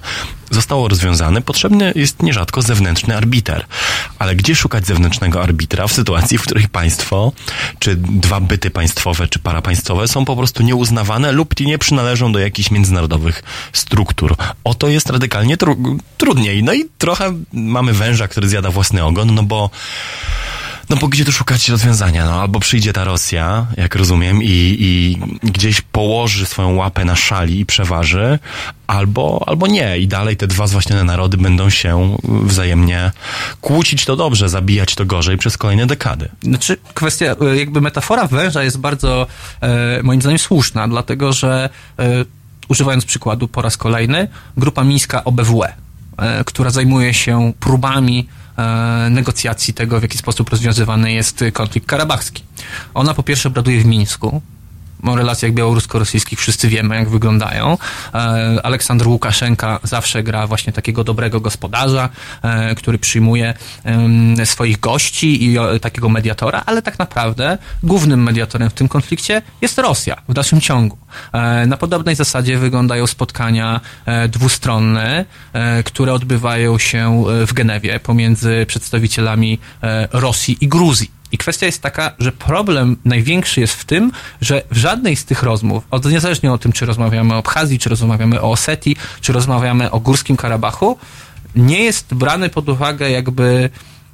zostało 0.52 0.88
rozwiązane, 0.88 1.42
potrzebny 1.42 1.94
jest 1.96 2.24
nierzadko 2.24 2.62
zewnętrzny 2.62 3.18
arbiter. 3.18 3.66
Ale 4.20 4.36
gdzie 4.36 4.56
szukać 4.56 4.88
zewnętrznego 4.88 5.44
arbitra 5.44 5.88
w 5.88 5.94
sytuacji, 5.94 6.38
w 6.38 6.42
której 6.42 6.68
państwo, 6.68 7.32
czy 7.80 7.96
dwa 7.96 8.40
byty 8.40 8.72
państwowe, 8.72 9.28
czy 9.28 9.40
parapaństwowe 9.40 10.08
są 10.08 10.26
po 10.26 10.36
prostu 10.36 10.64
nieuznawane 10.64 11.32
lub 11.32 11.56
nie 11.66 11.78
przynależą 11.78 12.32
do 12.32 12.40
jakichś 12.40 12.72
międzynarodowych 12.72 13.44
struktur. 13.74 14.36
Oto 14.64 14.88
jest 14.88 15.10
radykalnie 15.10 15.58
tru- 15.58 16.00
trudniej. 16.18 16.64
No 16.64 16.74
i 16.74 16.86
trochę 16.98 17.34
mamy 17.54 17.94
węża, 17.94 18.28
który 18.28 18.50
zjada 18.50 18.72
własny 18.72 19.04
ogon, 19.04 19.36
no 19.36 19.44
bo 19.44 19.70
No 20.90 20.96
bo 20.96 21.08
gdzie 21.08 21.26
tu 21.26 21.32
szukać 21.32 21.70
rozwiązania? 21.70 22.26
No 22.26 22.42
albo 22.42 22.60
przyjdzie 22.60 22.94
ta 22.94 23.04
Rosja, 23.04 23.68
jak 23.78 23.96
rozumiem, 23.96 24.44
i, 24.44 24.78
i 24.80 25.18
gdzieś 25.44 25.82
położy 25.82 26.46
swoją 26.46 26.76
łapę 26.76 27.06
na 27.06 27.16
szali 27.16 27.60
i 27.60 27.66
przeważy, 27.66 28.40
albo, 28.88 29.44
albo 29.48 29.68
nie. 29.68 29.98
I 29.98 30.08
dalej 30.08 30.38
te 30.38 30.48
dwa 30.48 30.68
zwaśnione 30.68 31.04
narody 31.04 31.38
będą 31.38 31.70
się 31.70 32.18
wzajemnie 32.24 33.12
kłócić 33.62 34.06
to 34.06 34.16
dobrze, 34.16 34.50
zabijać 34.50 34.96
to 34.96 35.06
gorzej 35.06 35.38
przez 35.38 35.58
kolejne 35.58 35.88
dekady. 35.88 36.30
Znaczy, 36.44 36.78
kwestia, 36.94 37.36
e, 37.42 37.58
jakby 37.58 37.82
metafora 37.82 38.28
węża 38.28 38.64
jest 38.64 38.78
bardzo, 38.78 39.28
e, 39.62 40.04
moim 40.04 40.22
zdaniem, 40.22 40.40
słuszna, 40.40 40.88
dlatego 40.88 41.34
że, 41.34 41.70
e, 42.00 42.26
używając 42.68 43.06
przykładu 43.06 43.48
po 43.48 43.62
raz 43.62 43.78
kolejny, 43.78 44.28
grupa 44.58 44.84
mińska 44.84 45.24
OBWE, 45.24 45.74
e, 46.18 46.44
która 46.44 46.70
zajmuje 46.70 47.14
się 47.14 47.54
próbami 47.60 48.28
negocjacji 49.10 49.74
tego, 49.74 50.00
w 50.00 50.02
jaki 50.02 50.18
sposób 50.18 50.50
rozwiązywany 50.50 51.12
jest 51.14 51.44
konflikt 51.54 51.88
karabachski. 51.88 52.44
Ona 52.94 53.14
po 53.14 53.24
pierwsze 53.24 53.50
braduje 53.50 53.82
w 53.82 53.86
Mińsku, 53.86 54.42
o 55.12 55.16
relacjach 55.16 55.52
białorusko-rosyjskich 55.54 56.40
wszyscy 56.40 56.68
wiemy, 56.68 56.96
jak 56.96 57.10
wyglądają. 57.10 57.78
E, 58.14 58.18
Aleksandr 58.64 59.08
Łukaszenka 59.08 59.80
zawsze 59.84 60.24
gra 60.24 60.48
właśnie 60.48 60.74
takiego 60.74 61.04
dobrego 61.04 61.40
gospodarza, 61.42 62.10
e, 62.42 62.76
który 62.76 62.98
przyjmuje 62.98 63.54
swoich 64.46 64.80
gości 64.80 65.44
i 65.44 65.58
o, 65.60 65.80
takiego 65.80 66.10
mediatora, 66.10 66.64
ale 66.66 66.82
tak 66.82 67.00
naprawdę 67.00 67.58
głównym 67.84 68.24
mediatorem 68.24 68.70
w 68.70 68.74
tym 68.74 68.88
konflikcie 68.88 69.42
jest 69.62 69.78
Rosja 69.78 70.16
w 70.30 70.34
dalszym 70.34 70.62
ciągu. 70.62 70.98
E, 71.34 71.66
Na 71.68 71.78
podobnej 71.78 72.16
zasadzie 72.16 72.58
wyglądają 72.58 73.08
spotkania 73.08 73.82
e, 74.06 74.28
dwustronne, 74.28 75.26
e, 75.54 75.84
które 75.84 76.14
odbywają 76.14 76.78
się 76.78 77.24
e, 77.28 77.48
w 77.48 77.54
Genewie 77.54 78.00
pomiędzy 78.00 78.66
przedstawicielami 78.68 79.60
e, 79.84 80.08
Rosji 80.12 80.58
i 80.62 80.68
Gruzji. 80.68 81.15
I 81.32 81.38
kwestia 81.38 81.66
jest 81.66 81.82
taka, 81.82 82.12
że 82.20 82.32
problem 82.32 82.98
największy 83.06 83.62
jest 83.62 83.74
w 83.74 83.86
tym, 83.86 84.12
że 84.42 84.62
w 84.72 84.78
żadnej 84.78 85.16
z 85.16 85.26
tych 85.26 85.44
rozmów, 85.44 85.84
od, 85.92 86.06
niezależnie 86.06 86.52
o 86.52 86.58
tym, 86.58 86.72
czy 86.72 86.86
rozmawiamy 86.86 87.34
o 87.34 87.38
Abchazji, 87.38 87.80
czy 87.80 87.90
rozmawiamy 87.90 88.42
o 88.42 88.52
Osetii, 88.52 88.96
czy 89.22 89.34
rozmawiamy 89.34 89.92
o 89.92 90.00
Górskim 90.00 90.38
Karabachu, 90.38 90.98
nie 91.56 91.84
jest 91.84 92.14
brany 92.14 92.50
pod 92.50 92.70
uwagę 92.70 93.10
jakby 93.10 93.70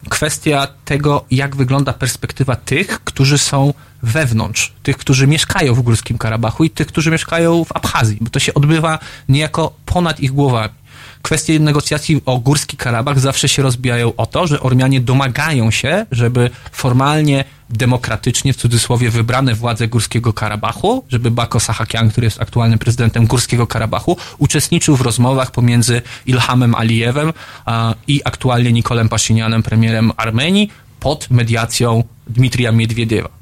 kwestia 0.10 0.68
tego, 0.86 1.26
jak 1.32 1.56
wygląda 1.56 1.94
perspektywa 1.94 2.56
tych, 2.56 3.04
którzy 3.04 3.38
są 3.38 3.74
wewnątrz, 4.04 4.74
tych, 4.84 4.98
którzy 4.98 5.28
mieszkają 5.28 5.74
w 5.74 5.82
Górskim 5.82 6.18
Karabachu 6.18 6.64
i 6.64 6.70
tych, 6.70 6.88
którzy 6.88 7.12
mieszkają 7.12 7.66
w 7.66 7.76
Abchazji, 7.76 8.18
bo 8.22 8.30
to 8.30 8.40
się 8.40 8.54
odbywa 8.54 9.00
niejako 9.30 9.74
ponad 9.86 10.20
ich 10.20 10.32
głowami. 10.32 10.74
Kwestie 11.22 11.60
negocjacji 11.60 12.22
o 12.26 12.39
Górski 12.39 12.77
Karabach 12.77 13.19
zawsze 13.19 13.49
się 13.49 13.61
rozbijają 13.61 14.15
o 14.15 14.26
to, 14.26 14.48
że 14.48 14.60
Ormianie 14.60 15.02
domagają 15.02 15.72
się, 15.72 16.06
żeby 16.11 16.49
formalnie, 16.72 17.43
demokratycznie, 17.69 18.53
w 18.53 18.57
cudzysłowie, 18.57 19.10
wybrane 19.10 19.56
władze 19.56 19.88
Górskiego 19.88 20.34
Karabachu, 20.34 21.06
żeby 21.10 21.31
Bako 21.31 21.60
Sahakian, 21.60 22.10
który 22.10 22.26
jest 22.26 22.41
aktualnym 22.41 22.80
prezydentem 22.80 23.27
Górskiego 23.27 23.68
Karabachu, 23.68 24.18
uczestniczył 24.38 24.95
w 24.95 25.02
rozmowach 25.02 25.52
pomiędzy 25.52 26.02
Ilhamem 26.26 26.76
Alijewem 26.76 27.34
a, 27.65 27.95
i 28.07 28.22
aktualnie 28.26 28.72
Nikolem 28.72 29.10
Paszynianem, 29.10 29.64
premierem 29.64 30.11
Armenii, 30.18 30.72
pod 30.99 31.30
mediacją 31.30 32.03
Dmitrija 32.27 32.72
Miedwiediewa. 32.72 33.41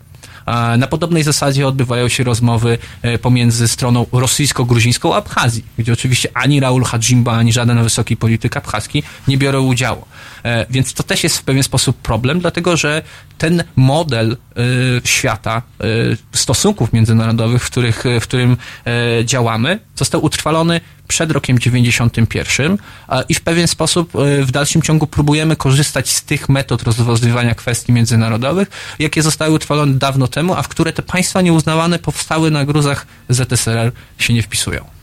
Na 0.77 0.87
podobnej 0.87 1.23
zasadzie 1.23 1.67
odbywają 1.67 2.07
się 2.09 2.23
rozmowy 2.23 2.77
e, 3.01 3.17
pomiędzy 3.17 3.67
stroną 3.67 4.05
rosyjsko-gruzińską 4.11 5.15
Abchazji, 5.15 5.63
gdzie 5.77 5.93
oczywiście 5.93 6.29
ani 6.33 6.59
Raul 6.59 6.83
Hadżimba, 6.83 7.31
ani 7.31 7.53
żaden 7.53 7.83
wysoki 7.83 8.17
polityk 8.17 8.57
abchazki 8.57 9.03
nie 9.27 9.37
biorą 9.37 9.61
udziału. 9.63 10.05
E, 10.43 10.65
Więc 10.69 10.93
to 10.93 11.03
też 11.03 11.23
jest 11.23 11.37
w 11.37 11.43
pewien 11.43 11.63
sposób 11.63 11.97
problem, 11.97 12.39
dlatego 12.39 12.77
że 12.77 13.01
ten 13.39 13.63
model 13.75 14.37
e, 14.55 14.61
świata, 15.03 15.61
e, 15.81 15.85
stosunków 16.37 16.93
międzynarodowych, 16.93 17.63
w, 17.63 17.71
których, 17.71 18.03
w 18.21 18.23
którym 18.23 18.57
e, 18.85 19.25
działamy, 19.25 19.79
został 19.95 20.25
utrwalony 20.25 20.81
przed 21.07 21.31
rokiem 21.31 21.59
91 21.59 22.77
a- 23.07 23.21
i 23.29 23.33
w 23.33 23.41
pewien 23.41 23.67
sposób 23.67 24.15
e, 24.15 24.43
w 24.43 24.51
dalszym 24.51 24.81
ciągu 24.81 25.07
próbujemy 25.07 25.55
korzystać 25.55 26.09
z 26.09 26.23
tych 26.23 26.49
metod 26.49 26.83
rozwiązywania 26.83 27.55
kwestii 27.55 27.91
międzynarodowych, 27.91 28.95
jakie 28.99 29.21
zostały 29.21 29.51
utrwalone 29.55 29.93
dawno 29.93 30.27
temu, 30.27 30.53
a 30.55 30.61
w 30.61 30.67
które 30.67 30.93
te 30.93 31.01
państwa 31.03 31.41
nieuznawane 31.41 31.99
powstały 31.99 32.51
na 32.51 32.65
gruzach 32.65 33.07
ZSRR 33.29 33.91
się 34.17 34.33
nie 34.33 34.43
wpisują. 34.43 34.98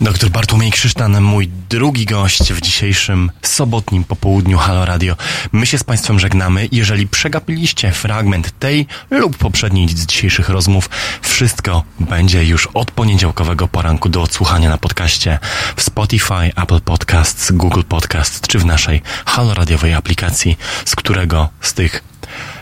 Doktor 0.00 0.30
Bartłomiej 0.30 0.70
Krzysztan, 0.70 1.20
mój 1.20 1.48
drugi 1.68 2.06
gość 2.06 2.52
w 2.52 2.60
dzisiejszym 2.60 3.30
sobotnim 3.42 4.04
popołudniu 4.04 4.58
Halo 4.58 4.84
Radio. 4.84 5.16
My 5.52 5.66
się 5.66 5.78
z 5.78 5.84
Państwem 5.84 6.18
żegnamy. 6.18 6.68
Jeżeli 6.72 7.06
przegapiliście 7.08 7.92
fragment 7.92 8.58
tej 8.58 8.86
lub 9.10 9.36
poprzedniej 9.36 9.88
z 9.88 10.06
dzisiejszych 10.06 10.48
rozmów, 10.48 10.90
wszystko 11.22 11.82
będzie 12.00 12.44
już 12.44 12.68
od 12.74 12.90
poniedziałkowego 12.90 13.68
poranku 13.68 14.08
do 14.08 14.22
odsłuchania 14.22 14.68
na 14.68 14.78
podcaście 14.78 15.38
w 15.76 15.82
Spotify, 15.82 16.52
Apple 16.56 16.80
Podcasts, 16.80 17.52
Google 17.52 17.82
Podcasts 17.88 18.40
czy 18.48 18.58
w 18.58 18.64
naszej 18.64 19.02
Halo 19.26 19.54
Radiowej 19.54 19.94
aplikacji, 19.94 20.58
z 20.84 20.96
którego 20.96 21.48
z 21.60 21.74
tych 21.74 22.04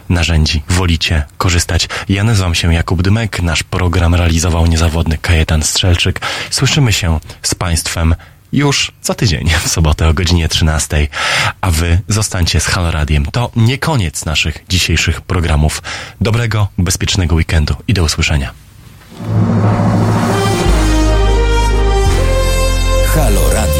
narzędzi 0.09 0.63
wolicie 0.69 1.25
korzystać. 1.39 1.89
Ja 2.09 2.25
nazywam 2.25 2.55
się 2.55 2.75
Jakub 2.75 3.03
Dymek, 3.03 3.43
nasz 3.43 3.63
program 3.63 4.15
realizował 4.15 4.67
niezawodny 4.67 5.19
Kajetan 5.19 5.63
Strzelczyk. 5.63 6.21
Słyszymy 6.51 6.93
się 6.93 7.21
z 7.43 7.55
Państwem 7.55 8.15
już 8.53 8.93
za 9.03 9.15
tydzień, 9.15 9.51
w 9.65 9.69
sobotę 9.69 10.09
o 10.09 10.15
godzinie 10.15 10.49
13, 10.49 11.09
a 11.61 11.71
Wy 11.71 12.01
zostańcie 12.09 12.61
z 12.61 12.67
Halo 12.67 12.91
Radiem. 12.91 13.27
To 13.27 13.51
nie 13.57 13.79
koniec 13.79 14.25
naszych 14.25 14.65
dzisiejszych 14.69 15.21
programów. 15.21 15.83
Dobrego, 16.21 16.69
bezpiecznego 16.79 17.35
weekendu 17.35 17.75
i 17.89 17.95
do 17.95 18.05
usłyszenia. 18.05 18.53
Halo 23.15 23.53
Radio. 23.53 23.80